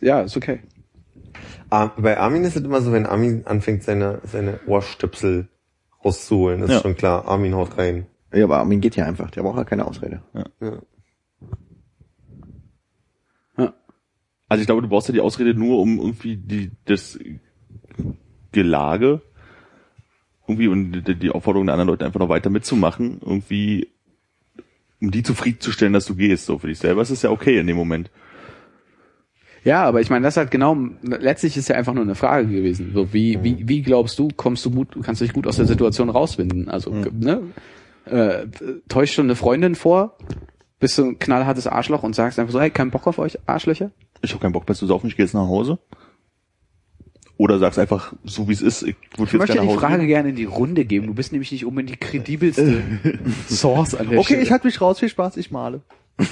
Ja, 0.00 0.20
ist 0.22 0.36
okay. 0.36 0.60
Ah, 1.76 1.92
Bei 1.98 2.18
Armin 2.18 2.42
ist 2.44 2.56
es 2.56 2.62
immer 2.62 2.80
so, 2.80 2.90
wenn 2.92 3.04
Armin 3.04 3.42
anfängt, 3.44 3.82
seine, 3.82 4.20
seine 4.24 4.60
Ohrstöpsel 4.66 5.48
rauszuholen, 6.02 6.62
ist 6.62 6.70
Ja. 6.70 6.80
schon 6.80 6.96
klar, 6.96 7.28
Armin 7.28 7.54
haut 7.54 7.76
rein. 7.76 8.06
Ja, 8.32 8.44
aber 8.44 8.56
Armin 8.58 8.80
geht 8.80 8.96
ja 8.96 9.04
einfach. 9.04 9.30
Der 9.30 9.42
braucht 9.42 9.58
ja 9.58 9.64
keine 9.64 9.86
Ausrede. 9.86 10.22
Ja. 13.58 13.74
Also 14.48 14.60
ich 14.60 14.66
glaube, 14.66 14.80
du 14.80 14.88
brauchst 14.88 15.08
ja 15.08 15.12
die 15.14 15.20
Ausrede 15.20 15.52
nur, 15.52 15.80
um 15.80 15.98
irgendwie 15.98 16.36
die, 16.36 16.70
das 16.86 17.18
Gelage 18.52 19.20
irgendwie 20.48 20.68
und 20.68 20.92
die, 20.92 21.14
die 21.16 21.30
Aufforderung 21.30 21.66
der 21.66 21.74
anderen 21.74 21.88
Leute 21.88 22.06
einfach 22.06 22.20
noch 22.20 22.28
weiter 22.30 22.48
mitzumachen, 22.48 23.20
irgendwie, 23.20 23.88
um 25.02 25.10
die 25.10 25.24
zufriedenzustellen, 25.24 25.92
dass 25.92 26.06
du 26.06 26.14
gehst. 26.14 26.46
So 26.46 26.58
für 26.58 26.68
dich 26.68 26.78
selber 26.78 27.02
ist 27.02 27.10
es 27.10 27.22
ja 27.22 27.30
okay 27.30 27.58
in 27.58 27.66
dem 27.66 27.76
Moment. 27.76 28.10
Ja, 29.66 29.82
aber 29.84 30.00
ich 30.00 30.10
meine, 30.10 30.22
das 30.22 30.36
halt 30.36 30.52
genau, 30.52 30.76
letztlich 31.02 31.56
ist 31.56 31.68
ja 31.68 31.74
einfach 31.74 31.92
nur 31.92 32.04
eine 32.04 32.14
Frage 32.14 32.46
gewesen. 32.46 32.92
So, 32.94 33.12
wie, 33.12 33.42
wie, 33.42 33.68
wie 33.68 33.82
glaubst 33.82 34.16
du, 34.18 34.28
kommst 34.36 34.64
du 34.64 34.70
gut, 34.70 34.96
kannst 35.02 35.20
du 35.20 35.24
dich 35.24 35.34
gut 35.34 35.46
aus 35.48 35.56
der 35.56 35.66
Situation 35.66 36.08
rauswinden? 36.08 36.68
Also, 36.68 36.92
ne? 36.92 37.42
Äh, 38.04 38.46
täuschst 38.88 39.18
du 39.18 39.22
eine 39.22 39.34
Freundin 39.34 39.74
vor, 39.74 40.16
bist 40.78 40.96
du 40.98 41.04
ein 41.06 41.18
knallhartes 41.18 41.66
Arschloch 41.66 42.04
und 42.04 42.14
sagst 42.14 42.38
einfach 42.38 42.52
so, 42.52 42.60
hey, 42.60 42.70
kein 42.70 42.92
Bock 42.92 43.08
auf 43.08 43.18
euch, 43.18 43.40
Arschlöcher? 43.46 43.90
Ich 44.22 44.30
habe 44.30 44.40
keinen 44.40 44.52
Bock 44.52 44.68
mehr 44.68 44.76
zu 44.76 44.86
saufen, 44.86 45.08
ich 45.08 45.16
gehe 45.16 45.24
jetzt 45.26 45.34
nach 45.34 45.48
Hause. 45.48 45.80
Oder 47.36 47.58
sagst 47.58 47.80
einfach, 47.80 48.12
so 48.24 48.48
wie 48.48 48.52
es 48.52 48.62
ist, 48.62 48.82
ich 48.82 48.94
würde 49.16 49.24
Ich 49.24 49.32
jetzt 49.32 49.32
möchte 49.40 49.52
gerne 49.54 49.60
die 49.62 49.66
nach 49.66 49.72
Hause 49.74 49.80
Frage 49.80 49.98
gehen. 49.98 50.06
gerne 50.08 50.28
in 50.28 50.36
die 50.36 50.44
Runde 50.44 50.84
geben. 50.84 51.08
Du 51.08 51.14
bist 51.14 51.32
nämlich 51.32 51.50
nicht 51.50 51.66
unbedingt 51.66 51.90
die 52.00 52.06
kredibelste 52.06 52.82
Source 53.48 53.96
an 53.96 54.08
der 54.10 54.18
Okay, 54.20 54.26
Stelle. 54.26 54.42
ich 54.42 54.52
halte 54.52 54.66
mich 54.68 54.80
raus, 54.80 55.00
viel 55.00 55.08
Spaß, 55.08 55.36
ich 55.36 55.50
male. 55.50 55.82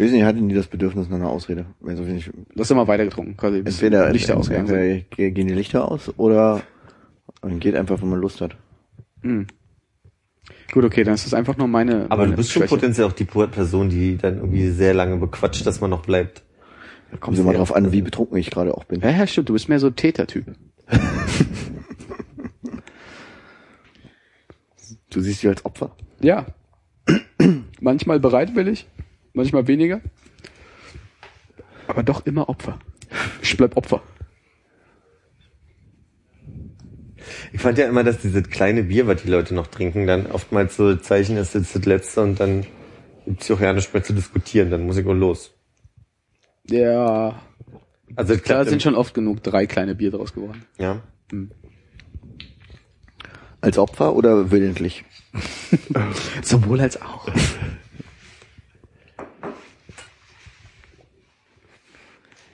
Wir 0.00 0.06
wissen, 0.06 0.16
ihr 0.16 0.24
hattet 0.24 0.40
nie 0.40 0.54
das 0.54 0.66
Bedürfnis 0.66 1.10
nach 1.10 1.16
einer 1.18 1.28
Ausrede. 1.28 1.66
Also, 1.84 2.06
wenn 2.06 2.16
ich, 2.16 2.24
Du 2.24 2.58
hast 2.58 2.70
immer 2.70 2.88
weitergetrunken, 2.88 3.36
quasi. 3.36 3.60
bis 3.60 3.82
entweder, 3.82 4.10
Lichter 4.10 4.38
ausgegangen 4.38 4.66
sind. 4.66 4.78
entweder 4.78 5.30
gehen 5.30 5.46
die 5.46 5.52
Lichter 5.52 5.92
aus 5.92 6.10
oder 6.16 6.62
man 7.42 7.60
geht 7.60 7.76
einfach, 7.76 8.00
wenn 8.00 8.08
man 8.08 8.18
Lust 8.18 8.40
hat. 8.40 8.56
Hm. 9.20 9.46
Gut, 10.72 10.84
okay, 10.84 11.04
dann 11.04 11.12
ist 11.12 11.26
das 11.26 11.34
einfach 11.34 11.58
nur 11.58 11.68
meine. 11.68 12.06
Aber 12.08 12.22
meine 12.22 12.30
du 12.30 12.36
bist 12.38 12.50
schon 12.50 12.62
Schwäche. 12.62 12.76
potenziell 12.76 13.06
auch 13.06 13.12
die 13.12 13.26
Person, 13.26 13.90
die 13.90 14.16
dann 14.16 14.36
irgendwie 14.38 14.70
sehr 14.70 14.94
lange 14.94 15.18
bequatscht, 15.18 15.66
dass 15.66 15.82
man 15.82 15.90
noch 15.90 16.00
bleibt. 16.00 16.44
Da 17.10 17.18
kommt 17.18 17.38
immer 17.38 17.52
drauf 17.52 17.76
an, 17.76 17.92
wie 17.92 18.00
betrunken 18.00 18.38
ich 18.38 18.50
gerade 18.50 18.74
auch 18.74 18.84
bin. 18.84 19.02
Ja, 19.02 19.10
ja, 19.10 19.26
stimmt, 19.26 19.50
du 19.50 19.52
bist 19.52 19.68
mehr 19.68 19.80
so 19.80 19.90
Tätertyp. 19.90 20.46
Du 25.10 25.20
siehst 25.20 25.42
dich 25.42 25.48
als 25.50 25.64
Opfer. 25.64 25.90
Ja. 26.20 26.46
manchmal 27.80 28.20
bereitwillig, 28.20 28.86
manchmal 29.32 29.66
weniger. 29.66 30.00
Aber 31.86 32.02
doch 32.02 32.26
immer 32.26 32.48
Opfer. 32.48 32.78
Ich 33.42 33.56
bleib 33.56 33.76
Opfer. 33.76 34.02
Ich 37.52 37.60
fand 37.60 37.78
ja 37.78 37.88
immer, 37.88 38.04
dass 38.04 38.18
dieses 38.18 38.48
kleine 38.48 38.84
Bier, 38.84 39.06
was 39.06 39.22
die 39.22 39.28
Leute 39.28 39.54
noch 39.54 39.66
trinken, 39.66 40.06
dann 40.06 40.26
oftmals 40.26 40.76
so 40.76 40.94
Zeichen 40.96 41.36
ist, 41.36 41.54
jetzt 41.54 41.74
das 41.74 41.84
letzte 41.84 42.22
und 42.22 42.38
dann 42.38 42.66
gibt's 43.26 43.48
ja 43.48 43.56
auch 43.56 43.60
ja 43.60 43.72
nichts 43.72 43.92
mehr 43.92 44.02
zu 44.02 44.12
diskutieren, 44.12 44.70
dann 44.70 44.86
muss 44.86 44.96
ich 44.96 45.06
auch 45.06 45.14
los. 45.14 45.52
Ja. 46.68 47.40
Also 48.16 48.36
klappt 48.36 48.70
sind 48.70 48.82
schon 48.82 48.94
oft 48.94 49.14
genug 49.14 49.42
drei 49.42 49.66
kleine 49.66 49.94
Bier 49.94 50.10
draus 50.10 50.32
geworden. 50.32 50.64
ja. 50.78 51.02
Als 53.62 53.76
Opfer 53.76 54.16
oder 54.16 54.50
willentlich? 54.50 55.04
Sowohl 56.42 56.80
als 56.80 57.00
auch. 57.02 57.28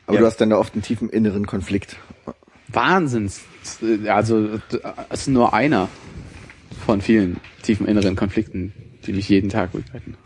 Aber 0.06 0.14
Ja. 0.14 0.20
du 0.20 0.26
hast 0.26 0.40
dann 0.40 0.50
da 0.50 0.56
oft 0.58 0.74
einen 0.74 0.82
tiefen 0.82 1.08
inneren 1.10 1.46
Konflikt. 1.46 1.96
Wahnsinns. 2.68 3.42
Also, 4.06 4.60
es 5.10 5.20
ist 5.20 5.28
nur 5.28 5.54
einer 5.54 5.88
von 6.84 7.00
vielen 7.00 7.38
tiefen 7.62 7.86
inneren 7.86 8.16
Konflikten, 8.16 8.72
die 9.06 9.12
mich 9.12 9.28
jeden 9.28 9.50
Tag 9.50 9.72
begleiten. 9.72 10.16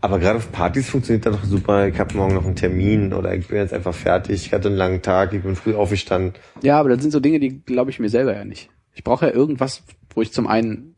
Aber 0.00 0.18
gerade 0.18 0.36
auf 0.36 0.52
Partys 0.52 0.90
funktioniert 0.90 1.24
das 1.24 1.36
doch 1.36 1.44
super. 1.44 1.88
Ich 1.88 1.98
habe 1.98 2.14
morgen 2.14 2.34
noch 2.34 2.44
einen 2.44 2.56
Termin 2.56 3.14
oder 3.14 3.34
ich 3.34 3.48
bin 3.48 3.56
jetzt 3.56 3.72
einfach 3.72 3.94
fertig. 3.94 4.46
Ich 4.46 4.52
hatte 4.52 4.68
einen 4.68 4.76
langen 4.76 5.00
Tag, 5.00 5.32
ich 5.32 5.42
bin 5.42 5.56
früh 5.56 5.74
aufgestanden. 5.74 6.34
Ja, 6.62 6.78
aber 6.78 6.90
das 6.90 7.00
sind 7.00 7.10
so 7.10 7.20
Dinge, 7.20 7.40
die 7.40 7.60
glaube 7.64 7.90
ich 7.90 7.98
mir 7.98 8.10
selber 8.10 8.34
ja 8.36 8.44
nicht. 8.44 8.68
Ich 8.94 9.02
brauche 9.02 9.26
ja 9.26 9.32
irgendwas, 9.32 9.82
wo 10.14 10.20
ich 10.20 10.30
zum 10.30 10.46
einen 10.46 10.94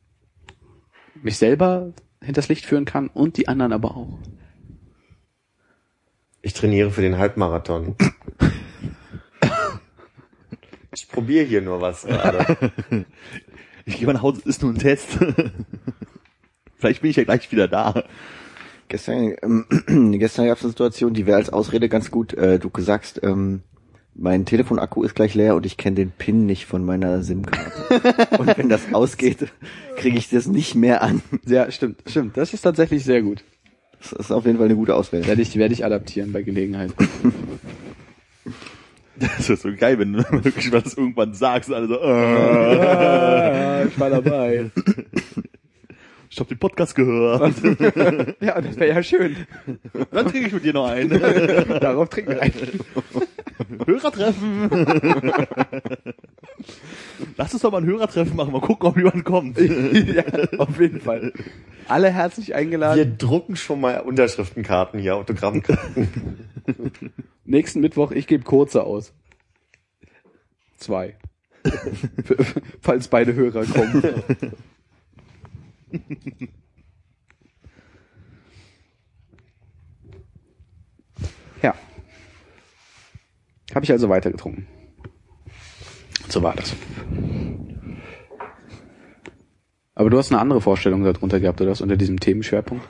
mich 1.23 1.39
selber 1.39 1.93
hinters 2.21 2.49
Licht 2.49 2.67
führen 2.67 2.85
kann 2.85 3.07
und 3.07 3.37
die 3.37 3.47
anderen 3.47 3.73
aber 3.73 3.97
auch. 3.97 4.19
Ich 6.47 6.55
trainiere 6.55 6.93
für 6.93 7.03
den 7.03 7.19
Halbmarathon. 7.19 7.97
ich 10.95 11.09
probiere 11.09 11.45
hier 11.45 11.61
nur 11.61 11.81
was 11.81 12.03
gerade. 12.07 12.73
Ich 13.85 13.97
gehe 13.97 14.07
mal 14.07 14.13
nach 14.13 14.23
Hause, 14.23 14.43
ist 14.45 14.63
nur 14.63 14.73
ein 14.73 14.79
Test. 14.79 15.19
Vielleicht 16.77 17.03
bin 17.03 17.11
ich 17.11 17.17
ja 17.17 17.25
gleich 17.25 17.51
wieder 17.51 17.67
da. 17.67 18.05
Gestern, 18.87 19.35
ähm, 19.43 19.67
gestern 20.21 20.47
gab 20.47 20.59
es 20.59 20.63
eine 20.63 20.71
Situation, 20.71 21.15
die 21.15 21.27
wäre 21.27 21.37
als 21.37 21.51
Ausrede 21.51 21.89
ganz 21.89 22.13
gut. 22.13 22.33
Äh, 22.35 22.61
du 22.61 22.71
sagst, 22.77 23.21
ähm, 23.25 23.63
mein 24.15 24.45
Telefonakku 24.45 25.03
ist 25.03 25.17
gleich 25.17 25.35
leer 25.35 25.57
und 25.57 25.67
ich 25.67 25.77
kenne 25.77 25.97
den 25.97 26.13
PIN 26.13 26.47
nicht 26.47 26.67
von 26.67 26.85
meiner 26.85 27.25
SIM-Karte. 27.25 28.37
und 28.39 28.57
wenn 28.57 28.69
das 28.69 28.93
ausgeht, 28.93 29.53
kriege 29.97 30.17
ich 30.17 30.31
das 30.31 30.47
nicht 30.47 30.77
mehr 30.77 31.03
an. 31.03 31.23
Ja, 31.45 31.73
stimmt, 31.73 32.05
stimmt. 32.07 32.37
Das 32.37 32.55
ist 32.55 32.63
tatsächlich 32.63 33.03
sehr 33.03 33.23
gut. 33.23 33.43
Das 34.01 34.13
ist 34.13 34.31
auf 34.31 34.45
jeden 34.47 34.59
Fall 34.59 34.67
eine 34.67 34.77
gute 34.77 34.95
Ausrede. 34.95 35.27
Werde 35.27 35.43
ich, 35.43 35.57
werde 35.57 35.75
ich 35.75 35.85
adaptieren 35.85 36.33
bei 36.33 36.43
Gelegenheit. 36.43 36.93
Das 39.19 39.49
ist 39.49 39.63
so 39.63 39.71
geil, 39.75 39.99
wenn 39.99 40.13
du 40.13 40.19
wirklich 40.31 40.71
was 40.73 40.93
irgendwann 40.95 41.33
sagst, 41.33 41.73
alle 41.73 41.89
so, 41.89 41.95
äh, 41.95 43.87
ich 43.87 43.99
war 43.99 44.11
dabei. 44.11 44.71
ich 46.31 46.39
hab 46.39 46.49
den 46.49 46.59
Podcast 46.59 46.95
gehört. 46.95 47.55
Ja, 48.41 48.61
das 48.61 48.77
wäre 48.77 48.95
ja 48.95 49.03
schön. 49.03 49.37
Dann 50.11 50.27
trinke 50.27 50.49
ich 50.49 50.53
mit 50.53 50.65
dir 50.65 50.75
noch 50.75 50.89
ein. 50.89 51.09
Darauf 51.09 52.11
trinken 52.11 52.33
wir 52.33 52.43
ein. 52.43 52.53
Hörertreffen. 53.85 54.71
Lass 57.37 57.53
uns 57.53 57.63
doch 57.63 57.73
mal 57.73 57.79
ein 57.79 57.87
Hörertreffen 57.87 58.37
machen, 58.37 58.53
mal 58.53 58.61
gucken, 58.61 58.89
ob 58.89 58.97
jemand 58.97 59.25
kommt. 59.25 59.59
ja, 59.61 60.25
auf 60.59 60.81
jeden 60.81 61.01
Fall. 61.01 61.33
Alle 61.89 62.11
herzlich 62.11 62.49
Wir 62.49 62.57
eingeladen. 62.57 63.19
drucken 63.19 63.57
schon 63.57 63.81
mal 63.81 64.01
Unterschriftenkarten 64.01 65.01
hier, 65.01 65.17
Autogrammkarten. 65.17 66.09
Nächsten 67.45 67.81
Mittwoch, 67.81 68.11
ich 68.13 68.27
gebe 68.27 68.45
kurze 68.45 68.85
aus. 68.85 69.13
Zwei. 70.77 71.17
Falls 72.81 73.09
beide 73.09 73.35
Hörer 73.35 73.65
kommen. 73.65 74.23
Habe 83.77 83.85
ich 83.85 83.93
also 83.93 84.09
weitergetrunken. 84.09 84.67
So 86.29 86.43
war 86.43 86.55
das. 86.55 86.75
Aber 89.95 90.09
du 90.09 90.17
hast 90.17 90.33
eine 90.33 90.41
andere 90.41 90.63
Vorstellung 90.63 91.05
darunter 91.05 91.41
gehabt, 91.41 91.61
oder 91.61 91.73
was 91.73 91.83
unter 91.83 91.99
diesem 91.99 92.19
Themenschwerpunkt? 92.19 92.89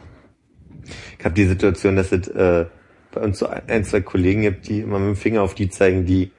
Ich 1.19 1.25
habe 1.25 1.35
die 1.35 1.47
Situation, 1.47 1.97
dass 1.97 2.13
es 2.13 2.29
äh, 2.29 2.67
bei 3.11 3.21
uns 3.21 3.41
so 3.41 3.49
ein, 3.49 3.83
zwei 3.83 4.01
Kollegen 4.01 4.43
gibt, 4.43 4.69
die 4.69 4.79
immer 4.79 5.01
mit 5.01 5.09
dem 5.09 5.17
Finger 5.17 5.43
auf 5.43 5.57
die 5.57 5.69
zeigen, 5.71 6.07
die 6.07 6.31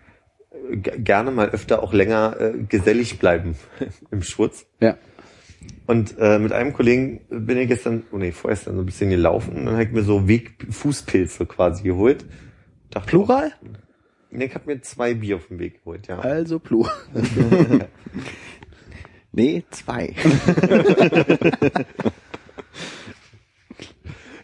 äh, 0.71 0.77
gerne 0.77 1.31
mal 1.31 1.49
öfter 1.49 1.83
auch 1.83 1.91
länger 1.91 2.39
äh, 2.39 2.53
gesellig 2.69 3.19
bleiben 3.19 3.57
im 4.11 4.23
Schwutz. 4.23 4.65
Ja. 4.79 4.95
Und 5.87 6.15
äh, 6.19 6.39
mit 6.39 6.53
einem 6.53 6.71
Kollegen 6.71 7.19
bin 7.29 7.57
ich 7.57 7.67
gestern, 7.67 8.03
oh 8.13 8.17
nee, 8.17 8.31
vorgestern 8.31 8.75
so 8.75 8.83
ein 8.83 8.85
bisschen 8.85 9.09
gelaufen 9.09 9.57
und 9.57 9.65
dann 9.65 9.73
habe 9.73 9.83
ich 9.83 9.91
mir 9.91 10.03
so 10.03 10.29
Weg 10.29 10.67
Fußpilze 10.69 11.45
quasi 11.47 11.83
geholt. 11.83 12.23
Dachte, 12.91 13.09
Plural? 13.09 13.51
Nee, 13.61 13.71
ich 14.31 14.55
habe 14.55 14.65
mir 14.65 14.81
zwei 14.81 15.13
Bier 15.13 15.37
auf 15.37 15.47
dem 15.47 15.59
Weg 15.59 15.79
geholt, 15.83 16.07
ja. 16.07 16.19
Also 16.19 16.59
Plural. 16.59 16.91
Nee, 19.37 19.63
zwei. 19.69 20.15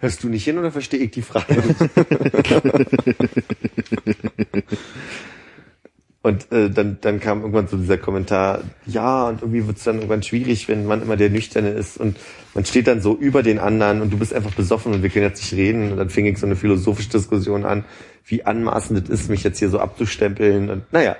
Hörst 0.01 0.23
du 0.23 0.29
nicht 0.29 0.43
hin 0.43 0.59
oder 0.59 0.71
verstehe 0.71 0.99
ich 0.99 1.09
die 1.09 1.23
Frage? 1.23 1.63
Und 6.23 6.49
äh, 6.53 6.69
dann, 6.69 6.99
dann 7.01 7.19
kam 7.19 7.41
irgendwann 7.41 7.67
so 7.67 7.75
dieser 7.75 7.97
Kommentar, 7.97 8.61
ja, 8.85 9.27
und 9.27 9.41
irgendwie 9.41 9.67
wird 9.67 9.75
es 9.75 9.83
dann 9.83 9.95
irgendwann 9.95 10.23
schwierig, 10.23 10.69
wenn 10.69 10.85
man 10.85 11.01
immer 11.01 11.17
der 11.17 11.29
Nüchterne 11.29 11.71
ist 11.71 11.97
und 11.97 12.15
man 12.53 12.63
steht 12.63 12.87
dann 12.87 13.01
so 13.01 13.13
über 13.13 13.43
den 13.43 13.59
anderen 13.59 14.01
und 14.01 14.13
du 14.13 14.17
bist 14.17 14.33
einfach 14.33 14.53
besoffen 14.55 14.93
und 14.93 15.03
wir 15.03 15.09
können 15.09 15.25
jetzt 15.25 15.41
nicht 15.41 15.53
reden. 15.53 15.91
Und 15.91 15.97
dann 15.97 16.09
fing 16.09 16.25
ich 16.25 16.37
so 16.37 16.45
eine 16.45 16.55
philosophische 16.55 17.09
Diskussion 17.09 17.65
an, 17.65 17.83
wie 18.25 18.45
anmaßend 18.45 19.03
es 19.03 19.09
ist, 19.09 19.29
mich 19.29 19.43
jetzt 19.43 19.59
hier 19.59 19.67
so 19.67 19.79
abzustempeln. 19.79 20.69
Und 20.69 20.93
naja, 20.93 21.17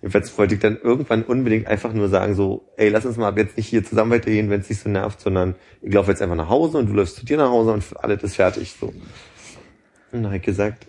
jedenfalls 0.00 0.36
wollte 0.36 0.54
ich 0.54 0.60
dann 0.60 0.76
irgendwann 0.76 1.22
unbedingt 1.22 1.68
einfach 1.68 1.92
nur 1.92 2.08
sagen, 2.08 2.34
so, 2.34 2.68
ey, 2.76 2.88
lass 2.88 3.06
uns 3.06 3.16
mal 3.18 3.28
ab 3.28 3.38
jetzt 3.38 3.56
nicht 3.56 3.68
hier 3.68 3.84
zusammen 3.84 4.10
weitergehen, 4.10 4.50
wenn 4.50 4.62
es 4.62 4.66
dich 4.66 4.80
so 4.80 4.88
nervt, 4.88 5.20
sondern 5.20 5.54
ich 5.82 5.94
laufe 5.94 6.10
jetzt 6.10 6.20
einfach 6.20 6.34
nach 6.34 6.48
Hause 6.48 6.78
und 6.78 6.88
du 6.88 6.94
läufst 6.94 7.14
zu 7.14 7.24
dir 7.24 7.36
nach 7.36 7.50
Hause 7.50 7.74
und 7.74 7.84
alles 8.02 8.24
ist 8.24 8.34
fertig. 8.34 8.74
So. 8.80 8.88
Und 8.88 8.94
dann 10.10 10.26
habe 10.26 10.38
ich 10.38 10.42
gesagt, 10.42 10.88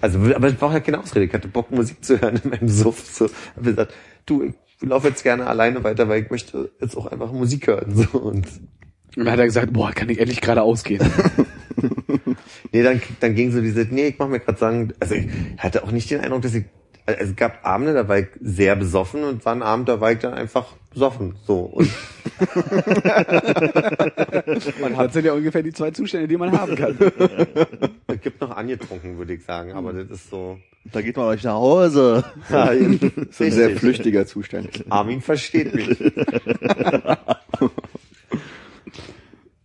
also, 0.00 0.18
aber 0.34 0.48
ich 0.48 0.56
brauche 0.56 0.74
ja 0.74 0.80
keine 0.80 1.00
Ausrede. 1.00 1.26
Ich 1.26 1.32
hatte 1.32 1.48
Bock, 1.48 1.70
Musik 1.70 2.04
zu 2.04 2.20
hören 2.20 2.40
in 2.42 2.50
meinem 2.50 2.68
Suff. 2.68 3.04
So, 3.06 3.28
hab 3.56 3.64
gesagt, 3.64 3.94
du, 4.26 4.42
ich 4.42 4.54
laufe 4.80 5.08
jetzt 5.08 5.22
gerne 5.22 5.46
alleine 5.46 5.82
weiter, 5.84 6.08
weil 6.08 6.22
ich 6.22 6.30
möchte 6.30 6.70
jetzt 6.80 6.96
auch 6.96 7.06
einfach 7.06 7.32
Musik 7.32 7.66
hören. 7.66 7.94
So, 7.94 8.18
und 8.18 8.46
Und 9.16 9.24
dann 9.24 9.32
hat 9.32 9.40
er 9.40 9.46
gesagt, 9.46 9.72
boah, 9.72 9.92
kann 9.92 10.08
ich 10.08 10.18
endlich 10.20 10.40
gerade 10.40 10.62
ausgehen. 10.62 11.04
nee, 12.72 12.82
dann, 12.82 13.00
dann 13.18 13.34
ging 13.34 13.50
so 13.50 13.60
diese, 13.60 13.80
nee, 13.90 14.08
ich 14.08 14.18
mach 14.18 14.28
mir 14.28 14.38
gerade 14.38 14.58
sagen, 14.58 14.92
also 15.00 15.14
ich 15.14 15.26
hatte 15.58 15.82
auch 15.82 15.90
nicht 15.90 16.10
den 16.10 16.20
Eindruck, 16.20 16.42
dass 16.42 16.54
ich, 16.54 16.64
also 17.06 17.20
es 17.22 17.36
gab 17.36 17.64
Abende, 17.66 17.94
da 17.94 18.08
war 18.08 18.18
ich 18.18 18.26
sehr 18.40 18.76
besoffen 18.76 19.24
und 19.24 19.44
war 19.44 19.54
ein 19.54 19.62
Abend, 19.62 19.88
da 19.88 20.00
war 20.00 20.12
ich 20.12 20.18
dann 20.18 20.34
einfach 20.34 20.66
besoffen. 20.92 21.36
So, 21.46 21.60
und 21.60 21.90
Man 24.80 24.96
hat 24.96 25.12
sind 25.12 25.26
ja 25.26 25.32
ungefähr 25.32 25.62
die 25.62 25.72
zwei 25.72 25.90
Zustände, 25.90 26.28
die 26.28 26.36
man 26.36 26.52
haben 26.52 26.76
kann. 26.76 26.96
es 28.06 28.20
gibt 28.20 28.40
noch 28.40 28.56
angetrunken, 28.56 29.18
würde 29.18 29.34
ich 29.34 29.44
sagen, 29.44 29.72
aber 29.72 29.92
das 29.92 30.08
ist 30.10 30.30
so. 30.30 30.58
Da 30.92 31.02
geht 31.02 31.16
man 31.16 31.26
euch 31.26 31.42
nach 31.44 31.54
Hause. 31.54 32.24
Ja, 32.50 32.66
Das 32.66 32.76
ist 32.76 33.40
ein 33.40 33.52
sehr 33.52 33.76
flüchtiger 33.76 34.26
Zustand. 34.26 34.84
Armin 34.88 35.20
versteht 35.20 35.74
mich. 35.74 35.88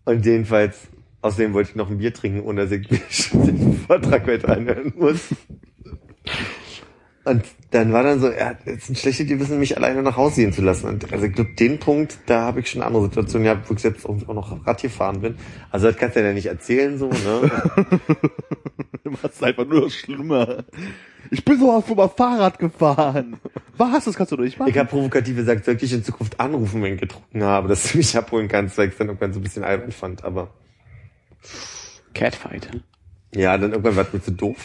Und 0.05 0.25
jedenfalls, 0.25 0.87
außerdem 1.21 1.53
wollte 1.53 1.71
ich 1.71 1.75
noch 1.75 1.89
ein 1.89 1.97
Bier 1.97 2.13
trinken, 2.13 2.41
ohne 2.41 2.61
dass 2.63 2.71
ich 2.71 2.87
den 2.87 3.79
Vortrag 3.87 4.27
weiter 4.27 4.49
anhören 4.49 4.93
muss. 4.95 5.29
Und 7.25 7.43
dann 7.71 7.91
war 7.91 8.03
dann 8.03 8.19
so, 8.19 8.29
ja, 8.31 8.55
es 8.65 8.83
ist 8.83 8.89
ein 8.89 8.95
schlechtes 8.95 9.27
Gewissen, 9.27 9.59
mich 9.59 9.75
alleine 9.75 10.03
nach 10.03 10.15
Hause 10.15 10.41
gehen 10.41 10.53
zu 10.53 10.61
lassen. 10.61 10.87
Und 10.87 11.11
also 11.11 11.25
ich 11.25 11.33
glaube, 11.33 11.55
den 11.55 11.79
Punkt, 11.79 12.19
da 12.27 12.41
habe 12.41 12.59
ich 12.59 12.69
schon 12.69 12.81
eine 12.81 12.87
andere 12.87 13.05
Situation 13.05 13.43
gehabt, 13.43 13.67
wo 13.69 13.73
ich 13.73 13.81
jetzt 13.81 14.05
auch 14.05 14.33
noch 14.33 14.65
Rad 14.65 14.81
gefahren 14.81 15.21
bin. 15.21 15.35
Also 15.71 15.87
das 15.87 15.97
kannst 15.97 16.15
du 16.15 16.23
ja 16.23 16.33
nicht 16.33 16.45
erzählen, 16.45 16.97
so, 16.97 17.09
ne? 17.09 17.51
Du 19.03 19.11
machst 19.11 19.43
einfach 19.43 19.67
nur 19.67 19.87
schlimmer. 19.91 20.63
Ich 21.29 21.45
bin 21.45 21.59
so 21.59 21.71
oft 21.71 21.95
mal 21.95 22.07
Fahrrad 22.09 22.57
gefahren. 22.57 23.37
Was? 23.77 24.05
Das 24.05 24.15
kannst 24.15 24.31
du 24.31 24.35
doch 24.35 24.43
nicht 24.43 24.57
machen. 24.57 24.69
Ich 24.69 24.77
habe 24.79 24.89
provokativ 24.89 25.35
gesagt, 25.35 25.63
soll 25.63 25.75
ich 25.75 25.81
dich 25.81 25.93
in 25.93 26.03
Zukunft 26.03 26.39
anrufen, 26.39 26.81
wenn 26.81 26.95
ich 26.95 27.01
getrunken 27.01 27.43
habe, 27.43 27.67
dass 27.67 27.91
du 27.91 27.99
mich 27.99 28.17
abholen 28.17 28.47
kannst, 28.47 28.79
weil 28.79 28.87
ich 28.87 28.93
es 28.93 28.97
dann 28.97 29.07
irgendwann 29.07 29.31
so 29.31 29.39
ein 29.39 29.43
bisschen 29.43 29.63
albern 29.63 29.91
fand, 29.91 30.23
aber 30.23 30.49
Catfight. 32.15 32.69
ja, 33.35 33.55
dann 33.59 33.73
irgendwann 33.73 33.95
war 33.95 34.05
es 34.05 34.13
mir 34.13 34.21
zu 34.23 34.31
doof. 34.31 34.57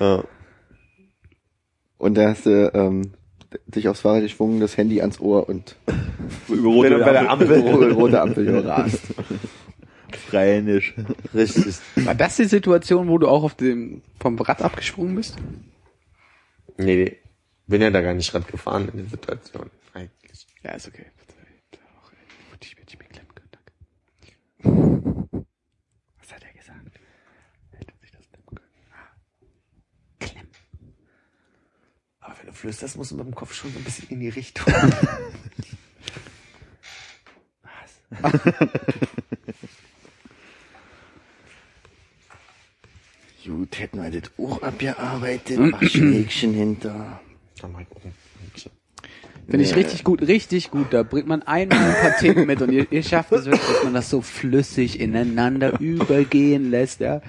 Ja. 0.00 0.24
Und 1.98 2.14
da 2.14 2.28
hast 2.28 2.46
du 2.46 2.70
ähm, 2.74 3.12
dich 3.66 3.88
aufs 3.88 4.00
Fahrrad 4.00 4.22
geschwungen, 4.22 4.60
das 4.60 4.76
Handy 4.76 5.00
ans 5.00 5.20
Ohr 5.20 5.48
und 5.48 5.76
Über 6.48 6.68
rote 6.68 6.90
du 6.90 6.98
bei 6.98 7.12
der 7.12 7.30
Ampel. 7.30 7.60
rote, 7.60 7.92
rote 7.92 8.20
Ampel 8.20 8.44
gerast. 8.44 9.00
Rheinisch. 10.32 10.94
Richtig. 11.34 11.76
War 11.96 12.14
das 12.14 12.36
die 12.36 12.44
Situation, 12.44 13.08
wo 13.08 13.18
du 13.18 13.28
auch 13.28 13.42
auf 13.44 13.54
dem 13.54 14.02
vom 14.20 14.38
Rad 14.38 14.62
abgesprungen 14.62 15.14
bist? 15.16 15.36
Nee, 16.76 16.96
nee. 16.96 17.16
Bin 17.66 17.82
ja 17.82 17.90
da 17.90 18.00
gar 18.00 18.14
nicht 18.14 18.32
Rad 18.34 18.46
gefahren 18.48 18.88
in 18.92 18.98
der 18.98 19.06
Situation. 19.06 19.70
Eigentlich. 19.92 20.46
Ja, 20.62 20.72
ist 20.72 20.88
okay. 20.88 21.06
Ich 22.60 22.76
hätte 22.76 22.96
mir 22.98 23.04
klemmen 23.08 23.34
können, 23.34 23.48
danke. 23.50 23.72
Was 26.18 26.32
hat 26.32 26.42
er 26.42 26.52
gesagt? 26.52 27.00
Hätte 27.72 27.94
sich 28.00 28.10
das 28.10 28.28
klemmen 28.30 28.54
können. 28.54 28.70
Ah. 28.92 29.10
Klemmen. 30.18 30.50
Aber 32.20 32.38
wenn 32.38 32.46
du 32.46 32.52
flüsterst, 32.52 32.96
musst 32.96 33.10
du 33.12 33.16
mit 33.16 33.26
dem 33.26 33.34
Kopf 33.34 33.54
schon 33.54 33.72
so 33.72 33.78
ein 33.78 33.84
bisschen 33.84 34.08
in 34.08 34.20
die 34.20 34.28
Richtung. 34.28 34.66
Gut, 43.44 43.78
hätten 43.78 44.02
wir 44.02 44.10
das 44.20 44.30
auch 44.38 44.60
abgearbeitet. 44.62 45.58
Mach 45.58 45.82
Schlägchen 45.82 46.52
hinter. 46.52 47.20
Dann 47.60 47.72
mal 47.72 47.84
gucken. 47.84 48.12
Finde 49.48 49.64
ich 49.64 49.76
richtig 49.76 50.02
gut, 50.04 50.22
richtig 50.22 50.70
gut. 50.70 50.86
Da 50.92 51.02
bringt 51.04 51.28
man 51.28 51.42
einmal 51.42 51.78
ein 51.78 51.94
paar 52.00 52.16
Themen 52.16 52.46
mit 52.46 52.60
und 52.62 52.72
ihr, 52.72 52.90
ihr 52.90 53.02
schafft 53.02 53.30
es 53.32 53.44
wirklich, 53.44 53.62
dass 53.62 53.84
man 53.84 53.94
das 53.94 54.10
so 54.10 54.20
flüssig 54.20 54.98
ineinander 55.00 55.78
übergehen 55.80 56.70
lässt, 56.70 57.00
ja. 57.00 57.20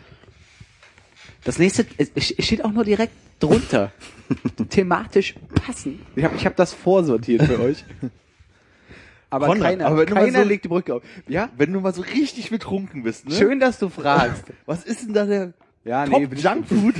Das 1.43 1.59
nächste, 1.59 1.86
steht 2.20 2.65
auch 2.65 2.72
nur 2.72 2.84
direkt 2.84 3.13
drunter. 3.39 3.91
Thematisch 4.70 5.36
passen. 5.53 5.99
Ich 6.15 6.24
habe 6.24 6.36
ich 6.36 6.45
hab 6.45 6.55
das 6.55 6.74
vorsortiert 6.74 7.43
für 7.43 7.59
euch. 7.59 7.86
Aber 9.30 9.47
Konrad, 9.47 9.72
keiner, 9.72 9.86
aber 9.88 9.97
wenn 9.97 10.05
du 10.07 10.13
mal 10.15 10.26
keiner 10.26 10.43
so- 10.43 10.47
legt 10.47 10.63
die 10.63 10.70
Brücke 10.70 10.95
auf. 10.95 11.03
Ja? 11.28 11.49
Wenn 11.57 11.74
du 11.74 11.82
mal 11.82 11.93
so 11.93 12.01
richtig 12.01 12.49
betrunken 12.49 13.03
bist, 13.03 13.28
ne? 13.28 13.36
Schön, 13.36 13.59
dass 13.59 13.78
du 13.78 13.89
fragst. 13.89 14.45
Was 14.65 14.86
ist 14.86 15.05
denn 15.05 15.13
da 15.13 15.26
der 15.26 15.51
Ja, 15.84 16.05
Top 16.05 16.32
ich- 16.32 16.41
Junkfood? 16.41 16.95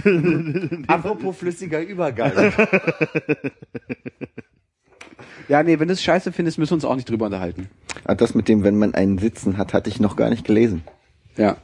Apropos 0.90 1.38
flüssiger 1.38 1.82
Übergang. 1.82 2.52
Ja, 5.48 5.64
nee, 5.64 5.80
wenn 5.80 5.88
du 5.88 5.94
es 5.94 6.04
scheiße 6.04 6.32
findest, 6.32 6.58
müssen 6.58 6.72
wir 6.72 6.76
uns 6.76 6.86
auch 6.86 6.96
nicht 6.96 7.10
drüber 7.10 7.26
unterhalten. 7.26 7.70
Ah, 8.04 8.16
das 8.16 8.36
mit 8.36 8.48
dem, 8.48 8.64
wenn 8.64 8.78
man 8.78 8.94
einen 8.94 9.18
Sitzen 9.18 9.58
hat, 9.58 9.74
hatte 9.74 9.90
ich 9.90 10.00
noch 10.00 10.16
gar 10.16 10.30
nicht 10.30 10.46
gelesen. 10.46 10.84
Ja. 11.38 11.58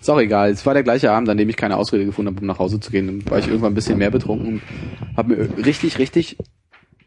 Ist 0.00 0.10
auch 0.10 0.18
egal. 0.18 0.50
Es 0.50 0.66
war 0.66 0.74
der 0.74 0.82
gleiche 0.82 1.12
Abend, 1.12 1.28
an 1.28 1.36
dem 1.36 1.48
ich 1.48 1.56
keine 1.56 1.76
Ausrede 1.76 2.04
gefunden 2.04 2.34
habe, 2.34 2.40
um 2.40 2.46
nach 2.46 2.58
Hause 2.58 2.80
zu 2.80 2.90
gehen. 2.90 3.06
Dann 3.06 3.30
war 3.30 3.38
ich 3.38 3.46
irgendwann 3.46 3.72
ein 3.72 3.76
bisschen 3.76 3.98
mehr 3.98 4.10
betrunken 4.10 4.54
und 4.54 4.62
habe 5.16 5.36
mir 5.36 5.64
richtig, 5.64 5.98
richtig. 5.98 6.36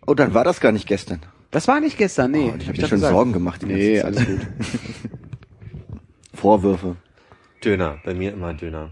Oh, 0.08 0.14
dann 0.14 0.34
war 0.34 0.44
das 0.44 0.60
gar 0.60 0.72
nicht 0.72 0.88
gestern. 0.88 1.20
Das 1.52 1.68
war 1.68 1.80
nicht 1.80 1.98
gestern, 1.98 2.32
nee. 2.32 2.52
Oh, 2.54 2.56
ich 2.58 2.68
habe 2.68 2.78
mir 2.78 2.88
schon 2.88 2.98
gesagt. 2.98 3.14
Sorgen 3.14 3.34
gemacht. 3.34 3.62
Die 3.62 3.66
Nee, 3.68 4.02
alles 4.02 4.26
gut. 4.26 4.40
Vorwürfe. 6.34 6.96
Döner, 7.64 8.00
bei 8.06 8.14
mir 8.14 8.34
immer 8.34 8.54
Döner. 8.54 8.92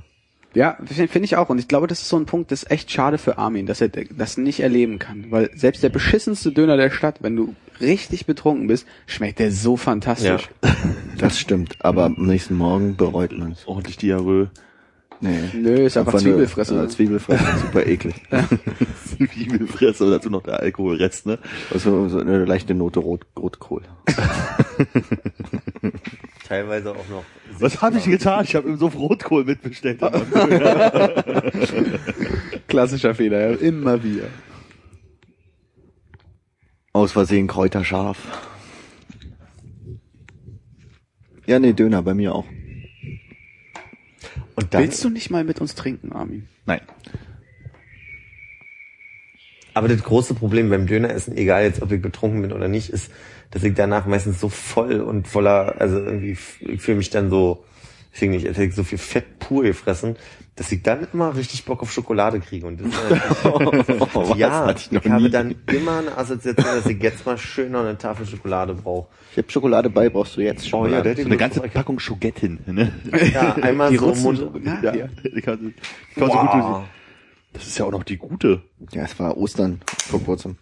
Ja, 0.53 0.77
finde 0.85 1.07
find 1.07 1.25
ich 1.25 1.35
auch. 1.35 1.49
Und 1.49 1.57
ich 1.59 1.67
glaube, 1.67 1.87
das 1.87 2.01
ist 2.01 2.09
so 2.09 2.17
ein 2.17 2.25
Punkt, 2.25 2.51
das 2.51 2.63
ist 2.63 2.71
echt 2.71 2.91
schade 2.91 3.17
für 3.17 3.37
Armin, 3.37 3.65
dass 3.65 3.81
er 3.81 3.89
das 3.89 4.37
nicht 4.37 4.59
erleben 4.59 4.99
kann. 4.99 5.25
Weil 5.29 5.49
selbst 5.55 5.83
der 5.83 5.89
beschissenste 5.89 6.51
Döner 6.51 6.77
der 6.77 6.91
Stadt, 6.91 7.21
wenn 7.21 7.35
du 7.35 7.55
richtig 7.81 8.25
betrunken 8.25 8.67
bist, 8.67 8.85
schmeckt 9.07 9.39
der 9.39 9.51
so 9.51 9.77
fantastisch. 9.77 10.49
Das 11.17 11.39
stimmt. 11.39 11.77
Aber 11.79 12.05
am 12.05 12.15
nächsten 12.17 12.55
Morgen 12.55 12.97
bereut 12.97 13.31
man 13.37 13.51
es. 13.53 13.67
Ordentlich 13.67 13.97
Diarrhoe. 13.97 14.49
Nee. 15.21 15.37
Nö, 15.53 15.85
ist 15.85 15.95
einfach 15.95 16.15
Einfach 16.15 16.23
Zwiebelfresse. 16.25 16.75
Ja, 16.75 16.89
Zwiebelfresse, 16.89 17.45
super 17.61 17.85
eklig. 17.85 18.15
Zwiebelfresse 19.05 20.03
und 20.03 20.11
dazu 20.11 20.29
noch 20.29 20.43
der 20.43 20.59
Alkoholrest, 20.59 21.27
ne? 21.27 21.39
Also 21.71 22.09
so 22.09 22.19
eine 22.19 22.43
leichte 22.43 22.73
Note 22.73 22.99
Rot, 22.99 23.25
Rotkohl. 23.39 23.83
Teilweise 26.47 26.91
auch 26.91 27.07
noch. 27.09 27.25
Was 27.59 27.81
habe 27.81 27.97
ich 27.97 28.05
getan? 28.05 28.43
Ich 28.43 28.55
habe 28.55 28.69
ihm 28.69 28.77
so 28.77 28.87
Rotkohl 28.87 29.45
mitbestellt. 29.45 29.99
Klassischer 32.67 33.15
Fehler, 33.15 33.51
ja. 33.51 33.57
immer 33.57 34.03
wieder. 34.03 34.27
Aus 36.91 37.13
Versehen 37.13 37.47
Kräuterscharf. 37.47 38.17
Ja, 41.45 41.59
nee, 41.59 41.73
Döner 41.73 42.01
bei 42.01 42.13
mir 42.13 42.35
auch. 42.35 42.45
Und 44.55 44.73
dann, 44.73 44.83
Willst 44.83 45.03
du 45.03 45.09
nicht 45.09 45.29
mal 45.29 45.43
mit 45.43 45.59
uns 45.61 45.75
trinken, 45.75 46.13
Armin? 46.13 46.47
Nein. 46.65 46.81
aber 49.73 49.87
das 49.87 50.03
große 50.03 50.35
Problem 50.35 50.69
beim 50.69 50.87
Döneressen, 50.87 51.35
egal 51.35 51.63
jetzt 51.63 51.81
ob 51.81 51.91
ich 51.91 52.01
betrunken 52.01 52.43
bin 52.43 52.53
oder 52.53 52.67
nicht, 52.67 52.89
ist, 52.89 53.11
dass 53.53 53.63
ich 53.63 53.75
danach 53.75 54.05
meistens 54.07 54.39
so 54.39 54.49
voll 54.49 54.99
und 55.01 55.27
voller, 55.27 55.75
also 55.79 55.97
irgendwie, 55.97 56.35
ich 56.59 56.81
fühle 56.81 56.97
mich 56.97 57.11
dann 57.11 57.29
so, 57.29 57.63
deswegen 58.11 58.31
nicht, 58.33 58.47
als 58.47 58.57
hätte 58.57 58.69
ich 58.69 58.75
so 58.75 58.83
viel 58.83 58.97
Fett 58.97 59.37
pur 59.39 59.61
gefressen, 59.63 60.15
dass 60.55 60.71
ich 60.71 60.81
dann 60.83 61.07
immer 61.13 61.35
richtig 61.35 61.65
Bock 61.65 61.81
auf 61.81 61.91
Schokolade 61.91 62.39
kriege. 62.39 62.65
Und 62.67 62.79
das 62.79 62.87
ist 62.87 63.43
natürlich, 63.43 64.35
ja, 64.37 64.69
ich 64.71 64.91
ich 64.91 65.09
habe 65.11 65.29
dann 65.29 65.55
immer 65.67 65.97
eine 65.99 66.15
Assoziation, 66.17 66.65
dass 66.75 66.85
ich 66.85 67.01
jetzt 67.01 67.25
mal 67.25 67.37
schön 67.37 67.71
noch 67.71 67.81
eine 67.81 67.97
Tafel 67.97 68.25
Schokolade 68.27 68.73
brauche. 68.75 69.07
Ich 69.31 69.37
hab 69.39 69.51
Schokolade 69.51 69.89
bei, 69.89 70.09
brauchst 70.09 70.37
du 70.37 70.41
jetzt 70.41 70.71
Oh 70.73 70.85
ja, 70.85 71.03
So 71.03 71.09
eine 71.21 71.37
ganze 71.37 71.61
Packung 71.61 71.99
Schogettin, 71.99 72.59
ne? 72.67 72.91
Ja, 73.33 73.53
einmal 73.55 73.89
Die 73.91 73.97
so 73.97 74.05
Rutzen 74.05 74.23
Mund. 74.23 74.37
so, 74.39 74.51
Ja, 74.63 74.93
ja. 74.93 75.07
Die 75.23 75.41
kann, 75.41 75.73
die 76.15 76.19
kann 76.19 76.27
man 76.27 76.31
so 76.31 76.37
gut 76.39 76.49
Wow. 76.53 76.53
durch- 76.53 76.83
Das 77.53 77.67
ist 77.67 77.77
ja 77.79 77.85
auch 77.85 77.91
noch 77.91 78.03
die 78.03 78.17
gute. 78.17 78.61
Ja, 78.91 79.03
es 79.03 79.19
war 79.19 79.35
Ostern 79.37 79.81
vor 80.07 80.21
kurzem. 80.23 80.57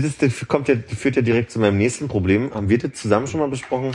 Das, 0.00 0.10
ist, 0.10 0.22
das 0.22 0.48
kommt 0.48 0.68
ja, 0.68 0.76
führt 0.76 1.16
ja 1.16 1.22
direkt 1.22 1.50
zu 1.50 1.60
meinem 1.60 1.78
nächsten 1.78 2.08
Problem. 2.08 2.52
Haben 2.54 2.68
wir 2.68 2.78
das 2.78 2.94
zusammen 2.94 3.26
schon 3.26 3.40
mal 3.40 3.48
besprochen, 3.48 3.92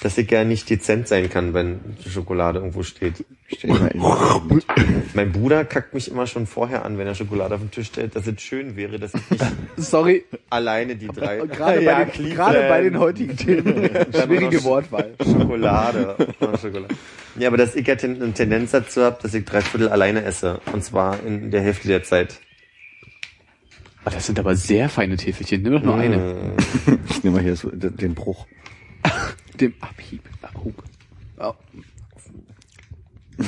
dass 0.00 0.16
ich 0.16 0.30
ja 0.30 0.44
nicht 0.44 0.70
dezent 0.70 1.08
sein 1.08 1.28
kann, 1.28 1.52
wenn 1.52 1.80
Schokolade 2.08 2.58
irgendwo 2.58 2.82
steht. 2.82 3.24
Mein 5.14 5.32
Bruder 5.32 5.64
kackt 5.64 5.92
mich 5.92 6.10
immer 6.10 6.26
schon 6.26 6.46
vorher 6.46 6.84
an, 6.84 6.96
wenn 6.96 7.06
er 7.06 7.14
Schokolade 7.14 7.54
auf 7.56 7.60
den 7.60 7.70
Tisch 7.70 7.88
stellt, 7.88 8.16
dass 8.16 8.26
es 8.26 8.40
schön 8.40 8.76
wäre, 8.76 8.98
dass 8.98 9.12
ich 9.14 9.30
nicht 9.30 9.44
Sorry, 9.76 10.24
alleine 10.48 10.96
die 10.96 11.08
drei 11.08 11.38
gerade 11.38 11.82
Ja, 11.82 11.98
bei, 11.98 12.04
den, 12.04 12.30
gerade 12.30 12.68
bei 12.68 12.82
den 12.82 12.98
heutigen 12.98 13.36
Themen. 13.36 13.90
Schwierige 14.12 14.64
Wortwahl. 14.64 15.14
Schokolade. 15.22 16.16
Schokolade. 16.60 16.94
Ja, 17.36 17.48
aber 17.48 17.58
dass 17.58 17.74
ich 17.74 17.86
ja 17.86 17.94
eine 17.94 18.32
Tendenz 18.32 18.70
dazu 18.70 19.02
habe, 19.02 19.18
dass 19.22 19.34
ich 19.34 19.44
drei 19.44 19.60
Viertel 19.60 19.88
alleine 19.88 20.24
esse. 20.24 20.60
Und 20.72 20.82
zwar 20.82 21.22
in 21.24 21.50
der 21.50 21.60
Hälfte 21.60 21.88
der 21.88 22.02
Zeit. 22.02 22.40
Oh, 24.04 24.10
das 24.10 24.26
sind 24.26 24.38
aber 24.38 24.56
sehr 24.56 24.88
feine 24.88 25.16
Täfelchen. 25.16 25.62
Nimm 25.62 25.74
doch 25.74 25.82
nur 25.82 25.94
eine. 25.96 26.54
Ich 27.08 27.22
nehme 27.22 27.36
mal 27.36 27.42
hier 27.42 27.56
so 27.56 27.70
den 27.70 28.14
Bruch. 28.14 28.46
Dem 29.60 29.74
Abhieb. 29.80 30.22
Oh. 30.54 30.72
Oh. 31.38 31.52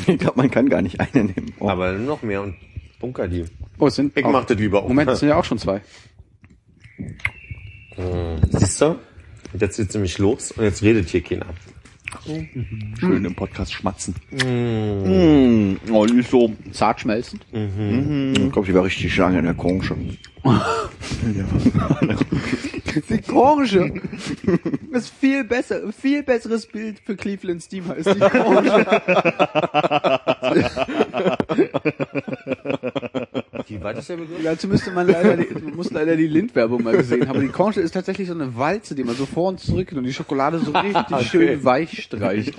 Ich 0.07 0.19
glaube, 0.19 0.37
man 0.37 0.51
kann 0.51 0.69
gar 0.69 0.83
nicht 0.83 1.01
eine 1.01 1.25
nehmen. 1.25 1.53
Oh. 1.59 1.69
Aber 1.69 1.93
noch 1.93 2.23
mehr 2.23 2.43
und 2.43 2.57
bunker 3.01 3.29
die. 3.29 3.45
Oh, 3.79 3.87
es 3.87 3.97
sind 3.97 4.17
Ich 4.17 4.25
mach 4.25 4.45
das 4.45 4.59
lieber. 4.59 4.83
Moment, 4.83 5.11
es 5.11 5.21
sind 5.21 5.29
ja 5.29 5.37
auch 5.37 5.45
schon 5.45 5.59
zwei. 5.59 5.81
Siehst 8.51 8.81
du? 8.81 8.87
Und 9.53 9.61
Jetzt 9.61 9.77
geht's 9.77 9.95
nämlich 9.95 10.19
los 10.19 10.53
und 10.53 10.65
jetzt 10.65 10.83
redet 10.83 11.09
hier 11.09 11.23
keiner. 11.23 11.47
Schön 12.99 13.25
im 13.25 13.35
Podcast 13.35 13.73
schmatzen. 13.73 14.15
Mm. 14.31 15.77
Oh, 15.91 16.07
die 16.07 16.19
ist 16.19 16.31
so. 16.31 16.53
Zart 16.73 17.01
schmelzend. 17.01 17.45
Ich 17.53 18.53
glaube, 18.53 18.67
die 18.67 18.75
war 18.75 18.85
richtig 18.85 19.17
lange 19.17 19.39
in 19.39 19.45
der 19.47 19.55
Konche. 19.55 19.97
Die 23.09 23.33
Orange. 23.33 23.93
Das 24.93 25.05
ist 25.05 25.15
viel 25.15 25.45
besser, 25.45 25.93
viel 25.93 26.23
besseres 26.23 26.67
Bild 26.67 26.99
für 27.05 27.17
Cleveland 27.17 27.63
Steamer 27.63 27.97
ist 27.97 28.13
die 28.13 28.21
Orange. 28.21 28.87
Wie 33.69 33.83
weit 33.83 33.99
ist 33.99 34.09
der 34.09 34.17
Begriff? 34.17 34.43
Dazu 34.43 34.69
müsste 34.69 34.91
man 34.91 35.07
leider 35.07 35.37
die, 35.37 35.55
man 35.55 35.77
muss 35.77 35.91
leider 35.91 36.17
die 36.17 36.27
Lind-Werbung 36.27 36.83
mal 36.83 36.97
gesehen 36.97 37.29
haben. 37.29 37.41
Die 37.41 37.49
Conche 37.49 37.81
ist 37.81 37.93
tatsächlich 37.93 38.29
so 38.29 38.35
eine 38.35 38.57
Walze, 38.57 38.95
die 38.95 39.05
man 39.05 39.15
so 39.15 39.27
vor 39.27 39.49
und 39.49 39.61
zurück 39.61 39.93
und 39.93 40.05
die 40.05 40.13
Schokolade 40.13 40.59
so 40.59 40.73
richtig 40.73 41.27
schön 41.31 41.65
weich 41.65 42.03
streicht. 42.03 42.55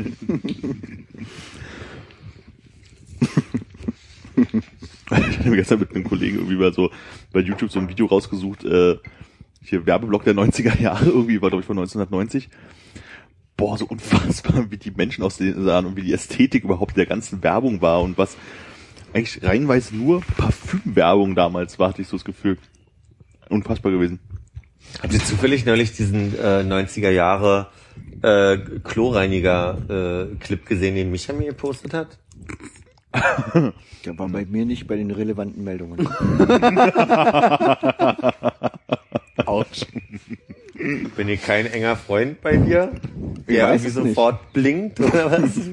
Ich 5.12 5.40
habe 5.40 5.56
gestern 5.56 5.80
mit 5.80 5.94
einem 5.94 6.04
Kollegen 6.04 6.38
irgendwie 6.38 6.56
mal 6.56 6.74
so 6.74 6.90
bei 7.32 7.42
YouTube 7.42 7.72
so 7.72 7.80
ein 7.80 7.90
Video 7.90 8.06
rausgesucht, 8.06 8.64
äh, 8.64 8.98
hier 9.62 9.86
Werbeblock 9.86 10.24
der 10.24 10.34
90er 10.34 10.82
Jahre, 10.82 11.06
irgendwie 11.06 11.42
war 11.42 11.50
glaube 11.50 11.62
ich 11.62 11.68
von 11.68 11.78
1990. 11.78 12.50
Boah, 13.56 13.78
so 13.78 13.86
unfassbar, 13.86 14.72
wie 14.72 14.78
die 14.78 14.92
Menschen 14.92 15.24
aussehen 15.24 15.64
sahen 15.64 15.86
und 15.86 15.96
wie 15.96 16.02
die 16.02 16.14
Ästhetik 16.14 16.64
überhaupt 16.64 16.98
der 16.98 17.06
ganzen 17.06 17.44
Werbung 17.44 17.82
war 17.82 18.02
und 18.02 18.18
was 18.18 18.36
eigentlich 19.14 19.44
reinweise 19.44 19.96
nur 19.96 20.22
Parfümwerbung 20.22 21.36
damals 21.36 21.78
war, 21.78 21.90
hatte 21.90 22.02
ich 22.02 22.08
so 22.08 22.18
das 22.18 22.26
Gefühl. 22.26 22.58
Unfassbar 23.50 23.92
gewesen. 23.92 24.20
Habt 25.02 25.14
ihr 25.14 25.24
zufällig 25.24 25.66
neulich 25.66 25.94
diesen 25.94 26.38
äh, 26.38 26.62
90er 26.62 27.10
Jahre 27.10 27.68
äh, 28.22 28.58
Kloreiniger-Clip 28.58 30.66
gesehen, 30.66 30.96
den 30.96 31.12
Micha 31.12 31.34
mir 31.34 31.48
gepostet 31.48 31.94
hat? 31.94 32.18
Der 34.06 34.18
war 34.18 34.28
bei 34.30 34.46
mir 34.46 34.66
nicht 34.66 34.88
bei 34.88 34.96
den 34.96 35.12
relevanten 35.12 35.64
Meldungen. 35.64 36.08
Autsch. 39.46 39.86
Bin 41.16 41.30
ich 41.30 41.42
kein 41.42 41.68
enger 41.68 41.96
Freund 41.96 42.42
bei 42.42 42.58
dir? 42.58 42.92
Ich 43.48 43.56
Der 43.56 43.68
weiß 43.70 43.82
irgendwie 43.84 44.00
es 44.00 44.04
nicht. 44.04 44.16
sofort 44.16 44.52
blinkt 44.54 45.00
oder 45.00 45.32
was? 45.32 45.52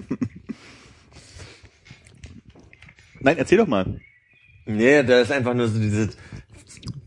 Nein, 3.20 3.38
erzähl 3.38 3.58
doch 3.58 3.66
mal. 3.66 4.00
nee, 4.66 5.02
da 5.02 5.20
ist 5.20 5.32
einfach 5.32 5.54
nur 5.54 5.68
so 5.68 5.78
diese 5.78 6.10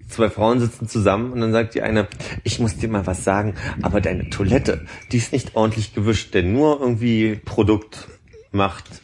zwei 0.09 0.29
Frauen 0.29 0.59
sitzen 0.59 0.87
zusammen 0.87 1.31
und 1.31 1.41
dann 1.41 1.51
sagt 1.51 1.73
die 1.73 1.81
eine, 1.81 2.07
ich 2.43 2.59
muss 2.59 2.75
dir 2.77 2.87
mal 2.89 3.07
was 3.07 3.23
sagen, 3.23 3.55
aber 3.81 3.99
deine 4.01 4.29
Toilette, 4.29 4.85
die 5.11 5.17
ist 5.17 5.31
nicht 5.31 5.55
ordentlich 5.55 5.95
gewischt, 5.95 6.33
denn 6.35 6.53
nur 6.53 6.79
irgendwie 6.81 7.39
Produkt 7.45 8.07
macht 8.51 9.01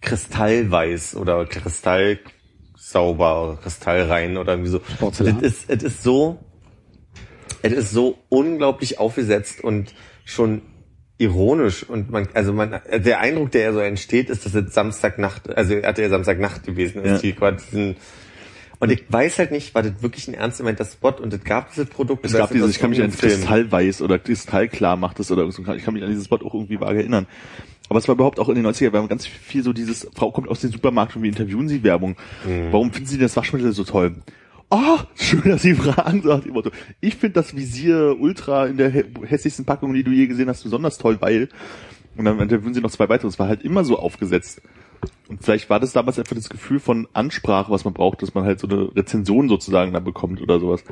kristallweiß 0.00 1.16
oder 1.16 1.44
kristallsauber 1.46 3.44
oder 3.44 3.56
kristallrein 3.56 4.36
oder 4.36 4.52
irgendwie 4.52 4.70
so. 4.70 4.80
Porzellan. 4.98 5.38
Es 5.42 5.52
ist, 5.52 5.70
es 5.70 5.82
ist 5.82 6.02
so, 6.02 6.38
es 7.62 7.72
ist 7.72 7.90
so 7.92 8.18
unglaublich 8.28 8.98
aufgesetzt 8.98 9.62
und 9.62 9.94
schon 10.24 10.62
ironisch 11.18 11.82
und 11.82 12.10
man, 12.10 12.28
also 12.32 12.52
man, 12.54 12.80
der 12.90 13.20
Eindruck, 13.20 13.50
der 13.50 13.62
ja 13.62 13.72
so 13.74 13.80
entsteht, 13.80 14.30
ist, 14.30 14.46
dass 14.46 14.54
es 14.54 14.72
Samstagnacht, 14.72 15.54
also 15.54 15.74
er 15.74 15.88
hatte 15.88 16.00
ja 16.00 16.08
Samstagnacht 16.08 16.64
gewesen, 16.64 17.04
Ja. 17.04 17.14
ist 17.14 17.22
die 17.22 17.34
quasi 17.34 17.66
diesen, 17.66 17.96
und 18.78 18.90
ich 18.90 19.04
weiß 19.10 19.38
halt 19.38 19.50
nicht, 19.50 19.74
war 19.74 19.82
das 19.82 20.00
wirklich 20.00 20.26
ein 20.28 20.34
ernst 20.34 20.56
gemeinter 20.56 20.86
Spot 20.86 21.10
und 21.10 21.34
es 21.34 21.44
gab 21.44 21.68
dieses 21.68 21.90
Produkt. 21.90 22.24
Es 22.24 22.32
gab 22.32 22.50
dieses, 22.50 22.70
ich 22.70 22.78
kann 22.78 22.88
mich 22.88 23.02
an? 23.02 23.10
Kristallweiß 23.10 24.00
oder 24.00 24.18
Kristallklar 24.18 24.96
macht 24.96 25.20
es 25.20 25.30
oder 25.30 25.50
so. 25.52 25.60
Ich 25.74 25.84
kann 25.84 25.92
mich 25.92 26.02
an 26.02 26.08
dieses 26.08 26.24
Spot 26.24 26.36
auch 26.36 26.54
irgendwie 26.54 26.80
vage 26.80 27.00
erinnern. 27.00 27.26
Aber 27.90 27.98
es 27.98 28.08
war 28.08 28.14
überhaupt 28.14 28.38
auch 28.40 28.48
in 28.48 28.54
den 28.54 28.64
90er, 28.66 28.92
wir 28.92 29.00
haben 29.00 29.08
ganz 29.08 29.26
viel 29.26 29.62
so 29.62 29.72
dieses, 29.74 30.08
Frau 30.14 30.30
kommt 30.30 30.48
aus 30.48 30.60
dem 30.60 30.70
Supermarkt 30.72 31.14
und 31.16 31.22
wir 31.22 31.28
interviewen 31.28 31.68
sie 31.68 31.82
Werbung. 31.82 32.16
Warum 32.70 32.92
finden 32.92 33.08
Sie 33.08 33.18
das 33.18 33.36
Waschmittel 33.36 33.72
so 33.72 33.84
toll? 33.84 34.14
Oh, 34.70 34.98
schön, 35.16 35.42
dass 35.44 35.62
Sie 35.62 35.74
fragen, 35.74 36.22
sagt 36.22 36.44
die 36.46 36.50
Motto. 36.52 36.70
Ich 37.00 37.16
finde 37.16 37.34
das 37.34 37.56
Visier 37.56 38.16
Ultra 38.18 38.66
in 38.66 38.76
der 38.76 38.90
hä- 38.90 39.04
hässlichsten 39.26 39.64
Packung, 39.66 39.92
die 39.92 40.04
du 40.04 40.12
je 40.12 40.28
gesehen 40.28 40.48
hast, 40.48 40.62
besonders 40.62 40.96
toll, 40.98 41.16
weil. 41.20 41.48
Und 42.16 42.24
dann 42.24 42.38
interviewen 42.38 42.72
sie 42.74 42.80
noch 42.80 42.90
zwei 42.92 43.08
weitere. 43.08 43.26
Es 43.28 43.38
war 43.40 43.48
halt 43.48 43.62
immer 43.62 43.82
so 43.84 43.98
aufgesetzt. 43.98 44.62
Und 45.28 45.42
vielleicht 45.42 45.68
war 45.70 45.80
das 45.80 45.92
damals 45.92 46.18
einfach 46.18 46.36
das 46.36 46.48
Gefühl 46.48 46.78
von 46.78 47.08
Ansprache, 47.12 47.72
was 47.72 47.84
man 47.84 47.94
braucht, 47.94 48.22
dass 48.22 48.34
man 48.34 48.44
halt 48.44 48.60
so 48.60 48.68
eine 48.68 48.94
Rezension 48.94 49.48
sozusagen 49.48 49.92
da 49.92 49.98
bekommt 49.98 50.40
oder 50.40 50.60
sowas. 50.60 50.84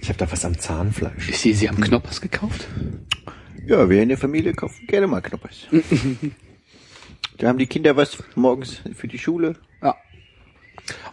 Ich 0.00 0.08
habe 0.08 0.18
da 0.18 0.30
was 0.30 0.44
am 0.44 0.56
Zahnfleisch. 0.56 1.28
Ich 1.28 1.38
sehe, 1.38 1.54
Sie 1.54 1.68
haben 1.68 1.80
Knoppers 1.80 2.20
gekauft? 2.20 2.68
Ja, 3.66 3.88
wir 3.88 4.02
in 4.02 4.08
der 4.08 4.18
Familie 4.18 4.52
kaufen 4.54 4.86
gerne 4.86 5.06
mal 5.06 5.20
Knoppers. 5.20 5.66
da 7.38 7.48
haben 7.48 7.58
die 7.58 7.66
Kinder 7.66 7.96
was 7.96 8.18
morgens 8.34 8.80
für 8.94 9.08
die 9.08 9.18
Schule. 9.18 9.56
Ja. 9.82 9.94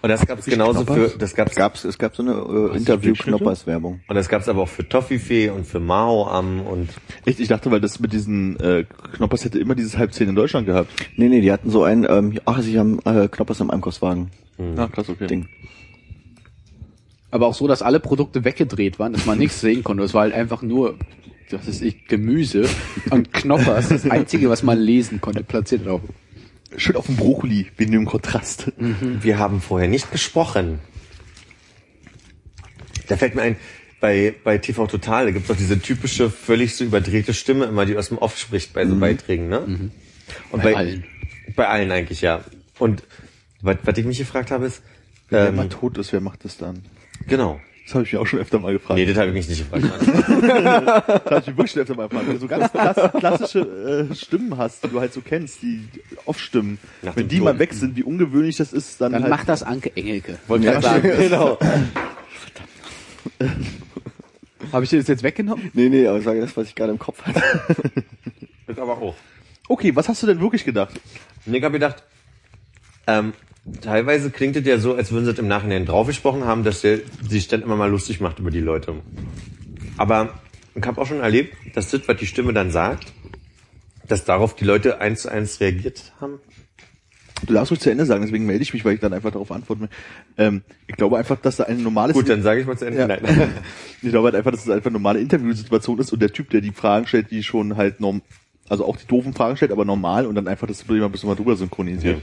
Und 0.01 0.09
das 0.09 0.25
gab's 0.25 0.45
genauso 0.45 0.85
Knoppers? 0.85 1.13
für, 1.13 1.17
das 1.17 1.35
gab's, 1.35 1.55
Gab's, 1.55 1.83
es 1.83 1.97
gab 1.97 2.15
so 2.15 2.23
eine 2.23 2.33
äh, 2.73 2.77
Interview-Knoppers-Werbung. 2.77 4.01
und 4.07 4.15
das 4.15 4.29
gab's 4.29 4.47
aber 4.47 4.61
auch 4.61 4.69
für 4.69 4.87
Toffifee 4.87 5.49
und 5.49 5.65
für 5.65 5.79
Mao 5.79 6.27
am 6.27 6.61
und 6.61 6.89
Echt, 7.25 7.39
ich 7.39 7.47
dachte, 7.47 7.71
weil 7.71 7.81
das 7.81 7.99
mit 7.99 8.13
diesen 8.13 8.59
äh, 8.59 8.85
Knoppers 9.13 9.43
hätte 9.43 9.59
immer 9.59 9.75
dieses 9.75 9.97
halb 9.97 10.13
zehn 10.13 10.29
in 10.29 10.35
Deutschland 10.35 10.65
gehabt. 10.67 10.91
Nee, 11.17 11.27
nee, 11.27 11.41
die 11.41 11.51
hatten 11.51 11.69
so 11.69 11.83
ein, 11.83 12.05
ähm, 12.09 12.39
ach, 12.45 12.61
sie 12.61 12.79
haben 12.79 12.99
äh, 13.05 13.27
Knoppers 13.27 13.59
im 13.59 13.71
Einkaufswagen. 13.71 14.31
Ah, 14.77 14.87
krass, 14.87 15.09
okay. 15.09 15.27
Ding. 15.27 15.47
Aber 17.31 17.47
auch 17.47 17.53
so, 17.53 17.67
dass 17.67 17.81
alle 17.81 17.99
Produkte 17.99 18.45
weggedreht 18.45 18.99
waren, 18.99 19.11
dass 19.11 19.25
man 19.25 19.37
nichts 19.37 19.59
sehen 19.59 19.83
konnte. 19.83 20.03
Es 20.03 20.13
war 20.13 20.21
halt 20.21 20.33
einfach 20.33 20.61
nur, 20.61 20.97
das 21.49 21.67
ist 21.67 21.81
ich, 21.81 22.07
Gemüse 22.07 22.67
und 23.09 23.31
Knoppers. 23.33 23.89
Das 23.89 24.09
Einzige, 24.09 24.49
was 24.49 24.63
man 24.63 24.79
lesen 24.79 25.21
konnte, 25.21 25.43
platziert 25.43 25.85
drauf. 25.85 26.01
Schön 26.77 26.95
auf 26.95 27.05
dem 27.05 27.15
Brokkoli, 27.15 27.67
wegen 27.77 27.91
dem 27.91 28.05
Kontrast. 28.05 28.71
wir 28.77 29.37
haben 29.39 29.61
vorher 29.61 29.87
nicht 29.87 30.11
gesprochen. 30.11 30.79
Da 33.07 33.17
fällt 33.17 33.35
mir 33.35 33.43
ein, 33.43 33.55
bei, 33.99 34.33
bei 34.43 34.57
TV 34.57 34.87
Total, 34.87 35.25
da 35.25 35.31
gibt's 35.31 35.47
doch 35.47 35.55
diese 35.55 35.79
typische, 35.79 36.29
völlig 36.29 36.75
so 36.75 36.83
überdrehte 36.83 37.33
Stimme 37.33 37.65
immer, 37.65 37.85
die 37.85 37.97
aus 37.97 38.09
dem 38.09 38.17
Off 38.17 38.37
spricht 38.37 38.73
bei 38.73 38.85
so 38.85 38.95
Beiträgen, 38.95 39.47
ne? 39.47 39.91
Und 40.51 40.63
Bei 40.63 40.75
allen. 40.75 41.05
Bei 41.55 41.67
allen 41.67 41.91
eigentlich, 41.91 42.21
ja. 42.21 42.43
Und 42.79 43.03
was, 43.61 43.77
was 43.83 43.97
ich 43.97 44.05
mich 44.05 44.17
gefragt 44.17 44.51
habe, 44.51 44.65
ist, 44.65 44.81
Wenn 45.29 45.47
ähm, 45.49 45.55
man 45.55 45.69
tot 45.69 45.97
ist, 45.97 46.11
wer 46.13 46.21
macht 46.21 46.43
das 46.45 46.57
dann? 46.57 46.81
genau. 47.27 47.59
Das 47.85 47.93
habe 47.93 48.03
ich 48.03 48.13
mir 48.13 48.19
auch 48.19 48.25
schon 48.25 48.39
öfter 48.39 48.57
mal 48.57 48.73
gefragt. 48.73 48.97
Nee, 48.97 49.05
das 49.05 49.15
habe 49.15 49.27
ich 49.27 49.33
mich 49.33 49.47
nicht 49.47 49.71
gefragt. 49.71 49.85
Das 50.25 51.31
habe 51.31 51.39
ich 51.39 51.47
mir 51.47 51.57
wirklich 51.57 51.71
schon 51.71 51.81
öfter 51.83 51.95
mal 51.95 52.07
gefragt. 52.07 52.27
Wenn 52.27 52.33
du 52.33 52.39
so 52.39 52.47
ganz 52.47 52.71
klass 52.71 53.11
klassische 53.19 54.07
äh, 54.11 54.15
Stimmen 54.15 54.57
hast, 54.57 54.83
die 54.83 54.87
du 54.89 54.99
halt 54.99 55.13
so 55.13 55.21
kennst, 55.21 55.61
die 55.61 55.87
Off-Stimmen. 56.25 56.79
Nach 57.03 57.15
Wenn 57.15 57.27
die 57.27 57.39
mal 57.39 57.51
Tod. 57.51 57.59
weg 57.59 57.73
sind, 57.73 57.95
wie 57.95 58.03
ungewöhnlich 58.03 58.57
das 58.57 58.73
ist, 58.73 58.99
dann, 59.01 59.11
Dann 59.11 59.23
halt... 59.23 59.29
macht 59.29 59.49
das 59.49 59.61
Anke 59.61 59.95
Engelke. 59.95 60.39
Wollte 60.47 60.65
gerade 60.65 60.81
sagen, 60.81 61.11
genau. 61.17 61.59
Habe 64.71 64.83
ich 64.83 64.89
dir 64.89 64.97
das 64.97 65.07
jetzt 65.07 65.21
weggenommen? 65.21 65.69
Nee, 65.73 65.89
nee, 65.89 66.07
aber 66.07 66.17
es 66.17 66.25
war 66.25 66.33
das, 66.33 66.57
was 66.57 66.67
ich 66.67 66.75
gerade 66.75 66.91
im 66.91 66.99
Kopf 66.99 67.21
hatte. 67.21 67.41
Das 68.65 68.79
aber 68.79 68.97
auch. 68.97 69.15
Okay, 69.67 69.95
was 69.95 70.09
hast 70.09 70.23
du 70.23 70.27
denn 70.27 70.39
wirklich 70.39 70.65
gedacht? 70.65 70.99
Und 71.45 71.53
ich 71.53 71.63
habe 71.63 71.73
gedacht, 71.73 72.03
ähm, 73.05 73.33
teilweise 73.81 74.29
klingt 74.29 74.55
es 74.55 74.65
ja 74.65 74.77
so, 74.77 74.95
als 74.95 75.11
würden 75.11 75.25
sie 75.25 75.31
es 75.31 75.39
im 75.39 75.47
Nachhinein 75.47 75.85
draufgesprochen 75.85 76.45
haben, 76.45 76.63
dass 76.63 76.81
der 76.81 76.99
sich 77.27 77.47
dann 77.47 77.61
immer 77.61 77.75
mal 77.75 77.89
lustig 77.89 78.21
macht 78.21 78.39
über 78.39 78.51
die 78.51 78.59
Leute. 78.59 78.95
Aber 79.97 80.33
ich 80.75 80.85
habe 80.85 81.01
auch 81.01 81.07
schon 81.07 81.21
erlebt, 81.21 81.55
dass 81.73 81.91
das, 81.91 82.07
was 82.07 82.17
die 82.17 82.27
Stimme 82.27 82.53
dann 82.53 82.71
sagt, 82.71 83.13
dass 84.07 84.25
darauf 84.25 84.55
die 84.55 84.65
Leute 84.65 85.01
eins 85.01 85.23
zu 85.23 85.29
eins 85.29 85.59
reagiert 85.59 86.13
haben. 86.19 86.39
Du 87.45 87.53
darfst 87.53 87.71
ruhig 87.71 87.81
zu 87.81 87.91
Ende 87.91 88.05
sagen, 88.05 88.23
deswegen 88.23 88.45
melde 88.45 88.63
ich 88.63 88.73
mich, 88.73 88.85
weil 88.85 88.95
ich 88.95 89.01
dann 89.01 89.13
einfach 89.13 89.31
darauf 89.31 89.51
antworte. 89.51 89.89
Ähm, 90.37 90.61
ich 90.87 90.95
glaube 90.95 91.17
einfach, 91.17 91.39
dass 91.39 91.57
da 91.57 91.65
ein 91.65 91.83
normales 91.83 92.13
Gut, 92.13 92.29
dann 92.29 92.41
sage 92.41 92.61
ich 92.61 92.67
mal 92.67 92.77
zu 92.77 92.85
Ende. 92.85 92.99
Ja. 92.99 93.07
Nein. 93.07 93.21
Ich 94.01 94.11
glaube 94.11 94.25
halt 94.25 94.35
einfach, 94.35 94.51
dass 94.51 94.63
es 94.63 94.69
einfach 94.69 94.87
eine 94.87 94.93
normale 94.93 95.19
Interviewsituation 95.19 95.99
ist 95.99 96.13
und 96.13 96.21
der 96.21 96.31
Typ, 96.31 96.49
der 96.51 96.61
die 96.61 96.71
Fragen 96.71 97.07
stellt, 97.07 97.31
die 97.31 97.43
schon 97.43 97.75
halt 97.75 97.99
norm, 97.99 98.21
also 98.69 98.85
auch 98.85 98.97
die 98.97 99.07
doofen 99.07 99.33
Fragen 99.33 99.57
stellt, 99.57 99.71
aber 99.71 99.85
normal 99.85 100.25
und 100.25 100.35
dann 100.35 100.47
einfach 100.47 100.67
das 100.67 100.83
Problem 100.83 101.03
ein 101.03 101.11
bisschen 101.11 101.29
mal 101.29 101.35
drüber 101.35 101.55
synchronisiert. 101.55 102.21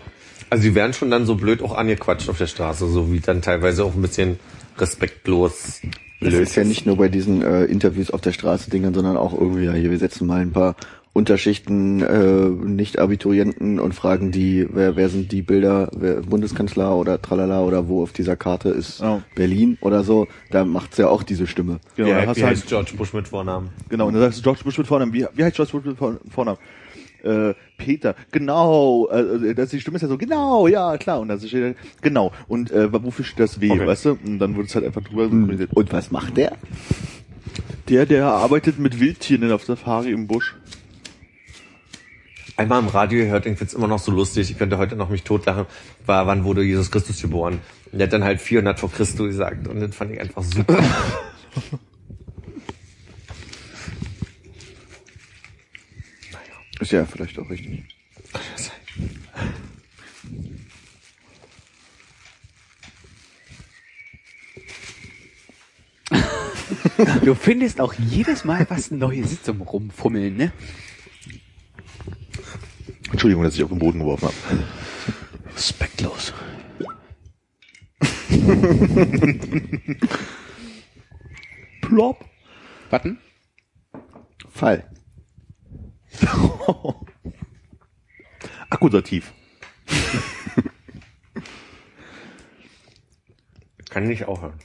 Also 0.50 0.64
die 0.64 0.74
werden 0.74 0.92
schon 0.92 1.10
dann 1.10 1.24
so 1.24 1.36
blöd 1.36 1.62
auch 1.62 1.74
angequatscht 1.76 2.28
auf 2.28 2.38
der 2.38 2.46
Straße, 2.46 2.86
so 2.88 3.12
wie 3.12 3.20
dann 3.20 3.42
teilweise 3.42 3.84
auch 3.84 3.94
ein 3.94 4.02
bisschen 4.02 4.38
respektlos 4.78 5.80
Das 6.20 6.30
blöd 6.30 6.42
ist 6.42 6.56
ja 6.56 6.64
nicht 6.64 6.84
nur 6.84 6.96
bei 6.96 7.08
diesen 7.08 7.42
äh, 7.42 7.64
Interviews 7.64 8.10
auf 8.10 8.20
der 8.20 8.32
Straße 8.32 8.70
Dingern, 8.70 8.94
sondern 8.94 9.16
auch 9.16 9.32
irgendwie, 9.32 9.64
ja, 9.64 9.72
hier, 9.72 9.90
wir 9.90 9.98
setzen 9.98 10.26
mal 10.26 10.40
ein 10.40 10.52
paar 10.52 10.76
Unterschichten, 11.14 12.00
äh, 12.02 12.48
Nicht-Abiturienten 12.48 13.78
und 13.78 13.94
fragen 13.94 14.30
die, 14.32 14.66
wer, 14.72 14.96
wer 14.96 15.10
sind 15.10 15.30
die 15.30 15.42
Bilder, 15.42 15.90
wer, 15.94 16.22
Bundeskanzler 16.22 16.96
oder 16.96 17.20
tralala 17.20 17.60
oder 17.62 17.86
wo 17.86 18.02
auf 18.02 18.12
dieser 18.12 18.34
Karte 18.36 18.70
ist 18.70 19.02
Oh. 19.02 19.20
Berlin 19.34 19.76
oder 19.82 20.04
so, 20.04 20.26
da 20.50 20.64
macht's 20.64 20.96
ja 20.96 21.08
auch 21.08 21.22
diese 21.22 21.46
Stimme. 21.46 21.80
Genau, 21.96 22.14
heißt, 22.14 22.26
hast 22.28 22.36
wie 22.36 22.40
du 22.40 22.46
heißt 22.46 22.60
halt, 22.62 22.68
George 22.70 22.92
Bush 22.96 23.12
mit 23.12 23.28
Vornamen? 23.28 23.68
genau, 23.90 24.06
und 24.06 24.14
dann 24.14 24.22
sagst 24.22 24.38
du 24.38 24.42
George 24.42 24.60
Bush 24.64 24.78
mit 24.78 24.86
Vornamen. 24.86 25.12
Wie, 25.12 25.26
wie 25.34 25.44
heißt 25.44 25.56
George 25.56 25.72
Bush 25.72 25.84
mit 25.84 25.98
Vor- 25.98 26.18
Vornamen? 26.30 26.58
Äh, 27.24 27.54
Peter, 27.76 28.16
genau, 28.32 29.08
äh, 29.10 29.54
das, 29.54 29.70
die 29.70 29.80
Stimme 29.80 29.96
ist 29.96 30.02
ja 30.02 30.08
so, 30.08 30.16
genau, 30.18 30.66
ja, 30.66 30.96
klar, 30.96 31.20
und 31.20 31.30
steht 31.46 31.62
er, 31.62 31.74
genau, 32.00 32.32
und 32.48 32.70
äh, 32.72 32.90
wofür 32.90 33.24
steht 33.24 33.38
das 33.38 33.60
W, 33.60 33.70
Okay. 33.70 33.86
weißt 33.86 34.04
du? 34.06 34.18
Und 34.24 34.38
dann 34.40 34.56
wird 34.56 34.66
es 34.68 34.74
halt 34.74 34.86
einfach 34.86 35.02
drüber 35.02 35.28
synchronisiert. 35.28 35.70
Und 35.74 35.92
was 35.92 36.10
macht 36.10 36.36
der? 36.38 36.56
Der, 37.88 38.06
der 38.06 38.26
arbeitet 38.26 38.78
mit 38.78 38.98
Wildtieren 38.98 39.52
auf 39.52 39.62
Safari 39.64 40.10
im 40.10 40.26
Busch. 40.26 40.56
Einmal 42.56 42.80
im 42.80 42.88
Radio 42.88 43.24
gehört, 43.24 43.46
ich 43.46 43.56
find's 43.56 43.74
immer 43.74 43.88
noch 43.88 43.98
so 43.98 44.12
lustig, 44.12 44.50
ich 44.50 44.58
könnte 44.58 44.78
heute 44.78 44.94
noch 44.94 45.08
mich 45.08 45.22
totlachen, 45.22 45.66
war, 46.04 46.26
wann 46.26 46.44
wurde 46.44 46.62
Jesus 46.62 46.90
Christus 46.90 47.20
geboren? 47.20 47.60
Und 47.90 47.98
der 47.98 48.06
hat 48.06 48.12
dann 48.12 48.24
halt 48.24 48.40
400 48.40 48.78
vor 48.78 48.92
Christus 48.92 49.28
gesagt 49.28 49.68
und 49.68 49.80
das 49.80 49.94
fand 49.94 50.12
ich 50.12 50.20
einfach 50.20 50.42
super. 50.42 50.78
Ist 56.80 56.92
ja 56.92 57.04
vielleicht 57.04 57.38
auch 57.38 57.48
richtig. 57.48 57.84
Du 67.24 67.34
findest 67.34 67.80
auch 67.80 67.94
jedes 67.94 68.44
Mal 68.44 68.66
was 68.68 68.90
Neues 68.90 69.42
zum 69.42 69.62
Rumfummeln, 69.62 70.36
ne? 70.36 70.52
Entschuldigung, 73.22 73.44
dass 73.44 73.54
ich 73.54 73.62
auf 73.62 73.68
den 73.68 73.78
Boden 73.78 74.00
geworfen 74.00 74.26
habe. 74.26 75.54
Respektlos. 75.54 76.34
Plop. 81.82 82.24
Warten. 82.90 83.18
Fall. 84.50 84.90
Akkusativ. 88.70 89.32
Kann 93.88 94.10
ich 94.10 94.24
auch 94.24 94.42
hören. 94.42 94.58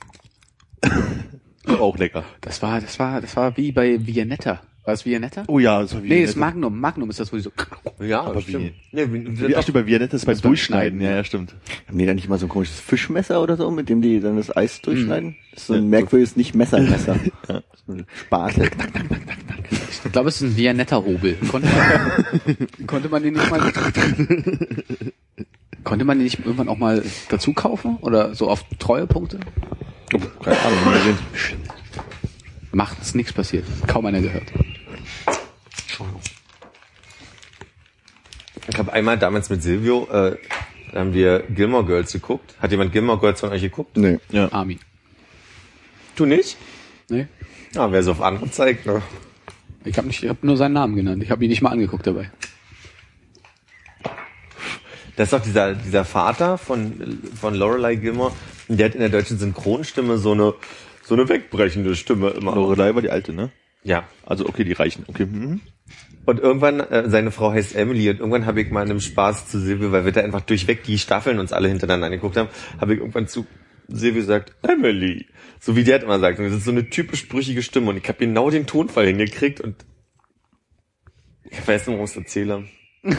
Auch 1.80 1.96
lecker. 1.98 2.26
Das 2.42 2.64
war, 2.64 2.82
das 2.82 2.98
war, 2.98 3.22
das 3.22 3.36
war 3.36 3.56
wie 3.56 3.72
bei 3.72 4.04
Vianetta. 4.04 4.64
War 4.84 4.94
es 4.94 5.06
Vianetta? 5.06 5.44
Oh 5.48 5.60
ja, 5.60 5.82
das 5.82 5.94
war 5.94 6.02
wie 6.02 6.08
nee, 6.10 6.26
das 6.26 6.36
Magnum. 6.36 6.80
Magnum 6.80 7.10
ist 7.12 7.20
das, 7.20 7.32
wo 7.32 7.36
die 7.36 7.44
so. 7.44 7.52
Ja, 8.00 8.22
Aber 8.22 8.42
stimmt. 8.42 8.64
wie- 8.66 8.74
Nee, 8.92 9.08
wie, 9.12 9.48
Wie, 9.48 9.56
ach, 9.56 9.64
stimmt, 9.64 9.74
bei 9.74 9.86
Vianetta 9.88 10.16
ist 10.16 10.26
beim 10.26 10.40
Durchschneiden. 10.40 11.00
schneiden, 11.00 11.02
Ja, 11.02 11.10
ja. 11.12 11.16
ja, 11.18 11.24
stimmt. 11.24 11.56
Haben 11.88 11.98
die 11.98 12.06
da 12.06 12.14
nicht 12.14 12.30
mal 12.30 12.38
so 12.38 12.46
ein 12.46 12.50
komisches 12.50 12.80
Fischmesser 12.80 13.42
oder 13.42 13.58
so, 13.58 13.72
mit 13.72 13.90
dem 13.90 14.02
die 14.02 14.20
dann 14.20 14.38
das 14.38 14.56
Eis 14.56 14.82
durchschneiden? 14.82 15.36
Das 15.52 15.62
ist 15.62 15.68
so 15.68 15.74
ein 15.74 15.90
merkwürdiges 15.90 16.36
Nicht-Messer-Messer. 16.36 17.18
So 17.88 17.94
eine 17.94 18.06
Sparte. 18.20 18.70
Ich 20.04 20.12
glaube, 20.12 20.28
es 20.28 20.42
ist 20.42 20.50
ein 20.52 20.58
Vianetta-Hobel. 20.58 21.38
Konnte 21.50 21.70
man, 21.70 22.68
konnte 22.88 23.08
man 23.08 23.24
den 23.24 23.34
nicht 23.36 23.50
mal, 23.50 23.62
konnte 25.86 26.04
man 26.04 26.18
den 26.18 26.24
nicht 26.26 26.40
irgendwann 26.40 26.68
auch 26.68 26.78
mal 26.78 27.02
dazu 27.30 27.54
kaufen? 27.54 27.96
Oder 28.02 28.36
so 28.36 28.50
auf 28.50 28.66
Treuepunkte? 28.78 29.40
Oh, 30.14 30.18
keine 30.44 30.60
Ahnung, 30.60 30.84
mal 30.84 31.00
sehen. 31.02 31.18
Macht's 32.74 33.16
nichts 33.16 33.32
passiert. 33.32 33.64
Kaum 33.88 34.06
einer 34.06 34.20
gehört. 34.20 34.52
Ich 38.68 38.78
habe 38.78 38.92
einmal 38.92 39.18
damals 39.18 39.50
mit 39.50 39.64
Silvio, 39.64 40.08
äh, 40.12 40.38
da 40.92 41.00
haben 41.00 41.14
wir 41.14 41.44
Gilmore 41.50 41.86
Girls 41.86 42.12
geguckt. 42.12 42.56
Hat 42.60 42.72
jemand 42.72 42.92
Gilmore 42.92 43.20
Girls 43.20 43.40
von 43.40 43.50
euch 43.50 43.62
geguckt? 43.62 43.98
Nee. 43.98 44.20
Ja. 44.30 44.52
Armin. 44.52 44.80
Du 46.16 46.26
nicht? 46.26 46.58
Nee? 47.10 47.28
Ja, 47.74 47.92
wer 47.92 48.04
so 48.04 48.12
auf 48.12 48.22
andere 48.22 48.50
zeigt, 48.52 48.86
ne? 48.86 49.02
Ich 49.86 49.98
habe 49.98 50.08
nicht, 50.08 50.24
ich 50.24 50.30
hab 50.30 50.44
nur 50.44 50.58
seinen 50.58 50.74
Namen 50.74 50.96
genannt. 50.96 51.24
Ich 51.24 51.32
habe 51.32 51.44
ihn 51.44 51.50
nicht 51.50 51.62
mal 51.62 51.70
angeguckt 51.70 52.06
dabei. 52.08 52.30
Das 55.16 55.28
ist 55.28 55.34
doch 55.34 55.42
dieser, 55.42 55.74
dieser 55.74 56.06
Vater 56.06 56.58
von, 56.58 57.22
von 57.40 57.56
Lorelei 57.56 57.96
Gilmore. 57.96 58.34
Und 58.68 58.80
der 58.80 58.88
hat 58.88 58.96
in 58.96 59.00
der 59.00 59.10
deutschen 59.10 59.40
Synchronstimme 59.40 60.18
so 60.18 60.34
eine, 60.34 60.54
so 61.04 61.16
eine 61.16 61.28
wegbrechende 61.30 61.96
Stimme 61.96 62.30
immer. 62.32 62.54
Lorelei 62.54 62.94
war 62.94 63.02
die 63.02 63.10
alte, 63.10 63.34
ne? 63.34 63.50
Ja. 63.84 64.04
Also 64.26 64.46
okay, 64.46 64.64
die 64.64 64.74
Reichen. 64.74 65.06
Okay. 65.08 65.26
Mhm. 65.26 65.62
Und 66.28 66.42
irgendwann, 66.42 66.82
äh, 66.82 67.10
seine 67.10 67.32
Frau 67.32 67.54
heißt 67.54 67.74
Emily 67.74 68.10
und 68.10 68.20
irgendwann 68.20 68.46
habe 68.46 68.60
ich 68.60 68.70
mal 68.70 68.84
in 68.84 68.90
einem 68.90 69.00
Spaß 69.00 69.48
zu 69.48 69.62
Silvio, 69.62 69.94
weil 69.94 70.04
wir 70.04 70.12
da 70.12 70.20
einfach 70.20 70.42
durchweg 70.42 70.84
die 70.84 70.98
Staffeln 70.98 71.40
uns 71.40 71.54
alle 71.54 71.70
hintereinander 71.70 72.08
angeguckt 72.08 72.36
haben, 72.36 72.50
habe 72.82 72.94
ich 72.96 73.00
irgendwann 73.00 73.30
zu 73.30 73.48
Silvio 73.88 74.20
gesagt, 74.20 74.54
Emily. 74.62 75.28
So 75.62 75.78
wie 75.78 75.86
der 75.86 75.96
hat 75.96 76.04
immer 76.04 76.20
sagt. 76.20 76.38
Und 76.40 76.46
das 76.48 76.56
ist 76.56 76.66
so 76.66 76.72
eine 76.72 76.90
typisch 76.90 77.30
brüchige 77.30 77.64
Stimme 77.64 77.92
und 77.92 77.98
ich 77.98 78.06
habe 78.10 78.18
genau 78.18 78.50
den 78.50 78.68
Tonfall 78.68 79.08
hingekriegt 79.08 79.62
und 79.62 79.86
ich 81.46 81.66
weiß 81.66 81.88
nicht, 81.88 81.96
warum 81.96 82.04
ich 82.04 82.12
es 82.12 82.18
erzähle. 82.18 82.66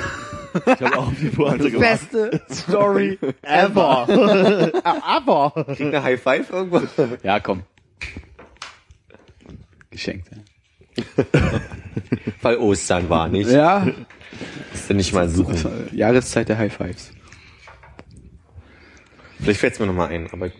Ich 0.64 0.80
habe 0.80 0.98
auch 0.98 1.12
die 1.12 1.28
Pointe 1.28 1.70
gemacht. 1.70 2.11
Beste 2.11 2.42
Story 2.50 3.18
ever. 3.42 4.72
Aber. 4.82 5.52
Krieg 5.76 5.88
eine 5.88 6.02
High 6.02 6.20
Five 6.20 6.50
irgendwo? 6.50 6.82
Ja, 7.22 7.38
komm. 7.38 7.62
Geschenkt. 9.90 10.30
Weil 12.42 12.57
Ostern 12.59 13.09
war 13.09 13.28
nicht. 13.28 13.51
Ja. 13.51 13.86
Ist 14.72 14.88
ja 14.88 14.94
nicht 14.94 15.12
mal 15.12 15.26
Das 15.26 15.34
suchen. 15.34 15.64
war 15.64 15.72
Jahreszeit 15.92 16.49
der 16.49 16.59
High 16.59 16.72
Fives. 16.74 17.11
Vielleicht 19.40 19.61
fällt's 19.61 19.78
mir 19.78 19.86
nochmal 19.86 20.09
ein, 20.09 20.28
aber 20.32 20.51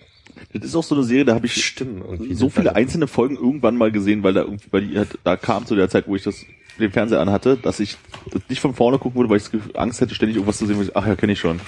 Das 0.53 0.65
ist 0.65 0.75
auch 0.77 0.83
so 0.85 0.95
eine 0.95 1.05
Serie, 1.05 1.25
da 1.25 1.35
habe 1.35 1.47
ich 1.47 1.65
Stimmen 1.65 2.03
irgendwie. 2.03 2.35
so 2.35 2.49
viele 2.49 2.75
einzelne 2.77 3.07
Folgen 3.09 3.37
irgendwann 3.37 3.77
mal 3.77 3.91
gesehen, 3.91 4.23
weil 4.23 4.33
da 4.35 4.43
irgendwie, 4.43 4.69
weil 4.71 4.83
die 4.87 4.97
halt, 4.99 5.19
da 5.25 5.37
kam 5.37 5.67
zu 5.67 5.75
der 5.75 5.89
Zeit, 5.89 6.07
wo 6.07 6.17
ich 6.17 6.23
das 6.23 6.45
den 6.79 6.93
Fernseher 6.93 7.21
anhatte, 7.21 7.57
dass 7.57 7.81
ich 7.81 7.97
das 8.31 8.43
nicht 8.49 8.61
von 8.61 8.73
vorne 8.73 8.99
gucken 8.99 9.19
würde, 9.19 9.31
weil 9.31 9.39
ich 9.39 9.45
das 9.51 9.75
Angst 9.75 10.01
hätte, 10.01 10.15
ständig 10.15 10.37
irgendwas 10.37 10.59
zu 10.59 10.67
sehen, 10.67 10.77
wo 10.79 10.83
ich, 10.83 10.97
ach 10.97 11.07
ja, 11.07 11.17
kenne 11.17 11.33
ich 11.33 11.41
schon. 11.41 11.61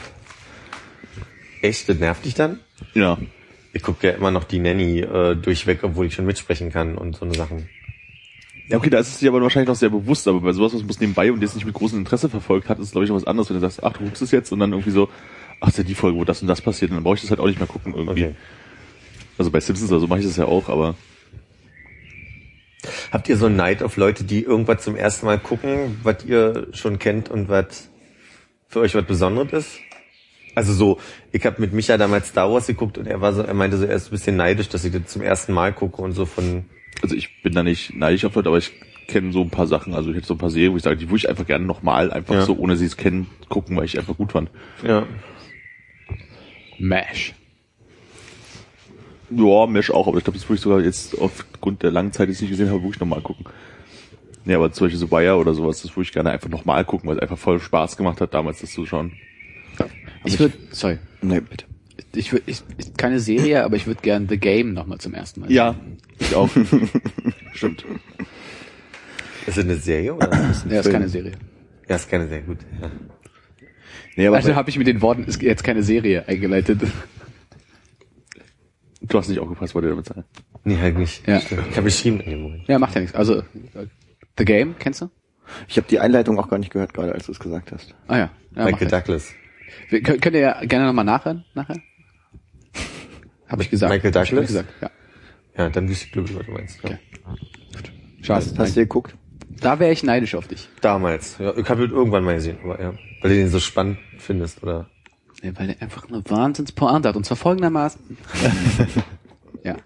Echt, 1.62 1.88
das 1.88 1.98
nervt 1.98 2.24
dich 2.24 2.34
dann? 2.34 2.60
Ja. 2.94 3.18
Ich 3.72 3.82
gucke 3.82 4.06
ja 4.06 4.12
immer 4.14 4.30
noch 4.30 4.44
die 4.44 4.58
Nanny 4.60 5.00
äh, 5.00 5.34
durchweg, 5.36 5.80
obwohl 5.82 6.06
ich 6.06 6.14
schon 6.14 6.26
mitsprechen 6.26 6.70
kann 6.72 6.96
und 6.96 7.16
so 7.16 7.24
eine 7.24 7.34
Sachen. 7.34 7.68
Ja, 8.70 8.78
okay, 8.78 8.90
da 8.90 9.00
ist 9.00 9.08
es 9.08 9.18
dir 9.18 9.30
aber 9.30 9.42
wahrscheinlich 9.42 9.68
noch 9.68 9.74
sehr 9.74 9.90
bewusst, 9.90 10.28
aber 10.28 10.40
bei 10.40 10.52
sowas, 10.52 10.72
was 10.74 10.82
man 10.82 10.96
nebenbei 11.00 11.32
und 11.32 11.42
das 11.42 11.56
nicht 11.56 11.64
mit 11.64 11.74
großem 11.74 11.98
Interesse 11.98 12.28
verfolgt 12.28 12.68
hat, 12.68 12.78
ist 12.78 12.86
es, 12.86 12.92
glaube 12.92 13.04
ich, 13.04 13.10
noch 13.10 13.16
was 13.16 13.26
anderes, 13.26 13.50
wenn 13.50 13.56
du 13.56 13.60
sagst, 13.60 13.82
ach, 13.82 13.94
du 13.94 14.04
guckst 14.04 14.22
es 14.22 14.30
jetzt 14.30 14.52
und 14.52 14.60
dann 14.60 14.72
irgendwie 14.72 14.92
so, 14.92 15.08
ach, 15.60 15.68
ist 15.68 15.78
ja 15.78 15.84
die 15.84 15.94
Folge, 15.94 16.18
wo 16.18 16.24
das 16.24 16.40
und 16.40 16.48
das 16.48 16.60
passiert, 16.60 16.92
und 16.92 16.96
dann 16.96 17.04
brauche 17.04 17.16
ich 17.16 17.22
das 17.22 17.30
halt 17.30 17.40
auch 17.40 17.46
nicht 17.46 17.58
mehr 17.58 17.66
gucken 17.66 17.94
irgendwie. 17.94 18.26
Okay. 18.26 18.34
Also 19.38 19.50
bei 19.50 19.58
Simpsons 19.58 19.90
oder 19.90 20.00
so 20.00 20.06
mache 20.06 20.20
ich 20.20 20.26
das 20.26 20.36
ja 20.36 20.44
auch, 20.44 20.68
aber 20.68 20.94
Habt 23.10 23.28
ihr 23.28 23.36
so 23.36 23.46
einen 23.46 23.56
Neid 23.56 23.82
auf 23.82 23.96
Leute, 23.96 24.24
die 24.24 24.42
irgendwas 24.42 24.82
zum 24.82 24.96
ersten 24.96 25.26
Mal 25.26 25.38
gucken, 25.38 25.98
was 26.02 26.24
ihr 26.24 26.68
schon 26.72 26.98
kennt 26.98 27.28
und 27.28 27.48
was 27.48 27.88
für 28.68 28.80
euch 28.80 28.94
was 28.94 29.04
Besonderes 29.04 29.52
ist? 29.52 29.80
Also 30.54 30.72
so, 30.72 30.98
ich 31.32 31.44
habe 31.46 31.60
mit 31.60 31.72
Micha 31.72 31.96
damals 31.96 32.28
Star 32.28 32.50
Wars 32.52 32.66
geguckt 32.66 32.98
und 32.98 33.06
er 33.06 33.20
war 33.20 33.32
so, 33.32 33.42
er 33.42 33.54
meinte 33.54 33.76
so, 33.76 33.84
er 33.84 33.94
ist 33.94 34.08
ein 34.08 34.10
bisschen 34.10 34.36
neidisch, 34.36 34.68
dass 34.68 34.84
ich 34.84 34.92
das 34.92 35.06
zum 35.06 35.22
ersten 35.22 35.52
Mal 35.52 35.72
gucke 35.72 36.02
und 36.02 36.12
so 36.12 36.26
von 36.26 36.64
also 37.02 37.14
ich 37.14 37.42
bin 37.42 37.54
da 37.54 37.62
nicht 37.62 37.94
neidisch 37.94 38.24
auf 38.24 38.34
Leute, 38.34 38.48
aber 38.48 38.58
ich 38.58 38.72
kenne 39.06 39.32
so 39.32 39.42
ein 39.42 39.50
paar 39.50 39.66
Sachen, 39.66 39.94
also 39.94 40.10
ich 40.10 40.16
hätte 40.16 40.26
so 40.26 40.34
ein 40.34 40.38
paar 40.38 40.50
Serien, 40.50 40.72
wo 40.72 40.76
ich 40.76 40.82
sage, 40.82 40.96
die 40.96 41.08
würde 41.08 41.16
ich 41.18 41.28
einfach 41.28 41.46
gerne 41.46 41.64
nochmal 41.66 42.12
einfach 42.12 42.34
Ja. 42.34 42.42
so, 42.42 42.56
ohne 42.56 42.76
sie 42.76 42.84
es 42.86 42.96
kennen, 42.96 43.26
gucken, 43.48 43.76
weil 43.76 43.84
ich 43.84 43.98
einfach 43.98 44.16
gut 44.16 44.32
fand. 44.32 44.50
ja. 44.86 45.06
MASH. 46.78 47.34
Ja, 49.30 49.66
Mesh 49.66 49.90
auch, 49.90 50.08
aber 50.08 50.18
ich 50.18 50.24
glaube, 50.24 50.38
das 50.38 50.48
würde 50.48 50.54
ich 50.56 50.60
sogar 50.62 50.80
jetzt 50.80 51.16
aufgrund 51.18 51.82
der 51.82 51.90
langen 51.90 52.10
Zeit, 52.12 52.28
die 52.28 52.32
ich 52.32 52.40
nicht 52.40 52.50
gesehen 52.50 52.68
habe, 52.70 52.82
wirklich 52.82 52.98
nochmal 53.00 53.20
gucken. 53.20 53.44
Nee, 54.44 54.54
aber 54.54 54.72
zum 54.72 54.86
Beispiel 54.86 54.98
so 54.98 55.06
Bayer 55.06 55.38
oder 55.38 55.52
sowas, 55.54 55.82
das 55.82 55.90
würde 55.94 56.02
ich 56.04 56.12
gerne 56.12 56.30
einfach 56.30 56.48
nochmal 56.48 56.84
gucken, 56.84 57.08
weil 57.08 57.16
es 57.16 57.22
einfach 57.22 57.38
voll 57.38 57.60
Spaß 57.60 57.96
gemacht 57.96 58.20
hat, 58.20 58.32
damals 58.34 58.60
das 58.60 58.72
zu 58.72 58.86
schauen. 58.86 59.12
Ich 60.24 60.38
würde, 60.38 60.54
sorry, 60.72 60.98
Nee, 61.22 61.40
bitte. 61.40 61.66
Ich 62.14 62.32
würde, 62.32 62.44
ich, 62.46 62.62
ich, 62.78 62.94
keine 62.94 63.20
Serie, 63.20 63.64
aber 63.64 63.76
ich 63.76 63.86
würde 63.86 64.00
gern 64.02 64.28
The 64.28 64.38
Game 64.38 64.72
nochmal 64.72 64.98
zum 64.98 65.14
ersten 65.14 65.40
Mal. 65.40 65.52
Ja, 65.52 65.76
ich 66.18 66.34
auch. 66.34 66.48
Stimmt. 67.52 67.84
Ist 69.46 69.58
das 69.58 69.64
eine 69.64 69.76
Serie 69.76 70.14
oder? 70.14 70.30
sehen. 70.54 70.70
Ja, 70.70 70.80
ist 70.80 70.90
keine 70.90 71.08
Serie. 71.08 71.32
Ja, 71.88 71.96
ist 71.96 72.08
keine 72.10 72.28
sehr 72.28 72.42
gut. 72.42 72.58
Ja. 72.80 72.90
Nee, 74.16 74.26
aber 74.26 74.36
Also 74.36 74.54
habe 74.54 74.70
ich 74.70 74.78
mit 74.78 74.86
den 74.86 75.02
Worten 75.02 75.24
ist 75.24 75.40
jetzt 75.42 75.64
keine 75.64 75.82
Serie 75.82 76.26
eingeleitet. 76.28 76.80
Du 79.02 79.18
hast 79.18 79.28
nicht 79.28 79.40
aufgepasst, 79.40 79.74
wollte 79.74 79.88
ich 79.88 79.92
damit 79.92 80.06
sagen. 80.06 80.24
Nee, 80.64 80.76
halt 80.78 80.98
nicht. 80.98 81.26
Ja. 81.26 81.40
Stimmt. 81.40 81.64
Ich 81.70 81.76
habe 81.76 81.84
geschrieben 81.84 82.20
in 82.20 82.30
dem 82.30 82.42
Moment. 82.42 82.68
Ja, 82.68 82.78
macht 82.78 82.94
ja 82.94 83.00
nichts. 83.00 83.16
Also 83.16 83.42
The 84.38 84.44
Game, 84.44 84.76
kennst 84.78 85.00
du? 85.00 85.10
ich 85.68 85.76
habe 85.76 85.86
die 85.88 85.98
Einleitung 85.98 86.38
auch 86.38 86.48
gar 86.48 86.58
nicht 86.58 86.72
gehört, 86.72 86.94
gerade 86.94 87.12
als 87.12 87.26
du 87.26 87.32
es 87.32 87.38
gesagt 87.38 87.72
hast. 87.72 87.94
Ah 88.06 88.18
ja. 88.18 88.30
ja 88.54 88.64
Michael. 88.64 88.88
Douglas. 88.88 89.32
Wir, 89.88 90.02
könnt, 90.02 90.22
könnt 90.22 90.34
ihr 90.34 90.42
ja 90.42 90.64
gerne 90.64 90.86
nochmal 90.86 91.04
nachhören, 91.04 91.44
nachher? 91.54 91.76
Habe 93.50 93.62
ich 93.62 93.70
gesagt. 93.70 93.92
Michael 93.92 94.12
Hab 94.14 94.22
ich 94.24 94.30
Douglas? 94.30 94.46
gesagt, 94.46 94.68
ja. 94.80 94.90
Ja, 95.58 95.68
dann 95.70 95.88
wüsste 95.88 96.06
ich, 96.06 96.12
glaube 96.12 96.28
ich, 96.30 96.36
was 96.38 96.46
du 96.46 96.52
meinst. 96.52 96.82
Ja. 96.84 96.90
Okay. 96.90 96.98
Schade. 98.22 98.36
Hast, 98.46 98.58
hast 98.58 98.76
du 98.76 98.80
geguckt? 98.80 99.14
Da 99.60 99.78
wäre 99.78 99.92
ich 99.92 100.02
neidisch 100.02 100.34
auf 100.34 100.46
dich. 100.46 100.68
Damals. 100.80 101.36
Ja, 101.38 101.54
ich 101.56 101.68
habe 101.68 101.84
ihn 101.84 101.90
irgendwann 101.90 102.24
mal 102.24 102.34
gesehen, 102.36 102.58
aber 102.62 102.80
ja. 102.80 102.94
Weil 103.20 103.30
du 103.30 103.36
den 103.36 103.48
so 103.50 103.58
spannend 103.60 103.98
findest, 104.18 104.62
oder? 104.62 104.88
Ja, 105.42 105.50
weil 105.58 105.70
er 105.70 105.82
einfach 105.82 106.08
eine 106.08 106.22
Wahnsinnspointe 106.28 107.08
hat. 107.08 107.16
Und 107.16 107.26
zwar 107.26 107.36
folgendermaßen. 107.36 108.16
ja. 109.64 109.76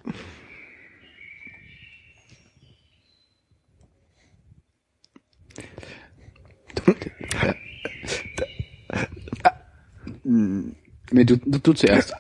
Ah. 9.42 9.52
Nee, 10.24 11.24
du, 11.24 11.36
du, 11.36 11.58
du 11.58 11.72
zuerst. 11.72 12.14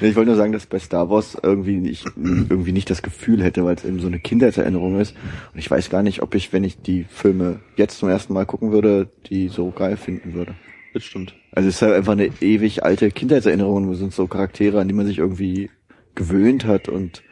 Ich 0.00 0.16
wollte 0.16 0.30
nur 0.30 0.36
sagen, 0.36 0.52
dass 0.52 0.66
bei 0.66 0.78
Star 0.78 1.08
Wars 1.08 1.36
irgendwie 1.40 1.76
nicht, 1.76 2.04
irgendwie 2.16 2.72
nicht 2.72 2.90
das 2.90 3.02
Gefühl 3.02 3.42
hätte, 3.42 3.64
weil 3.64 3.76
es 3.76 3.84
eben 3.84 4.00
so 4.00 4.06
eine 4.06 4.18
Kindheitserinnerung 4.18 4.98
ist. 5.00 5.14
Und 5.52 5.58
ich 5.58 5.70
weiß 5.70 5.90
gar 5.90 6.02
nicht, 6.02 6.22
ob 6.22 6.34
ich, 6.34 6.52
wenn 6.52 6.64
ich 6.64 6.80
die 6.80 7.04
Filme 7.04 7.60
jetzt 7.76 7.98
zum 7.98 8.08
ersten 8.08 8.34
Mal 8.34 8.46
gucken 8.46 8.72
würde, 8.72 9.08
die 9.26 9.48
so 9.48 9.70
geil 9.70 9.96
finden 9.96 10.34
würde. 10.34 10.54
Das 10.92 11.04
stimmt. 11.04 11.34
Also 11.52 11.68
es 11.68 11.76
ist 11.76 11.82
halt 11.82 11.94
einfach 11.94 12.12
eine 12.12 12.30
ewig 12.40 12.84
alte 12.84 13.10
Kindheitserinnerung. 13.10 13.88
Wir 13.88 13.96
sind 13.96 14.12
so 14.12 14.26
Charaktere, 14.26 14.80
an 14.80 14.88
die 14.88 14.94
man 14.94 15.06
sich 15.06 15.18
irgendwie 15.18 15.70
gewöhnt 16.14 16.64
hat 16.64 16.88
und 16.88 17.22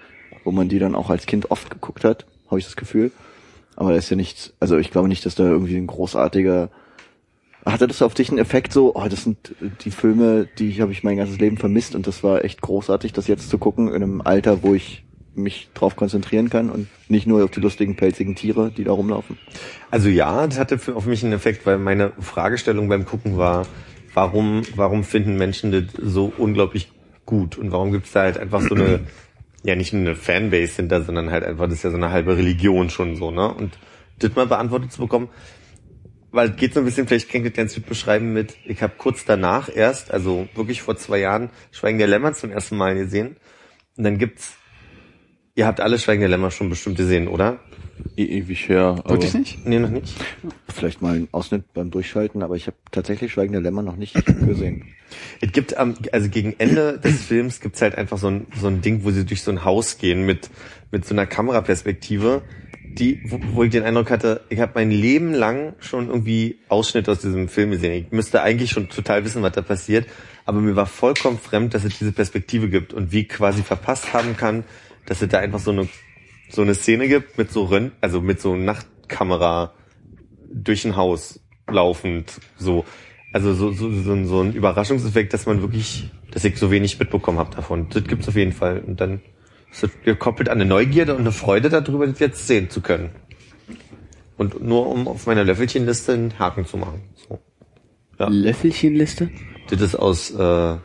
wo 0.44 0.50
man 0.50 0.68
die 0.68 0.78
dann 0.78 0.94
auch 0.94 1.10
als 1.10 1.26
Kind 1.26 1.50
oft 1.50 1.70
geguckt 1.70 2.04
hat, 2.04 2.26
habe 2.48 2.58
ich 2.58 2.64
das 2.64 2.76
Gefühl. 2.76 3.12
Aber 3.76 3.90
da 3.90 3.96
ist 3.96 4.10
ja 4.10 4.16
nichts, 4.16 4.54
also 4.60 4.78
ich 4.78 4.90
glaube 4.90 5.08
nicht, 5.08 5.24
dass 5.24 5.34
da 5.34 5.44
irgendwie 5.44 5.76
ein 5.76 5.86
großartiger 5.86 6.70
hatte 7.64 7.86
das 7.86 8.02
auf 8.02 8.14
dich 8.14 8.30
einen 8.30 8.38
Effekt 8.38 8.72
so, 8.72 8.94
oh, 8.94 9.06
das 9.08 9.24
sind 9.24 9.54
die 9.84 9.90
Filme, 9.90 10.48
die 10.58 10.80
habe 10.82 10.92
ich 10.92 11.04
mein 11.04 11.16
ganzes 11.16 11.38
Leben 11.38 11.56
vermisst 11.56 11.94
und 11.94 12.06
das 12.06 12.22
war 12.24 12.44
echt 12.44 12.60
großartig, 12.60 13.12
das 13.12 13.28
jetzt 13.28 13.48
zu 13.48 13.58
gucken 13.58 13.88
in 13.88 13.94
einem 13.94 14.20
Alter, 14.20 14.62
wo 14.62 14.74
ich 14.74 15.04
mich 15.34 15.70
drauf 15.74 15.96
konzentrieren 15.96 16.50
kann 16.50 16.70
und 16.70 16.88
nicht 17.08 17.26
nur 17.26 17.44
auf 17.44 17.50
die 17.50 17.60
lustigen 17.60 17.96
pelzigen 17.96 18.34
Tiere, 18.34 18.70
die 18.70 18.84
da 18.84 18.92
rumlaufen. 18.92 19.38
Also 19.90 20.08
ja, 20.08 20.46
das 20.46 20.58
hatte 20.58 20.78
für, 20.78 20.96
auf 20.96 21.06
mich 21.06 21.24
einen 21.24 21.32
Effekt, 21.32 21.64
weil 21.64 21.78
meine 21.78 22.12
Fragestellung 22.20 22.88
beim 22.88 23.06
Gucken 23.06 23.38
war, 23.38 23.66
warum, 24.12 24.62
warum 24.76 25.04
finden 25.04 25.36
Menschen 25.36 25.72
das 25.72 25.84
so 26.02 26.32
unglaublich 26.36 26.90
gut 27.24 27.56
und 27.56 27.72
warum 27.72 27.92
gibt's 27.92 28.12
da 28.12 28.22
halt 28.22 28.38
einfach 28.38 28.60
so 28.60 28.74
eine, 28.74 29.00
ja 29.62 29.76
nicht 29.76 29.92
nur 29.92 30.02
eine 30.02 30.16
Fanbase 30.16 30.76
hinter, 30.76 31.02
sondern 31.02 31.30
halt 31.30 31.44
einfach, 31.44 31.64
das 31.64 31.74
ist 31.74 31.84
ja 31.84 31.90
so 31.90 31.96
eine 31.96 32.10
halbe 32.10 32.36
Religion 32.36 32.90
schon 32.90 33.16
so, 33.16 33.30
ne? 33.30 33.52
Und 33.52 33.78
das 34.18 34.34
mal 34.34 34.46
beantwortet 34.46 34.92
zu 34.92 35.00
bekommen, 35.00 35.28
weil 36.32 36.50
es 36.50 36.56
geht 36.56 36.74
so 36.74 36.80
ein 36.80 36.86
bisschen, 36.86 37.06
vielleicht 37.06 37.30
kann 37.30 37.42
ich 37.42 37.48
das 37.48 37.56
ganz 37.56 37.74
gut 37.74 37.86
beschreiben 37.86 38.32
mit, 38.32 38.56
ich 38.64 38.82
habe 38.82 38.94
kurz 38.96 39.24
danach 39.24 39.74
erst, 39.74 40.10
also 40.10 40.48
wirklich 40.54 40.82
vor 40.82 40.96
zwei 40.96 41.18
Jahren, 41.18 41.50
Schweigen 41.70 41.98
der 41.98 42.08
Lämmer 42.08 42.32
zum 42.32 42.50
ersten 42.50 42.76
Mal 42.76 42.94
gesehen. 42.94 43.36
Und 43.96 44.04
dann 44.04 44.18
gibt's, 44.18 44.54
ihr 45.54 45.66
habt 45.66 45.80
alle 45.80 45.98
Schweigen 45.98 46.20
der 46.20 46.30
Lämmer 46.30 46.50
schon 46.50 46.70
bestimmt 46.70 46.96
gesehen, 46.96 47.28
oder? 47.28 47.60
E 48.16 48.24
ewig 48.24 48.68
her. 48.68 49.02
Wirklich 49.06 49.34
nicht? 49.34 49.66
Nee, 49.66 49.78
noch 49.78 49.90
nicht. 49.90 50.14
Vielleicht 50.68 51.02
mal 51.02 51.14
einen 51.14 51.28
Ausschnitt 51.32 51.72
beim 51.74 51.90
Durchschalten, 51.90 52.42
aber 52.42 52.56
ich 52.56 52.66
habe 52.66 52.76
tatsächlich 52.90 53.32
Schweigen 53.32 53.52
der 53.52 53.60
Lämmer 53.60 53.82
noch 53.82 53.96
nicht 53.96 54.14
gesehen. 54.46 54.86
Es 55.40 55.52
gibt 55.52 55.76
am, 55.76 55.94
also 56.10 56.30
gegen 56.30 56.54
Ende 56.58 56.98
des 56.98 57.22
Films 57.22 57.60
gibt's 57.60 57.82
halt 57.82 57.96
einfach 57.96 58.16
so 58.16 58.28
ein, 58.28 58.46
so 58.58 58.66
ein 58.66 58.80
Ding, 58.80 59.04
wo 59.04 59.10
sie 59.10 59.26
durch 59.26 59.42
so 59.42 59.50
ein 59.50 59.64
Haus 59.64 59.98
gehen 59.98 60.24
mit, 60.24 60.50
mit 60.90 61.04
so 61.04 61.14
einer 61.14 61.26
Kameraperspektive, 61.26 62.42
die, 62.98 63.22
wo, 63.24 63.40
wo 63.52 63.62
ich 63.64 63.70
den 63.70 63.82
Eindruck 63.84 64.10
hatte, 64.10 64.42
ich 64.48 64.60
habe 64.60 64.72
mein 64.74 64.90
Leben 64.90 65.32
lang 65.32 65.74
schon 65.78 66.08
irgendwie 66.08 66.58
Ausschnitte 66.68 67.12
aus 67.12 67.20
diesem 67.20 67.48
Film 67.48 67.70
gesehen. 67.70 67.92
Ich 67.92 68.12
müsste 68.12 68.42
eigentlich 68.42 68.70
schon 68.70 68.88
total 68.88 69.24
wissen, 69.24 69.42
was 69.42 69.52
da 69.52 69.62
passiert, 69.62 70.06
aber 70.44 70.60
mir 70.60 70.76
war 70.76 70.86
vollkommen 70.86 71.38
fremd, 71.38 71.74
dass 71.74 71.84
es 71.84 71.98
diese 71.98 72.12
Perspektive 72.12 72.68
gibt 72.68 72.92
und 72.92 73.12
wie 73.12 73.20
ich 73.20 73.28
quasi 73.28 73.62
verpasst 73.62 74.12
haben 74.12 74.36
kann, 74.36 74.64
dass 75.06 75.22
es 75.22 75.28
da 75.28 75.38
einfach 75.38 75.58
so 75.58 75.70
eine, 75.70 75.88
so 76.48 76.62
eine 76.62 76.74
Szene 76.74 77.08
gibt 77.08 77.38
mit 77.38 77.50
so 77.50 77.64
Rönt, 77.64 77.92
also 78.00 78.20
mit 78.20 78.40
so 78.40 78.56
Nachtkamera 78.56 79.72
durch 80.52 80.84
ein 80.84 80.96
Haus 80.96 81.40
laufend, 81.68 82.40
so. 82.56 82.84
Also 83.34 83.54
so, 83.54 83.72
so, 83.72 83.90
so, 83.90 84.24
so 84.24 84.42
ein 84.42 84.52
Überraschungseffekt, 84.52 85.32
dass 85.32 85.46
man 85.46 85.62
wirklich, 85.62 86.10
dass 86.30 86.44
ich 86.44 86.58
so 86.58 86.70
wenig 86.70 86.98
mitbekommen 86.98 87.38
habe 87.38 87.56
davon. 87.56 87.88
Das 87.88 88.04
gibt's 88.04 88.28
auf 88.28 88.36
jeden 88.36 88.52
Fall. 88.52 88.80
Und 88.80 89.00
dann 89.00 89.22
ist 89.72 89.82
das 89.82 89.90
gekoppelt 90.04 90.48
an 90.48 90.60
eine 90.60 90.66
Neugierde 90.68 91.14
und 91.14 91.22
eine 91.22 91.32
Freude 91.32 91.68
darüber, 91.70 92.06
das 92.06 92.18
jetzt 92.18 92.46
sehen 92.46 92.70
zu 92.70 92.80
können. 92.80 93.10
Und 94.36 94.62
nur 94.62 94.86
um 94.88 95.08
auf 95.08 95.26
meiner 95.26 95.44
Löffelchenliste 95.44 96.12
einen 96.12 96.38
Haken 96.38 96.66
zu 96.66 96.76
machen. 96.76 97.02
So. 97.28 97.38
Ja. 98.18 98.28
Löffelchenliste? 98.28 99.30
Das 99.70 99.80
ist 99.80 99.94
aus 99.94 100.30
äh, 100.30 100.76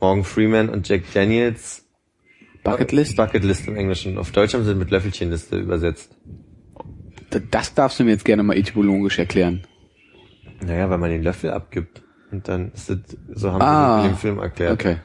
Morgan 0.00 0.24
Freeman 0.24 0.68
und 0.68 0.88
Jack 0.88 1.02
Daniels 1.12 1.84
Bucketlist? 2.62 3.16
Bucketlist 3.16 3.68
im 3.68 3.76
Englischen. 3.76 4.16
Auf 4.16 4.32
Deutsch 4.32 4.54
haben 4.54 4.64
sie 4.64 4.74
mit 4.74 4.90
Löffelchenliste 4.90 5.58
übersetzt. 5.58 6.16
Das 7.50 7.74
darfst 7.74 7.98
du 8.00 8.04
mir 8.04 8.12
jetzt 8.12 8.24
gerne 8.24 8.42
mal 8.42 8.56
etymologisch 8.56 9.18
erklären. 9.18 9.62
Naja, 10.64 10.88
weil 10.88 10.98
man 10.98 11.10
den 11.10 11.22
Löffel 11.22 11.50
abgibt. 11.50 12.02
Und 12.30 12.48
dann 12.48 12.72
ist 12.72 12.88
das, 12.88 12.98
so 13.34 13.52
haben 13.52 13.60
Ah, 13.60 13.64
sie 13.64 13.96
das 13.96 14.04
in 14.06 14.12
dem 14.12 14.18
Film 14.18 14.38
erklärt. 14.38 14.72
Okay. 14.72 14.96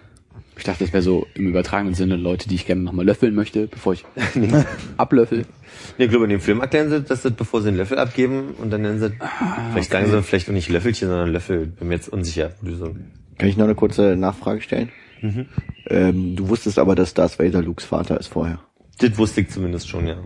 Ich 0.59 0.65
dachte, 0.65 0.83
das 0.83 0.91
wäre 0.91 1.01
so 1.01 1.25
im 1.35 1.47
übertragenen 1.47 1.93
Sinne 1.95 2.17
Leute, 2.17 2.49
die 2.49 2.55
ich 2.55 2.65
gerne 2.65 2.81
nochmal 2.81 3.05
löffeln 3.05 3.33
möchte, 3.33 3.67
bevor 3.67 3.93
ich 3.93 4.03
ablöffel. 4.97 5.45
Nee, 5.97 6.05
ich 6.05 6.09
glaube, 6.09 6.25
in 6.25 6.31
dem 6.31 6.41
Film 6.41 6.59
erklären 6.59 6.89
sie, 6.89 7.01
dass 7.01 7.21
das, 7.21 7.31
bevor 7.31 7.61
sie 7.61 7.69
einen 7.69 7.77
Löffel 7.77 7.97
abgeben 7.97 8.55
und 8.61 8.69
dann 8.69 8.81
nennen 8.81 8.99
sie, 8.99 9.11
vielleicht 9.71 9.91
sagen 9.91 10.11
sie 10.11 10.21
vielleicht 10.21 10.49
auch 10.49 10.53
nicht 10.53 10.69
Löffelchen, 10.69 11.07
sondern 11.07 11.31
Löffel. 11.31 11.67
Bin 11.67 11.87
mir 11.87 11.95
jetzt 11.95 12.09
unsicher. 12.09 12.51
Kann 13.37 13.47
ich 13.47 13.55
noch 13.55 13.63
eine 13.63 13.75
kurze 13.75 14.17
Nachfrage 14.17 14.61
stellen? 14.61 14.89
Ähm, 15.87 16.35
du 16.35 16.49
wusstest 16.49 16.77
aber, 16.77 16.95
dass 16.95 17.13
Darth 17.13 17.39
Vader 17.39 17.61
Lukes 17.61 17.85
Vater 17.85 18.19
ist 18.19 18.27
vorher. 18.27 18.59
Das 18.99 19.17
wusste 19.17 19.41
ich 19.41 19.49
zumindest 19.49 19.87
schon, 19.87 20.07
ja. 20.07 20.17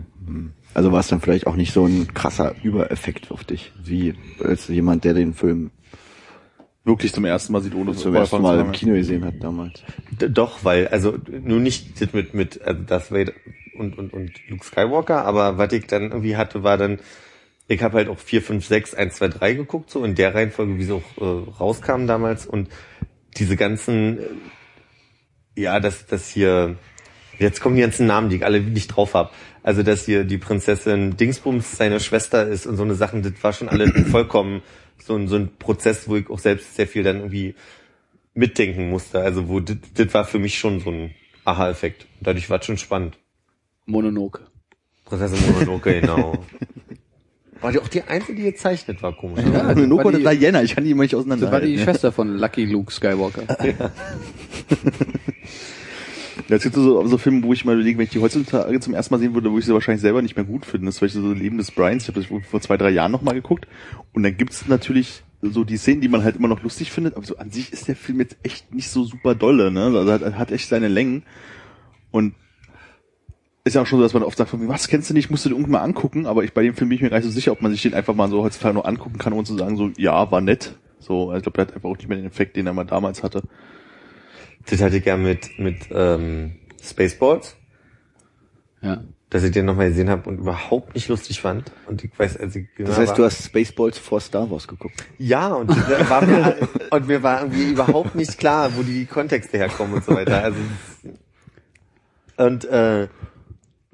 Also 0.74 0.90
war 0.90 1.00
es 1.00 1.06
dann 1.06 1.20
vielleicht 1.20 1.46
auch 1.46 1.54
nicht 1.54 1.72
so 1.72 1.86
ein 1.86 2.12
krasser 2.12 2.56
Übereffekt 2.64 3.30
auf 3.30 3.44
dich, 3.44 3.70
wie 3.84 4.14
als 4.42 4.66
jemand, 4.66 5.04
der 5.04 5.14
den 5.14 5.32
Film 5.32 5.70
Wirklich 6.84 7.14
zum 7.14 7.24
ersten 7.24 7.54
Mal 7.54 7.62
sieht, 7.62 7.74
ohne 7.74 7.94
zum 7.94 8.14
ersten 8.14 8.42
Mal 8.42 8.60
im. 8.60 8.72
Kino 8.72 8.92
gesehen 8.92 9.24
hat 9.24 9.34
damals. 9.40 9.82
D 10.10 10.28
doch, 10.28 10.64
weil, 10.64 10.88
also 10.88 11.16
nur 11.42 11.58
nicht 11.58 11.98
das 12.00 12.12
mit, 12.12 12.34
mit 12.34 12.60
also 12.60 12.82
Darth 12.82 13.10
Vader 13.10 13.32
und, 13.78 13.96
und, 13.96 14.12
und 14.12 14.32
Luke 14.48 14.64
Skywalker, 14.64 15.24
aber 15.24 15.56
was 15.56 15.72
ich 15.72 15.86
dann 15.86 16.10
irgendwie 16.10 16.36
hatte, 16.36 16.62
war 16.62 16.76
dann, 16.76 16.98
ich 17.68 17.82
habe 17.82 17.96
halt 17.96 18.08
auch 18.08 18.18
4, 18.18 18.42
5, 18.42 18.66
6, 18.66 18.94
1, 18.94 19.14
2, 19.14 19.28
3 19.28 19.54
geguckt, 19.54 19.88
so 19.88 20.04
in 20.04 20.14
der 20.14 20.34
Reihenfolge, 20.34 20.76
wie 20.76 20.84
sie 20.84 20.92
auch 20.92 21.02
äh, 21.18 21.50
rauskamen 21.58 22.06
damals 22.06 22.46
und 22.46 22.68
diese 23.38 23.56
ganzen, 23.56 24.18
äh, 24.18 25.62
ja, 25.62 25.80
das, 25.80 26.04
das 26.04 26.28
hier, 26.28 26.76
jetzt 27.38 27.62
kommen 27.62 27.76
die 27.76 27.82
ganzen 27.82 28.06
Namen, 28.06 28.28
die 28.28 28.36
ich 28.36 28.44
alle 28.44 28.60
nicht 28.60 28.88
drauf 28.88 29.14
hab. 29.14 29.32
Also, 29.62 29.82
dass 29.82 30.04
hier 30.04 30.24
die 30.24 30.36
Prinzessin 30.36 31.16
Dingsbums 31.16 31.78
seine 31.78 31.98
Schwester 31.98 32.46
ist 32.46 32.66
und 32.66 32.76
so 32.76 32.82
eine 32.82 32.94
Sachen, 32.94 33.22
das 33.22 33.32
war 33.40 33.54
schon 33.54 33.70
alle 33.70 33.86
vollkommen 34.10 34.60
so 34.98 35.16
ein, 35.16 35.28
so 35.28 35.36
ein 35.36 35.56
Prozess, 35.58 36.08
wo 36.08 36.16
ich 36.16 36.28
auch 36.30 36.38
selbst 36.38 36.74
sehr 36.76 36.86
viel 36.86 37.02
dann 37.02 37.18
irgendwie 37.18 37.54
mitdenken 38.34 38.90
musste. 38.90 39.20
Also, 39.20 39.48
wo 39.48 39.60
das, 39.60 39.76
das 39.94 40.12
war 40.14 40.24
für 40.24 40.38
mich 40.38 40.58
schon 40.58 40.80
so 40.80 40.90
ein 40.90 41.14
Aha-Effekt. 41.44 42.06
Dadurch 42.20 42.48
war 42.50 42.60
es 42.60 42.66
schon 42.66 42.78
spannend. 42.78 43.18
Mononoke. 43.86 44.40
Prinzessin 45.04 45.38
Mononoke, 45.52 46.00
genau. 46.00 46.44
War 47.60 47.72
die 47.72 47.78
auch 47.78 47.88
die 47.88 48.02
einzige, 48.02 48.34
die 48.36 48.42
gezeichnet 48.50 49.02
war, 49.02 49.14
komisch. 49.16 49.44
Ja, 49.44 49.66
war 49.66 49.74
die- 49.74 49.82
oder 49.90 50.34
Diana, 50.34 50.62
ich 50.62 50.74
kann 50.74 50.84
die 50.84 50.90
immer 50.90 51.02
nicht 51.02 51.14
Das 51.14 51.26
war 51.26 51.60
die. 51.60 51.78
Schwester 51.78 52.12
von 52.12 52.36
Lucky 52.38 52.64
Luke 52.64 52.92
Skywalker. 52.92 53.42
Ja, 53.64 53.90
es 56.48 56.62
gibt 56.62 56.74
so, 56.74 57.06
so 57.06 57.18
Filme, 57.18 57.42
wo 57.42 57.52
ich 57.52 57.64
mal 57.64 57.74
überlege, 57.74 57.98
wenn 57.98 58.04
ich 58.04 58.10
die 58.10 58.20
heutzutage 58.20 58.80
zum 58.80 58.94
ersten 58.94 59.14
Mal 59.14 59.18
sehen 59.20 59.34
würde, 59.34 59.50
wo 59.50 59.58
ich 59.58 59.64
sie 59.64 59.74
wahrscheinlich 59.74 60.02
selber 60.02 60.22
nicht 60.22 60.36
mehr 60.36 60.44
gut 60.44 60.66
finde. 60.66 60.86
Das 60.86 60.96
ist 60.96 60.98
vielleicht 60.98 61.14
so 61.14 61.32
Leben 61.32 61.58
des 61.58 61.70
Brians. 61.70 62.04
Ich 62.04 62.08
habe 62.08 62.20
das 62.20 62.46
vor 62.48 62.60
zwei, 62.60 62.76
drei 62.76 62.90
Jahren 62.90 63.12
nochmal 63.12 63.34
geguckt. 63.34 63.66
Und 64.12 64.22
dann 64.22 64.36
gibt's 64.36 64.66
natürlich 64.66 65.22
so 65.42 65.64
die 65.64 65.76
Szenen, 65.76 66.00
die 66.00 66.08
man 66.08 66.24
halt 66.24 66.36
immer 66.36 66.48
noch 66.48 66.62
lustig 66.62 66.90
findet, 66.90 67.16
aber 67.16 67.26
so 67.26 67.36
an 67.36 67.50
sich 67.50 67.72
ist 67.72 67.88
der 67.88 67.96
Film 67.96 68.20
jetzt 68.20 68.36
echt 68.42 68.74
nicht 68.74 68.88
so 68.88 69.04
super 69.04 69.34
dolle, 69.34 69.70
ne? 69.70 69.84
Also 69.84 70.10
hat, 70.10 70.22
hat 70.22 70.52
echt 70.52 70.68
seine 70.68 70.88
Längen 70.88 71.22
und 72.10 72.34
ist 73.64 73.74
ja 73.74 73.82
auch 73.82 73.86
schon 73.86 73.98
so, 73.98 74.02
dass 74.02 74.14
man 74.14 74.22
oft 74.22 74.36
sagt, 74.36 74.50
von 74.50 74.60
mir, 74.60 74.68
was 74.68 74.88
kennst 74.88 75.10
du 75.10 75.14
nicht, 75.14 75.30
musst 75.30 75.44
du 75.44 75.48
dir 75.48 75.54
irgendwann 75.54 75.72
mal 75.72 75.82
angucken, 75.82 76.26
aber 76.26 76.44
ich 76.44 76.52
bei 76.52 76.62
dem 76.62 76.74
Film 76.74 76.90
bin 76.90 76.96
ich 76.96 77.02
mir 77.02 77.10
gar 77.10 77.18
nicht 77.18 77.26
so 77.26 77.30
sicher, 77.30 77.52
ob 77.52 77.62
man 77.62 77.72
sich 77.72 77.82
den 77.82 77.94
einfach 77.94 78.14
mal 78.14 78.28
so 78.28 78.42
heutzutage 78.42 78.74
nur 78.74 78.86
angucken 78.86 79.18
kann, 79.18 79.32
ohne 79.32 79.44
zu 79.44 79.56
sagen, 79.56 79.76
so, 79.76 79.90
ja, 79.96 80.30
war 80.30 80.40
nett. 80.40 80.76
So, 80.98 81.30
also 81.30 81.36
ich 81.38 81.42
glaube, 81.42 81.56
der 81.56 81.66
hat 81.66 81.74
einfach 81.74 81.88
auch 81.88 81.96
nicht 81.96 82.08
mehr 82.08 82.18
den 82.18 82.26
Effekt, 82.26 82.56
den 82.56 82.66
er 82.66 82.72
mal 82.72 82.84
damals 82.84 83.22
hatte. 83.22 83.42
Das 84.70 84.80
hatte 84.80 84.96
ich 84.96 85.04
ja 85.04 85.16
mit, 85.16 85.58
mit 85.58 85.88
ähm, 85.90 86.56
Spaceballs, 86.82 87.56
Ja. 88.82 89.02
dass 89.30 89.42
ich 89.42 89.52
den 89.52 89.66
nochmal 89.66 89.88
gesehen 89.90 90.08
habe 90.10 90.28
und 90.28 90.38
überhaupt 90.38 90.94
nicht 90.94 91.08
lustig 91.08 91.40
fand. 91.40 91.72
Und 91.86 92.02
ich 92.04 92.10
weiß, 92.18 92.36
also 92.38 92.58
ich 92.58 92.68
Das 92.78 92.96
heißt, 92.98 93.18
du 93.18 93.24
hast 93.24 93.44
Spaceballs 93.44 93.98
vor 93.98 94.20
Star 94.20 94.50
Wars 94.50 94.66
geguckt. 94.68 95.04
Ja, 95.18 95.48
und, 95.48 95.68
war 96.08 96.24
mir, 96.24 96.56
und 96.90 97.06
mir 97.08 97.22
war 97.22 97.42
irgendwie 97.42 97.70
überhaupt 97.72 98.14
nicht 98.14 98.38
klar, 98.38 98.70
wo 98.76 98.82
die 98.82 99.06
Kontexte 99.06 99.58
herkommen 99.58 99.94
und 99.94 100.04
so 100.04 100.14
weiter. 100.14 100.42
Also 100.42 100.58
und 102.36 102.64
äh, 102.64 103.08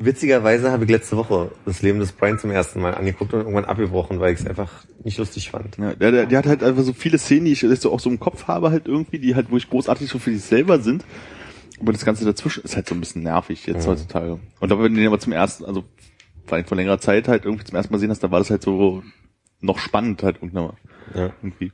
witzigerweise 0.01 0.73
habe 0.73 0.85
ich 0.85 0.91
letzte 0.91 1.17
Woche 1.17 1.53
das 1.67 1.83
Leben 1.83 2.01
des 2.01 2.13
Brian 2.13 2.39
zum 2.39 2.51
ersten 2.51 2.81
Mal 2.81 2.95
angeguckt 2.95 3.33
und 3.35 3.41
irgendwann 3.41 3.67
abgebrochen, 3.67 4.19
weil 4.19 4.33
ich 4.33 4.41
es 4.41 4.47
einfach 4.47 4.85
nicht 5.05 5.19
lustig 5.19 5.51
fand. 5.51 5.77
Ja, 5.77 5.95
der, 5.95 6.11
der, 6.11 6.27
der 6.27 6.39
hat 6.39 6.47
halt 6.47 6.65
einfach 6.65 6.83
so 6.83 6.93
viele 6.93 7.19
Szenen, 7.19 7.45
die 7.45 7.53
ich 7.53 7.61
so 7.61 7.93
auch 7.93 8.01
so 8.01 8.11
im 8.11 8.19
Kopf 8.19 8.49
habe 8.49 8.71
halt 8.71 8.89
irgendwie, 8.89 9.19
die 9.19 9.35
halt, 9.35 9.51
wo 9.51 9.57
ich 9.57 9.69
großartig 9.69 10.09
so 10.09 10.19
für 10.19 10.33
sich 10.33 10.43
selber 10.43 10.81
sind. 10.81 11.05
Aber 11.81 11.93
das 11.93 12.05
Ganze 12.05 12.25
dazwischen 12.25 12.63
ist 12.65 12.77
halt 12.77 12.89
so 12.89 12.95
ein 12.95 13.01
bisschen 13.01 13.23
nervig 13.23 13.67
jetzt 13.67 13.85
Ja. 13.85 13.93
heutzutage. 13.93 14.41
Und 14.59 14.71
da, 14.71 14.79
wenn 14.79 14.93
du 14.95 14.99
den 15.01 15.07
aber 15.07 15.19
zum 15.21 15.33
ersten, 15.33 15.65
also 15.65 15.85
vielleicht 16.47 16.69
vor 16.69 16.77
längerer 16.77 16.99
Zeit 17.01 17.29
halt 17.29 17.45
irgendwie 17.45 17.65
zum 17.65 17.77
ersten 17.77 17.93
Mal 17.93 17.99
sehen 17.99 18.11
hast, 18.11 18.23
da 18.23 18.31
war 18.31 18.39
das 18.39 18.51
halt 18.51 18.63
so 18.63 19.03
noch 19.61 19.79
spannend 19.79 20.23
halt 20.23 20.37
irgendwann 20.37 20.77
Ja. 21.15 21.33
irgendwie. 21.43 21.73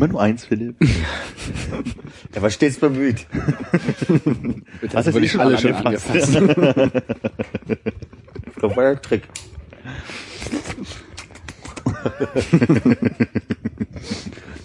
Immer 0.00 0.08
nur 0.08 0.22
eins, 0.22 0.46
Philipp. 0.46 0.76
Er 2.32 2.40
war 2.40 2.48
stets 2.48 2.78
bemüht. 2.78 3.26
Du 4.80 4.94
würde 4.94 5.20
die 5.20 5.26
ich 5.26 5.30
schon 5.30 5.42
alle 5.42 5.58
schon 5.58 5.74
angefasst? 5.74 6.36
angefasst. 6.38 7.02
Das 8.62 8.76
war 8.76 8.84
der 8.84 9.02
Trick. 9.02 9.22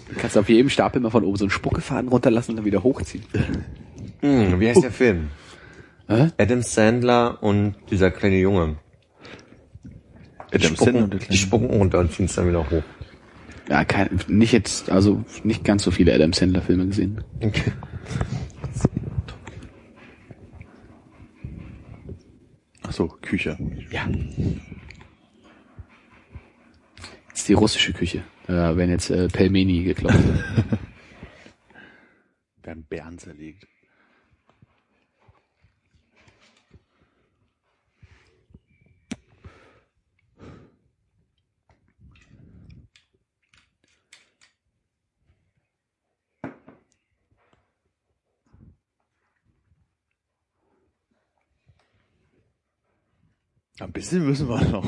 Du 0.08 0.14
kannst 0.16 0.38
auf 0.38 0.48
jedem 0.48 0.70
Stapel 0.70 1.02
mal 1.02 1.10
von 1.10 1.24
oben 1.24 1.36
so 1.36 1.44
einen 1.44 1.50
Spuckefaden 1.50 2.08
runterlassen 2.08 2.52
und 2.52 2.56
dann 2.56 2.64
wieder 2.64 2.82
hochziehen. 2.82 3.24
Hm, 4.20 4.58
wie 4.58 4.68
heißt 4.68 4.82
der 4.82 4.90
Film? 4.90 5.28
Hä? 6.08 6.30
Adam 6.38 6.62
Sandler 6.62 7.42
und 7.42 7.74
dieser 7.90 8.10
kleine 8.10 8.38
Junge. 8.38 8.76
Die 10.50 10.56
Adam 10.56 10.76
Sandler 10.76 11.02
und 11.04 11.12
der 11.12 11.18
die 11.20 11.26
Kleine. 11.26 11.38
spucken 11.38 11.66
runter 11.70 11.98
und 11.98 12.12
ziehen 12.12 12.24
es 12.26 12.34
dann 12.36 12.48
wieder 12.48 12.70
hoch. 12.70 12.82
Ja, 13.68 13.84
kein, 13.84 14.20
nicht 14.28 14.52
jetzt, 14.52 14.90
also 14.90 15.24
nicht 15.42 15.64
ganz 15.64 15.82
so 15.82 15.90
viele 15.90 16.14
Adam 16.14 16.32
Sandler 16.32 16.62
Filme 16.62 16.86
gesehen. 16.86 17.24
Okay. 17.40 17.72
Ach 22.82 22.92
so, 22.92 23.08
Küche. 23.08 23.58
Ja. 23.90 24.06
Das 27.30 27.40
ist 27.40 27.48
die 27.48 27.54
russische 27.54 27.92
Küche. 27.92 28.22
Da 28.46 28.76
werden 28.76 28.90
jetzt 28.90 29.10
äh, 29.10 29.28
Pelmeni 29.28 29.82
geklaut. 29.82 30.14
Werden 32.62 32.84
Bären 32.84 33.18
zerlegt. 33.18 33.66
Ein 53.78 53.92
bisschen 53.92 54.24
müssen 54.26 54.48
wir 54.48 54.60
noch. 54.62 54.84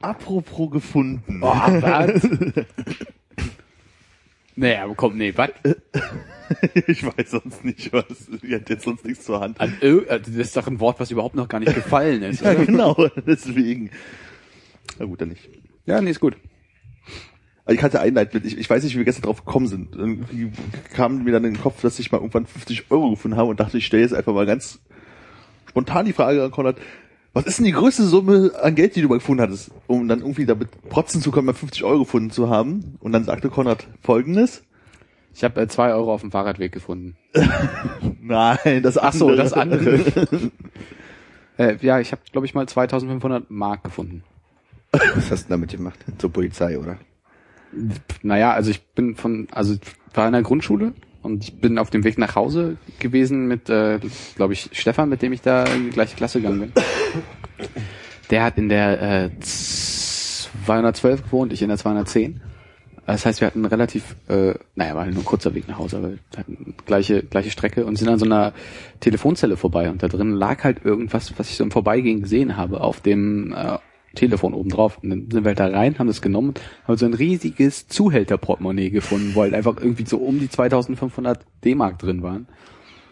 Apropos 0.00 0.70
gefunden. 0.70 1.40
Oh, 1.42 1.46
was? 1.46 2.28
naja, 4.56 4.84
aber 4.84 4.94
komm, 4.94 5.16
nee, 5.16 5.32
was? 5.36 5.50
Ich 6.86 7.02
weiß 7.02 7.30
sonst 7.30 7.64
nicht 7.64 7.94
was. 7.94 8.04
Ich 8.42 8.50
hätte 8.50 8.74
jetzt 8.74 8.84
sonst 8.84 9.06
nichts 9.06 9.24
zur 9.24 9.40
Hand. 9.40 9.58
An 9.58 9.74
also 9.80 10.00
Das 10.02 10.28
ist 10.28 10.54
doch 10.54 10.66
ein 10.66 10.80
Wort, 10.80 11.00
was 11.00 11.10
überhaupt 11.10 11.34
noch 11.34 11.48
gar 11.48 11.60
nicht 11.60 11.74
gefallen 11.74 12.22
ist. 12.24 12.42
Ja, 12.42 12.50
Oder? 12.54 12.66
genau, 12.66 13.08
deswegen. 13.26 13.90
Na 14.98 15.06
gut, 15.06 15.22
dann 15.22 15.30
nicht. 15.30 15.48
Ja, 15.86 15.98
nee, 16.02 16.10
ist 16.10 16.20
gut. 16.20 16.36
Aber 17.64 17.74
ich 17.74 17.82
hatte 17.82 18.00
einen 18.00 18.16
Leitbild, 18.16 18.44
ich, 18.44 18.58
ich 18.58 18.68
weiß 18.68 18.82
nicht, 18.82 18.94
wie 18.94 18.98
wir 18.98 19.04
gestern 19.04 19.22
drauf 19.22 19.44
gekommen 19.44 19.68
sind. 19.68 19.94
Irgendwie 19.94 20.50
kam 20.92 21.22
mir 21.22 21.32
dann 21.32 21.44
in 21.44 21.54
den 21.54 21.62
Kopf, 21.62 21.80
dass 21.80 21.98
ich 21.98 22.10
mal 22.10 22.18
irgendwann 22.18 22.46
50 22.46 22.90
Euro 22.90 23.10
gefunden 23.10 23.36
habe 23.36 23.50
und 23.50 23.60
dachte, 23.60 23.78
ich 23.78 23.86
stelle 23.86 24.02
jetzt 24.02 24.14
einfach 24.14 24.34
mal 24.34 24.46
ganz 24.46 24.80
spontan 25.68 26.06
die 26.06 26.12
Frage 26.12 26.42
an 26.42 26.50
Konrad, 26.50 26.76
was 27.34 27.46
ist 27.46 27.58
denn 27.58 27.64
die 27.64 27.72
größte 27.72 28.02
Summe 28.02 28.52
an 28.60 28.74
Geld, 28.74 28.94
die 28.94 29.00
du 29.00 29.08
mal 29.08 29.18
gefunden 29.18 29.42
hattest, 29.42 29.70
um 29.86 30.06
dann 30.06 30.20
irgendwie 30.20 30.44
damit 30.44 30.68
protzen 30.88 31.22
zu 31.22 31.30
können, 31.30 31.46
mal 31.46 31.54
50 31.54 31.82
Euro 31.84 32.00
gefunden 32.00 32.30
zu 32.30 32.50
haben? 32.50 32.96
Und 33.00 33.12
dann 33.12 33.24
sagte 33.24 33.48
Konrad 33.48 33.86
folgendes. 34.02 34.64
Ich 35.34 35.42
habe 35.44 35.62
äh, 35.62 35.68
zwei 35.68 35.94
Euro 35.94 36.12
auf 36.12 36.20
dem 36.20 36.30
Fahrradweg 36.30 36.72
gefunden. 36.72 37.16
Nein, 38.20 38.82
das 38.82 38.98
Ach 38.98 39.14
so, 39.14 39.34
das 39.34 39.54
andere. 39.54 40.00
äh, 41.56 41.76
ja, 41.80 42.00
ich 42.00 42.12
habe, 42.12 42.20
glaube 42.30 42.46
ich, 42.46 42.54
mal 42.54 42.68
2500 42.68 43.50
Mark 43.50 43.84
gefunden. 43.84 44.24
Was 44.90 45.30
hast 45.30 45.44
du 45.46 45.48
damit 45.48 45.70
gemacht? 45.70 45.98
Zur 46.18 46.30
Polizei, 46.30 46.78
oder? 46.78 46.98
Naja, 48.22 48.52
also 48.52 48.70
ich 48.70 48.82
bin 48.88 49.16
von, 49.16 49.48
also 49.50 49.74
ich 49.74 49.80
war 50.14 50.26
in 50.26 50.32
der 50.32 50.42
Grundschule 50.42 50.92
und 51.22 51.44
ich 51.44 51.60
bin 51.60 51.78
auf 51.78 51.90
dem 51.90 52.04
Weg 52.04 52.18
nach 52.18 52.34
Hause 52.34 52.76
gewesen 52.98 53.46
mit, 53.46 53.70
äh, 53.70 53.98
glaube 54.36 54.52
ich, 54.52 54.70
Stefan, 54.72 55.08
mit 55.08 55.22
dem 55.22 55.32
ich 55.32 55.40
da 55.40 55.64
in 55.64 55.84
die 55.84 55.90
gleiche 55.90 56.16
Klasse 56.16 56.40
gegangen 56.40 56.60
bin. 56.60 56.72
Der 58.30 58.44
hat 58.44 58.58
in 58.58 58.68
der 58.68 59.24
äh, 59.24 59.30
212 59.40 61.24
gewohnt, 61.24 61.52
ich 61.52 61.62
in 61.62 61.68
der 61.68 61.78
210. 61.78 62.40
Das 63.06 63.26
heißt, 63.26 63.40
wir 63.40 63.46
hatten 63.48 63.64
relativ, 63.64 64.16
äh, 64.28 64.54
naja, 64.76 64.94
war 64.94 65.04
nur 65.06 65.22
ein 65.22 65.24
kurzer 65.24 65.54
Weg 65.54 65.66
nach 65.68 65.78
Hause, 65.78 65.98
aber 65.98 66.10
wir 66.10 66.18
hatten 66.36 66.76
gleiche, 66.86 67.22
gleiche 67.22 67.50
Strecke 67.50 67.84
und 67.84 67.96
sind 67.96 68.08
an 68.08 68.18
so 68.18 68.24
einer 68.24 68.52
Telefonzelle 69.00 69.56
vorbei 69.56 69.90
und 69.90 70.02
da 70.02 70.08
drin 70.08 70.32
lag 70.32 70.62
halt 70.62 70.84
irgendwas, 70.84 71.34
was 71.36 71.50
ich 71.50 71.56
so 71.56 71.64
im 71.64 71.72
Vorbeigehen 71.72 72.22
gesehen 72.22 72.56
habe, 72.56 72.80
auf 72.80 73.00
dem 73.00 73.52
äh, 73.52 73.78
Telefon 74.14 74.54
oben 74.54 74.70
drauf. 74.70 74.98
Und 75.02 75.10
dann 75.10 75.30
sind 75.30 75.44
wir 75.44 75.50
halt 75.50 75.60
da 75.60 75.66
rein, 75.68 75.98
haben 75.98 76.06
das 76.06 76.22
genommen, 76.22 76.54
haben 76.86 76.96
so 76.96 77.06
ein 77.06 77.14
riesiges 77.14 77.88
Zuhälterportemonnaie 77.88 78.90
gefunden, 78.90 79.32
wo 79.34 79.42
halt 79.42 79.54
einfach 79.54 79.76
irgendwie 79.78 80.06
so 80.06 80.18
um 80.18 80.38
die 80.38 80.48
2500 80.48 81.44
D-Mark 81.64 81.98
drin 81.98 82.22
waren. 82.22 82.46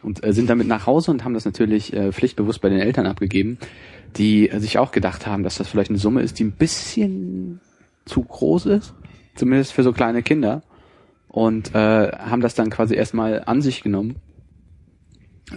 Und 0.03 0.25
äh, 0.25 0.33
sind 0.33 0.49
damit 0.49 0.67
nach 0.67 0.87
Hause 0.87 1.11
und 1.11 1.25
haben 1.25 1.35
das 1.35 1.45
natürlich 1.45 1.93
äh, 1.93 2.13
pflichtbewusst 2.13 2.61
bei 2.63 2.71
den 2.71 2.81
Eltern 2.81 3.07
abgegeben, 3.07 3.59
die 4.17 4.49
äh, 4.49 4.59
sich 4.59 4.79
auch 4.79 4.93
gedacht 4.93 5.27
haben, 5.27 5.43
dass 5.43 5.59
das 5.59 5.69
vielleicht 5.69 5.91
eine 5.91 5.99
Summe 5.99 6.23
ist, 6.23 6.39
die 6.39 6.45
ein 6.45 6.53
bisschen 6.53 7.61
zu 8.07 8.23
groß 8.23 8.67
ist, 8.67 8.95
zumindest 9.35 9.73
für 9.73 9.83
so 9.83 9.93
kleine 9.93 10.23
Kinder. 10.23 10.63
Und 11.29 11.75
äh, 11.75 12.13
haben 12.13 12.41
das 12.41 12.55
dann 12.55 12.71
quasi 12.71 12.95
erstmal 12.95 13.43
an 13.45 13.63
sich 13.63 13.83
genommen. 13.83 14.17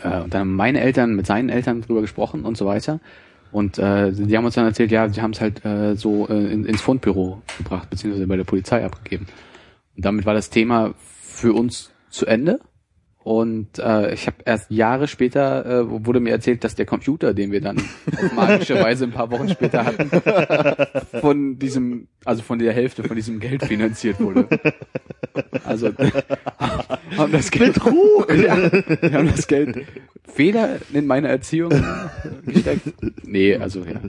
Äh, 0.02 0.22
und 0.22 0.34
dann 0.34 0.42
haben 0.42 0.56
meine 0.56 0.82
Eltern 0.82 1.16
mit 1.16 1.26
seinen 1.26 1.50
Eltern 1.50 1.82
drüber 1.82 2.02
gesprochen 2.02 2.46
und 2.46 2.58
so 2.58 2.66
weiter. 2.66 3.00
Und 3.54 3.78
äh, 3.78 4.12
die 4.12 4.36
haben 4.36 4.46
uns 4.46 4.56
dann 4.56 4.66
erzählt, 4.66 4.92
ja, 4.92 5.08
sie 5.08 5.22
haben 5.22 5.32
es 5.32 5.40
halt 5.40 5.64
äh, 5.64 5.96
so 5.96 6.28
äh, 6.28 6.52
in, 6.52 6.66
ins 6.66 6.82
Fundbüro 6.82 7.42
gebracht, 7.58 7.90
beziehungsweise 7.90 8.28
bei 8.28 8.36
der 8.36 8.44
Polizei 8.44 8.84
abgegeben. 8.84 9.28
Und 9.96 10.04
damit 10.04 10.26
war 10.26 10.34
das 10.34 10.50
Thema 10.50 10.96
für 10.98 11.54
uns 11.54 11.92
zu 12.10 12.26
Ende. 12.26 12.60
Und 13.24 13.80
äh, 13.80 14.14
ich 14.14 14.28
habe 14.28 14.38
erst 14.44 14.70
Jahre 14.70 15.08
später 15.08 15.66
äh, 15.66 16.06
wurde 16.06 16.20
mir 16.20 16.32
erzählt, 16.32 16.66
dass 16.66 16.76
der 16.76 16.86
Computer, 16.86 17.34
den 17.34 17.54
wir 17.54 17.62
dann 17.62 17.78
auf 17.78 18.34
magische 18.36 18.76
Weise 18.76 19.06
ein 19.06 19.12
paar 19.12 19.32
Wochen 19.32 19.48
später 19.48 19.86
hatten, 19.86 20.10
von 21.22 21.58
diesem, 21.58 22.08
also 22.26 22.44
von 22.44 22.60
der 22.60 22.74
Hälfte 22.74 23.04
von 23.04 23.16
diesem 23.16 23.40
Geld 23.40 23.64
finanziert 23.64 24.20
wurde. 24.20 24.50
Also 25.64 25.88
haben 27.18 27.32
das 27.32 27.50
Geld 27.50 27.76
Betrug. 27.76 28.30
Ja, 28.34 28.58
wir 28.58 29.14
haben 29.14 29.28
das 29.28 29.48
Geld 29.48 29.86
weder 30.36 30.80
in 30.92 31.08
meine 31.08 31.30
Erziehung 31.30 31.72
gesteckt. 32.46 32.94
Nee, 33.24 33.56
also 33.56 33.86
ja. 33.86 34.02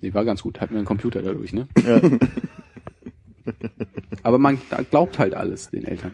Nee, 0.00 0.14
war 0.14 0.24
ganz 0.24 0.42
gut. 0.42 0.60
Hatten 0.60 0.74
wir 0.74 0.78
einen 0.78 0.86
Computer 0.86 1.22
dadurch, 1.22 1.52
ne? 1.52 1.66
Aber 4.22 4.38
man 4.38 4.58
glaubt 4.90 5.18
halt 5.18 5.34
alles 5.34 5.70
den 5.70 5.84
Eltern. 5.84 6.12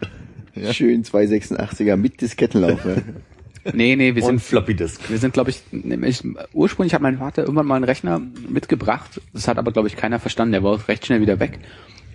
Schön 0.73 1.05
286er 1.05 1.97
mit 1.97 2.21
Diskettenlauf. 2.21 2.85
Ja. 2.85 2.97
Nee, 3.75 3.95
nee, 3.95 4.15
wir 4.15 4.23
und 4.23 4.29
sind 4.29 4.41
Floppy 4.41 4.75
Disk. 4.75 5.11
Wir 5.11 5.19
sind, 5.19 5.35
glaube 5.35 5.51
ich, 5.51 5.63
nämlich 5.71 6.23
ursprünglich 6.55 6.95
hat 6.95 7.03
mein 7.03 7.19
Vater 7.19 7.43
irgendwann 7.43 7.67
mal 7.67 7.77
einen 7.77 7.85
Rechner 7.85 8.21
mitgebracht. 8.49 9.21
Das 9.33 9.49
hat 9.49 9.59
aber, 9.59 9.71
glaube 9.71 9.89
ich, 9.89 9.97
keiner 9.97 10.19
verstanden. 10.19 10.53
Der 10.53 10.63
war 10.63 10.73
auch 10.73 10.89
recht 10.89 11.05
schnell 11.05 11.21
wieder 11.21 11.41
weg. 11.41 11.59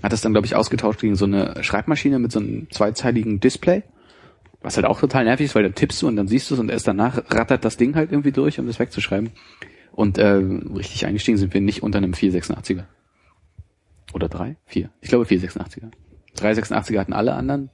Hat 0.01 0.11
das 0.11 0.21
dann, 0.21 0.33
glaube 0.33 0.47
ich, 0.47 0.55
ausgetauscht 0.55 1.01
gegen 1.01 1.15
so 1.15 1.25
eine 1.25 1.63
Schreibmaschine 1.63 2.19
mit 2.19 2.31
so 2.31 2.39
einem 2.39 2.67
zweizeiligen 2.71 3.39
Display. 3.39 3.83
Was 4.61 4.75
halt 4.75 4.87
auch 4.87 4.99
total 4.99 5.25
nervig 5.25 5.45
ist, 5.45 5.55
weil 5.55 5.63
da 5.63 5.69
tippst 5.69 6.01
du 6.01 6.07
und 6.07 6.15
dann 6.15 6.27
siehst 6.27 6.49
du 6.49 6.55
es 6.55 6.59
und 6.59 6.71
erst 6.71 6.87
danach 6.87 7.23
rattert 7.29 7.63
das 7.63 7.77
Ding 7.77 7.95
halt 7.95 8.11
irgendwie 8.11 8.31
durch, 8.31 8.59
um 8.59 8.65
das 8.65 8.79
wegzuschreiben. 8.79 9.29
Und 9.91 10.17
äh, 10.17 10.25
richtig 10.27 11.05
eingestiegen 11.05 11.37
sind 11.37 11.53
wir 11.53 11.61
nicht 11.61 11.83
unter 11.83 11.99
einem 11.99 12.13
486er. 12.13 12.85
Oder 14.13 14.29
drei? 14.29 14.57
Vier. 14.65 14.89
Ich 15.01 15.09
glaube 15.09 15.25
486er. 15.25 15.91
386er 16.37 16.99
hatten 16.99 17.13
alle 17.13 17.33
anderen. 17.33 17.69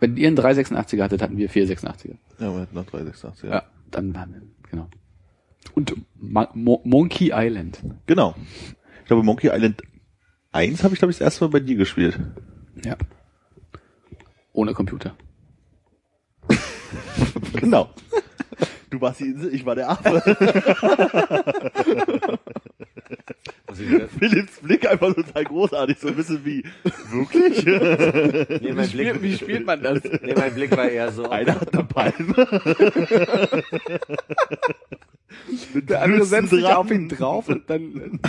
Wenn 0.00 0.16
ihr 0.16 0.28
einen 0.28 0.38
386er 0.38 1.02
hattet, 1.02 1.22
hatten 1.22 1.38
wir 1.38 1.48
486er. 1.48 2.16
Ja, 2.38 2.52
wir 2.52 2.60
hatten 2.60 2.74
noch 2.74 2.86
386. 2.86 3.50
Ja, 3.50 3.62
dann 3.90 4.14
waren 4.14 4.32
wir, 4.34 4.42
genau. 4.70 4.88
Und 5.74 5.94
Ma 6.16 6.48
Mo 6.54 6.80
Monkey 6.84 7.32
Island. 7.34 7.80
Genau. 8.06 8.34
Ich 9.00 9.06
glaube, 9.06 9.22
Monkey 9.22 9.48
Island 9.52 9.82
1 10.52 10.84
habe 10.84 10.94
ich, 10.94 10.98
glaube 11.00 11.12
ich, 11.12 11.18
das 11.18 11.24
erste 11.26 11.44
Mal 11.44 11.50
bei 11.50 11.60
dir 11.60 11.76
gespielt. 11.76 12.18
Ja. 12.84 12.96
Ohne 14.52 14.72
Computer. 14.74 15.14
Genau. 17.54 17.90
Du 18.90 19.00
warst 19.00 19.20
die 19.20 19.24
Insel, 19.24 19.52
ich 19.54 19.64
war 19.66 19.74
der 19.74 19.90
Affe. 19.90 20.22
Philipps 24.18 24.60
Blick 24.60 24.88
einfach 24.90 25.14
total 25.14 25.44
großartig, 25.44 25.98
so 25.98 26.08
ein 26.08 26.14
bisschen 26.16 26.44
wie, 26.44 26.64
wirklich? 27.10 27.64
Nee, 28.62 28.72
mein 28.72 28.88
Blick, 28.88 29.22
Wie 29.22 29.36
spielt 29.36 29.66
man 29.66 29.82
das? 29.82 30.02
nee, 30.22 30.34
mein 30.36 30.54
Blick 30.54 30.76
war 30.76 30.88
eher 30.88 31.12
so. 31.12 31.28
Einer 31.28 31.60
hat 31.60 31.74
eine 31.74 31.84
Palme. 31.84 32.34
Der 35.74 36.02
andere 36.02 36.24
setzt 36.24 36.50
sich 36.50 36.64
auf 36.64 36.90
ihn 36.90 37.08
drauf 37.08 37.48
und 37.48 37.68
dann. 37.68 38.20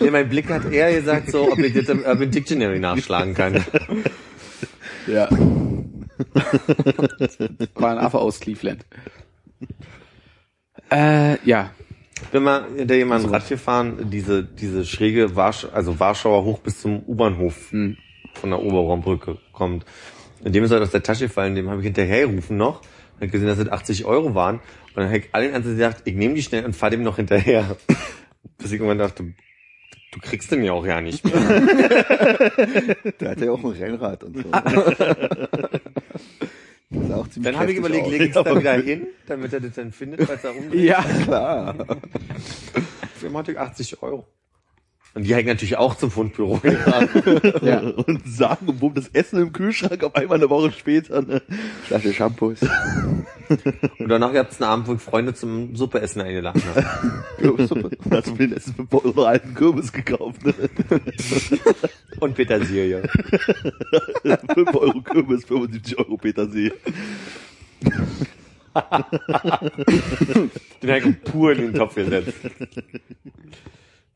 Nee, 0.00 0.10
mein 0.10 0.28
Blick 0.28 0.48
hat 0.50 0.70
eher 0.70 0.92
gesagt 0.94 1.30
so, 1.30 1.50
ob 1.50 1.58
ich 1.58 1.72
das 1.72 1.88
im 1.88 2.04
Urban 2.04 2.30
Dictionary 2.30 2.78
nachschlagen 2.78 3.34
kann. 3.34 3.64
Ja. 5.06 5.28
War 7.74 7.90
ein 7.92 7.98
Affe 7.98 8.18
aus 8.18 8.40
Cleveland. 8.40 8.84
Äh, 10.90 11.38
ja. 11.46 11.70
Bin 12.32 12.42
mal 12.42 12.66
hinter 12.76 12.94
jemandem 12.94 13.30
Rad 13.30 13.48
gefahren, 13.48 14.10
diese, 14.10 14.42
diese 14.42 14.84
schräge 14.86 15.36
Warsch 15.36 15.66
also 15.72 16.00
Warschauer 16.00 16.44
hoch 16.44 16.60
bis 16.60 16.80
zum 16.80 17.02
U-Bahnhof 17.06 17.70
Hm. 17.70 17.96
von 18.34 18.50
der 18.50 18.60
Oberraumbrücke 18.62 19.38
kommt. 19.52 19.84
Und 20.42 20.54
dem 20.54 20.64
ist 20.64 20.70
halt 20.70 20.82
aus 20.82 20.90
der 20.90 21.02
Tasche 21.02 21.26
gefallen, 21.26 21.54
dem 21.54 21.68
habe 21.68 21.80
ich 21.80 21.84
hinterhergerufen 21.86 22.56
noch. 22.56 22.82
Hab 23.20 23.30
gesehen, 23.32 23.48
dass 23.48 23.58
es 23.58 23.68
80 23.68 24.04
Euro 24.04 24.34
waren. 24.34 24.56
Und 24.56 24.96
dann 24.96 25.06
habe 25.06 25.18
ich 25.18 25.28
allen 25.32 25.52
Ernstes 25.52 25.74
gesagt, 25.76 26.02
ich 26.04 26.14
nehme 26.14 26.34
die 26.34 26.42
schnell 26.42 26.64
und 26.64 26.74
fahr 26.74 26.90
dem 26.90 27.02
noch 27.02 27.16
hinterher. 27.16 27.76
Bis 28.58 28.68
ich 28.68 28.74
irgendwann 28.74 28.98
dachte, 28.98 29.24
du 30.12 30.20
kriegst 30.20 30.50
den 30.52 30.62
ja 30.64 30.72
auch 30.72 30.86
ja 30.86 31.00
nicht 31.00 31.24
mehr. 31.24 31.34
Der 33.20 33.30
hat 33.30 33.40
ja 33.40 33.50
auch 33.50 33.64
ein 33.64 33.70
Rennrad 33.70 34.24
und 34.24 34.36
so. 34.36 34.44
Dann 36.90 37.58
habe 37.58 37.72
ich 37.72 37.78
überlegt, 37.78 38.06
lege 38.06 38.24
ich 38.24 38.36
es 38.36 38.42
da 38.42 38.56
wieder 38.58 38.74
hin, 38.74 39.08
damit 39.26 39.52
er 39.52 39.60
das 39.60 39.74
dann 39.74 39.92
findet, 39.92 40.22
falls 40.22 40.44
er 40.44 40.56
umdreht. 40.56 40.80
Ja. 40.80 41.02
Klar. 41.02 41.74
Für 43.14 43.30
Matic 43.30 43.58
80 43.58 44.02
Euro. 44.02 44.26
Und 45.16 45.22
die 45.22 45.32
ich 45.32 45.46
natürlich 45.46 45.78
auch 45.78 45.94
zum 45.94 46.10
Fundbüro. 46.10 46.60
Ja. 47.62 47.80
Und 47.80 48.26
sagen, 48.26 48.68
und 48.68 48.82
wo 48.82 48.90
das 48.90 49.08
Essen 49.08 49.40
im 49.40 49.52
Kühlschrank 49.52 50.04
auf 50.04 50.14
einmal 50.14 50.36
eine 50.36 50.50
Woche 50.50 50.70
später, 50.72 51.22
ne? 51.22 51.40
Flasche 51.84 52.12
Shampoos. 52.12 52.60
Und 53.98 54.08
danach 54.08 54.32
gab 54.32 54.50
es 54.50 54.60
einen 54.60 54.70
Abend, 54.70 54.88
wo 54.88 54.94
ich 54.94 55.00
Freunde 55.00 55.32
zum 55.32 55.74
Suppeessen 55.74 56.20
eingeladen 56.20 56.62
habe. 56.68 56.84
Kürbissuppe. 57.38 57.90
Hast 58.10 58.26
du 58.26 58.32
mir 58.32 58.38
den 58.38 58.52
Essen 58.52 58.74
für 58.74 59.04
Euro 59.04 59.24
alten 59.24 59.54
Kürbis 59.54 59.92
gekauft, 59.92 60.44
ne? 60.44 60.54
Und 62.20 62.34
Petersilie. 62.34 63.02
5 64.22 64.74
Euro 64.74 65.00
Kürbis, 65.00 65.44
75 65.46 65.98
Euro 65.98 66.16
Petersilie. 66.18 66.72
Den 70.82 70.90
habe 70.90 71.08
ich 71.08 71.22
pur 71.22 71.52
in 71.52 71.58
den 71.58 71.74
Topf 71.74 71.94
gesetzt. 71.94 72.34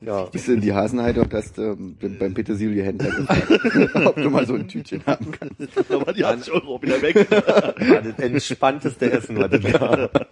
Ja. 0.02 0.24
Bist 0.24 0.48
du 0.48 0.52
in 0.52 0.62
die 0.62 0.72
Hasenheide 0.72 1.20
und 1.20 1.34
hast 1.34 1.58
ähm, 1.58 1.96
beim 2.00 2.32
Petersilie-Händler 2.32 3.10
gefragt, 3.10 3.96
ob 4.06 4.16
du 4.16 4.30
mal 4.30 4.46
so 4.46 4.54
ein 4.54 4.66
Tütchen 4.66 5.02
haben 5.06 5.30
kannst. 5.30 5.56
Da 5.88 6.06
waren 6.06 6.14
die 6.14 6.24
80 6.24 6.52
Euro 6.54 6.80
wieder 6.80 7.02
weg. 7.02 7.30
War 7.30 8.00
das 8.00 8.18
entspannteste 8.18 9.12
Essen, 9.12 9.36
was 9.36 9.50
das 9.50 9.62
gab. 9.62 10.28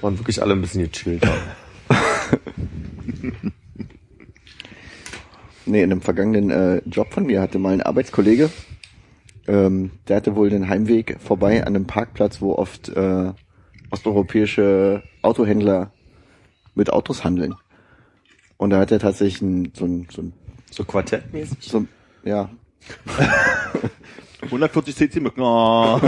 Waren 0.00 0.18
wirklich 0.18 0.40
alle 0.40 0.54
ein 0.54 0.62
bisschen 0.62 0.90
gechillt 0.90 1.26
haben. 1.26 1.42
Nee, 5.64 5.82
in 5.82 5.92
einem 5.92 6.00
vergangenen 6.00 6.50
äh, 6.50 6.82
Job 6.86 7.12
von 7.12 7.24
mir 7.24 7.40
hatte 7.40 7.58
mal 7.58 7.72
ein 7.72 7.82
Arbeitskollege, 7.82 8.50
ähm, 9.46 9.92
der 10.08 10.16
hatte 10.16 10.34
wohl 10.34 10.50
den 10.50 10.68
Heimweg 10.68 11.18
vorbei 11.20 11.60
an 11.60 11.76
einem 11.76 11.86
Parkplatz, 11.86 12.40
wo 12.40 12.54
oft 12.54 12.88
äh, 12.88 13.32
osteuropäische 13.90 15.02
Autohändler 15.22 15.92
mit 16.74 16.92
Autos 16.92 17.22
handeln. 17.22 17.54
Und 18.62 18.70
da 18.70 18.78
hat 18.78 18.92
er 18.92 19.00
tatsächlich 19.00 19.42
ein, 19.42 19.72
so 19.74 19.84
ein, 19.84 20.06
so 20.08 20.22
ein, 20.22 20.32
So 20.70 20.84
quartettmäßig. 20.84 21.58
so 21.60 21.78
ein 21.78 21.88
ja, 22.22 22.48
140 24.42 24.94
cc 24.94 25.18
Mücken. 25.18 25.40
Oh. 25.40 26.00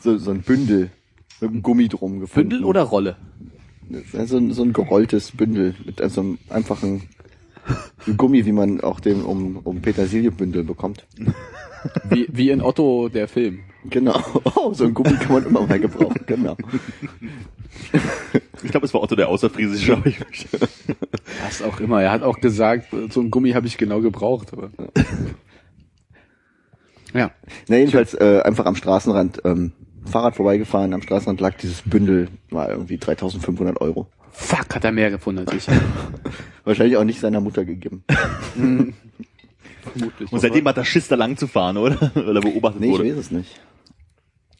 so, 0.00 0.18
so 0.18 0.32
ein 0.32 0.42
Bündel 0.42 0.90
mit 1.40 1.50
einem 1.50 1.62
Gummi 1.62 1.86
drum 1.86 2.18
gefunden. 2.18 2.48
Bündel 2.48 2.64
oder 2.64 2.82
Rolle? 2.82 3.18
So 4.10 4.36
ein, 4.36 4.52
so 4.52 4.64
ein 4.64 4.72
gerolltes 4.72 5.30
Bündel 5.30 5.76
mit 5.86 6.00
also 6.00 6.22
einem 6.22 6.38
einfachen 6.48 7.08
Gummi, 8.16 8.44
wie 8.44 8.50
man 8.50 8.80
auch 8.80 8.98
den 8.98 9.22
um, 9.22 9.58
um 9.58 9.80
Petersiliebündel 9.80 10.64
bekommt. 10.64 11.06
Wie, 12.10 12.26
wie 12.30 12.50
in 12.50 12.60
Otto 12.62 13.08
der 13.08 13.28
Film. 13.28 13.60
Genau. 13.90 14.18
Oh, 14.54 14.72
so 14.74 14.84
ein 14.84 14.94
Gummi 14.94 15.14
kann 15.16 15.32
man 15.32 15.44
immer 15.46 15.66
mal 15.66 15.80
gebrauchen. 15.80 16.20
Genau. 16.26 16.56
Ich 18.62 18.70
glaube, 18.70 18.86
es 18.86 18.94
war 18.94 19.02
Otto 19.02 19.16
der 19.16 19.28
Außerfriesische. 19.28 19.94
aber 19.94 20.06
ich- 20.06 20.18
Was 21.42 21.62
auch 21.62 21.80
immer. 21.80 22.00
Er 22.02 22.12
hat 22.12 22.22
auch 22.22 22.38
gesagt, 22.40 22.88
so 23.10 23.20
ein 23.20 23.30
Gummi 23.30 23.50
habe 23.52 23.66
ich 23.66 23.76
genau 23.78 24.00
gebraucht. 24.00 24.52
Aber. 24.52 24.70
Ja. 27.14 27.30
Na, 27.68 27.76
jedenfalls 27.76 28.14
äh, 28.14 28.40
einfach 28.44 28.66
am 28.66 28.74
Straßenrand 28.76 29.42
ähm, 29.44 29.72
Fahrrad 30.04 30.36
vorbeigefahren, 30.36 30.94
am 30.94 31.02
Straßenrand 31.02 31.40
lag 31.40 31.54
dieses 31.56 31.82
Bündel, 31.82 32.28
war 32.50 32.68
irgendwie 32.70 32.98
3500 32.98 33.80
Euro. 33.80 34.06
Fuck, 34.32 34.74
hat 34.74 34.84
er 34.84 34.92
mehr 34.92 35.10
gefunden 35.10 35.46
als 35.46 35.52
ich. 35.54 35.66
Wahrscheinlich 36.64 36.96
auch 36.96 37.04
nicht 37.04 37.20
seiner 37.20 37.40
Mutter 37.40 37.64
gegeben. 37.64 38.02
Vermutlich. 39.82 40.32
Und 40.32 40.40
seitdem 40.40 40.66
hat 40.68 40.76
er 40.76 40.84
Schiss, 40.84 41.08
da 41.08 41.16
lang 41.16 41.36
zu 41.36 41.46
fahren, 41.46 41.76
oder? 41.76 41.98
Weil 42.14 42.36
er 42.36 42.42
beobachtet 42.42 42.80
Nee, 42.80 42.86
ich 42.86 42.92
wurde. 42.92 43.10
weiß 43.10 43.16
es 43.18 43.30
nicht. 43.30 43.60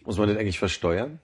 Muss 0.04 0.18
man 0.18 0.28
das 0.28 0.36
eigentlich 0.38 0.58
versteuern? 0.58 1.20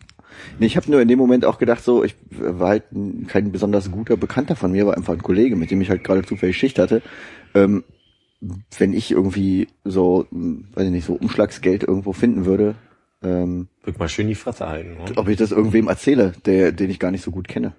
Nee, 0.59 0.67
ich 0.67 0.77
habe 0.77 0.91
nur 0.91 1.01
in 1.01 1.09
dem 1.09 1.19
Moment 1.19 1.45
auch 1.45 1.59
gedacht, 1.59 1.83
so, 1.83 2.05
ich 2.05 2.15
war 2.31 2.69
halt 2.69 2.93
ein- 2.93 3.27
kein 3.27 3.51
besonders 3.51 3.91
guter 3.91 4.17
Bekannter 4.17 4.55
von 4.57 4.71
mir, 4.71 4.87
war 4.87 4.97
einfach 4.97 5.15
ein 5.15 5.23
Kollege, 5.23 5.57
mit 5.57 5.71
dem 5.71 5.81
ich 5.81 5.91
halt 5.91 6.05
gerade 6.05 6.23
zufällig 6.23 6.57
Schicht 6.57 6.79
hatte. 6.79 7.03
Ähm, 7.55 7.83
wenn 8.79 8.93
ich 8.93 9.11
irgendwie 9.11 9.67
so, 9.85 10.27
hm, 10.31 10.69
weiß 10.75 10.85
ich 10.87 10.93
nicht, 10.93 11.07
so 11.07 11.15
Umschlagsgeld 11.15 11.83
irgendwo 11.83 12.13
finden 12.13 12.45
würde, 12.45 12.77
ähm, 13.21 13.67
Würde 13.83 13.99
mal 13.99 14.09
schön 14.09 14.29
die 14.29 14.37
Fresse 14.37 14.69
halten. 14.69 14.91
Ne? 14.95 15.13
ob 15.17 15.27
ich 15.29 15.37
das 15.39 15.51
irgendwem 15.51 15.89
erzähle, 15.89 16.33
der, 16.47 16.71
den 16.71 16.89
ich 16.89 17.01
gar 17.01 17.11
nicht 17.11 17.25
so 17.25 17.33
gut 17.33 17.49
kenne. 17.49 17.73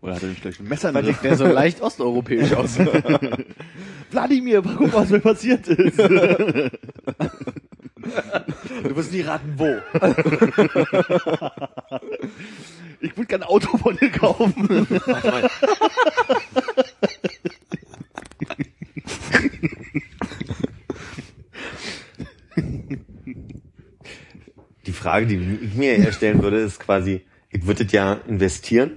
Oder 0.00 0.14
hat 0.14 0.22
er 0.22 0.28
nicht 0.28 0.42
gleich 0.42 0.60
ein 0.60 0.68
Messer 0.68 0.90
in 0.90 0.94
Weil 0.94 1.02
der 1.02 1.14
der 1.14 1.36
so 1.36 1.46
leicht 1.46 1.80
osteuropäisch 1.80 2.52
aus. 2.54 2.78
Wladimir, 4.10 4.62
guck, 4.62 4.92
was 4.92 5.10
mir 5.10 5.20
passiert 5.20 5.66
ist. 5.68 5.98
Du 5.98 6.70
wirst 8.96 9.12
nie 9.12 9.22
raten, 9.22 9.54
wo. 9.56 9.76
Ich 13.00 13.16
würde 13.16 13.26
gerne 13.26 13.44
ein 13.44 13.50
Auto 13.50 13.76
von 13.76 13.96
dir 13.96 14.10
kaufen. 14.10 14.86
Warte 15.06 15.28
mal. 15.28 15.50
Die 24.86 24.92
Frage, 24.92 25.26
die 25.26 25.36
ich 25.62 25.74
mir 25.74 25.96
eher 25.96 26.12
stellen 26.12 26.42
würde, 26.42 26.58
ist 26.58 26.80
quasi, 26.80 27.22
ich 27.50 27.66
würde 27.66 27.84
ja 27.90 28.14
investieren, 28.26 28.92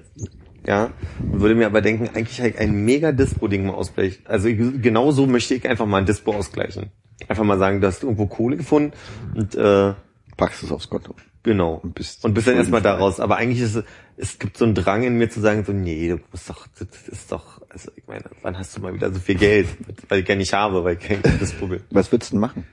ja, 0.66 0.92
und 1.20 1.42
würde 1.42 1.56
mir 1.56 1.66
aber 1.66 1.82
denken, 1.82 2.10
eigentlich 2.16 2.40
ich 2.40 2.60
ein 2.60 2.86
mega 2.86 3.12
Dispo-Ding 3.12 3.66
mal 3.66 3.74
ausgleichen. 3.74 4.26
Also 4.26 4.50
genau 4.50 5.12
so 5.12 5.26
möchte 5.26 5.56
ich 5.56 5.68
einfach 5.68 5.86
mal 5.86 6.00
ein 6.00 6.06
Dispo 6.06 6.34
ausgleichen. 6.34 6.92
Einfach 7.28 7.44
mal 7.44 7.58
sagen, 7.58 7.82
du 7.82 7.88
hast 7.88 8.04
irgendwo 8.04 8.28
Kohle 8.28 8.58
gefunden 8.58 8.94
und 9.36 9.56
äh, 9.56 9.94
Packst 10.38 10.64
es 10.64 10.72
aufs 10.72 10.90
Konto. 10.90 11.16
Genau. 11.44 11.80
Und 11.84 11.96
bist 11.96 12.24
und 12.24 12.34
bist 12.34 12.48
dann 12.48 12.56
erstmal 12.56 12.82
daraus. 12.82 13.20
Aber 13.20 13.38
eigentlich 13.38 13.62
ist 13.62 13.76
es, 13.76 13.84
es 14.18 14.40
gibt 14.40 14.58
so 14.58 14.66
einen 14.66 14.76
Drang 14.76 15.04
in 15.04 15.18
mir 15.18 15.30
zu 15.30 15.40
sagen, 15.40 15.64
so, 15.66 15.72
nee, 15.72 16.10
du 16.10 16.20
musst 16.32 16.50
doch, 16.50 16.68
das 16.78 17.08
ist 17.08 17.32
doch, 17.32 17.62
also 17.70 17.92
ich 17.96 18.08
meine, 18.08 18.24
wann 18.42 18.58
hast 18.58 18.76
du 18.76 18.82
mal 18.82 18.94
wieder 18.94 19.12
so 19.12 19.20
viel 19.20 19.36
Geld? 19.36 19.68
Weil 20.10 20.22
ich 20.22 20.28
ja 20.28 20.36
nicht 20.36 20.54
habe, 20.54 20.84
weil 20.84 20.98
ich 20.98 21.00
kein 21.00 21.22
gutes 21.22 21.54
Problem. 21.54 21.82
Was 21.90 22.12
würdest 22.12 22.32
du 22.32 22.36
denn 22.36 22.42
machen? 22.42 22.66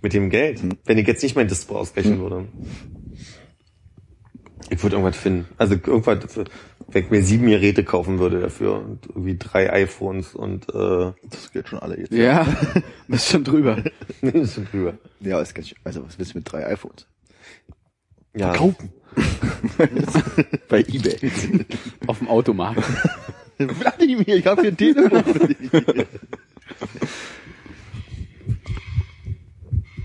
Mit 0.00 0.12
dem 0.12 0.30
Geld. 0.30 0.60
Wenn 0.84 0.98
ich 0.98 1.06
jetzt 1.06 1.22
nicht 1.22 1.34
mein 1.34 1.48
Dispo 1.48 1.76
ausrechnen 1.76 2.20
würde. 2.20 2.46
Ich 4.70 4.82
würde 4.82 4.96
irgendwas 4.96 5.16
finden. 5.16 5.46
Also 5.56 5.74
irgendwas, 5.74 6.18
wenn 6.88 7.04
ich 7.04 7.10
mir 7.10 7.22
sieben 7.22 7.46
Geräte 7.46 7.84
kaufen 7.84 8.18
würde 8.18 8.40
dafür 8.40 8.76
und 8.76 9.06
irgendwie 9.06 9.36
drei 9.38 9.72
iPhones 9.72 10.34
und 10.34 10.68
äh, 10.70 11.12
Das 11.30 11.52
geht 11.52 11.68
schon 11.68 11.78
alle 11.78 11.98
jetzt. 11.98 12.12
Ja, 12.12 12.46
bist 13.08 13.28
schon 13.28 13.44
drüber. 13.44 13.82
das 14.20 14.34
ist 14.34 14.54
schon 14.54 14.66
drüber. 14.66 14.94
Ja, 15.20 15.40
ist 15.40 15.54
ganz 15.54 15.68
schön. 15.68 15.78
Also, 15.84 16.04
was 16.04 16.18
willst 16.18 16.34
du 16.34 16.38
mit 16.38 16.50
drei 16.50 16.66
iPhones? 16.66 17.06
Ja. 18.34 18.52
Kaufen. 18.52 18.90
Bei 20.68 20.80
Ebay. 20.80 21.16
Auf 22.06 22.18
dem 22.18 22.28
Automarkt. 22.28 22.82
Vladimir, 23.58 24.36
ich 24.36 24.46
habe 24.46 24.62
hier 24.62 24.70
ein 24.70 24.76
Telefon. 24.76 25.24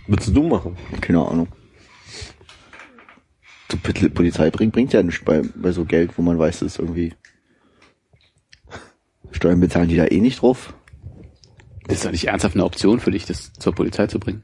Würdest 0.08 0.36
du 0.36 0.44
machen? 0.44 0.76
Keine 1.02 1.26
Ahnung. 1.26 1.48
Polizei 3.84 4.50
bringt, 4.50 4.74
bringt 4.74 4.94
ja 4.94 5.04
nichts 5.04 5.24
bei, 5.24 5.42
bei 5.56 5.72
so 5.72 5.86
Geld, 5.86 6.18
wo 6.18 6.22
man 6.22 6.40
weiß, 6.40 6.60
das 6.60 6.74
ist 6.74 6.80
irgendwie. 6.80 7.14
Steuern 9.32 9.60
bezahlen 9.60 9.90
die 9.90 9.98
da 9.98 10.06
eh 10.06 10.20
nicht 10.20 10.42
drauf. 10.42 10.74
Das 11.86 11.98
ist 11.98 12.06
doch 12.06 12.12
nicht 12.12 12.28
ernsthaft 12.28 12.56
eine 12.56 12.66
Option 12.66 13.00
für 13.00 13.12
dich, 13.12 13.26
das 13.26 13.52
zur 13.54 13.74
Polizei 13.74 14.08
zu 14.08 14.20
bringen. 14.20 14.44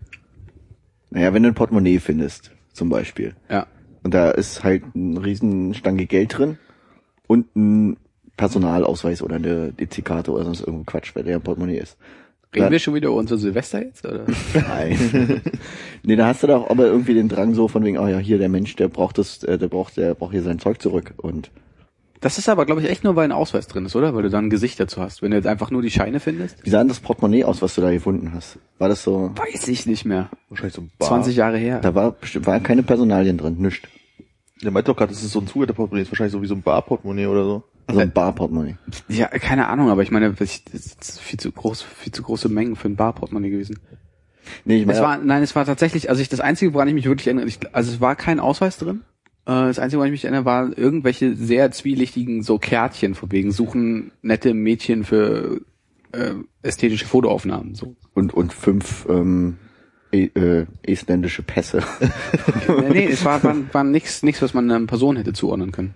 Naja, 1.09 1.33
wenn 1.33 1.43
du 1.43 1.49
ein 1.49 1.55
Portemonnaie 1.55 1.99
findest, 1.99 2.51
zum 2.73 2.89
Beispiel. 2.89 3.35
Ja. 3.49 3.67
Und 4.03 4.13
da 4.13 4.31
ist 4.31 4.63
halt 4.63 4.83
ein 4.95 5.17
riesen 5.17 5.73
Stange 5.73 6.05
Geld 6.05 6.37
drin 6.37 6.57
und 7.27 7.55
ein 7.55 7.97
Personalausweis 8.37 9.21
oder 9.21 9.35
eine 9.35 9.73
EC-Karte 9.77 10.31
oder 10.31 10.45
sonst 10.45 10.61
irgendwo 10.61 10.83
Quatsch, 10.85 11.15
weil 11.15 11.23
der 11.23 11.35
ein 11.35 11.41
Portemonnaie 11.41 11.77
ist. 11.77 11.97
Reden 12.53 12.65
Ja. 12.65 12.71
wir 12.71 12.79
schon 12.79 12.95
wieder 12.95 13.09
über 13.09 13.17
unser 13.17 13.37
Silvester 13.37 13.83
jetzt, 13.83 14.05
oder? 14.05 14.25
Nein. 14.53 15.41
nee, 16.03 16.15
da 16.15 16.27
hast 16.27 16.41
du 16.43 16.47
doch 16.47 16.69
aber 16.69 16.85
irgendwie 16.87 17.13
den 17.13 17.29
Drang 17.29 17.53
so 17.53 17.67
von 17.67 17.83
wegen, 17.83 17.97
oh 17.99 18.07
ja, 18.07 18.17
hier 18.17 18.37
der 18.39 18.49
Mensch, 18.49 18.75
der 18.75 18.87
braucht 18.87 19.17
das, 19.19 19.43
äh, 19.43 19.57
der 19.59 19.67
braucht, 19.67 19.97
der 19.97 20.15
braucht 20.15 20.31
hier 20.31 20.41
sein 20.41 20.57
Zeug 20.59 20.81
zurück. 20.81 21.13
Und 21.17 21.51
Das 22.21 22.39
ist 22.39 22.49
aber, 22.49 22.65
glaube 22.65 22.81
ich, 22.81 22.89
echt 22.89 23.03
nur, 23.03 23.15
weil 23.15 23.25
ein 23.25 23.31
Ausweis 23.31 23.67
drin 23.67 23.85
ist, 23.85 23.95
oder? 23.95 24.15
Weil 24.15 24.23
du 24.23 24.29
dann 24.31 24.45
ein 24.45 24.49
Gesicht 24.49 24.79
dazu 24.79 24.99
hast. 24.99 25.21
Wenn 25.21 25.29
du 25.31 25.37
jetzt 25.37 25.45
einfach 25.45 25.69
nur 25.69 25.83
die 25.83 25.91
Scheine 25.91 26.19
findest. 26.19 26.65
wie 26.65 26.69
sah 26.71 26.79
denn 26.79 26.87
das 26.87 26.99
Portemonnaie 26.99 27.43
aus, 27.43 27.61
was 27.61 27.75
du 27.75 27.81
da 27.81 27.91
gefunden 27.91 28.31
hast? 28.33 28.57
War 28.79 28.89
das 28.89 29.03
so, 29.03 29.31
Weiß 29.35 29.67
ich 29.67 29.85
nicht 29.85 30.05
mehr. 30.05 30.29
Wahrscheinlich 30.49 30.73
so 30.73 30.81
ein 30.81 30.91
Bar. 30.97 31.07
20 31.09 31.35
Jahre 31.35 31.57
her. 31.57 31.79
da 31.81 31.93
war 31.93 32.11
bestimmt, 32.13 32.47
waren 32.47 32.63
keine 32.63 32.81
Personalien 32.81 33.37
drin, 33.37 33.57
nischt. 33.59 33.87
Der 34.63 34.71
meint 34.71 34.87
doch 34.87 34.97
gerade, 34.97 35.13
das 35.13 35.23
ist 35.23 35.31
so 35.31 35.39
ein 35.39 35.47
Zuhälterportemonnaie, 35.47 36.01
ist 36.01 36.11
wahrscheinlich 36.11 36.33
so 36.33 36.41
wie 36.41 36.47
so 36.47 36.55
ein 36.55 36.61
Barportemonnaie 36.63 37.27
oder 37.27 37.43
so. 37.45 37.63
Also 37.89 38.01
ein 38.01 38.11
Bar-Portemonnaie. 38.11 38.77
Ja, 39.07 39.27
keine 39.27 39.67
Ahnung, 39.67 39.89
aber 39.89 40.03
ich 40.03 40.11
meine, 40.11 40.31
das 40.31 40.61
ist 40.71 41.19
viel 41.19 41.39
zu 41.39 41.51
groß, 41.51 41.81
viel 41.81 42.13
zu 42.13 42.21
große 42.21 42.47
Mengen 42.47 42.75
für 42.75 42.87
ein 42.87 42.95
Barportemonnaie 42.95 43.49
gewesen. 43.49 43.79
Nee, 44.63 44.75
ich 44.75 44.81
Es 44.81 44.87
meine, 44.87 45.01
war, 45.01 45.17
nein, 45.17 45.41
es 45.41 45.55
war 45.55 45.65
tatsächlich, 45.65 46.07
also 46.07 46.21
ich, 46.21 46.29
das 46.29 46.39
Einzige, 46.39 46.75
woran 46.75 46.87
ich 46.87 46.93
mich 46.93 47.05
wirklich 47.05 47.25
erinnere, 47.25 47.47
ich, 47.47 47.57
also 47.73 47.91
es 47.91 47.99
war 47.99 48.15
kein 48.15 48.39
Ausweis 48.39 48.77
drin. 48.77 49.01
Äh, 49.47 49.51
Das 49.51 49.79
Einzige, 49.79 49.97
woran 49.97 50.09
ich 50.09 50.11
mich 50.11 50.25
erinnere, 50.25 50.45
war 50.45 50.77
irgendwelche 50.77 51.35
sehr 51.35 51.71
zwielichtigen 51.71 52.43
so 52.43 52.59
Kärtchen, 52.59 53.15
von 53.15 53.31
wegen 53.31 53.51
suchen 53.51 54.11
nette 54.21 54.53
Mädchen 54.53 55.03
für 55.03 55.61
äh, 56.11 56.33
ästhetische 56.61 57.07
Fotoaufnahmen. 57.07 57.73
So. 57.73 57.95
und, 58.13 58.35
und 58.35 58.53
fünf, 58.53 59.07
ähm, 59.09 59.57
e 60.11 60.25
äh, 60.25 60.67
estländische 60.83 61.41
Pässe. 61.41 61.81
nee, 62.67 62.89
nee, 62.89 63.05
es 63.07 63.25
war, 63.25 63.43
war, 63.43 63.55
war 63.71 63.83
nichts, 63.83 64.21
was 64.23 64.53
man 64.53 64.69
einer 64.69 64.85
Person 64.85 65.17
hätte 65.17 65.33
zuordnen 65.33 65.71
können. 65.71 65.95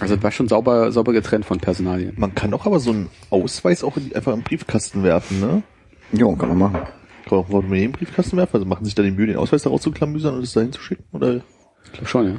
Also 0.00 0.14
es 0.14 0.22
war 0.22 0.30
schon 0.30 0.48
sauber, 0.48 0.92
sauber 0.92 1.12
getrennt 1.12 1.44
von 1.44 1.58
Personalien. 1.58 2.14
Man 2.16 2.34
kann 2.34 2.50
doch 2.50 2.66
aber 2.66 2.80
so 2.80 2.90
einen 2.90 3.08
Ausweis 3.30 3.82
auch 3.82 3.96
in, 3.96 4.14
einfach 4.14 4.32
im 4.32 4.42
Briefkasten 4.42 5.02
werfen, 5.02 5.40
ne? 5.40 5.62
jo, 6.12 6.34
kann 6.36 6.48
man 6.48 6.58
machen. 6.58 6.74
Kann 6.74 7.38
man 7.38 7.40
auch 7.40 7.48
Portemonnaie 7.48 7.84
im 7.84 7.92
Briefkasten 7.92 8.36
werfen? 8.36 8.54
Also 8.54 8.66
machen 8.66 8.84
sich 8.84 8.94
da 8.94 9.02
die 9.02 9.10
Mühe, 9.10 9.26
den 9.26 9.36
Ausweis 9.36 9.62
da 9.62 9.70
rauszuklamüsern 9.70 10.34
und 10.34 10.42
es 10.42 10.52
dahin 10.52 10.72
zu 10.72 10.80
schicken? 10.80 11.04
Oder? 11.12 11.40
Ich 11.84 11.92
glaube 11.92 12.06
schon, 12.06 12.26
ja. 12.26 12.36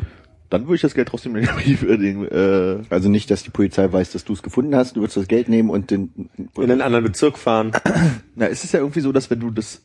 Dann 0.50 0.64
würde 0.64 0.76
ich 0.76 0.82
das 0.82 0.96
Geld 0.96 1.08
trotzdem 1.10 1.36
in 1.36 1.46
den 1.46 1.56
Brief, 1.56 1.84
äh, 1.84 1.98
den, 1.98 2.26
äh, 2.28 2.84
Also 2.90 3.10
nicht, 3.10 3.30
dass 3.30 3.44
die 3.44 3.52
Polizei 3.52 3.92
weiß, 3.92 4.12
dass 4.14 4.26
du 4.26 4.34
es 4.34 4.42
gefunden 4.42 4.76
hast, 4.76 4.96
du 4.96 5.02
würdest 5.02 5.18
das 5.18 5.28
Geld 5.28 5.48
nehmen 5.48 5.70
und 5.70 5.92
den, 5.92 6.30
In 6.56 6.72
einen 6.72 6.82
anderen 6.82 7.04
Bezirk 7.04 7.38
fahren. 7.38 7.72
Na, 8.36 8.48
es 8.48 8.64
ist 8.64 8.74
ja 8.74 8.80
irgendwie 8.80 9.02
so, 9.02 9.12
dass 9.12 9.30
wenn 9.30 9.40
du 9.40 9.52
das 9.52 9.84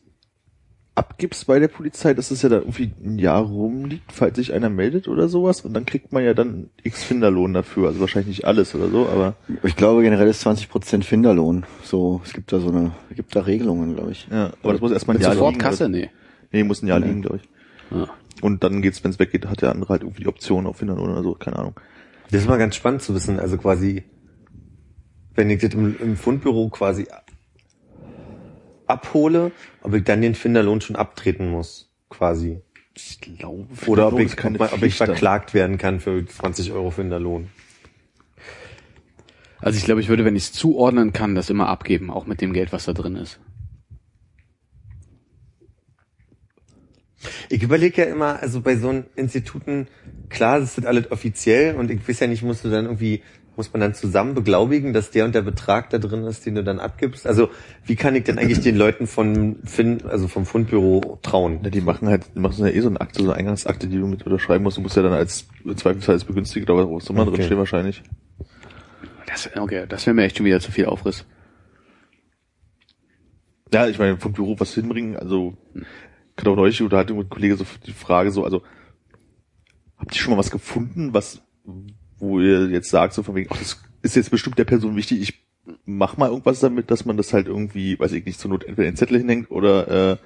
abgibst 0.97 1.47
bei 1.49 1.59
der 1.59 1.69
Polizei, 1.69 2.15
dass 2.15 2.31
es 2.31 2.43
ja 2.43 2.49
da 2.49 2.57
irgendwie 2.59 2.93
ein 3.05 3.19
Jahr 3.19 3.43
rumliegt, 3.43 4.13
falls 4.13 4.37
sich 4.37 4.53
einer 4.53 4.71
meldet 4.71 5.09
oder 5.09 5.29
sowas, 5.29 5.63
und 5.63 5.75
dann 5.75 5.87
kriegt 5.87 6.13
man 6.13 6.25
ja 6.25 6.35
dann 6.35 6.71
x 6.85 7.03
Finderlohn 7.03 7.53
dafür. 7.53 7.89
Also 7.89 8.01
wahrscheinlich 8.01 8.29
nicht 8.39 8.45
alles 8.47 8.75
oder 8.77 8.89
so, 8.89 9.09
aber 9.09 9.35
ich 9.65 9.75
glaube 9.75 10.03
generell 10.03 10.29
ist 10.29 10.47
20% 10.47 11.03
Finderlohn. 11.03 11.65
So, 11.83 12.21
es 12.25 12.33
gibt 12.33 12.53
da 12.53 12.61
so 12.61 12.69
eine, 12.69 12.93
es 13.11 13.17
gibt 13.17 13.35
da 13.35 13.41
Regelungen, 13.41 13.97
glaube 13.97 14.13
ich. 14.13 14.29
ja, 14.31 14.53
aber 14.63 14.73
das 14.73 14.81
muss 14.81 14.93
erstmal 14.93 15.17
ein 15.17 15.19
Mit 15.19 15.25
Jahr 15.27 15.35
sofort 15.35 15.55
liegen. 15.55 15.63
Kasse? 15.63 15.85
oder- 15.85 15.91
Nee. 15.93 16.11
Nee, 16.53 16.63
muss 16.65 16.83
ein 16.83 16.87
Jahr 16.87 17.01
liegen, 17.01 17.23
glaube 17.23 17.39
ich. 17.43 17.49
Ja. 17.97 18.09
Und 18.41 18.63
dann 18.63 18.81
geht's, 18.81 19.03
wenn 19.03 19.11
es 19.11 19.19
weggeht, 19.19 19.47
hat 19.47 19.63
der 19.63 19.71
andere 19.73 19.89
halt 19.91 20.03
irgendwie 20.03 20.23
die 20.23 20.29
Option 20.29 20.67
auf 20.67 20.77
Finderlohn 20.77 21.11
oder 21.11 21.23
so, 21.25 21.35
keine 21.35 21.59
Ahnung. 21.59 21.75
Das 22.31 22.41
ist 22.43 22.49
mal 22.49 22.59
ganz 22.59 22.77
spannend 22.77 23.03
zu 23.03 23.15
wissen. 23.15 23.41
Also 23.41 23.57
quasi, 23.59 24.05
wenn 25.35 25.51
ich 25.51 25.61
das 25.61 25.75
im, 25.75 25.97
im 26.01 26.17
Fundbüro 26.17 26.69
quasi 26.69 27.07
abhole, 28.87 29.53
ob 29.83 29.95
ich 29.95 30.05
dann 30.05 30.23
den 30.23 30.35
Finderlohn 30.35 30.81
schon 30.81 30.97
abtreten 30.97 31.51
muss, 31.51 31.91
quasi. 32.09 32.61
Ich 32.97 33.21
glaube, 33.21 33.67
Oder 33.87 34.13
ob 34.13 34.21
ich, 34.21 34.43
ob, 34.45 34.73
ob 34.73 34.83
ich 34.83 34.95
verklagt 34.95 35.53
werden 35.53 35.79
kann 35.79 36.01
für 36.01 36.25
20 36.25 36.73
Euro 36.73 36.91
Finderlohn. 36.91 37.49
Also 39.61 39.79
ich 39.79 39.85
glaube, 39.85 40.01
ich 40.01 40.09
würde, 40.09 40.25
wenn 40.25 40.37
ich 40.37 40.45
es 40.45 40.53
zuordnen 40.53 41.13
kann, 41.13 41.35
das 41.35 41.51
immer 41.51 41.69
abgeben, 41.69 42.11
auch 42.11 42.27
mit 42.27 42.41
dem 42.41 42.53
Geld, 42.53 42.73
was 42.73 42.85
da 42.85 42.93
drin 42.93 43.17
ist. 43.17 43.41
Ich 47.49 47.63
überlege 47.63 48.03
ja 48.03 48.09
immer, 48.09 48.41
also 48.41 48.61
bei 48.61 48.77
so 48.77 48.91
einen 48.91 49.07
Instituten, 49.17 49.89
klar, 50.29 50.61
das 50.61 50.77
ist 50.77 50.87
alles 50.87 51.11
offiziell 51.11 51.77
und 51.77 51.91
ich 51.91 52.07
weiß 52.07 52.21
ja 52.21 52.27
nicht, 52.27 52.43
musst 52.43 52.65
du 52.65 52.71
dann 52.71 52.85
irgendwie, 52.85 53.23
muss 53.57 53.73
man 53.73 53.81
dann 53.81 53.95
zusammen 53.95 54.35
beglaubigen, 54.35 54.93
dass 54.93 55.11
der 55.11 55.25
und 55.25 55.35
der 55.35 55.43
Betrag 55.43 55.91
da 55.91 55.99
drin 55.99 56.25
ist, 56.25 56.45
den 56.47 56.55
du 56.57 56.65
dann 56.65 56.81
abgibst? 56.81 57.27
Also 57.27 57.51
wie 57.85 57.97
kann 57.97 58.15
ich 58.15 58.25
denn 58.25 58.39
eigentlich 58.39 58.61
den 58.61 58.77
Leuten 58.77 59.07
von 59.07 59.57
Fin, 59.65 60.05
also 60.07 60.29
vom 60.29 60.47
Fundbüro 60.47 61.19
trauen? 61.23 61.61
Ja, 61.63 61.71
die 61.71 61.81
machen 61.81 62.09
halt, 62.09 62.27
die 62.35 62.41
machen 62.41 62.65
ja 62.65 62.73
eh 62.73 62.81
so 62.81 62.89
eine 62.89 63.01
Akte, 63.01 63.23
so 63.23 63.31
eine 63.31 63.39
Eingangsakte, 63.39 63.87
die 63.87 63.99
du 63.99 64.07
mit 64.07 64.25
unterschreiben 64.27 64.65
musst. 64.65 64.77
Du 64.77 64.81
musst 64.81 64.97
ja 64.97 65.03
dann 65.03 65.13
als 65.13 65.47
Zweifelsfall 65.77 66.15
als 66.15 66.25
Begünstigter 66.25 66.75
oder 66.75 66.91
was 66.91 67.09
immer 67.09 67.23
Okay. 67.23 67.37
drin 67.37 67.47
stehen 67.47 67.59
wahrscheinlich. 67.59 68.03
Das, 69.27 69.51
okay, 69.57 69.87
das 69.89 70.07
wäre 70.07 70.15
mir 70.15 70.25
echt 70.25 70.37
schon 70.37 70.47
wieder 70.47 70.61
zu 70.61 70.71
viel 70.71 70.87
Aufriss. 70.87 71.25
Ja, 73.73 73.89
ich 73.89 73.99
meine, 73.99 74.19
vom 74.19 74.33
Büro 74.33 74.55
was 74.59 74.75
hinbringen, 74.75 75.17
also 75.17 75.57
kann 76.37 76.53
auch 76.53 76.57
neulich 76.57 76.81
Unterhaltung 76.83 77.19
mit 77.19 77.25
einem 77.27 77.31
Kollegen 77.31 77.57
so 77.57 77.65
die 77.87 77.93
Frage 77.93 78.31
so, 78.31 78.45
also 78.45 78.63
habt 79.97 80.15
ihr 80.15 80.21
schon 80.21 80.33
mal 80.33 80.39
was 80.39 80.51
gefunden, 80.51 81.15
was 81.15 81.43
wo 82.19 82.41
ihr 82.41 82.69
jetzt 82.69 82.91
sagt, 82.91 83.15
so 83.15 83.23
von 83.23 83.35
wegen, 83.35 83.49
ach, 83.53 83.59
das 83.59 83.83
ist 84.03 84.17
jetzt 84.17 84.31
bestimmt 84.31 84.59
der 84.59 84.65
Person 84.65 84.97
wichtig, 84.97 85.21
ich 85.21 85.45
mach 85.87 86.17
mal 86.17 86.29
irgendwas 86.29 86.61
damit, 86.61 86.91
dass 86.91 87.05
man 87.05 87.17
das 87.17 87.33
halt 87.33 87.47
irgendwie, 87.47 87.99
weiß 87.99 88.13
ich 88.13 88.25
nicht, 88.25 88.39
zur 88.39 88.51
Not 88.51 88.65
entweder 88.65 88.89
in 88.89 88.93
den 88.93 88.99
Zettel 88.99 89.19
hinhängt 89.19 89.51
oder 89.51 90.13
äh, 90.13 90.17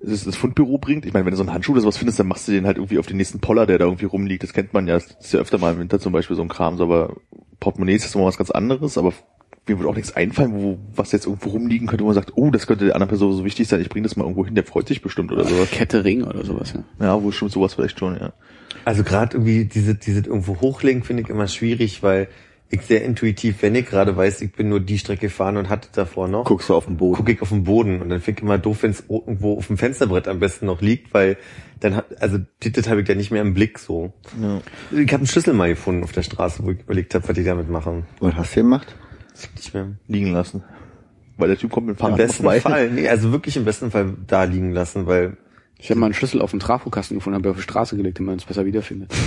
das, 0.00 0.24
das 0.24 0.36
Fundbüro 0.36 0.78
bringt. 0.78 1.04
Ich 1.04 1.12
meine, 1.12 1.24
wenn 1.24 1.32
du 1.32 1.36
so 1.36 1.42
einen 1.42 1.52
Handschuh 1.52 1.72
oder 1.72 1.80
sowas 1.80 1.96
findest, 1.96 2.20
dann 2.20 2.28
machst 2.28 2.46
du 2.46 2.52
den 2.52 2.66
halt 2.66 2.76
irgendwie 2.76 2.98
auf 2.98 3.06
den 3.06 3.16
nächsten 3.16 3.40
Poller, 3.40 3.66
der 3.66 3.78
da 3.78 3.86
irgendwie 3.86 4.06
rumliegt. 4.06 4.42
Das 4.42 4.52
kennt 4.52 4.72
man 4.72 4.86
ja, 4.86 4.94
das 4.94 5.16
ist 5.20 5.32
ja 5.32 5.40
öfter 5.40 5.58
mal 5.58 5.74
im 5.74 5.80
Winter 5.80 5.98
zum 5.98 6.12
Beispiel 6.12 6.36
so 6.36 6.42
ein 6.42 6.48
Kram, 6.48 6.76
so, 6.76 6.84
aber 6.84 7.16
Portemonnaie 7.60 7.96
ist 7.96 8.14
immer 8.14 8.24
was 8.26 8.38
ganz 8.38 8.50
anderes, 8.50 8.96
aber 8.98 9.12
mir 9.66 9.78
würde 9.78 9.90
auch 9.90 9.96
nichts 9.96 10.16
einfallen, 10.16 10.54
wo 10.54 10.78
was 10.94 11.12
jetzt 11.12 11.26
irgendwo 11.26 11.50
rumliegen 11.50 11.88
könnte, 11.88 12.04
wo 12.04 12.08
man 12.08 12.14
sagt, 12.14 12.32
oh, 12.36 12.50
das 12.50 12.66
könnte 12.66 12.86
der 12.86 12.94
anderen 12.94 13.08
Person 13.08 13.32
so 13.34 13.44
wichtig 13.44 13.68
sein, 13.68 13.80
ich 13.80 13.88
bringe 13.88 14.04
das 14.04 14.16
mal 14.16 14.24
irgendwo 14.24 14.44
hin, 14.44 14.54
der 14.54 14.64
freut 14.64 14.88
sich 14.88 15.02
bestimmt 15.02 15.32
oder 15.32 15.44
sowas. 15.44 15.70
Kette 15.70 16.04
Ring 16.04 16.22
oder 16.22 16.44
sowas. 16.44 16.72
Ja. 16.72 17.06
Ja, 17.06 17.22
wo 17.22 17.30
stimmt 17.32 17.52
sowas 17.52 17.74
vielleicht 17.74 17.98
schon, 17.98 18.14
ja. 18.14 18.32
Also 18.84 19.04
gerade 19.04 19.36
irgendwie 19.36 19.64
diese, 19.64 19.94
diese 19.94 20.20
irgendwo 20.20 20.60
hochlegen 20.60 21.02
finde 21.02 21.22
ich 21.22 21.28
immer 21.28 21.48
schwierig, 21.48 22.02
weil 22.02 22.28
ich 22.70 22.82
sehr 22.82 23.02
intuitiv, 23.02 23.62
wenn 23.62 23.74
ich 23.74 23.86
gerade 23.86 24.16
weiß, 24.16 24.42
ich 24.42 24.52
bin 24.52 24.68
nur 24.68 24.80
die 24.80 24.98
Strecke 24.98 25.26
gefahren 25.28 25.56
und 25.56 25.68
hatte 25.68 25.88
davor 25.92 26.28
noch, 26.28 26.44
Guckst 26.44 26.68
du 26.68 26.74
auf 26.74 26.84
den 26.84 26.98
Boden. 26.98 27.16
gucke 27.16 27.32
ich 27.32 27.40
auf 27.40 27.48
den 27.48 27.64
Boden 27.64 28.02
und 28.02 28.10
dann 28.10 28.20
finde 28.20 28.40
ich 28.40 28.44
immer 28.44 28.58
doof, 28.58 28.82
wenn 28.82 28.90
es 28.90 29.04
irgendwo 29.08 29.56
auf 29.56 29.68
dem 29.68 29.78
Fensterbrett 29.78 30.28
am 30.28 30.38
besten 30.38 30.66
noch 30.66 30.82
liegt, 30.82 31.14
weil 31.14 31.38
dann 31.80 31.96
hat, 31.96 32.20
also 32.20 32.38
das, 32.60 32.88
habe 32.88 33.00
ich 33.00 33.08
ja 33.08 33.14
nicht 33.14 33.30
mehr 33.30 33.40
im 33.40 33.54
Blick 33.54 33.78
so. 33.78 34.12
ja. 34.40 34.60
Ich 34.90 35.06
habe 35.08 35.18
einen 35.18 35.26
Schlüssel 35.26 35.54
mal 35.54 35.68
gefunden 35.68 36.02
auf 36.04 36.12
der 36.12 36.22
Straße, 36.22 36.62
wo 36.62 36.70
ich 36.70 36.80
überlegt 36.80 37.14
habe, 37.14 37.26
was 37.26 37.38
ich 37.38 37.44
damit 37.46 37.70
mache. 37.70 38.04
Was 38.20 38.34
hast 38.34 38.56
du 38.56 38.60
gemacht? 38.60 38.94
Nicht 39.56 39.72
mehr. 39.72 39.92
Liegen 40.06 40.32
lassen. 40.32 40.62
Weil 41.38 41.48
der 41.48 41.56
Typ 41.56 41.70
kommt 41.70 41.86
mit 41.86 41.96
dem 41.96 42.00
Im 42.00 42.00
Fahrrad 42.00 42.18
besten 42.18 42.42
vorbei. 42.42 42.60
Fall, 42.60 42.90
nee, 42.90 43.08
also 43.08 43.32
wirklich 43.32 43.56
im 43.56 43.64
besten 43.64 43.90
Fall 43.90 44.14
da 44.26 44.42
liegen 44.42 44.72
lassen, 44.72 45.06
weil 45.06 45.36
Ich 45.78 45.90
habe 45.90 46.00
mal 46.00 46.06
einen 46.06 46.14
Schlüssel 46.14 46.42
auf 46.42 46.50
den 46.50 46.60
Trafokasten 46.60 47.16
gefunden, 47.16 47.36
habe 47.36 47.50
auf 47.50 47.56
die 47.56 47.62
Straße 47.62 47.96
gelegt, 47.96 48.18
damit 48.18 48.26
man 48.26 48.38
es 48.38 48.44
besser 48.44 48.64
wiederfindet. 48.66 49.12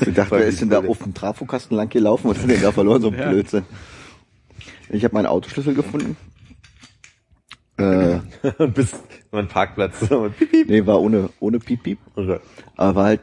Ich 0.00 0.14
dachte, 0.14 0.32
wer 0.32 0.46
ist 0.46 0.60
denn 0.60 0.70
da 0.70 0.84
auf 0.84 0.98
dem 0.98 1.14
Trafokasten 1.14 1.76
lang 1.76 1.88
gelaufen 1.88 2.28
und 2.28 2.38
hat 2.38 2.48
den 2.48 2.60
da 2.60 2.72
verloren, 2.72 3.00
so 3.00 3.08
ein 3.08 3.16
Blödsinn. 3.16 3.64
Ich 4.90 5.04
habe 5.04 5.14
meinen 5.14 5.26
Autoschlüssel 5.26 5.74
gefunden. 5.74 6.16
Äh, 7.78 8.18
bis 8.74 8.92
mein 9.30 9.46
Parkplatz 9.46 10.00
piep, 10.38 10.50
piep. 10.50 10.68
nee, 10.68 10.84
war 10.84 11.00
ohne, 11.00 11.30
ohne 11.38 11.58
Piep 11.60 11.84
Piep. 11.84 11.98
Irre. 12.16 12.40
Aber 12.76 12.94
war 12.96 13.04
halt, 13.06 13.22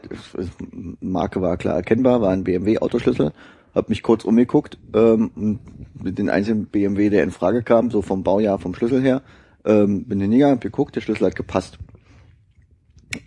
Marke 1.02 1.42
war 1.42 1.58
klar 1.58 1.76
erkennbar, 1.76 2.22
war 2.22 2.32
ein 2.32 2.44
BMW-Autoschlüssel. 2.44 3.34
Hab 3.74 3.90
mich 3.90 4.02
kurz 4.02 4.24
umgeguckt, 4.24 4.78
ähm, 4.94 5.32
und 5.36 5.60
mit 6.02 6.18
den 6.18 6.30
einzigen 6.30 6.68
BMW, 6.68 7.10
der 7.10 7.24
in 7.24 7.32
Frage 7.32 7.64
kam, 7.64 7.92
so 7.92 8.02
vom 8.02 8.24
Baujahr, 8.24 8.58
vom 8.60 8.74
Schlüssel 8.74 9.02
her. 9.02 9.22
Ähm, 9.66 10.06
bin 10.06 10.20
hingegangen, 10.22 10.56
hab 10.56 10.62
geguckt, 10.62 10.96
der 10.96 11.02
Schlüssel 11.02 11.26
hat 11.28 11.36
gepasst. 11.36 11.80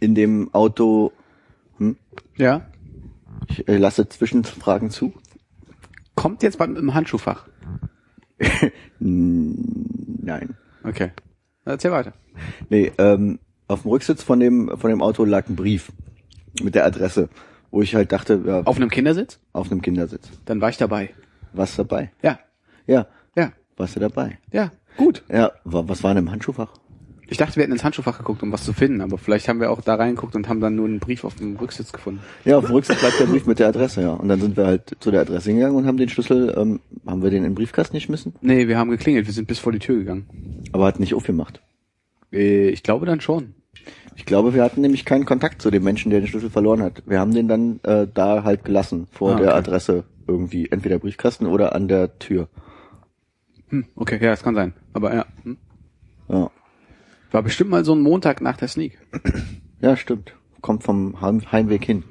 In 0.00 0.14
dem 0.14 0.52
Auto, 0.54 1.12
Ja. 2.36 2.66
ich 3.48 3.66
äh, 3.68 3.76
lasse 3.76 4.08
Zwischenfragen 4.08 4.90
zu. 4.90 5.12
Kommt 6.14 6.42
jetzt 6.42 6.58
was 6.60 6.68
mit 6.68 6.78
dem 6.78 6.94
Handschuhfach? 6.94 7.48
Nein. 8.98 10.56
Okay. 10.84 11.10
Erzähl 11.64 11.90
weiter. 11.92 12.12
Nee, 12.70 12.92
ähm, 12.98 13.38
auf 13.66 13.82
dem 13.82 13.90
Rücksitz 13.90 14.22
von 14.22 14.40
dem, 14.40 14.70
von 14.78 14.90
dem 14.90 15.02
Auto 15.02 15.24
lag 15.24 15.48
ein 15.48 15.56
Brief 15.56 15.92
mit 16.62 16.74
der 16.74 16.86
Adresse, 16.86 17.28
wo 17.70 17.82
ich 17.82 17.94
halt 17.94 18.12
dachte, 18.12 18.42
ja, 18.46 18.60
Auf 18.62 18.76
einem 18.76 18.90
Kindersitz? 18.90 19.38
auf 19.52 19.70
einem 19.70 19.82
Kindersitz. 19.82 20.30
Dann 20.44 20.60
war 20.60 20.70
ich 20.70 20.76
dabei. 20.76 21.10
Was 21.52 21.76
dabei? 21.76 22.12
Ja. 22.22 22.38
Ja, 22.86 23.06
Ja. 23.36 23.52
warst 23.76 23.96
du 23.96 24.00
dabei? 24.00 24.38
Ja. 24.52 24.70
Gut. 24.98 25.22
Ja, 25.32 25.52
wa- 25.64 25.84
was 25.86 26.02
war 26.04 26.12
denn 26.14 26.24
im 26.24 26.30
Handschuhfach? 26.30 26.68
Ich 27.30 27.36
dachte, 27.36 27.56
wir 27.56 27.62
hätten 27.62 27.72
ins 27.72 27.84
Handschuhfach 27.84 28.16
geguckt, 28.18 28.42
um 28.42 28.52
was 28.52 28.64
zu 28.64 28.72
finden, 28.72 29.02
aber 29.02 29.18
vielleicht 29.18 29.48
haben 29.48 29.60
wir 29.60 29.70
auch 29.70 29.82
da 29.82 29.96
reingeguckt 29.96 30.34
und 30.34 30.48
haben 30.48 30.60
dann 30.60 30.76
nur 30.76 30.86
einen 30.86 30.98
Brief 30.98 31.24
auf 31.24 31.34
dem 31.34 31.56
Rücksitz 31.56 31.92
gefunden. 31.92 32.20
Ja, 32.46 32.56
auf 32.56 32.64
dem 32.64 32.74
Rücksitz 32.74 33.02
lag 33.02 33.10
der 33.18 33.26
Brief 33.26 33.44
mit 33.46 33.58
der 33.58 33.68
Adresse, 33.68 34.00
ja. 34.00 34.12
Und 34.14 34.28
dann 34.28 34.40
sind 34.40 34.56
wir 34.56 34.64
halt 34.66 34.96
zu 35.00 35.10
der 35.10 35.20
Adresse 35.20 35.50
hingegangen 35.50 35.76
und 35.76 35.86
haben 35.86 35.98
den 35.98 36.08
Schlüssel, 36.08 36.54
ähm, 36.56 36.80
haben 37.06 37.22
wir 37.22 37.28
den 37.30 37.38
in 37.44 37.50
den 37.50 37.54
Briefkasten 37.54 37.96
geschmissen, 37.96 38.34
Nee, 38.40 38.66
wir 38.66 38.78
haben 38.78 38.90
geklingelt, 38.90 39.26
wir 39.26 39.34
sind 39.34 39.46
bis 39.46 39.58
vor 39.58 39.72
die 39.72 39.78
Tür 39.78 39.96
gegangen. 39.98 40.26
aber 40.72 40.86
hat 40.86 41.00
nicht 41.00 41.12
aufgemacht. 41.14 41.60
Äh, 42.32 42.70
Ich 42.70 42.82
glaube 42.82 43.04
dann 43.06 43.20
schon. 43.20 43.54
Ich 44.16 44.24
glaube, 44.26 44.52
wir 44.54 44.62
hatten 44.64 44.80
nämlich 44.80 45.04
keinen 45.04 45.26
Kontakt 45.26 45.60
zu 45.62 45.70
dem 45.70 45.84
Menschen, 45.84 46.10
der 46.10 46.20
den 46.20 46.26
Schlüssel 46.28 46.50
verloren 46.50 46.82
hat. 46.82 47.02
Wir 47.06 47.20
haben 47.20 47.32
den 47.34 47.46
dann 47.46 47.78
äh, 47.84 48.06
da 48.12 48.42
halt 48.42 48.64
gelassen, 48.64 49.06
vor 49.12 49.34
Ah, 49.34 49.38
der 49.38 49.48
okay. 49.50 49.58
Adresse 49.58 50.04
irgendwie, 50.26 50.68
entweder 50.70 50.98
Briefkasten 50.98 51.46
oder 51.46 51.74
an 51.74 51.88
der 51.88 52.18
Tür. 52.18 52.48
Hm, 53.70 53.84
okay, 53.96 54.18
ja, 54.20 54.30
das 54.30 54.42
kann 54.42 54.54
sein. 54.54 54.72
Aber 54.92 55.14
ja. 55.14 55.26
Hm. 55.42 55.58
Ja, 56.28 56.50
War 57.30 57.42
bestimmt 57.42 57.70
mal 57.70 57.84
so 57.84 57.94
ein 57.94 58.00
Montag 58.00 58.40
nach 58.40 58.56
der 58.56 58.68
Sneak. 58.68 58.98
ja 59.80 59.96
stimmt. 59.96 60.34
Kommt 60.60 60.82
vom 60.82 61.20
Heim 61.20 61.42
Heimweg 61.52 61.84
hin. 61.84 62.04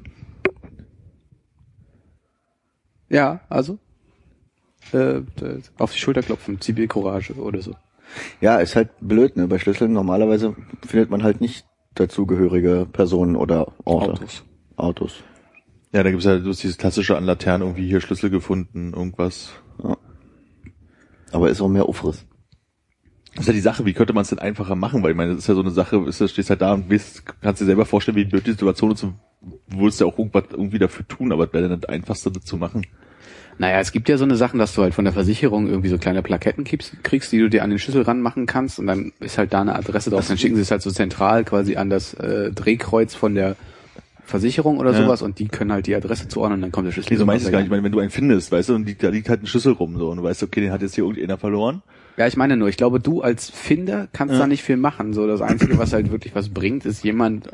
Ja, 3.09 3.41
also. 3.49 3.79
Äh, 4.93 5.21
auf 5.77 5.91
die 5.91 5.99
Schulter 5.99 6.21
klopfen, 6.21 6.61
Zivilcourage 6.61 7.33
oder 7.33 7.61
so. 7.61 7.75
Ja, 8.39 8.57
ist 8.59 8.75
halt 8.75 8.89
blöd, 9.01 9.35
ne? 9.35 9.47
Bei 9.47 9.59
Schlüsseln 9.59 9.91
normalerweise 9.91 10.55
findet 10.85 11.09
man 11.09 11.23
halt 11.23 11.41
nicht 11.41 11.65
dazugehörige 11.95 12.87
Personen 12.91 13.35
oder 13.35 13.73
Orte. 13.83 14.11
Autos. 14.11 14.45
Autos. 14.77 15.23
Ja, 15.91 16.03
da 16.03 16.11
gibt's 16.11 16.25
ja 16.25 16.37
bloß 16.37 16.59
dieses 16.59 16.77
klassische 16.77 17.17
an 17.17 17.25
Laternen 17.25 17.67
irgendwie 17.67 17.87
hier 17.87 18.01
Schlüssel 18.01 18.29
gefunden, 18.29 18.93
irgendwas. 18.93 19.51
Aber 21.31 21.49
ist 21.49 21.61
auch 21.61 21.67
mehr 21.67 21.87
Ufriss. 21.87 22.25
Das 23.35 23.43
ist 23.43 23.47
ja 23.47 23.53
die 23.53 23.59
Sache, 23.59 23.85
wie 23.85 23.93
könnte 23.93 24.13
man 24.13 24.23
es 24.23 24.29
denn 24.29 24.39
einfacher 24.39 24.75
machen? 24.75 25.03
Weil 25.03 25.11
ich 25.11 25.17
meine, 25.17 25.31
das 25.31 25.39
ist 25.39 25.47
ja 25.47 25.53
so 25.53 25.61
eine 25.61 25.69
Sache, 25.69 25.97
ist, 26.07 26.19
du 26.19 26.27
stehst 26.27 26.49
halt 26.49 26.61
da 26.61 26.73
und 26.73 26.91
weißt, 26.91 27.23
kannst 27.41 27.61
dir 27.61 27.65
selber 27.65 27.85
vorstellen, 27.85 28.17
wie 28.17 28.25
blöd 28.25 28.47
die 28.47 28.51
Situation 28.51 28.91
ist 28.91 29.03
und 29.03 29.15
würdest 29.67 29.99
ja 29.99 30.07
auch 30.07 30.17
irgendwas 30.17 30.45
irgendwie 30.51 30.79
dafür 30.79 31.07
tun, 31.07 31.31
aber 31.31 31.45
es 31.45 31.53
wäre 31.53 31.69
dann 31.69 31.81
das 31.81 31.89
Einfachste, 31.89 32.31
zu 32.31 32.57
machen. 32.57 32.85
Naja, 33.59 33.79
es 33.79 33.91
gibt 33.91 34.07
ja 34.07 34.17
so 34.17 34.23
eine 34.23 34.35
Sachen, 34.35 34.59
dass 34.59 34.73
du 34.73 34.83
halt 34.83 34.93
von 34.93 35.05
der 35.05 35.13
Versicherung 35.13 35.67
irgendwie 35.67 35.89
so 35.89 35.97
kleine 35.97 36.21
Plaketten 36.21 36.63
kriegst, 36.63 37.03
kriegst, 37.03 37.31
die 37.31 37.39
du 37.39 37.49
dir 37.49 37.63
an 37.63 37.69
den 37.69 37.79
Schlüssel 37.79 38.03
ranmachen 38.03 38.45
kannst 38.45 38.79
und 38.79 38.87
dann 38.87 39.13
ist 39.19 39.37
halt 39.37 39.53
da 39.53 39.61
eine 39.61 39.75
Adresse 39.75 40.09
drauf. 40.09 40.27
Dann 40.27 40.37
schicken 40.37 40.55
sie 40.55 40.61
es 40.61 40.71
halt 40.71 40.81
so 40.81 40.91
zentral 40.91 41.43
quasi 41.43 41.75
an 41.75 41.89
das 41.89 42.13
äh, 42.15 42.51
Drehkreuz 42.51 43.15
von 43.15 43.33
der 43.33 43.55
Versicherung 44.27 44.77
oder 44.77 44.91
Ja. 44.91 45.03
sowas 45.03 45.21
und 45.21 45.39
die 45.39 45.47
können 45.47 45.71
halt 45.71 45.87
die 45.87 45.95
Adresse 45.95 46.27
zuordnen, 46.27 46.61
dann 46.61 46.71
kommt 46.71 46.85
der 46.87 46.91
Schlüssel. 46.91 47.13
Nee, 47.13 47.17
so 47.17 47.25
meinst 47.25 47.47
du 47.47 47.51
gar 47.51 47.59
nicht. 47.59 47.67
Ich 47.67 47.71
meine, 47.71 47.83
wenn 47.83 47.91
du 47.91 47.99
einen 47.99 48.09
findest, 48.11 48.51
weißt 48.51 48.69
du, 48.69 48.75
und 48.75 48.85
liegt, 48.85 49.01
da 49.01 49.09
liegt 49.09 49.29
halt 49.29 49.41
ein 49.41 49.47
Schlüssel 49.47 49.71
rum, 49.73 49.97
so, 49.97 50.09
und 50.09 50.17
du 50.17 50.23
weißt, 50.23 50.43
okay, 50.43 50.61
den 50.61 50.71
hat 50.71 50.81
jetzt 50.81 50.95
hier 50.95 51.05
irgendeiner 51.05 51.37
verloren. 51.37 51.81
Ja, 52.17 52.27
ich 52.27 52.35
meine 52.35 52.57
nur, 52.57 52.67
ich 52.67 52.77
glaube, 52.77 52.99
du 52.99 53.21
als 53.21 53.49
Finder 53.49 54.07
kannst 54.11 54.33
Ja. 54.33 54.39
da 54.39 54.47
nicht 54.47 54.63
viel 54.63 54.75
machen. 54.77 55.13
So, 55.13 55.27
das 55.27 55.41
Einzige, 55.41 55.77
was 55.77 55.93
halt 55.93 56.11
wirklich 56.11 56.35
was 56.35 56.49
bringt, 56.49 56.85
ist 56.85 57.03
jemand, 57.03 57.49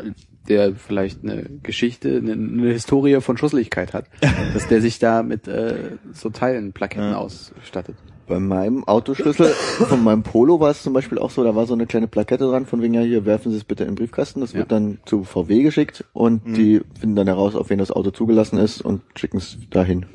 der 0.50 0.74
vielleicht 0.74 1.24
eine 1.24 1.44
Geschichte, 1.62 2.18
eine, 2.18 2.32
eine 2.32 2.72
Historie 2.72 3.20
von 3.22 3.38
Schusseligkeit 3.38 3.94
hat, 3.94 4.06
dass 4.54 4.68
der 4.68 4.82
sich 4.82 5.00
da 5.00 5.22
mit 5.22 5.48
äh, 5.48 5.76
so 6.14 6.30
Teilen, 6.30 6.74
Plaketten 6.74 7.12
Ja. 7.12 7.18
ausstattet. 7.18 7.96
Bei 8.26 8.40
meinem 8.40 8.86
Autoschlüssel 8.86 9.48
von 9.48 10.02
meinem 10.04 10.24
Polo 10.24 10.60
war 10.62 10.72
es 10.72 10.82
zum 10.82 10.94
Beispiel 10.94 11.18
auch 11.20 11.30
so, 11.30 11.44
da 11.44 11.56
war 11.56 11.66
so 11.66 11.74
eine 11.74 11.86
kleine 11.86 12.08
Plakette 12.08 12.46
dran, 12.46 12.66
von 12.66 12.82
wegen 12.82 12.94
ja, 12.94 13.02
hier 13.02 13.26
werfen 13.26 13.52
Sie 13.52 13.58
es 13.58 13.66
bitte 13.66 13.84
in 13.84 13.90
den 13.92 13.96
Briefkasten. 13.96 14.40
Das 14.40 14.54
wird 14.54 14.72
Ja. 14.72 14.80
dann 14.80 15.00
zu 15.06 15.24
VW 15.26 15.62
geschickt 15.62 16.06
und 16.14 16.46
Mhm. 16.48 16.54
die 16.54 16.82
finden 16.98 17.16
dann 17.18 17.28
heraus, 17.28 17.56
auf 17.56 17.70
wen 17.70 17.80
das 17.80 17.92
Auto 17.92 18.12
zugelassen 18.12 18.58
ist 18.60 18.82
und 18.82 19.02
schicken 19.18 19.38
es 19.38 19.58
dahin. 19.70 20.06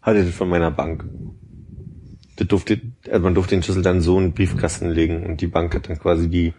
Hatte 0.00 0.24
das 0.24 0.34
von 0.34 0.48
meiner 0.48 0.70
Bank. 0.70 1.04
Das 2.36 2.46
durfte, 2.48 2.80
also 3.10 3.22
man 3.22 3.34
durfte 3.34 3.54
den 3.54 3.62
Schlüssel 3.62 3.82
dann 3.82 4.00
so 4.00 4.18
in 4.18 4.26
den 4.26 4.32
Briefkasten 4.32 4.90
legen 4.90 5.26
und 5.26 5.40
die 5.40 5.46
Bank 5.46 5.74
hat 5.74 5.88
dann 5.88 5.98
quasi 5.98 6.28
die, 6.28 6.52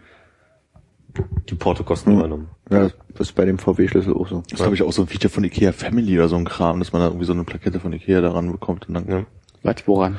die 1.48 1.54
Portokosten 1.54 2.12
Mhm. 2.12 2.18
übernommen. 2.18 2.48
Ja, 2.70 2.88
das 3.14 3.28
ist 3.28 3.32
bei 3.34 3.44
dem 3.44 3.58
VW-Schlüssel 3.58 4.12
auch 4.14 4.28
so. 4.28 4.42
Das 4.42 4.52
ist, 4.52 4.58
glaube 4.58 4.74
ich, 4.74 4.82
auch 4.82 4.92
so 4.92 5.02
ein 5.02 5.08
Feature 5.08 5.30
von 5.32 5.42
Ikea 5.44 5.72
Family 5.72 6.18
oder 6.18 6.28
so 6.28 6.36
ein 6.36 6.44
Kram, 6.44 6.78
dass 6.78 6.92
man 6.92 7.00
da 7.00 7.06
irgendwie 7.08 7.24
so 7.26 7.32
eine 7.32 7.44
Plakette 7.44 7.80
von 7.80 7.92
Ikea 7.92 8.20
daran 8.20 8.52
bekommt 8.52 8.88
und 8.88 8.94
dann 8.94 9.08
Ja. 9.08 9.24
Was, 9.62 9.76
woran? 9.86 10.18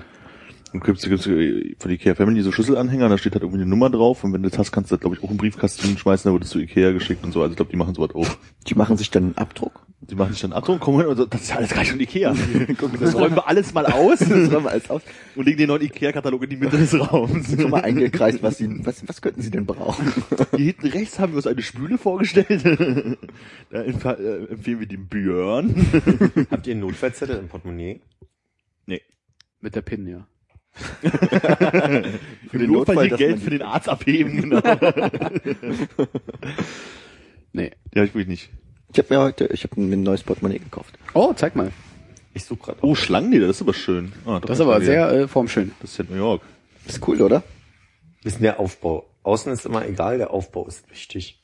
Und 0.71 0.83
gibt's, 0.83 1.03
gibt's 1.07 1.25
äh, 1.25 1.75
von 1.79 1.91
Ikea 1.91 2.15
Family 2.15 2.41
so 2.41 2.51
Schlüsselanhänger, 2.51 3.09
da 3.09 3.17
steht 3.17 3.33
halt 3.33 3.43
irgendwie 3.43 3.61
eine 3.61 3.69
Nummer 3.69 3.89
drauf 3.89 4.23
und 4.23 4.33
wenn 4.33 4.43
du 4.43 4.49
das 4.49 4.59
hast, 4.59 4.71
kannst 4.71 4.91
du 4.91 4.95
das, 4.95 5.01
glaube 5.01 5.15
ich, 5.15 5.23
auch 5.23 5.29
in 5.29 5.35
den 5.35 5.37
Briefkasten 5.37 5.97
schmeißen, 5.97 6.29
dann 6.29 6.33
wird 6.33 6.43
es 6.43 6.49
zu 6.49 6.59
Ikea 6.59 6.91
geschickt 6.91 7.23
und 7.23 7.31
so. 7.31 7.41
Also 7.41 7.51
ich 7.51 7.55
glaube, 7.57 7.71
die 7.71 7.77
machen 7.77 7.95
sowas 7.95 8.13
auch. 8.13 8.27
Die 8.67 8.75
machen 8.75 8.97
sich 8.97 9.09
dann 9.09 9.23
einen 9.23 9.37
Abdruck. 9.37 9.85
Die 10.01 10.15
machen 10.15 10.31
sich 10.31 10.41
dann 10.41 10.53
ab 10.53 10.67
und 10.69 10.79
kommen 10.79 10.99
hin 10.99 11.07
und 11.07 11.17
so, 11.17 11.25
das 11.25 11.41
ist 11.41 11.49
ja 11.49 11.57
alles 11.57 11.71
gar 11.71 11.79
nicht 11.79 11.91
von 11.91 11.99
Ikea. 11.99 12.33
das 12.99 13.15
räumen 13.15 13.35
wir 13.35 13.47
alles 13.47 13.73
mal 13.73 13.85
aus 13.85 14.19
Das 14.19 14.29
räumen 14.29 14.63
wir 14.63 14.71
alles 14.71 14.89
aus. 14.89 15.01
und 15.35 15.45
legen 15.45 15.57
den 15.57 15.67
neuen 15.67 15.81
Ikea-Katalog 15.81 16.43
in 16.43 16.49
die 16.51 16.57
Mitte 16.57 16.77
des 16.77 16.97
Raums. 16.97 17.49
Schon 17.59 17.69
mal 17.69 17.81
eingekreist, 17.81 18.41
was 18.41 18.57
sie, 18.57 18.85
was, 18.85 19.07
was 19.07 19.21
könnten 19.21 19.41
sie 19.41 19.51
denn 19.51 19.65
brauchen? 19.65 20.11
Hier 20.55 20.67
hinten 20.67 20.87
rechts 20.87 21.19
haben 21.19 21.33
wir 21.33 21.37
uns 21.37 21.47
eine 21.47 21.61
Spüle 21.61 21.97
vorgestellt. 21.97 22.63
da 23.71 23.81
äh, 23.81 24.45
empfehlen 24.47 24.79
wir 24.79 24.87
den 24.87 25.07
Björn. 25.07 25.75
Habt 26.49 26.67
ihr 26.67 26.71
einen 26.71 26.81
Notfallzettel 26.81 27.37
im 27.37 27.47
Portemonnaie? 27.49 27.99
nee. 28.85 29.01
Mit 29.59 29.75
der 29.75 29.81
PIN, 29.81 30.07
ja. 30.07 30.27
Für 32.51 32.57
den 32.57 32.71
Notfall, 32.71 33.07
hier 33.07 33.17
Geld 33.17 33.39
für 33.39 33.49
den 33.49 33.61
Arzt 33.61 33.89
abheben, 33.89 34.41
genau. 34.49 34.61
Nee. 37.53 37.71
ja, 37.93 38.03
ich 38.03 38.13
will 38.15 38.25
nicht. 38.25 38.49
Ich 38.91 38.97
habe 38.99 39.13
mir 39.13 39.21
heute, 39.21 39.47
ich 39.47 39.63
habe 39.63 39.79
mir 39.79 39.95
ein 39.95 40.03
neues 40.03 40.23
Portemonnaie 40.23 40.59
gekauft. 40.59 40.97
Oh, 41.13 41.33
zeig 41.35 41.55
mal. 41.55 41.71
Ich 42.33 42.45
suche 42.45 42.59
gerade. 42.59 42.77
Oh, 42.81 42.95
Schlangenleder, 42.95 43.47
das 43.47 43.57
ist 43.57 43.61
aber 43.61 43.73
schön. 43.73 44.13
Ah, 44.25 44.39
Das 44.39 44.57
ist 44.57 44.61
aber 44.61 44.81
sehr 44.81 45.09
äh, 45.11 45.27
formschön. 45.27 45.71
Das 45.81 45.91
ist 45.91 45.97
ja 45.97 46.05
New 46.09 46.15
York. 46.17 46.41
Ist 46.87 47.05
cool, 47.07 47.21
oder? 47.21 47.43
Bisschen 48.23 48.41
der 48.41 48.59
Aufbau. 48.59 49.05
Außen 49.23 49.51
ist 49.51 49.65
immer 49.65 49.85
egal, 49.87 50.17
der 50.17 50.31
Aufbau 50.31 50.67
ist 50.67 50.89
wichtig. 50.89 51.39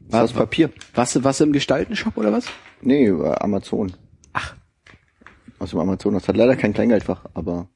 Das 0.00 0.24
ist 0.24 0.30
aus 0.30 0.32
Papier. 0.32 0.70
Was, 0.94 1.22
was 1.22 1.40
im 1.40 1.52
Gestaltenshop 1.52 2.16
oder 2.16 2.32
was? 2.32 2.46
Nee, 2.80 3.06
über 3.06 3.42
Amazon. 3.42 3.92
Ach. 4.32 4.54
Aus 5.58 5.70
dem 5.70 5.78
Amazon. 5.78 6.14
Das 6.14 6.26
hat 6.26 6.36
leider 6.36 6.56
kein 6.56 6.72
Kleingeldfach, 6.72 7.26
aber 7.34 7.68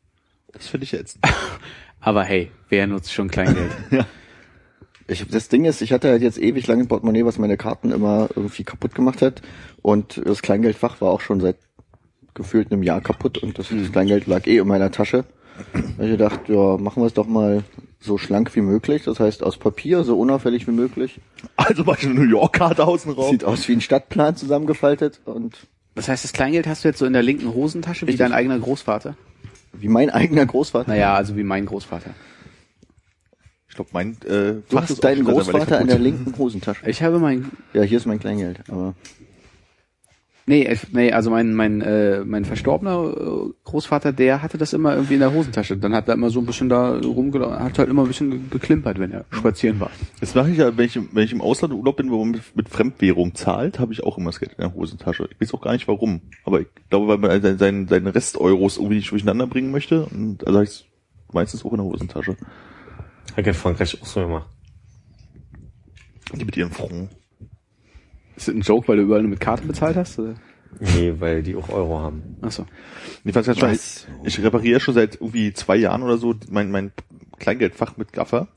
Das 0.54 0.68
finde 0.68 0.84
ich 0.84 0.92
jetzt. 0.92 1.18
Aber 2.00 2.24
hey, 2.24 2.50
wer 2.68 2.86
nutzt 2.86 3.12
schon 3.12 3.28
Kleingeld? 3.28 3.70
ich, 5.06 5.26
das 5.28 5.48
Ding 5.48 5.64
ist, 5.64 5.80
ich 5.80 5.92
hatte 5.92 6.10
halt 6.10 6.22
jetzt 6.22 6.38
ewig 6.38 6.66
lange 6.66 6.82
ein 6.82 6.88
Portemonnaie, 6.88 7.24
was 7.24 7.38
meine 7.38 7.56
Karten 7.56 7.92
immer 7.92 8.28
irgendwie 8.34 8.64
kaputt 8.64 8.94
gemacht 8.94 9.22
hat. 9.22 9.42
Und 9.82 10.20
das 10.24 10.42
Kleingeldfach 10.42 11.00
war 11.00 11.10
auch 11.10 11.20
schon 11.20 11.40
seit 11.40 11.56
gefühlt 12.34 12.72
einem 12.72 12.82
Jahr 12.82 13.00
kaputt 13.00 13.38
und 13.38 13.58
das, 13.58 13.68
das 13.68 13.92
Kleingeld 13.92 14.26
lag 14.26 14.46
eh 14.46 14.58
in 14.58 14.66
meiner 14.66 14.90
Tasche. 14.90 15.24
Da 15.72 16.04
ich 16.04 16.10
gedacht, 16.10 16.48
ja, 16.48 16.76
machen 16.76 17.02
wir 17.02 17.06
es 17.06 17.14
doch 17.14 17.26
mal 17.26 17.62
so 18.00 18.18
schlank 18.18 18.54
wie 18.56 18.60
möglich. 18.60 19.04
Das 19.04 19.20
heißt 19.20 19.42
aus 19.42 19.56
Papier, 19.56 20.02
so 20.04 20.18
unauffällig 20.18 20.66
wie 20.66 20.72
möglich. 20.72 21.20
Also 21.56 21.82
ich 21.82 22.04
eine 22.04 22.14
New 22.14 22.28
York-Karte 22.28 22.84
außen 22.86 23.14
drauf. 23.14 23.30
Sieht 23.30 23.44
aus 23.44 23.66
wie 23.68 23.72
ein 23.72 23.80
Stadtplan 23.80 24.36
zusammengefaltet 24.36 25.20
und 25.24 25.68
Das 25.94 26.08
heißt, 26.08 26.24
das 26.24 26.32
Kleingeld 26.32 26.66
hast 26.66 26.84
du 26.84 26.88
jetzt 26.88 26.98
so 26.98 27.06
in 27.06 27.12
der 27.12 27.22
linken 27.22 27.54
Hosentasche 27.54 28.06
wie 28.06 28.10
Richtig. 28.10 28.26
dein 28.26 28.32
eigener 28.32 28.58
Großvater? 28.58 29.16
Wie 29.78 29.88
mein 29.88 30.10
eigener 30.10 30.46
Großvater. 30.46 30.88
Naja, 30.88 31.14
also 31.14 31.36
wie 31.36 31.44
mein 31.44 31.66
Großvater. 31.66 32.10
Ich 33.68 33.74
glaube, 33.74 33.90
mein 33.92 34.12
äh, 34.24 34.62
Du 34.68 34.80
hast 34.80 35.02
deinen 35.02 35.24
Großvater 35.24 35.80
in 35.80 35.88
der 35.88 35.98
linken 35.98 36.36
Hosentasche. 36.38 36.88
Ich 36.88 37.02
habe 37.02 37.18
mein 37.18 37.50
Ja, 37.72 37.82
hier 37.82 37.98
ist 37.98 38.06
mein 38.06 38.20
Kleingeld. 38.20 38.60
Aber 38.68 38.94
Nee, 40.46 40.76
nee, 40.92 41.10
also 41.10 41.30
mein 41.30 41.54
mein 41.54 41.80
äh, 41.80 42.22
mein 42.22 42.44
verstorbener 42.44 43.14
äh, 43.16 43.52
Großvater, 43.64 44.12
der 44.12 44.42
hatte 44.42 44.58
das 44.58 44.74
immer 44.74 44.94
irgendwie 44.94 45.14
in 45.14 45.20
der 45.20 45.32
Hosentasche. 45.32 45.78
Dann 45.78 45.94
hat 45.94 46.06
er 46.06 46.14
immer 46.14 46.28
so 46.28 46.40
ein 46.40 46.44
bisschen 46.44 46.68
da 46.68 46.98
rumgelaufen, 46.98 47.58
hat 47.60 47.78
halt 47.78 47.88
immer 47.88 48.02
ein 48.02 48.08
bisschen 48.08 48.30
ge- 48.30 48.40
geklimpert, 48.50 48.98
wenn 48.98 49.10
er 49.10 49.24
spazieren 49.30 49.80
war. 49.80 49.90
Das 50.20 50.34
mache 50.34 50.50
ich 50.50 50.58
ja, 50.58 50.76
wenn 50.76 50.84
ich, 50.84 50.98
wenn 51.12 51.24
ich 51.24 51.32
im 51.32 51.40
Ausland 51.40 51.72
im 51.72 51.80
Urlaub 51.80 51.96
bin, 51.96 52.10
wo 52.10 52.18
man 52.22 52.32
mit, 52.32 52.42
mit 52.56 52.68
Fremdwährung 52.68 53.34
zahlt, 53.34 53.78
habe 53.78 53.94
ich 53.94 54.04
auch 54.04 54.18
immer 54.18 54.30
das 54.30 54.38
Geld 54.38 54.52
in 54.52 54.58
der 54.60 54.74
Hosentasche. 54.74 55.28
Ich 55.32 55.40
weiß 55.40 55.54
auch 55.54 55.62
gar 55.62 55.72
nicht 55.72 55.88
warum. 55.88 56.20
Aber 56.44 56.60
ich 56.60 56.66
glaube, 56.90 57.08
weil 57.08 57.16
man 57.18 57.40
seinen, 57.40 57.58
seinen, 57.58 57.88
seinen 57.88 58.06
Rest-Euros 58.08 58.76
irgendwie 58.76 58.96
nicht 58.96 59.10
durcheinander 59.10 59.46
bringen 59.46 59.70
möchte. 59.70 60.04
Und 60.04 60.46
also 60.46 60.58
habe 60.58 60.64
ich 60.68 60.90
meistens 61.32 61.64
auch 61.64 61.70
in 61.72 61.78
der 61.78 61.86
Hosentasche. 61.86 62.36
Hat 63.34 63.46
in 63.46 63.54
Frankreich 63.54 63.98
auch 64.02 64.06
so 64.06 64.20
gemacht. 64.20 64.48
Die 66.34 66.44
mit 66.44 66.56
ihren 66.56 66.70
Francs. 66.70 67.14
Ist 68.36 68.48
das 68.48 68.54
ein 68.54 68.60
Joke, 68.62 68.88
weil 68.88 68.96
du 68.96 69.02
überall 69.04 69.22
nur 69.22 69.30
mit 69.30 69.40
Karte 69.40 69.66
bezahlt 69.66 69.96
hast? 69.96 70.18
Oder? 70.18 70.34
Nee, 70.80 71.14
weil 71.18 71.42
die 71.42 71.54
auch 71.54 71.68
Euro 71.68 72.00
haben. 72.00 72.36
Achso. 72.42 72.66
Ich 73.24 73.32
fand's 73.32 73.46
ganz 73.46 73.58
spannend. 73.58 73.76
Was? 73.76 74.06
Ich 74.24 74.42
repariere 74.42 74.80
schon 74.80 74.94
seit 74.94 75.14
irgendwie 75.16 75.52
zwei 75.52 75.76
Jahren 75.76 76.02
oder 76.02 76.18
so 76.18 76.34
mein, 76.50 76.70
mein 76.72 76.90
Kleingeldfach 77.38 77.96
mit 77.96 78.12
Gaffer. 78.12 78.48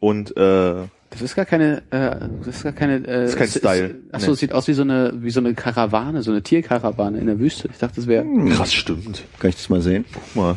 Und 0.00 0.36
äh, 0.36 0.86
Das 1.10 1.20
ist 1.22 1.36
gar 1.36 1.44
keine, 1.44 1.82
äh, 1.90 2.16
das 2.44 2.56
ist 2.56 2.62
gar 2.64 2.72
keine, 2.72 3.06
äh, 3.06 3.24
ist 3.26 3.36
kein 3.36 3.46
Style. 3.48 3.96
Achso, 4.10 4.26
Nee. 4.28 4.32
es 4.32 4.38
sieht 4.40 4.52
aus 4.52 4.66
wie 4.66 4.72
so 4.72 4.82
eine, 4.82 5.12
wie 5.18 5.30
so 5.30 5.38
eine 5.40 5.54
Karawane, 5.54 6.22
so 6.22 6.30
eine 6.32 6.42
Tierkarawane 6.42 7.18
in 7.18 7.26
der 7.26 7.38
Wüste. 7.38 7.68
Ich 7.70 7.78
dachte, 7.78 7.96
das 7.96 8.06
wäre, 8.08 8.24
krass 8.48 8.72
stimmt. 8.74 9.22
Kann 9.38 9.50
ich 9.50 9.56
das 9.56 9.68
mal 9.68 9.82
sehen? 9.82 10.04
Guck 10.12 10.36
mal. 10.36 10.56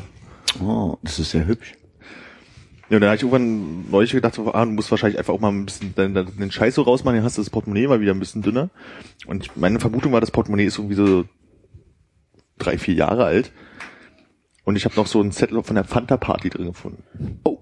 Oh, 0.62 0.98
das 1.04 1.20
ist 1.20 1.32
sehr 1.32 1.46
hübsch. 1.46 1.74
Ja, 2.90 2.98
und 2.98 3.02
dann 3.02 3.10
habe 3.10 3.16
ich 3.16 3.24
irgendwann 3.24 3.90
neulich 3.90 4.12
gedacht, 4.12 4.36
so, 4.36 4.54
ah, 4.54 4.66
du 4.66 4.72
musst 4.72 4.92
wahrscheinlich 4.92 5.18
einfach 5.18 5.34
auch 5.34 5.40
mal 5.40 5.50
ein 5.50 5.66
bisschen 5.66 5.96
den, 5.96 6.14
den 6.14 6.52
Scheiß 6.52 6.76
so 6.76 6.82
rausmachen, 6.84 7.16
dann 7.18 7.26
hast 7.26 7.38
du 7.38 7.42
das 7.42 7.50
Portemonnaie 7.50 7.88
mal 7.88 8.02
wieder 8.02 8.14
ein 8.14 8.20
bisschen 8.20 8.42
dünner. 8.42 8.70
Und 9.26 9.46
ich, 9.46 9.56
meine 9.56 9.80
Vermutung 9.80 10.12
war, 10.12 10.22
das 10.22 10.32
Portemonnaie 10.32 10.66
ist 10.66 10.78
irgendwie 10.78 10.96
so 10.96 11.24
drei, 12.60 12.78
vier 12.78 12.94
Jahre 12.96 13.26
alt. 13.26 13.52
Und 14.66 14.76
ich 14.76 14.86
habe 14.86 14.96
noch 14.96 15.08
so 15.08 15.20
einen 15.22 15.32
Zettel 15.32 15.62
von 15.64 15.76
der 15.76 15.86
Fanta-Party 15.86 16.50
drin 16.50 16.68
gefunden. 16.68 17.04
oh, 17.44 17.58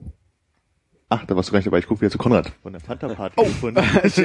Ach, 1.14 1.26
da 1.26 1.36
warst 1.36 1.50
du 1.50 1.52
gar 1.52 1.60
nicht 1.60 1.68
dabei. 1.68 1.80
Ich 1.80 1.88
gucke 1.88 2.00
wieder 2.02 2.10
zu 2.12 2.18
Konrad. 2.18 2.54
Von 2.64 2.72
der 2.72 2.80
Fanta-Party 2.80 3.34
Oh. 3.38 3.44
gefunden. 3.44 3.82
ich, 4.04 4.18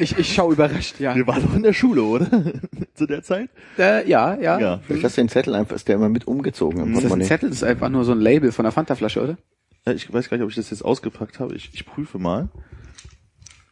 ich, 0.00 0.18
ich 0.18 0.34
schau 0.34 0.52
überrascht, 0.52 1.00
ja. 1.00 1.14
Wir 1.14 1.26
waren 1.26 1.42
doch 1.42 1.54
in 1.54 1.62
der 1.62 1.72
Schule, 1.72 2.02
oder? 2.02 2.26
zu 2.94 3.06
der 3.06 3.22
Zeit? 3.22 3.48
Äh, 3.78 4.06
ja, 4.08 4.34
ja. 4.34 4.58
Ja. 4.58 4.80
Vielleicht 4.86 5.04
hast 5.04 5.16
du 5.16 5.22
den 5.22 5.28
Zettel 5.30 5.54
einfach, 5.54 5.74
ist 5.76 5.88
der 5.88 5.94
immer 5.96 6.10
mit 6.10 6.26
umgezogen 6.26 6.82
im 6.82 6.92
Ist 6.94 7.04
das 7.04 7.12
ein. 7.12 7.22
Zettel? 7.22 7.48
Das 7.48 7.58
ist 7.58 7.64
einfach 7.64 7.88
nur 7.88 8.04
so 8.04 8.12
ein 8.12 8.20
Label 8.20 8.52
von 8.52 8.64
der 8.64 8.72
Fanta-Flasche, 8.72 9.22
oder? 9.22 9.38
Ja, 9.86 9.92
Ich 9.92 10.12
weiß 10.12 10.28
gar 10.28 10.36
nicht, 10.36 10.44
ob 10.44 10.50
ich 10.50 10.56
das 10.56 10.70
jetzt 10.70 10.84
ausgepackt 10.84 11.38
habe. 11.38 11.54
Ich, 11.54 11.72
ich 11.72 11.86
prüfe 11.86 12.18
mal. 12.18 12.48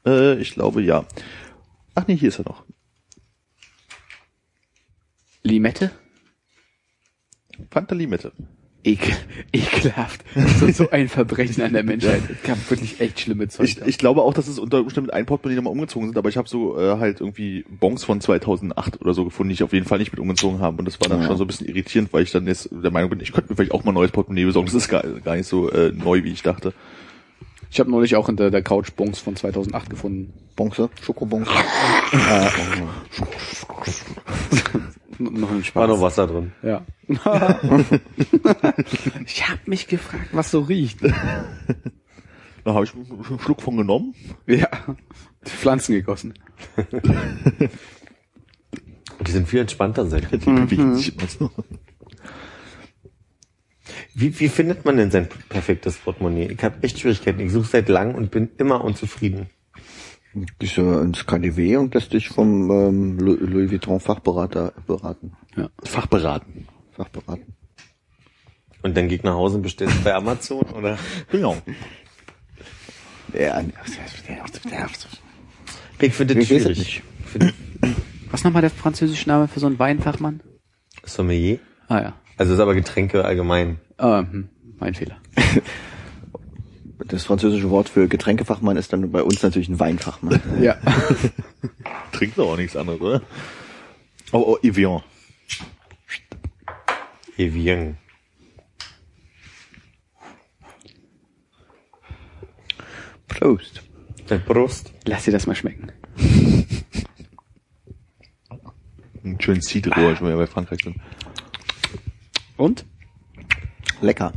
Äh, 0.06 0.38
ich 0.38 0.52
glaube 0.52 0.82
ja. 0.82 1.04
Ach 1.94 2.06
nee, 2.06 2.16
hier 2.16 2.28
ist 2.28 2.38
er 2.38 2.44
noch. 2.44 2.64
Limette? 5.42 5.90
Fanta 7.70 7.94
Limette. 7.94 8.32
Ekel, 8.84 9.14
ekelhaft. 9.52 10.22
So, 10.60 10.70
so 10.70 10.90
ein 10.90 11.08
Verbrechen 11.08 11.62
an 11.62 11.72
der 11.72 11.82
Menschheit. 11.82 12.20
Es 12.30 12.42
gab 12.46 12.58
wirklich 12.70 13.00
echt 13.00 13.18
schlimme 13.20 13.48
Zeug. 13.48 13.64
Ich, 13.66 13.80
ich 13.80 13.96
glaube 13.98 14.20
auch, 14.22 14.34
dass 14.34 14.46
es 14.46 14.58
unter 14.58 14.80
Umständen 14.80 15.06
mit 15.06 15.14
einem 15.14 15.24
Portemonnaie 15.24 15.56
nochmal 15.56 15.72
umgezogen 15.72 16.08
sind, 16.08 16.18
aber 16.18 16.28
ich 16.28 16.36
habe 16.36 16.48
so 16.48 16.78
äh, 16.78 16.98
halt 16.98 17.20
irgendwie 17.20 17.64
Bons 17.80 18.04
von 18.04 18.20
2008 18.20 19.00
oder 19.00 19.14
so 19.14 19.24
gefunden, 19.24 19.48
die 19.48 19.54
ich 19.54 19.62
auf 19.62 19.72
jeden 19.72 19.86
Fall 19.86 19.98
nicht 19.98 20.12
mit 20.12 20.20
umgezogen 20.20 20.60
habe. 20.60 20.76
Und 20.78 20.84
das 20.84 21.00
war 21.00 21.08
dann 21.08 21.22
Ja. 21.22 21.28
schon 21.28 21.38
so 21.38 21.44
ein 21.44 21.46
bisschen 21.46 21.66
irritierend, 21.66 22.12
weil 22.12 22.22
ich 22.24 22.30
dann 22.30 22.46
jetzt 22.46 22.68
der 22.70 22.90
Meinung 22.90 23.08
bin, 23.10 23.20
ich 23.20 23.32
könnte 23.32 23.50
mir 23.50 23.56
vielleicht 23.56 23.72
auch 23.72 23.84
mal 23.84 23.92
ein 23.92 23.94
neues 23.94 24.10
Portemonnaie 24.12 24.44
besorgen. 24.44 24.66
Das 24.66 24.74
ist 24.74 24.88
gar, 24.88 25.02
gar 25.02 25.36
nicht 25.36 25.46
so 25.48 25.70
äh, 25.70 25.90
neu, 25.90 26.22
wie 26.22 26.32
ich 26.32 26.42
dachte. 26.42 26.74
ich 27.70 27.80
habe 27.80 27.90
neulich 27.90 28.16
auch 28.16 28.26
hinter 28.26 28.50
der 28.50 28.62
Couch 28.62 28.90
Bonks 28.94 29.18
von 29.18 29.34
2008 29.34 29.88
gefunden. 29.88 30.32
Bonze, 30.56 30.90
Schokobons. 31.02 31.48
äh, 32.12 32.48
Noch 35.18 35.50
ein 35.50 35.56
War 35.58 35.64
Spaß. 35.64 35.88
noch 35.88 36.00
Wasser 36.00 36.26
drin. 36.26 36.52
Ja. 36.62 36.84
ich 39.26 39.48
habe 39.48 39.60
mich 39.66 39.86
gefragt, 39.86 40.28
was 40.32 40.50
so 40.50 40.60
riecht. 40.60 40.98
Da 42.64 42.74
habe 42.74 42.84
ich 42.84 42.94
einen 42.94 43.38
Schluck 43.40 43.62
von 43.62 43.76
genommen. 43.76 44.14
Ja. 44.46 44.68
Pflanzen 45.44 45.92
gegossen. 45.94 46.34
Die 49.26 49.30
sind 49.30 49.48
viel 49.48 49.60
entspannter 49.60 50.06
seitdem. 50.06 50.40
Die 50.40 50.50
bewegen 50.50 50.96
sich 50.96 51.16
immer 51.16 51.28
so. 51.28 51.50
Wie, 54.14 54.38
wie 54.40 54.48
findet 54.48 54.84
man 54.84 54.96
denn 54.96 55.10
sein 55.10 55.28
perfektes 55.48 55.96
Portemonnaie? 55.96 56.46
Ich 56.46 56.62
habe 56.62 56.82
echt 56.82 57.00
Schwierigkeiten. 57.00 57.40
Ich 57.40 57.52
suche 57.52 57.68
seit 57.68 57.88
langem 57.88 58.14
und 58.16 58.30
bin 58.30 58.50
immer 58.58 58.82
unzufrieden. 58.82 59.50
Bist 60.58 60.76
du 60.76 60.98
ins 60.98 61.24
KDW 61.26 61.76
und 61.76 61.94
lässt 61.94 62.12
dich 62.12 62.28
vom 62.28 62.70
ähm, 62.70 63.18
Louis 63.18 63.70
Vuitton 63.70 64.00
Fachberater 64.00 64.72
beraten. 64.86 65.36
Fachberaten. 65.84 66.66
Fachberaten. 66.92 67.54
Und 68.82 68.96
dann 68.96 69.08
ich 69.08 69.22
nach 69.22 69.34
Hause 69.34 69.56
und 69.56 69.62
bestelle 69.62 69.90
es 69.90 69.96
bei 70.02 70.14
Amazon 70.14 70.62
oder? 70.62 70.98
Genau. 71.30 71.56
Ja, 73.32 73.62
Ich 76.00 76.14
finde 76.14 76.34
das 76.34 76.46
schwierig. 76.46 77.02
finde 77.24 77.52
Was 78.30 78.44
nochmal 78.44 78.62
der 78.62 78.70
französische 78.70 79.28
Name 79.28 79.48
für 79.48 79.60
so 79.60 79.66
einen 79.66 79.78
Weinfachmann? 79.78 80.40
Sommelier. 81.04 81.58
Ah 81.88 82.00
ja. 82.00 82.12
Also 82.36 82.54
ist 82.54 82.60
aber 82.60 82.74
Getränke 82.74 83.24
allgemein. 83.24 83.78
Ah, 83.96 84.20
hm, 84.20 84.48
mein 84.78 84.94
Fehler. 84.94 85.16
Das 86.98 87.24
französische 87.24 87.70
Wort 87.70 87.88
für 87.88 88.08
Getränkefachmann 88.08 88.76
ist 88.76 88.92
dann 88.92 89.10
bei 89.10 89.22
uns 89.22 89.42
natürlich 89.42 89.68
ein 89.68 89.80
Weinfachmann. 89.80 90.40
Ja. 90.60 90.76
Trinkt 92.12 92.38
doch 92.38 92.52
auch 92.52 92.56
nichts 92.56 92.76
anderes, 92.76 93.00
oder? 93.00 93.22
Oh, 94.32 94.44
oh, 94.46 94.58
Evian. 94.62 95.02
Evian. 97.36 97.98
Prost. 103.28 103.82
Äh, 104.28 104.38
Prost. 104.38 104.92
Lass 105.04 105.24
dir 105.24 105.32
das 105.32 105.46
mal 105.46 105.56
schmecken. 105.56 105.90
Einen 109.24 109.40
schönen 109.40 109.62
Cidre, 109.62 110.12
ich 110.12 110.20
mal 110.20 110.36
bei 110.36 110.46
Frankreich 110.46 110.84
bin. 110.84 110.94
Und? 112.56 112.84
Lecker. 114.00 114.32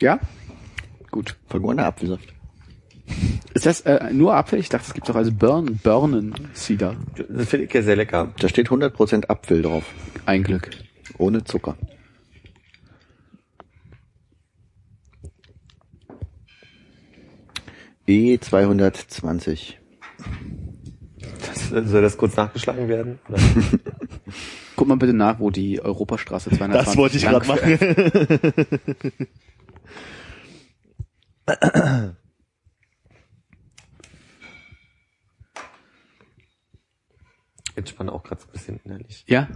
Ja? 0.00 0.18
Gut. 1.18 1.36
Vergorener 1.48 1.86
Apfelsaft. 1.86 2.32
Ist 3.52 3.66
das 3.66 3.80
äh, 3.80 4.12
nur 4.12 4.36
Apfel? 4.36 4.60
Ich 4.60 4.68
dachte, 4.68 4.84
es 4.86 4.94
gibt 4.94 5.10
auch 5.10 5.16
als 5.16 5.32
Burn, 5.32 5.80
Burnen 5.82 6.32
Cider. 6.54 6.94
Das 7.28 7.48
finde 7.48 7.66
ich 7.66 7.74
ja 7.74 7.82
sehr 7.82 7.96
lecker. 7.96 8.32
Da 8.38 8.48
steht 8.48 8.68
100% 8.68 9.26
Apfel 9.26 9.62
drauf. 9.62 9.82
Ein 10.26 10.44
Glück. 10.44 10.70
Ohne 11.18 11.42
Zucker. 11.42 11.76
E220. 18.06 19.74
Das, 21.72 21.90
soll 21.90 22.02
das 22.02 22.16
kurz 22.16 22.36
nachgeschlagen 22.36 22.86
werden? 22.86 23.18
Guck 24.76 24.86
mal 24.86 24.96
bitte 24.96 25.14
nach, 25.14 25.40
wo 25.40 25.50
die 25.50 25.82
Europastraße 25.82 26.50
220 26.50 26.86
Das 26.86 26.96
wollte 26.96 27.16
ich 27.16 27.24
gerade 27.24 27.48
machen. 27.48 29.26
Entspanne 37.74 38.12
auch 38.12 38.22
gerade 38.22 38.40
so 38.40 38.48
ein 38.48 38.52
bisschen 38.52 38.80
innerlich. 38.84 39.24
Ja. 39.26 39.48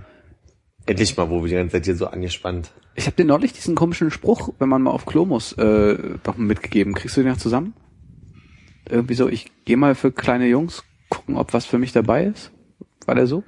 Endlich 0.87 1.17
mal, 1.17 1.31
wo 1.31 1.43
wir 1.43 1.49
die 1.49 1.55
ganze 1.55 1.75
Zeit 1.77 1.85
hier 1.85 1.97
so 1.97 2.07
angespannt. 2.07 2.73
Ich 2.95 3.07
habe 3.07 3.17
dir 3.17 3.25
neulich 3.25 3.53
diesen 3.53 3.75
komischen 3.75 4.11
Spruch, 4.11 4.51
wenn 4.59 4.69
man 4.69 4.83
mal 4.83 4.91
auf 4.91 5.07
Klo 5.07 5.25
muss, 5.25 5.53
äh, 5.53 6.19
doch 6.23 6.37
mitgegeben. 6.37 6.95
Kriegst 6.95 7.17
du 7.17 7.23
den 7.23 7.31
noch 7.31 7.39
zusammen? 7.39 7.75
Irgendwie 8.89 9.15
so, 9.15 9.29
ich 9.29 9.51
gehe 9.65 9.77
mal 9.77 9.95
für 9.95 10.11
kleine 10.11 10.47
Jungs 10.47 10.83
gucken, 11.09 11.37
ob 11.37 11.53
was 11.53 11.67
für 11.67 11.79
mich 11.79 11.93
dabei 11.93 12.25
ist. 12.25 12.51
War 13.07 13.15
der 13.15 13.27
so? 13.27 13.45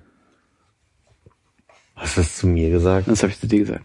Hast 1.97 2.17
du 2.17 2.21
das 2.21 2.37
zu 2.37 2.47
mir 2.47 2.71
gesagt? 2.71 3.09
Das 3.09 3.23
habe 3.23 3.33
ich 3.33 3.41
zu 3.41 3.47
dir 3.47 3.61
gesagt. 3.61 3.85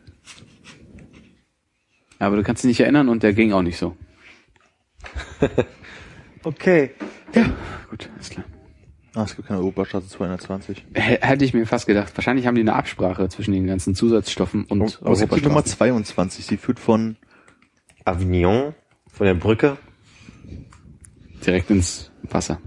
Aber 2.19 2.36
du 2.36 2.44
kannst 2.44 2.64
dich 2.64 2.69
nicht 2.69 2.81
erinnern 2.81 3.10
und 3.10 3.23
der 3.23 3.34
ging 3.34 3.53
auch 3.53 3.61
nicht 3.61 3.77
so. 3.77 3.95
Okay. 6.43 6.91
Ja, 7.35 7.49
gut, 7.89 8.09
alles 8.15 8.30
klar. 8.30 8.45
Ah, 9.13 9.23
es 9.23 9.35
gibt 9.35 9.47
keine 9.49 9.59
Europastraße 9.59 10.07
220. 10.07 10.85
H 10.95 11.01
hätte 11.01 11.43
ich 11.43 11.53
mir 11.53 11.65
fast 11.65 11.85
gedacht. 11.85 12.15
Wahrscheinlich 12.15 12.47
haben 12.47 12.55
die 12.55 12.61
eine 12.61 12.76
Absprache 12.76 13.27
zwischen 13.27 13.51
den 13.51 13.67
ganzen 13.67 13.93
Zusatzstoffen 13.93 14.63
und 14.65 14.99
Aber 15.01 15.11
es 15.11 15.19
gibt 15.19 15.35
die 15.35 15.41
Nummer 15.41 15.55
Europastraßen. 15.57 15.77
22, 15.77 16.45
sie 16.45 16.57
führt 16.57 16.80
von 16.80 17.17
Avignon 18.05 18.73
von 19.11 19.26
der 19.26 19.34
Brücke. 19.34 19.77
direkt 21.45 21.69
ins 21.71 22.11
Wasser. 22.23 22.61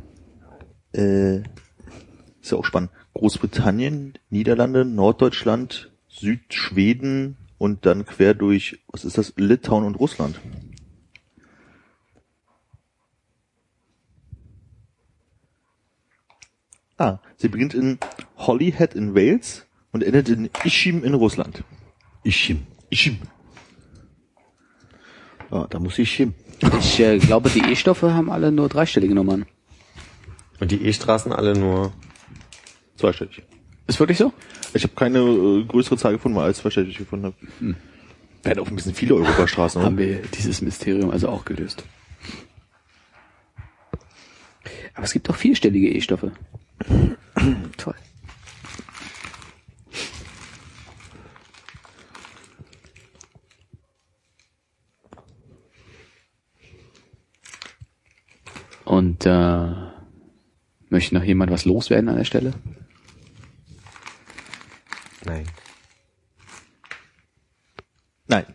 äh, 0.93 1.39
ist 1.39 2.51
ja 2.51 2.59
auch 2.59 2.65
spannend. 2.67 2.91
Großbritannien, 3.15 4.19
Niederlande, 4.29 4.85
Norddeutschland, 4.85 5.91
Südschweden 6.09 7.37
und 7.57 7.87
dann 7.87 8.05
quer 8.05 8.35
durch, 8.35 8.81
was 8.89 9.05
ist 9.07 9.17
das, 9.17 9.33
Litauen 9.37 9.85
und 9.85 9.95
Russland. 9.95 10.41
Ah, 17.03 17.19
sie 17.37 17.49
beginnt 17.49 17.75
in 17.75 17.99
Holyhead 18.37 18.95
in 18.95 19.17
Wales 19.17 19.67
und 19.91 20.05
endet 20.05 20.29
in 20.29 20.49
Ishim 20.63 21.03
in 21.03 21.15
Russland. 21.15 21.65
Ischim. 22.23 22.65
Ishim. 22.91 23.19
Ja, 25.51 25.67
da 25.67 25.81
muss 25.81 25.99
ich 25.99 26.15
hin. 26.15 26.33
Ich 26.79 27.01
äh, 27.01 27.19
glaube, 27.19 27.51
die 27.51 27.59
E-Stoffe 27.73 28.15
haben 28.15 28.31
alle 28.31 28.53
nur 28.53 28.69
dreistellige 28.69 29.17
Nummern. 29.17 29.47
Und 30.61 30.71
die 30.71 30.81
E-Straßen 30.87 31.33
alle 31.33 31.59
nur. 31.59 31.93
Zweistellig. 32.95 33.43
Ist 33.89 33.99
wirklich 33.99 34.19
so? 34.19 34.33
Ich 34.73 34.85
habe 34.85 34.95
keine 34.95 35.19
äh, 35.19 35.65
größere 35.65 35.97
Zahl 35.97 36.13
gefunden, 36.13 36.39
weil 36.39 36.45
als 36.45 36.59
zweistellig 36.59 36.97
gefunden 36.97 37.27
habe. 37.27 37.37
Hm. 37.59 37.75
Werden 38.45 38.61
auch 38.61 38.69
ein 38.69 38.77
bisschen 38.77 38.95
viele 38.95 39.17
Europastraßen, 39.17 39.81
oder? 39.81 39.87
Haben 39.87 39.99
wir 39.99 40.23
dieses 40.23 40.63
Mysterium 40.63 41.11
also 41.11 41.31
auch 41.31 41.45
gelöst. 41.45 41.83
Aber 44.95 45.03
es 45.03 45.13
gibt 45.13 45.29
auch 45.29 45.35
vierstellige 45.35 45.93
E-Stoffe. 45.93 46.31
Toll. 47.77 47.95
Und 58.85 59.25
äh, 59.27 59.71
möchte 60.91 61.15
noch 61.15 61.23
jemand 61.23 61.51
was 61.51 61.65
loswerden 61.65 62.09
an 62.09 62.17
der 62.17 62.25
Stelle? 62.25 62.53
Nein. 65.25 65.47
Nein. 68.27 68.47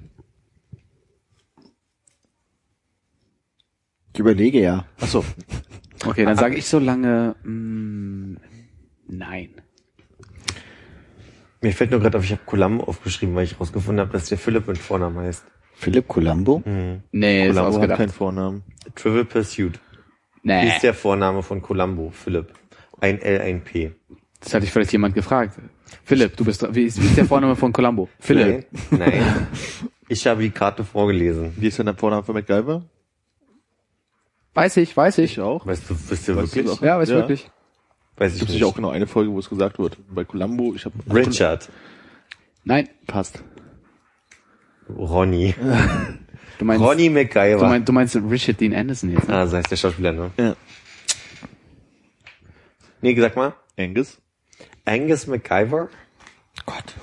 Ich 4.13 4.19
überlege 4.19 4.61
ja. 4.61 4.85
Ach 4.99 5.07
so. 5.07 5.25
Okay, 6.05 6.25
dann 6.25 6.37
sage 6.37 6.55
ich 6.55 6.65
so 6.67 6.79
lange 6.79 7.35
mh, 7.43 8.39
nein. 9.07 9.49
Mir 11.61 11.73
fällt 11.73 11.91
nur 11.91 11.99
gerade 11.99 12.17
auf, 12.17 12.23
ich 12.23 12.31
habe 12.31 12.41
Columbo 12.45 12.83
aufgeschrieben, 12.83 13.33
weil 13.35 13.43
ich 13.45 13.59
rausgefunden 13.59 13.99
habe, 14.01 14.11
dass 14.13 14.29
der 14.29 14.37
Philipp 14.37 14.67
mit 14.67 14.77
Vornamen 14.77 15.17
heißt. 15.17 15.43
Philipp 15.73 16.07
Columbo? 16.07 16.61
Mhm. 16.65 17.01
Nee, 17.11 17.47
ist 17.47 17.55
Columbo 17.55 17.59
hat 17.61 17.73
ausgedacht. 17.75 17.97
keinen 17.97 18.09
Vornamen. 18.09 18.63
Trivial 18.95 19.25
Pursuit 19.25 19.79
Nee, 20.43 20.67
ist 20.69 20.81
der 20.83 20.93
Vorname 20.93 21.43
von 21.43 21.61
Columbo, 21.61 22.09
Philipp. 22.11 22.53
Ein 22.99 23.19
L, 23.19 23.41
ein 23.41 23.61
P. 23.63 23.91
das 24.39 24.53
hatte 24.53 24.65
ich 24.65 24.71
vielleicht 24.71 24.91
jemand 24.91 25.13
gefragt. 25.13 25.59
Philipp, 26.03 26.37
du 26.37 26.45
bist 26.45 26.61
dran. 26.61 26.73
Wie 26.73 26.83
ist, 26.83 27.01
wie 27.01 27.05
ist 27.07 27.17
der 27.17 27.25
Vorname 27.25 27.55
von 27.55 27.73
Columbo? 27.73 28.07
Philipp. 28.19 28.65
Nein. 28.91 28.99
Nein. 28.99 29.47
Ich 30.07 30.25
habe 30.25 30.41
die 30.41 30.49
Karte 30.51 30.83
vorgelesen. 30.85 31.51
Wie 31.57 31.67
ist 31.67 31.77
denn 31.79 31.85
der 31.87 31.95
Vorname 31.95 32.23
von 32.23 32.33
MacGyver? 32.35 32.83
Weiß 34.57 34.77
ich, 34.77 34.97
weiß 34.97 35.19
ich. 35.19 35.39
auch. 35.39 35.65
Weißt 35.65 35.89
du, 35.89 35.93
wisst 36.09 36.27
ihr 36.27 36.35
Weißt 36.35 36.55
du 36.55 36.65
wirklich? 36.65 36.81
Ja, 36.81 36.97
weiß 36.97 37.09
ich 37.09 37.13
Ja. 37.13 37.21
wirklich. 37.21 37.49
Weiß 38.17 38.29
Es 38.29 38.33
ich 38.33 38.39
gibt 38.39 38.49
nicht. 38.49 38.57
sicher 38.59 38.67
auch 38.67 38.75
genau 38.75 38.89
eine 38.89 39.05
Folge, 39.05 39.31
wo 39.31 39.37
es 39.39 39.47
gesagt 39.49 39.77
wird. 39.77 39.97
Bei 40.09 40.23
Columbo, 40.25 40.73
ich 40.73 40.85
habe 40.85 40.95
Richard. 41.13 41.69
Nein, 42.63 42.89
passt. 43.05 43.43
Ronny. 44.89 45.53
du 46.59 46.65
meinst, 46.65 46.83
Ronny 46.83 47.07
du, 47.07 47.13
MacGyver. 47.13 47.67
meinst, 47.67 47.87
du 47.87 47.93
meinst 47.93 48.15
Richard 48.15 48.59
Dean 48.59 48.73
Anderson 48.73 49.11
jetzt. 49.11 49.27
Ne? 49.27 49.35
ah, 49.35 49.45
so 49.45 49.57
heißt 49.57 49.69
der 49.69 49.75
Schauspieler, 49.75 50.13
ne? 50.13 50.31
Ja. 50.37 50.55
Nee, 53.01 53.15
sag 53.19 53.35
mal. 53.35 53.53
Angus. 53.77 54.17
Angus 54.85 55.27
MacGyver? 55.27 55.89
Gott. 56.65 56.95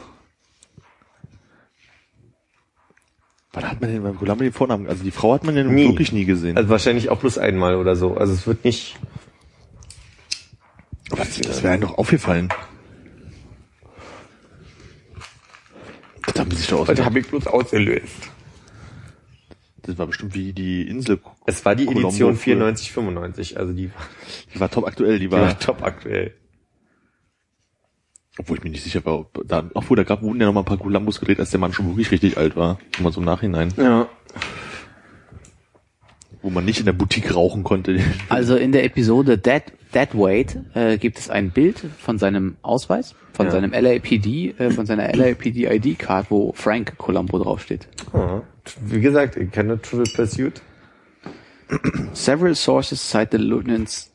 Wann 3.54 3.70
hat 3.70 3.80
man 3.80 3.90
denn 3.90 4.02
beim 4.02 4.16
Columbo 4.18 4.42
den 4.42 4.52
Vornamen? 4.52 4.88
Also 4.88 5.04
die 5.04 5.10
Frau 5.12 5.32
hat 5.34 5.44
man 5.44 5.56
ja 5.56 5.62
Nie. 5.64 5.86
wirklich 5.88 6.12
nie 6.12 6.24
gesehen. 6.24 6.56
Also 6.56 6.68
wahrscheinlich 6.68 7.08
auch 7.08 7.18
bloß 7.20 7.38
einmal 7.38 7.76
oder 7.76 7.94
so. 7.96 8.16
Also 8.16 8.32
es 8.32 8.46
wird 8.46 8.64
nicht. 8.64 8.96
Aber 11.10 11.18
das, 11.24 11.40
das 11.40 11.62
wäre 11.62 11.74
einem 11.74 11.82
doch 11.82 11.96
aufgefallen. 11.98 12.48
Das 16.26 16.40
haben 16.40 16.50
die 16.50 16.56
sich 16.56 16.66
doch 16.66 16.80
ausgedacht. 16.80 17.04
habe 17.06 17.18
ich 17.20 17.28
bloß 17.28 17.46
ausgelöst. 17.46 18.30
Das 19.82 19.98
war 19.98 20.06
bestimmt 20.06 20.34
wie 20.34 20.52
die 20.52 20.88
Insel. 20.88 21.20
Es 21.46 21.64
war 21.64 21.76
die 21.76 21.84
Columbo 21.84 22.08
Edition 22.08 22.32
früher. 22.34 22.56
94, 22.56 22.92
95. 22.92 23.58
Also 23.58 23.72
die, 23.72 23.90
Die 24.54 24.60
war 24.60 24.70
top 24.70 24.86
aktuell, 24.86 25.18
die 25.18 25.26
die 25.26 25.30
war, 25.30 25.42
war 25.42 25.58
top 25.58 25.82
aktuell. 25.82 26.34
Obwohl 28.38 28.58
ich 28.58 28.64
mir 28.64 28.70
nicht 28.70 28.82
sicher 28.82 29.04
war, 29.04 29.20
ob 29.20 29.42
da, 29.46 29.68
obwohl 29.74 29.96
da 29.96 30.02
gab, 30.02 30.22
wurden 30.22 30.40
ja 30.40 30.46
noch 30.46 30.54
mal 30.54 30.60
ein 30.60 30.66
paar 30.66 30.78
Columbus 30.78 31.20
gedreht, 31.20 31.38
als 31.38 31.50
der 31.50 31.60
Mann 31.60 31.72
schon 31.72 31.86
wirklich 31.86 32.10
richtig 32.10 32.36
alt 32.36 32.56
war. 32.56 32.78
Immer 32.98 33.12
so 33.12 33.20
im 33.20 33.26
Nachhinein. 33.26 33.72
Ja. 33.76 34.08
Wo 36.42 36.50
man 36.50 36.64
nicht 36.64 36.78
in 36.80 36.84
der 36.86 36.92
Boutique 36.92 37.34
rauchen 37.34 37.62
konnte. 37.64 38.00
Also 38.28 38.56
in 38.56 38.72
der 38.72 38.84
Episode 38.84 39.38
Dead, 39.38 39.62
Dead 39.94 40.08
Weight 40.14 40.58
äh, 40.74 40.98
gibt 40.98 41.18
es 41.18 41.30
ein 41.30 41.50
Bild 41.52 41.78
von 41.98 42.18
seinem 42.18 42.56
Ausweis, 42.62 43.14
von 43.32 43.46
Ja. 43.46 43.52
seinem 43.52 43.72
LAPD, 43.72 44.54
äh, 44.58 44.70
von 44.70 44.84
seiner 44.84 45.10
LAPD 45.14 45.66
ID-Card, 45.72 46.30
wo 46.30 46.52
Frank 46.52 46.98
Columbo 46.98 47.38
draufsteht. 47.38 47.88
Ah. 48.12 48.42
Wie 48.84 49.00
gesagt, 49.00 49.36
ich 49.36 49.50
kenne 49.52 49.80
Trivial 49.80 50.06
Pursuit. 50.14 50.60
Several 52.12 52.54
sources 52.54 53.00
cite 53.10 53.38
the 53.38 53.42
lieutenant's 53.42 54.10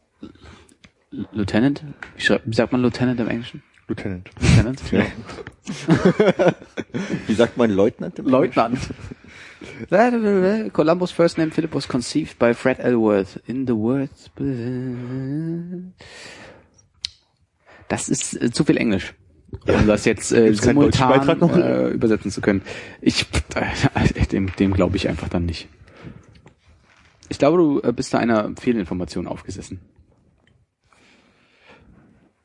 Lieutenant? 1.32 1.84
Wie, 2.16 2.22
schreibt, 2.22 2.48
wie 2.48 2.54
sagt 2.54 2.72
man 2.72 2.82
Lieutenant 2.82 3.20
im 3.20 3.28
Englischen? 3.28 3.64
Lieutenant. 3.90 4.30
Lieutenant? 4.40 4.92
Ja. 4.92 5.06
Wie 7.28 7.34
sagt 7.34 7.58
man 7.58 7.72
Leutnant? 7.72 8.20
im 8.20 8.28
Leutnant. 8.28 8.78
Columbus' 10.74 11.12
first 11.12 11.38
name 11.38 11.52
Philip 11.52 11.74
was 11.74 11.88
conceived 11.88 12.38
by 12.38 12.54
Fred 12.54 12.80
Elworth 12.80 13.42
in 13.48 13.66
the 13.66 13.74
words. 13.76 14.30
Das 17.88 18.10
ist 18.10 18.40
äh, 18.40 18.52
zu 18.52 18.64
viel 18.64 18.78
Englisch, 18.78 19.16
um 19.68 19.88
das 19.88 20.06
jetzt 20.06 20.32
äh, 20.32 20.54
simultan 20.54 21.42
äh, 21.50 21.90
übersetzen 21.90 22.30
zu 22.30 22.42
können. 22.42 22.62
Ich 23.02 23.26
äh, 23.56 24.26
dem, 24.28 24.56
dem 24.56 24.74
glaube 24.74 24.98
ich 24.98 25.10
einfach 25.10 25.30
dann 25.30 25.46
nicht. 25.46 25.68
Ich 27.28 27.40
glaube, 27.40 27.58
du 27.58 27.82
äh, 27.82 27.92
bist 27.92 28.14
da 28.14 28.20
einer 28.20 28.54
Fehlinformation 28.60 29.28
aufgesessen. 29.28 29.80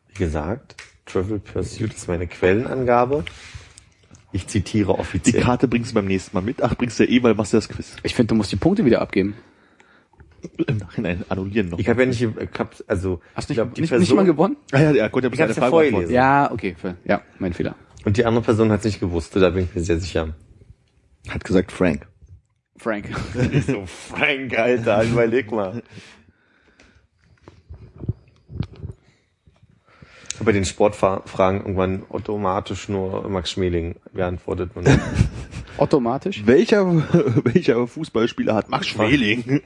Wie 0.08 0.18
gesagt, 0.18 0.76
Trivial 1.06 1.38
Pursuit 1.38 1.92
ist 1.92 2.08
meine 2.08 2.26
Quellenangabe. 2.26 3.24
Ich 4.32 4.46
zitiere 4.48 4.94
Die 4.94 4.98
offiziell. 4.98 5.42
Karte 5.42 5.68
bringst 5.68 5.92
du 5.92 5.94
beim 5.94 6.06
nächsten 6.06 6.36
Mal 6.36 6.42
mit. 6.42 6.62
Ach, 6.62 6.74
bringst 6.74 6.98
du 6.98 7.04
ja 7.04 7.10
eh, 7.10 7.22
weil 7.22 7.34
machst 7.34 7.52
du 7.52 7.56
das 7.56 7.68
Quiz. 7.68 7.96
Ich 8.02 8.14
finde, 8.14 8.28
du 8.28 8.34
musst 8.34 8.50
die 8.50 8.56
Punkte 8.56 8.84
wieder 8.84 9.00
abgeben. 9.00 9.34
Im 10.66 10.76
Nachhinein 10.78 11.24
annullieren 11.28 11.68
noch. 11.70 11.78
Ich 11.78 11.88
habe 11.88 12.02
ja 12.02 12.06
nicht, 12.08 12.20
ich 12.20 12.58
hab, 12.58 12.74
also, 12.86 13.20
Hast 13.34 13.44
ich 13.44 13.56
nicht, 13.56 13.56
glaub, 13.56 13.74
die 13.74 13.80
nicht, 13.82 13.90
Person, 13.90 14.02
nicht 14.02 14.14
mal 14.14 14.24
gewonnen? 14.24 14.56
ah, 14.72 14.80
ja, 14.80 14.90
ja, 14.90 15.08
Gott, 15.08 15.24
Ich 15.32 15.40
hab's 15.40 15.56
ja 15.56 15.68
vorgelesen. 15.68 16.12
Ja, 16.12 16.50
okay, 16.52 16.74
für, 16.78 16.96
ja, 17.04 17.22
mein 17.38 17.52
Fehler. 17.54 17.76
Und 18.04 18.16
die 18.18 18.24
andere 18.26 18.44
Person 18.44 18.70
hat 18.70 18.80
es 18.80 18.84
nicht 18.86 19.00
gewusst, 19.00 19.34
da 19.36 19.48
bin 19.50 19.64
ich 19.64 19.74
mir 19.74 19.82
sehr 19.82 19.98
sicher. 19.98 20.34
Hat 21.28 21.44
gesagt 21.44 21.72
Frank. 21.72 22.06
Frank. 22.76 23.08
So, 23.66 23.86
Frank, 23.86 24.58
Alter, 24.58 25.04
überleg 25.04 25.50
mal. 25.50 25.82
Ich 29.86 30.20
habe 30.20 30.22
bei 30.42 30.52
den 30.52 30.64
Sportfragen 30.64 31.60
irgendwann 31.60 32.04
automatisch 32.08 32.88
nur 32.88 33.28
Max 33.28 33.52
Schmeling 33.52 33.96
geantwortet. 34.12 34.70
Und 34.74 34.88
Automatisch? 35.76 36.42
Welcher, 36.46 36.86
welcher 37.44 37.86
Fußballspieler 37.86 38.54
hat 38.54 38.68
Max 38.68 38.86
Schmeling? 38.86 39.60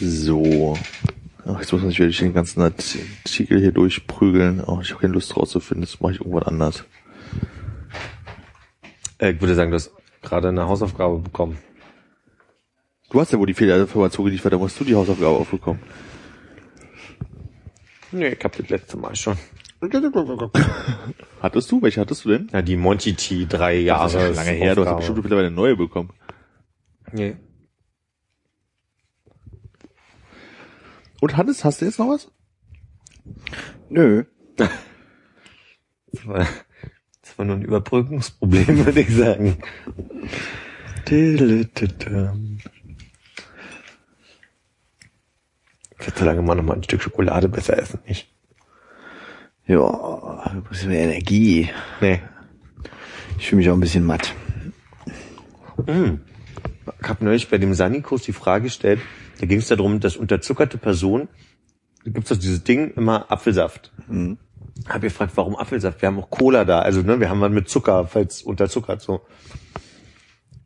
So. 0.00 0.76
Ach, 1.50 1.58
jetzt 1.60 1.72
muss 1.72 1.80
man 1.80 1.90
wieder 1.90 2.08
den 2.08 2.34
ganzen 2.34 2.60
Artikel 2.60 3.58
hier 3.58 3.72
durchprügeln. 3.72 4.62
Oh, 4.66 4.80
ich 4.82 4.90
habe 4.90 5.00
keine 5.00 5.14
Lust 5.14 5.34
rauszufinden. 5.34 5.80
Das 5.80 5.98
mache 6.00 6.12
ich 6.12 6.20
irgendwann 6.20 6.42
anders. 6.42 6.84
äh, 9.18 9.30
ich 9.30 9.40
würde 9.40 9.54
sagen, 9.54 9.70
du 9.70 9.76
hast 9.76 9.92
gerade 10.20 10.48
eine 10.48 10.68
Hausaufgabe 10.68 11.18
bekommen. 11.20 11.56
Du 13.10 13.18
hast 13.18 13.32
ja 13.32 13.38
wohl 13.38 13.46
die 13.46 13.54
Fehlinformation 13.54 14.26
geliefert, 14.26 14.52
da 14.52 14.58
musst 14.58 14.78
du 14.78 14.84
die 14.84 14.94
Hausaufgabe 14.94 15.30
aufbekommen. 15.36 15.80
Nee, 18.12 18.28
ich 18.28 18.44
hab 18.44 18.54
das 18.54 18.68
letzte 18.68 18.98
Mal 18.98 19.16
schon. 19.16 19.36
Hattest 21.40 21.70
du? 21.70 21.80
Welche 21.80 22.00
hattest 22.00 22.24
du 22.24 22.30
denn? 22.30 22.48
Ja, 22.52 22.60
die 22.60 22.76
Monty 22.76 23.14
T 23.14 23.46
drei 23.46 23.76
Jahre. 23.76 24.12
das 24.12 24.14
ist 24.14 24.36
ja 24.36 24.44
lange 24.44 24.50
her, 24.50 24.74
du 24.74 24.82
hast 24.82 24.88
ja 24.88 24.96
bestimmt 24.96 25.22
mittlerweile 25.22 25.46
eine 25.46 25.56
neue 25.56 25.76
bekommen. 25.76 26.10
Nee. 27.12 27.36
Und 31.20 31.36
Hannes, 31.36 31.64
hast 31.64 31.80
du 31.80 31.84
jetzt 31.84 31.98
noch 31.98 32.08
was? 32.08 32.30
Nö. 33.88 34.24
Das 34.56 36.26
war, 36.26 36.46
das 37.22 37.38
war 37.38 37.44
nur 37.44 37.56
ein 37.56 37.62
Überbrückungsproblem, 37.62 38.86
würde 38.86 39.00
ich 39.00 39.14
sagen. 39.14 39.58
Ich 45.98 46.06
hätte 46.06 46.20
so 46.20 46.24
lange 46.24 46.42
mal 46.42 46.54
noch 46.54 46.62
mal 46.62 46.74
ein 46.74 46.82
Stück 46.82 47.02
Schokolade 47.02 47.48
besser 47.48 47.78
essen, 47.78 48.00
nicht? 48.06 48.32
Ja, 49.66 50.42
ein 50.44 50.62
bisschen 50.62 50.88
mehr 50.90 51.04
Energie. 51.04 51.70
Nee. 52.00 52.22
Ich 53.38 53.48
fühle 53.48 53.58
mich 53.58 53.68
auch 53.68 53.74
ein 53.74 53.80
bisschen 53.80 54.06
matt. 54.06 54.34
Ich 55.86 57.08
habe 57.08 57.24
neulich 57.24 57.48
bei 57.48 57.58
dem 57.58 57.74
Sani-Kurs 57.74 58.22
die 58.22 58.32
Frage 58.32 58.64
gestellt, 58.64 59.00
da 59.38 59.46
ging 59.46 59.58
es 59.58 59.68
darum, 59.68 60.00
dass 60.00 60.16
unterzuckerte 60.16 60.78
Personen, 60.78 61.28
da 62.04 62.10
gibt's 62.10 62.30
doch 62.30 62.36
dieses 62.36 62.64
Ding, 62.64 62.92
immer 62.92 63.30
Apfelsaft. 63.30 63.92
Mhm. 64.08 64.38
Hab 64.88 65.02
gefragt, 65.02 65.32
warum 65.36 65.56
Apfelsaft? 65.56 66.00
Wir 66.02 66.08
haben 66.08 66.18
auch 66.18 66.30
Cola 66.30 66.64
da, 66.64 66.80
also 66.80 67.02
ne, 67.02 67.20
wir 67.20 67.30
haben 67.30 67.40
was 67.40 67.50
mit 67.50 67.68
Zucker, 67.68 68.06
falls 68.06 68.42
unterzuckert 68.42 69.00
so. 69.00 69.22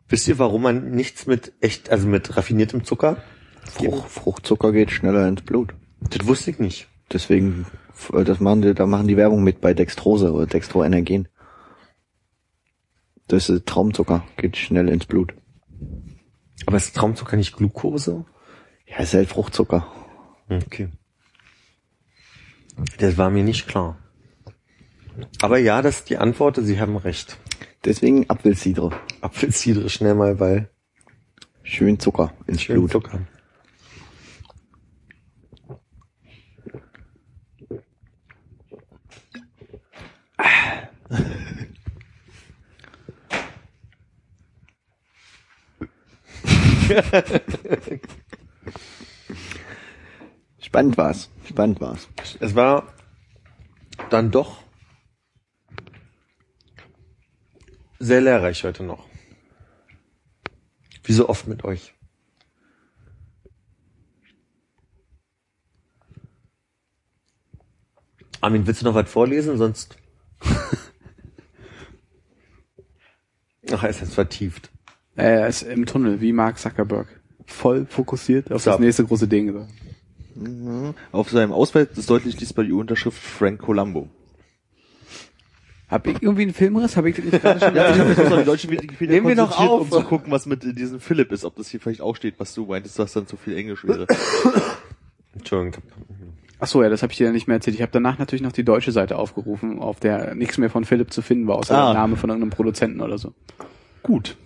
Wisst 0.09 0.28
ihr, 0.28 0.39
warum 0.39 0.62
man 0.62 0.90
nichts 0.90 1.27
mit 1.27 1.53
echt, 1.61 1.90
also 1.90 2.07
mit 2.07 2.36
raffiniertem 2.36 2.85
Zucker? 2.85 3.16
Frucht, 3.65 4.11
Fruchtzucker 4.11 4.73
geht 4.73 4.90
schneller 4.90 5.27
ins 5.27 5.43
Blut. 5.43 5.74
Das 6.01 6.27
wusste 6.27 6.51
ich 6.51 6.59
nicht. 6.59 6.89
Deswegen, 7.11 7.66
äh, 8.12 8.24
das 8.24 8.40
machen 8.40 8.62
die, 8.62 8.74
da 8.74 8.86
machen 8.86 9.09
die 9.09 9.16
Werbung 9.16 9.43
mit 9.43 9.61
bei 9.61 9.73
Dextrose 9.73 10.32
oder 10.32 10.47
Dextroenergen. 10.47 11.28
Das 13.28 13.49
ist 13.49 13.66
Traumzucker, 13.66 14.24
geht 14.36 14.57
schnell 14.57 14.89
ins 14.89 15.07
Blut. 15.07 15.35
Aber 16.66 16.77
ist 16.77 16.94
Traumzucker 16.94 17.36
nicht 17.36 17.57
Glucose? 17.57 18.24
Ja, 18.93 18.98
ist 18.98 19.14
halt 19.14 19.31
Fruchtzucker. 19.31 19.90
Okay. 20.51 20.89
Das 22.98 23.16
war 23.16 23.31
mir 23.31 23.43
nicht 23.43 23.66
klar. 23.66 23.98
Aber 25.40 25.56
ja, 25.59 25.81
das 25.81 26.01
ist 26.01 26.10
die 26.10 26.19
Antwort, 26.19 26.59
Sie 26.60 26.78
haben 26.78 26.97
recht. 26.97 27.39
Deswegen 27.86 28.28
Apfelcidre. 28.28 28.93
Apfelcidre 29.23 29.89
schnell 29.89 30.14
mal, 30.14 30.39
weil 30.40 30.69
Schön 31.62 31.98
Zucker 31.98 32.35
ins 32.47 32.62
schön 32.62 32.77
Blut. 32.77 32.93
Zucker. 32.93 33.20
Spannend 50.73 50.97
war's. 50.97 51.28
Spannend 51.47 51.82
war's. 51.82 52.09
Es 52.40 52.55
war 52.55 52.94
dann 54.09 54.31
doch 54.31 54.62
sehr 57.99 58.23
lehrreich 58.23 58.65
heute 58.65 58.82
noch. 58.82 59.07
Wie 61.05 61.12
so 61.12 61.28
oft 61.28 61.47
mit 61.47 61.62
euch. 61.65 61.93
Armin, 68.40 68.66
willst 68.66 68.81
du 68.81 68.86
noch 68.86 68.94
was 68.94 69.11
vorlesen? 69.11 69.59
Sonst. 69.59 69.99
Ach, 73.70 73.82
er 73.82 73.90
ist 73.90 74.01
jetzt 74.01 74.15
vertieft. 74.15 74.73
Er 75.16 75.49
ist 75.49 75.61
im 75.65 75.85
Tunnel, 75.85 76.23
wie 76.23 76.32
Mark 76.32 76.59
Zuckerberg. 76.59 77.20
Voll 77.44 77.85
fokussiert 77.85 78.51
auf 78.51 78.62
So. 78.62 78.70
das 78.70 78.81
nächste 78.81 79.05
große 79.05 79.28
Ding. 79.28 79.69
Auf 81.13 81.31
seinem 81.31 81.53
Ausweis 81.53 81.89
ist 81.97 82.09
deutlich 82.11 82.37
diesmal 82.37 82.67
die 82.67 82.73
Unterschrift 82.73 83.19
Frank 83.19 83.61
Colombo. 83.61 84.09
Hab 85.89 86.07
ich 86.07 86.23
irgendwie 86.23 86.43
einen 86.43 86.55
Filmriss? 86.55 86.97
Hab 86.97 87.05
ich 87.05 87.17
das 87.17 87.25
nicht 87.27 87.43
gerade 87.43 87.61
schon 87.61 87.75
Ja, 87.77 87.91
ich 87.91 87.99
jetzt 88.17 88.31
mal 88.31 88.39
die 88.39 88.45
deutsche 88.47 88.71
Wikipedia 88.71 89.15
Nehmen 89.15 89.29
wir 89.29 89.37
doch 89.37 89.51
konsultiert, 89.55 89.81
um 89.93 89.99
auf. 89.99 90.03
zu 90.03 90.09
gucken, 90.09 90.33
was 90.33 90.47
mit 90.47 90.63
diesem 90.79 91.01
Philipp 91.01 91.33
ist, 91.33 91.45
ob 91.45 91.57
das 91.57 91.69
hier 91.69 91.81
vielleicht 91.81 92.01
auch 92.01 92.17
steht, 92.17 92.37
was 92.39 92.55
du 92.55 92.65
meintest, 92.65 92.99
was 92.99 93.13
dann 93.13 93.27
zu 93.27 93.37
viel 93.37 93.57
Englisch 93.57 93.85
wäre. 93.87 94.07
Entschuldigung. 95.35 95.83
Ach 96.61 96.67
so, 96.67 96.83
ja, 96.83 96.89
das 96.89 97.03
habe 97.03 97.13
ich 97.13 97.19
dir 97.19 97.27
ja 97.27 97.33
nicht 97.33 97.47
mehr 97.47 97.57
erzählt. 97.57 97.75
Ich 97.77 97.83
habe 97.83 97.93
danach 97.93 98.19
natürlich 98.19 98.41
noch 98.43 98.53
die 98.53 98.65
deutsche 98.65 98.93
Seite 98.93 99.17
aufgerufen, 99.19 99.81
auf 99.81 100.01
der 100.01 100.35
nichts 100.35 100.57
mehr 100.57 100.71
von 100.71 100.85
Philipp 100.85 101.13
zu 101.13 101.21
finden 101.21 101.47
war, 101.47 101.57
außer 101.57 101.77
Ah. 101.77 101.93
der 101.93 102.01
Name 102.01 102.17
von 102.17 102.31
irgendeinem 102.31 102.51
Produzenten 102.53 103.01
oder 103.03 103.19
so. 103.19 103.35
Gut. 104.03 104.37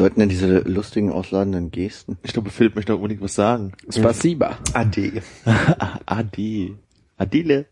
Bedeuten 0.00 0.20
denn 0.20 0.30
diese 0.30 0.60
lustigen, 0.60 1.12
ausladenden 1.12 1.70
Gesten? 1.70 2.16
Ich 2.22 2.32
glaube, 2.32 2.48
Philipp 2.48 2.74
möchte 2.74 2.94
auch 2.94 2.96
unbedingt 2.96 3.20
was 3.20 3.34
sagen. 3.34 3.72
Spasiba. 3.90 4.56
Ade. 4.72 5.22
Ade. 6.06 6.78
Adele. 7.18 7.66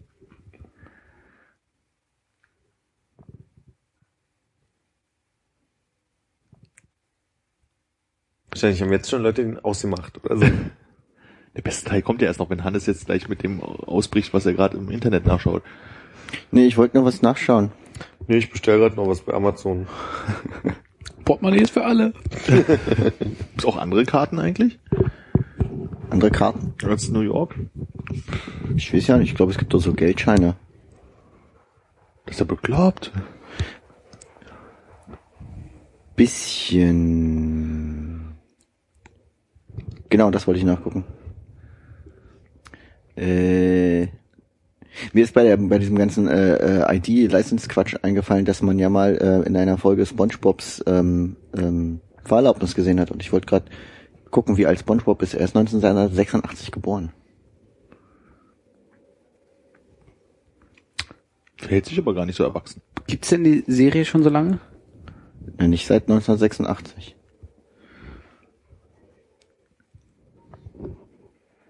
Wahrscheinlich 8.50 8.82
haben 8.82 8.92
jetzt 8.92 9.09
schon 9.09 9.22
Leute 9.22 9.40
ihn 9.40 9.59
ausgemacht 9.60 10.22
oder 10.22 10.36
so. 10.36 10.44
Der 11.56 11.62
beste 11.62 11.88
Teil 11.88 12.02
kommt 12.02 12.20
ja 12.20 12.28
erst 12.28 12.40
noch, 12.40 12.50
wenn 12.50 12.62
Hannes 12.62 12.84
jetzt 12.84 13.06
gleich 13.06 13.30
mit 13.30 13.42
dem 13.42 13.62
ausbricht, 13.62 14.34
was 14.34 14.44
er 14.44 14.52
gerade 14.52 14.76
im 14.76 14.90
Internet 14.90 15.24
nachschaut. 15.24 15.62
Nee, 16.50 16.66
ich 16.66 16.76
wollte 16.76 16.98
nur 16.98 17.06
was 17.06 17.22
nachschauen. 17.22 17.72
nee, 18.26 18.36
ich 18.36 18.50
bestelle 18.50 18.80
gerade 18.80 18.96
noch 18.96 19.09
was 19.09 19.22
bei 19.22 19.32
Amazon. 19.32 19.86
Portemonnaie 21.28 21.60
ist 21.60 21.72
für 21.72 21.84
alle. 21.84 22.14
Gibt's 22.46 23.66
auch 23.66 23.76
andere 23.76 24.06
Karten 24.06 24.38
eigentlich? 24.38 24.78
Andere 26.09 26.30
Karten? 26.30 26.72
Als 26.88 27.10
New 27.10 27.20
York? 27.20 27.55
Ich 28.76 28.94
weiß 28.94 29.09
ja 29.09 29.18
nicht, 29.18 29.28
ich 29.32 29.36
glaube, 29.36 29.52
es 29.52 29.59
gibt 29.59 29.74
doch 29.74 29.80
so 29.80 29.92
Geldscheine. 29.92 30.56
Das 32.24 32.36
ist 32.36 32.40
ja 32.40 32.46
bekloppt. 32.46 33.12
Bisschen. 36.16 37.18
Genau, 40.09 40.30
das 40.30 40.46
wollte 40.46 40.60
ich 40.60 40.64
nachgucken. 40.64 41.05
Äh, 43.16 44.06
mir 45.12 45.25
ist 45.25 45.35
bei, 45.35 45.43
der, 45.45 45.57
bei 45.57 45.79
diesem 45.79 45.97
ganzen 45.97 46.29
äh, 46.29 46.83
äh, 46.83 46.97
ID-License-Quatsch 46.97 47.97
eingefallen, 48.03 48.45
dass 48.45 48.62
man 48.62 48.79
ja 48.79 48.89
mal 48.89 49.16
äh, 49.16 49.47
in 49.47 49.57
einer 49.57 49.79
Folge 49.79 50.07
SpongeBobs 50.07 50.83
ähm, 50.87 51.37
ähm, 51.57 52.01
Fahrerlaubnis 52.25 52.75
gesehen 52.75 53.01
hat. 53.01 53.11
Und 53.11 53.23
ich 53.23 53.33
wollte 53.33 53.47
gerade 53.47 53.66
gucken, 54.31 54.57
wie 54.57 54.66
alt 54.66 54.81
SpongeBob 54.81 55.23
ist. 55.23 55.35
Er 55.35 55.45
ist 55.45 55.57
1986 55.57 56.70
geboren. 56.70 57.12
Verhält 61.57 61.87
sich 61.87 61.99
aber 61.99 62.15
gar 62.15 62.27
nicht 62.27 62.37
so 62.37 62.45
erwachsen. 62.45 62.83
Gibt's 63.07 63.31
denn 63.31 63.45
die 63.45 63.65
Serie 63.66 64.05
schon 64.05 64.23
so 64.23 64.31
lange? 64.31 64.61
Ja, 65.59 65.66
nicht 65.66 65.87
seit 65.87 66.05
1986. 66.05 67.16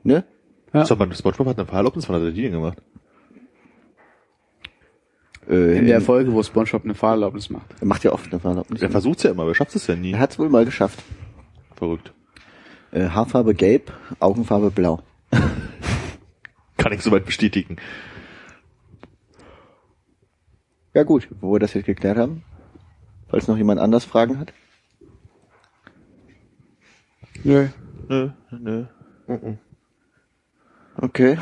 Ne? 0.02 0.24
Ja. 0.72 0.84
Sag 0.84 0.98
mal, 0.98 1.12
SpongeBob 1.14 1.48
hat 1.48 1.58
eine 1.58 1.66
Fahrerlaubnis, 1.66 2.08
wann 2.08 2.16
hat 2.16 2.22
er 2.22 2.32
die 2.32 2.42
denn 2.42 2.52
gemacht? 2.52 2.82
Äh, 5.48 5.78
In 5.78 5.86
der 5.86 6.00
Folge, 6.00 6.32
wo 6.32 6.42
SpongeBob 6.42 6.84
eine 6.84 6.94
Fahrerlaubnis 6.94 7.48
macht. 7.50 7.66
er 7.80 7.86
macht 7.86 8.04
ja 8.04 8.12
oft 8.12 8.30
eine 8.30 8.40
Fahrerlaubnis. 8.40 8.82
Er 8.82 8.90
versucht's 8.90 9.22
ja 9.22 9.30
immer, 9.30 9.42
aber 9.42 9.52
er 9.52 9.54
schafft 9.54 9.74
es 9.74 9.86
ja 9.86 9.96
nie. 9.96 10.12
Er 10.12 10.18
hat 10.20 10.32
es 10.32 10.38
wohl 10.38 10.48
mal 10.48 10.64
geschafft. 10.64 11.02
Verrückt. 11.76 12.12
Äh, 12.90 13.08
Haarfarbe 13.08 13.54
gelb, 13.54 13.92
Augenfarbe 14.20 14.70
blau. 14.70 15.00
Kann 16.76 16.92
ich 16.92 17.02
soweit 17.02 17.24
bestätigen. 17.24 17.76
Ja 20.94 21.02
gut, 21.02 21.28
wo 21.40 21.52
wir 21.52 21.58
das 21.60 21.74
jetzt 21.74 21.86
geklärt 21.86 22.18
haben. 22.18 22.42
Falls 23.28 23.46
noch 23.46 23.56
jemand 23.56 23.80
anders 23.80 24.04
Fragen 24.04 24.38
hat. 24.38 24.52
Nö. 27.44 27.68
Nö, 28.08 28.30
nö. 28.50 28.84
Okay. 30.96 31.38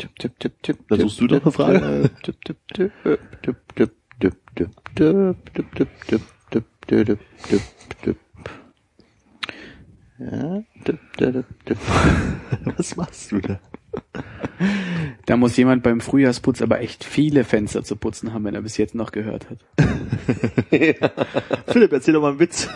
Tipp, 0.00 0.18
tipp, 0.18 0.38
tipp, 0.38 0.62
tipp. 0.62 0.78
Da 0.88 0.96
suchst 0.96 1.20
du 1.20 1.26
doch 1.26 1.42
eine 1.42 1.52
Frage. 1.52 2.10
Tipp, 2.22 2.42
tipp, 2.42 2.56
tipp, 2.72 2.90
tipp, 3.42 3.56
tipp, 3.74 3.92
tipp, 4.18 4.36
tipp, 4.54 4.70
tipp, 4.94 5.68
tipp, 5.74 5.88
tipp, 6.06 6.20
tipp, 6.50 6.64
tipp, 6.86 7.20
tipp, 7.50 7.62
tipp. 8.02 8.16
Ja, 10.18 10.62
tipp, 10.84 10.98
tipp, 11.18 11.32
tipp, 11.34 11.46
tipp. 11.66 11.78
Was 12.78 12.96
machst 12.96 13.30
du 13.30 13.40
da? 13.40 13.60
Da 15.26 15.36
muss 15.36 15.58
jemand 15.58 15.82
beim 15.82 16.00
Frühjahrsputz 16.00 16.62
aber 16.62 16.80
echt 16.80 17.04
viele 17.04 17.44
Fenster 17.44 17.84
zu 17.84 17.94
putzen 17.96 18.32
haben, 18.32 18.44
wenn 18.44 18.54
er 18.54 18.62
bis 18.62 18.78
jetzt 18.78 18.94
noch 18.94 19.12
gehört 19.12 19.48
hat. 19.50 19.58
Philipp, 21.66 21.92
erzähl 21.92 22.14
doch 22.14 22.22
mal 22.22 22.30
einen 22.30 22.40
Witz. 22.40 22.70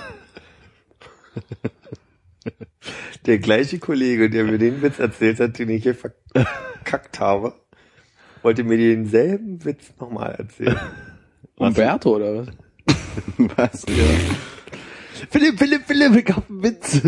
Der 3.26 3.38
gleiche 3.38 3.78
Kollege, 3.78 4.30
der 4.30 4.44
mir 4.44 4.58
den 4.58 4.82
Witz 4.82 4.98
erzählt 4.98 5.40
hat, 5.40 5.58
den 5.58 5.70
ich 5.70 5.82
hier 5.82 5.94
verkackt 5.94 7.20
habe, 7.20 7.54
wollte 8.42 8.64
mir 8.64 8.76
denselben 8.76 9.64
Witz 9.64 9.92
nochmal 9.98 10.34
erzählen. 10.34 10.78
Umberto 11.56 12.16
oder 12.16 12.46
was? 12.46 12.48
Was? 13.56 13.86
Philipp, 15.30 15.58
Philipp, 15.58 15.82
Philipp, 15.86 16.16
ich 16.16 16.34
hab 16.34 16.50
einen 16.50 16.62
Witz. 16.62 17.00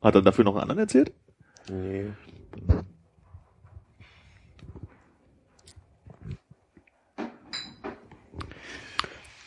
Hat 0.00 0.14
er 0.14 0.22
dafür 0.22 0.44
noch 0.44 0.52
einen 0.52 0.62
anderen 0.62 0.78
erzählt? 0.80 1.12
Nee. 1.68 2.06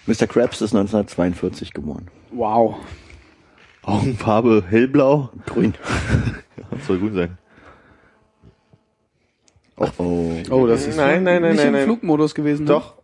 Mr. 0.05 0.27
Krabs 0.27 0.61
ist 0.61 0.73
1942 0.73 1.73
geboren. 1.73 2.09
Wow. 2.31 2.77
Augenfarbe 3.87 4.63
hellblau. 4.69 5.29
Grün. 5.45 5.73
Ja, 6.57 6.65
soll 6.87 6.97
grün 6.99 7.13
sein. 7.13 7.37
Oh, 9.77 9.87
oh. 9.99 10.31
Oh, 10.49 10.65
das 10.67 10.87
ist 10.87 10.97
Nein, 10.97 11.23
nein, 11.23 11.41
nein, 11.43 11.51
nicht 11.51 11.59
nein, 11.59 11.67
im 11.67 11.73
nein. 11.73 11.83
Flugmodus 11.85 12.33
gewesen. 12.33 12.63
ne? 12.63 12.69
Doch. 12.69 12.95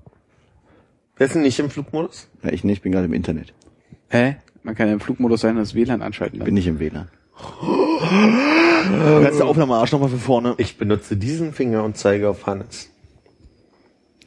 Wer 1.17 1.27
ist 1.27 1.35
denn 1.35 1.43
nicht 1.43 1.59
im 1.59 1.69
Flugmodus? 1.69 2.27
Ja, 2.43 2.51
ich 2.51 2.63
nicht, 2.63 2.77
ich 2.77 2.81
bin 2.81 2.91
gerade 2.91 3.05
im 3.05 3.13
Internet. 3.13 3.53
Hä? 4.09 4.37
Man 4.63 4.73
kann 4.73 4.87
ja 4.87 4.93
im 4.93 4.99
Flugmodus 4.99 5.41
sein 5.41 5.51
und 5.55 5.61
das 5.61 5.75
WLAN 5.75 6.01
anschalten. 6.01 6.39
Bin 6.39 6.55
nicht 6.55 6.65
im 6.65 6.79
WLAN. 6.79 7.09
Ganze 9.21 9.45
Aufnahme 9.45 9.75
Arsch 9.75 9.91
nochmal 9.91 10.09
für 10.09 10.17
vorne. 10.17 10.55
Ich 10.57 10.77
benutze 10.77 11.15
diesen 11.15 11.53
Finger 11.53 11.83
und 11.83 11.95
zeige 11.97 12.29
auf 12.29 12.47
Hannes. 12.47 12.89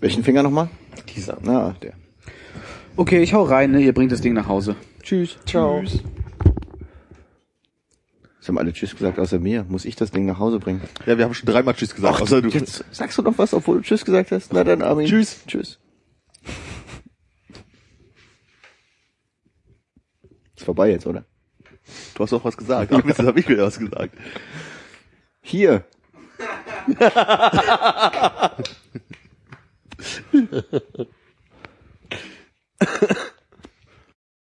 Welchen 0.01 0.23
Finger 0.23 0.45
nochmal? 0.45 0.69
Dieser. 1.17 1.39
Ah, 1.49 1.75
der. 1.83 1.95
Okay, 2.97 3.23
ich 3.23 3.35
hau 3.35 3.43
rein, 3.43 3.73
ne? 3.73 3.81
Ihr 3.81 3.93
bringt 3.93 4.13
das 4.13 4.21
Ding 4.21 4.35
nach 4.35 4.47
Hause. 4.47 4.77
Tschüss. 5.03 5.37
Ciao. 5.47 5.83
Sie 8.47 8.53
haben 8.53 8.59
alle 8.59 8.73
Tschüss 8.73 8.95
gesagt, 8.95 9.19
außer 9.19 9.41
mir. 9.41 9.65
Muss 9.65 9.85
ich 9.85 9.97
das 9.97 10.13
Ding 10.13 10.25
nach 10.25 10.39
Hause 10.39 10.61
bringen? 10.61 10.81
Ja, 11.05 11.19
wir 11.19 11.25
haben 11.25 11.35
schon 11.35 11.47
dreimal 11.47 11.75
Tschüss 11.75 11.93
gesagt. 11.93 12.15
Ach, 12.17 12.21
außer 12.21 12.43
du. 12.43 12.49
Jetzt 12.51 12.85
sagst 12.93 13.19
du 13.19 13.23
noch 13.23 13.37
was, 13.39 13.53
obwohl 13.53 13.79
du 13.79 13.83
Tschüss 13.83 14.05
gesagt 14.05 14.31
hast? 14.31 14.53
Na 14.53 14.63
dann, 14.63 14.83
Armin. 14.83 15.09
Tschüss. 15.09 15.41
Tschüss. 15.49 15.81
Ist 20.55 20.65
vorbei 20.65 20.91
jetzt, 20.91 21.09
oder? 21.09 21.25
Du 22.15 22.23
hast 22.23 22.33
auch 22.33 22.45
was 22.45 22.57
gesagt. 22.57 22.93
Ach, 22.93 23.05
jetzt 23.05 23.19
habe 23.19 23.41
ich 23.41 23.49
wieder 23.49 23.65
was 23.65 23.81
gesagt. 23.81 24.15
Hier. 25.43 25.85